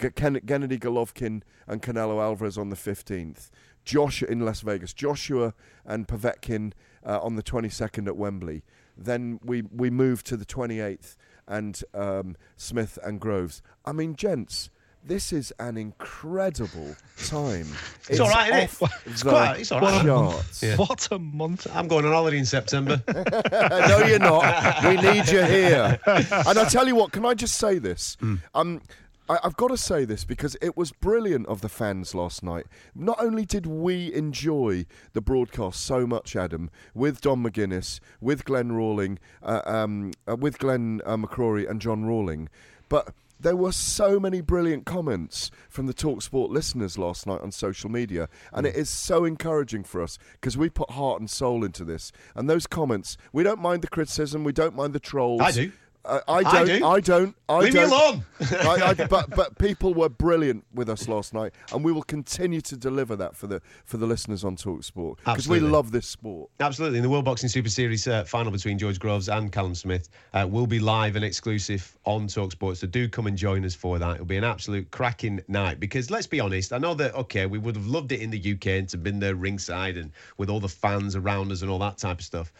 G- 0.00 0.10
Ken- 0.10 0.40
Gennady 0.46 0.78
Golovkin 0.78 1.42
and 1.66 1.82
Canelo 1.82 2.22
Alvarez 2.22 2.56
on 2.56 2.70
the 2.70 2.76
15th, 2.76 3.50
Joshua 3.84 4.28
in 4.28 4.40
Las 4.40 4.60
Vegas, 4.60 4.92
Joshua 4.92 5.54
and 5.84 6.06
Povetkin 6.06 6.72
uh, 7.04 7.18
on 7.20 7.36
the 7.36 7.42
22nd 7.42 8.06
at 8.06 8.16
Wembley. 8.16 8.62
Then 8.96 9.40
we, 9.44 9.62
we 9.62 9.90
move 9.90 10.22
to 10.24 10.36
the 10.36 10.46
28th 10.46 11.16
and 11.48 11.82
um, 11.94 12.36
Smith 12.56 12.98
and 13.04 13.20
Groves. 13.20 13.60
I 13.84 13.92
mean, 13.92 14.14
gents. 14.16 14.70
This 15.06 15.32
is 15.32 15.52
an 15.60 15.76
incredible 15.76 16.96
time. 17.28 17.66
It's 18.08 18.20
all 18.20 18.28
right, 18.28 18.52
off 18.64 18.82
isn't 18.82 18.90
it? 19.06 19.12
It's 19.12 19.22
quite- 19.22 19.60
it's 19.60 19.72
all 19.72 19.80
right. 19.80 20.04
charts. 20.04 20.62
Yeah. 20.62 20.76
What 20.78 21.08
a 21.12 21.18
month. 21.18 21.66
I'm 21.74 21.86
going 21.88 22.04
on 22.04 22.12
holiday 22.12 22.38
in 22.38 22.44
September. 22.44 23.00
no, 23.52 23.98
you're 24.06 24.18
not. 24.18 24.84
We 24.84 24.96
need 24.96 25.28
you 25.28 25.42
here. 25.42 25.98
And 26.06 26.58
I 26.58 26.64
tell 26.68 26.86
you 26.86 26.94
what, 26.96 27.12
can 27.12 27.24
I 27.24 27.34
just 27.34 27.56
say 27.56 27.78
this? 27.78 28.16
Um, 28.54 28.80
I, 29.28 29.38
I've 29.42 29.56
got 29.56 29.68
to 29.68 29.76
say 29.76 30.04
this 30.04 30.24
because 30.24 30.56
it 30.62 30.76
was 30.76 30.92
brilliant 30.92 31.46
of 31.46 31.60
the 31.62 31.68
fans 31.68 32.14
last 32.14 32.42
night. 32.44 32.66
Not 32.94 33.16
only 33.20 33.44
did 33.44 33.66
we 33.66 34.12
enjoy 34.14 34.86
the 35.12 35.20
broadcast 35.20 35.84
so 35.84 36.06
much, 36.06 36.36
Adam, 36.36 36.70
with 36.94 37.20
Don 37.20 37.42
McGuinness, 37.44 37.98
with 38.20 38.44
Glenn 38.44 38.70
Rawling, 38.70 39.18
uh, 39.42 39.62
um, 39.66 40.12
uh, 40.28 40.36
with 40.36 40.58
Glenn 40.58 41.00
uh, 41.04 41.16
McCrory 41.16 41.68
and 41.68 41.80
John 41.80 42.04
Rawling, 42.04 42.46
but 42.88 43.12
there 43.38 43.56
were 43.56 43.72
so 43.72 44.18
many 44.18 44.40
brilliant 44.40 44.86
comments 44.86 45.50
from 45.68 45.86
the 45.86 45.94
Talksport 45.94 46.50
listeners 46.50 46.98
last 46.98 47.26
night 47.26 47.40
on 47.40 47.52
social 47.52 47.90
media, 47.90 48.28
and 48.52 48.66
mm. 48.66 48.70
it 48.70 48.76
is 48.76 48.88
so 48.88 49.24
encouraging 49.24 49.84
for 49.84 50.02
us 50.02 50.18
because 50.32 50.56
we 50.56 50.70
put 50.70 50.90
heart 50.90 51.20
and 51.20 51.28
soul 51.28 51.64
into 51.64 51.84
this. 51.84 52.12
And 52.34 52.48
those 52.48 52.66
comments, 52.66 53.16
we 53.32 53.42
don't 53.42 53.60
mind 53.60 53.82
the 53.82 53.88
criticism, 53.88 54.44
we 54.44 54.52
don't 54.52 54.74
mind 54.74 54.92
the 54.92 55.00
trolls. 55.00 55.42
I 55.42 55.52
do. 55.52 55.72
I 56.06 56.20
I 56.28 56.42
don't. 56.42 56.66
do. 56.66 56.86
I 56.86 57.00
don't. 57.00 57.36
I 57.48 57.58
Leave 57.58 57.74
don't. 57.74 57.90
alone. 57.90 58.24
I, 58.40 58.94
I, 58.98 59.06
but 59.08 59.30
but 59.30 59.58
people 59.58 59.94
were 59.94 60.08
brilliant 60.08 60.64
with 60.74 60.88
us 60.88 61.08
last 61.08 61.34
night, 61.34 61.52
and 61.72 61.84
we 61.84 61.92
will 61.92 62.02
continue 62.02 62.60
to 62.62 62.76
deliver 62.76 63.16
that 63.16 63.36
for 63.36 63.46
the 63.46 63.60
for 63.84 63.96
the 63.96 64.06
listeners 64.06 64.44
on 64.44 64.56
Talksport 64.56 65.16
because 65.24 65.48
we 65.48 65.60
love 65.60 65.90
this 65.90 66.06
sport. 66.06 66.50
Absolutely. 66.60 66.98
And 66.98 67.04
the 67.04 67.08
World 67.10 67.24
Boxing 67.24 67.48
Super 67.48 67.68
Series 67.68 68.06
uh, 68.06 68.24
final 68.24 68.52
between 68.52 68.78
George 68.78 68.98
Groves 68.98 69.28
and 69.28 69.50
Callum 69.52 69.74
Smith 69.74 70.08
uh, 70.34 70.46
will 70.48 70.66
be 70.66 70.78
live 70.78 71.16
and 71.16 71.24
exclusive 71.24 71.96
on 72.04 72.26
Talksport. 72.26 72.76
So 72.76 72.86
do 72.86 73.08
come 73.08 73.26
and 73.26 73.36
join 73.36 73.64
us 73.64 73.74
for 73.74 73.98
that. 73.98 74.14
It'll 74.14 74.26
be 74.26 74.36
an 74.36 74.44
absolute 74.44 74.90
cracking 74.90 75.40
night 75.48 75.80
because 75.80 76.10
let's 76.10 76.26
be 76.26 76.40
honest, 76.40 76.72
I 76.72 76.78
know 76.78 76.94
that, 76.94 77.14
okay, 77.14 77.46
we 77.46 77.58
would 77.58 77.76
have 77.76 77.86
loved 77.86 78.12
it 78.12 78.20
in 78.20 78.30
the 78.30 78.38
UK 78.54 78.66
and 78.66 78.88
to 78.90 78.96
have 78.96 79.04
been 79.04 79.18
there 79.18 79.34
ringside 79.34 79.96
and 79.96 80.10
with 80.36 80.50
all 80.50 80.60
the 80.60 80.68
fans 80.68 81.16
around 81.16 81.52
us 81.52 81.62
and 81.62 81.70
all 81.70 81.78
that 81.80 81.98
type 81.98 82.18
of 82.18 82.24
stuff. 82.24 82.52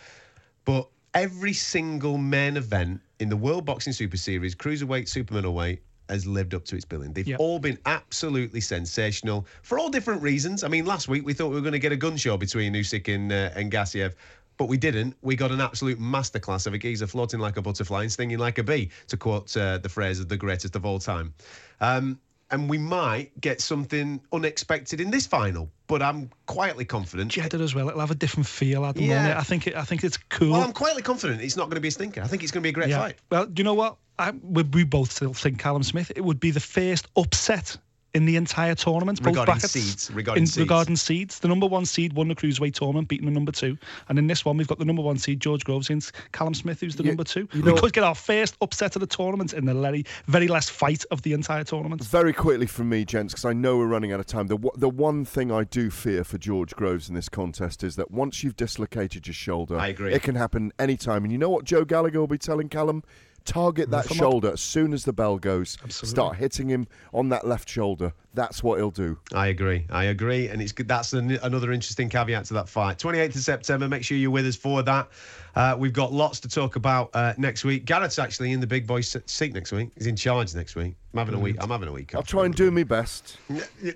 But 0.64 0.88
every 1.14 1.52
single 1.52 2.18
main 2.18 2.56
event 2.56 3.00
in 3.20 3.28
the 3.28 3.36
World 3.36 3.64
Boxing 3.64 3.92
Super 3.92 4.16
Series, 4.16 4.54
cruiserweight, 4.54 5.08
super 5.08 5.34
middleweight, 5.34 5.82
has 6.08 6.26
lived 6.26 6.54
up 6.54 6.64
to 6.66 6.76
its 6.76 6.84
billing. 6.84 7.12
They've 7.12 7.26
Yep. 7.26 7.40
all 7.40 7.58
been 7.58 7.78
absolutely 7.86 8.60
sensational 8.60 9.46
for 9.62 9.78
all 9.78 9.88
different 9.88 10.22
reasons. 10.22 10.62
I 10.62 10.68
mean, 10.68 10.86
last 10.86 11.08
week 11.08 11.24
we 11.26 11.32
thought 11.32 11.48
we 11.48 11.56
were 11.56 11.60
going 11.62 11.72
to 11.72 11.80
get 11.80 11.92
a 11.92 11.96
gun 11.96 12.16
show 12.16 12.36
between 12.36 12.74
Usyk 12.74 13.12
and, 13.12 13.32
uh, 13.32 13.50
and 13.56 13.72
Gassiev. 13.72 14.14
But 14.58 14.68
we 14.68 14.78
didn't. 14.78 15.16
We 15.20 15.36
got 15.36 15.50
an 15.50 15.60
absolute 15.60 16.00
masterclass 16.00 16.66
of 16.66 16.72
a 16.72 16.78
geezer 16.78 17.06
floating 17.06 17.40
like 17.40 17.58
a 17.58 17.62
butterfly 17.62 18.02
and 18.02 18.12
stinging 18.12 18.38
like 18.38 18.56
a 18.56 18.62
bee, 18.62 18.88
to 19.08 19.16
quote 19.18 19.54
uh, 19.54 19.76
the 19.78 19.88
phrase 19.88 20.18
of 20.18 20.28
the 20.30 20.36
greatest 20.36 20.74
of 20.76 20.86
all 20.86 20.98
time. 20.98 21.34
Um, 21.80 22.18
and 22.50 22.70
we 22.70 22.78
might 22.78 23.38
get 23.40 23.60
something 23.60 24.20
unexpected 24.32 25.00
in 25.00 25.10
this 25.10 25.26
final, 25.26 25.70
but 25.86 26.02
I'm 26.02 26.30
quietly 26.46 26.84
confident. 26.84 27.32
Jeddah 27.32 27.58
as 27.58 27.74
well. 27.74 27.88
It'll 27.88 28.00
have 28.00 28.10
a 28.10 28.16
different 28.16 28.46
feel. 28.46 28.84
Adam, 28.84 29.02
Yeah. 29.02 29.38
I 29.38 29.42
think. 29.42 29.66
It, 29.66 29.74
I 29.74 29.82
think 29.82 30.04
it's 30.04 30.16
cool. 30.16 30.52
Well, 30.52 30.62
I'm 30.62 30.72
quietly 30.72 31.02
confident 31.02 31.40
it's 31.40 31.56
not 31.56 31.64
going 31.64 31.76
to 31.76 31.80
be 31.80 31.88
a 31.88 31.92
stinker. 31.92 32.22
I 32.22 32.26
think 32.26 32.42
it's 32.42 32.52
going 32.52 32.62
to 32.62 32.66
be 32.66 32.70
a 32.70 32.72
great 32.72 32.90
yeah. 32.90 32.98
fight. 32.98 33.16
Well, 33.30 33.46
do 33.46 33.60
you 33.60 33.64
know 33.64 33.74
what? 33.74 33.96
I, 34.18 34.30
we, 34.30 34.62
we 34.62 34.84
both 34.84 35.12
still 35.12 35.34
think 35.34 35.58
Callum 35.58 35.82
Smith. 35.82 36.12
It 36.14 36.24
would 36.24 36.40
be 36.40 36.50
the 36.50 36.60
first 36.60 37.08
upset 37.16 37.76
in 38.16 38.24
the 38.24 38.36
entire 38.36 38.74
tournament. 38.74 39.18
Both 39.20 39.26
Regarding 39.34 39.52
brackets. 39.52 39.72
seeds, 39.72 40.10
regarding 40.12 40.42
in, 40.42 40.46
seeds. 40.46 40.58
regarding 40.58 40.96
seeds. 40.96 41.38
The 41.38 41.48
number 41.48 41.66
one 41.66 41.84
seed 41.84 42.14
won 42.14 42.28
the 42.28 42.34
cruiserweight 42.34 42.74
tournament, 42.74 43.08
beating 43.08 43.26
the 43.26 43.32
number 43.32 43.52
two. 43.52 43.76
And 44.08 44.18
in 44.18 44.26
this 44.26 44.44
one, 44.44 44.56
we've 44.56 44.66
got 44.66 44.78
the 44.78 44.84
number 44.84 45.02
one 45.02 45.18
seed, 45.18 45.40
George 45.40 45.64
Groves, 45.64 45.88
against 45.88 46.12
Callum 46.32 46.54
Smith, 46.54 46.80
who's 46.80 46.96
the 46.96 47.02
You- 47.04 47.10
number 47.10 47.24
two. 47.24 47.48
you 47.52 47.62
we 47.62 47.72
could 47.78 47.92
get 47.92 48.04
our 48.04 48.14
first 48.14 48.56
upset 48.62 48.96
of 48.96 49.00
the 49.00 49.06
tournament 49.06 49.52
in 49.52 49.66
the 49.66 49.74
very, 49.74 50.04
very 50.26 50.48
last 50.48 50.70
fight 50.70 51.04
of 51.10 51.22
the 51.22 51.32
entire 51.34 51.62
tournament. 51.64 52.02
Very 52.04 52.32
quickly 52.32 52.66
from 52.66 52.88
me, 52.88 53.04
gents, 53.04 53.34
because 53.34 53.44
I 53.44 53.52
know 53.52 53.76
we're 53.76 53.86
running 53.86 54.12
out 54.12 54.20
of 54.20 54.26
time. 54.26 54.46
The 54.46 54.58
the 54.76 54.88
one 54.88 55.24
thing 55.24 55.52
I 55.52 55.64
do 55.64 55.90
fear 55.90 56.24
for 56.24 56.38
George 56.38 56.74
Groves 56.74 57.08
in 57.08 57.14
this 57.14 57.28
contest 57.28 57.84
is 57.84 57.96
that 57.96 58.10
once 58.10 58.42
you've 58.42 58.56
dislocated 58.56 59.26
your 59.26 59.34
shoulder, 59.34 59.76
I 59.78 59.88
agree. 59.88 60.12
it 60.14 60.22
can 60.22 60.34
happen 60.36 60.72
any 60.78 60.96
time. 60.96 61.22
And 61.24 61.32
you 61.32 61.38
know 61.38 61.50
what 61.50 61.64
Joe 61.64 61.84
Gallagher 61.84 62.18
will 62.20 62.26
be 62.26 62.38
telling 62.38 62.68
Callum? 62.68 63.02
Target 63.46 63.90
that 63.90 63.96
Rough 63.98 64.10
him 64.10 64.18
up. 64.18 64.30
shoulder 64.30 64.52
as 64.52 64.60
soon 64.60 64.92
as 64.92 65.04
the 65.04 65.12
bell 65.12 65.38
goes. 65.38 65.78
Absolutely. 65.82 66.10
Start 66.14 66.36
hitting 66.36 66.68
him 66.68 66.86
on 67.14 67.28
that 67.30 67.46
left 67.46 67.68
shoulder. 67.68 68.12
That's 68.34 68.62
what 68.62 68.76
he'll 68.78 68.90
do. 68.90 69.18
I 69.32 69.46
agree. 69.46 69.86
I 69.88 70.04
agree, 70.04 70.48
and 70.48 70.60
it's 70.60 70.72
good. 70.72 70.88
That's 70.88 71.12
an, 71.14 71.32
another 71.42 71.72
interesting 71.72 72.08
caveat 72.10 72.44
to 72.46 72.54
that 72.54 72.68
fight. 72.68 72.98
28th 72.98 73.36
of 73.36 73.40
September. 73.42 73.88
Make 73.88 74.04
sure 74.04 74.18
you're 74.18 74.30
with 74.30 74.46
us 74.46 74.56
for 74.56 74.82
that. 74.82 75.08
Uh, 75.56 75.74
we've 75.78 75.94
got 75.94 76.12
lots 76.12 76.38
to 76.40 76.48
talk 76.48 76.76
about 76.76 77.08
uh, 77.14 77.32
next 77.38 77.64
week. 77.64 77.86
Gareth's 77.86 78.18
actually 78.18 78.52
in 78.52 78.60
the 78.60 78.66
big 78.66 78.86
boy 78.86 79.00
seat 79.00 79.54
next 79.54 79.72
week. 79.72 79.88
He's 79.96 80.06
in 80.06 80.14
charge 80.14 80.54
next 80.54 80.76
week. 80.76 80.94
I'm 81.14 81.20
having 81.20 81.34
a 81.34 81.42
week. 81.42 81.56
I'm 81.60 81.70
having 81.70 81.88
a 81.88 81.92
week. 81.92 82.14
I'll 82.14 82.22
try 82.22 82.44
and 82.44 82.54
do 82.54 82.70
my 82.70 82.82
best. 82.82 83.38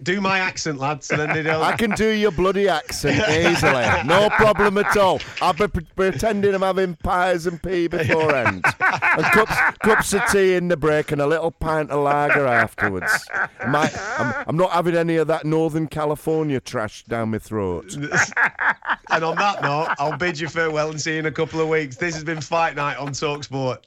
do 0.02 0.22
my 0.22 0.38
accent, 0.38 0.78
lads, 0.78 1.10
and 1.10 1.20
then 1.20 1.34
they 1.34 1.42
don't. 1.42 1.62
I 1.62 1.76
can 1.76 1.90
do 1.90 2.08
your 2.08 2.30
bloody 2.30 2.66
accent 2.66 3.18
easily. 3.28 3.84
No 4.06 4.30
problem 4.30 4.78
at 4.78 4.96
all. 4.96 5.20
I'll 5.42 5.52
be 5.52 5.68
pre- 5.68 5.84
pretending 5.96 6.54
I'm 6.54 6.62
having 6.62 6.94
pies 6.96 7.46
and 7.46 7.62
pea 7.62 7.88
beforehand. 7.88 8.64
and 8.80 9.24
cups, 9.26 9.54
cups 9.82 10.14
of 10.14 10.22
tea 10.32 10.54
in 10.54 10.68
the 10.68 10.78
break 10.78 11.12
and 11.12 11.20
a 11.20 11.26
little 11.26 11.50
pint 11.50 11.90
of 11.90 12.02
lager 12.02 12.46
afterwards. 12.46 13.28
My, 13.68 13.92
I'm, 14.16 14.44
I'm 14.48 14.56
not 14.56 14.70
having 14.70 14.96
any 14.96 15.16
of 15.16 15.26
that 15.26 15.44
Northern 15.44 15.88
California 15.88 16.58
trash 16.58 17.04
down 17.04 17.32
my 17.32 17.38
throat. 17.38 17.94
and 19.10 19.24
on 19.24 19.36
that 19.36 19.60
note, 19.60 19.94
I'll 19.98 20.16
bid 20.16 20.40
you 20.40 20.48
farewell 20.48 20.88
and 20.88 20.98
see 20.98 21.12
you 21.12 21.18
in 21.18 21.26
a 21.26 21.30
couple 21.50 21.62
of 21.62 21.68
weeks. 21.68 21.96
This 21.96 22.14
has 22.14 22.22
been 22.22 22.40
Fight 22.40 22.76
Night 22.76 22.96
on 22.96 23.08
Talksport. 23.08 23.78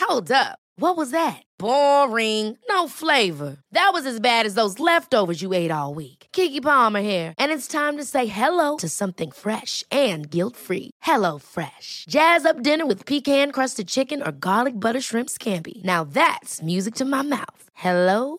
Hold 0.00 0.32
up. 0.32 0.58
What 0.78 0.96
was 0.96 1.10
that? 1.12 1.42
Boring. 1.56 2.58
No 2.68 2.88
flavor. 2.88 3.58
That 3.70 3.90
was 3.92 4.06
as 4.06 4.18
bad 4.18 4.44
as 4.44 4.54
those 4.54 4.80
leftovers 4.80 5.40
you 5.40 5.52
ate 5.54 5.70
all 5.70 5.94
week. 5.94 6.26
Keke 6.32 6.60
Palmer 6.60 7.00
here, 7.00 7.32
and 7.38 7.52
it's 7.52 7.68
time 7.68 7.96
to 7.96 8.04
say 8.04 8.26
hello 8.26 8.76
to 8.78 8.88
something 8.88 9.30
fresh 9.30 9.84
and 9.90 10.28
guilt-free. 10.28 10.90
Hello 11.02 11.38
Fresh. 11.38 12.06
Jazz 12.08 12.44
up 12.44 12.62
dinner 12.62 12.86
with 12.86 13.06
pecan-crusted 13.06 13.88
chicken 13.88 14.22
or 14.22 14.32
garlic 14.32 14.78
butter 14.80 15.00
shrimp 15.00 15.28
scampi. 15.28 15.82
Now 15.84 16.04
that's 16.04 16.60
music 16.62 16.94
to 16.96 17.04
my 17.04 17.22
mouth. 17.22 17.70
Hello 17.74 18.38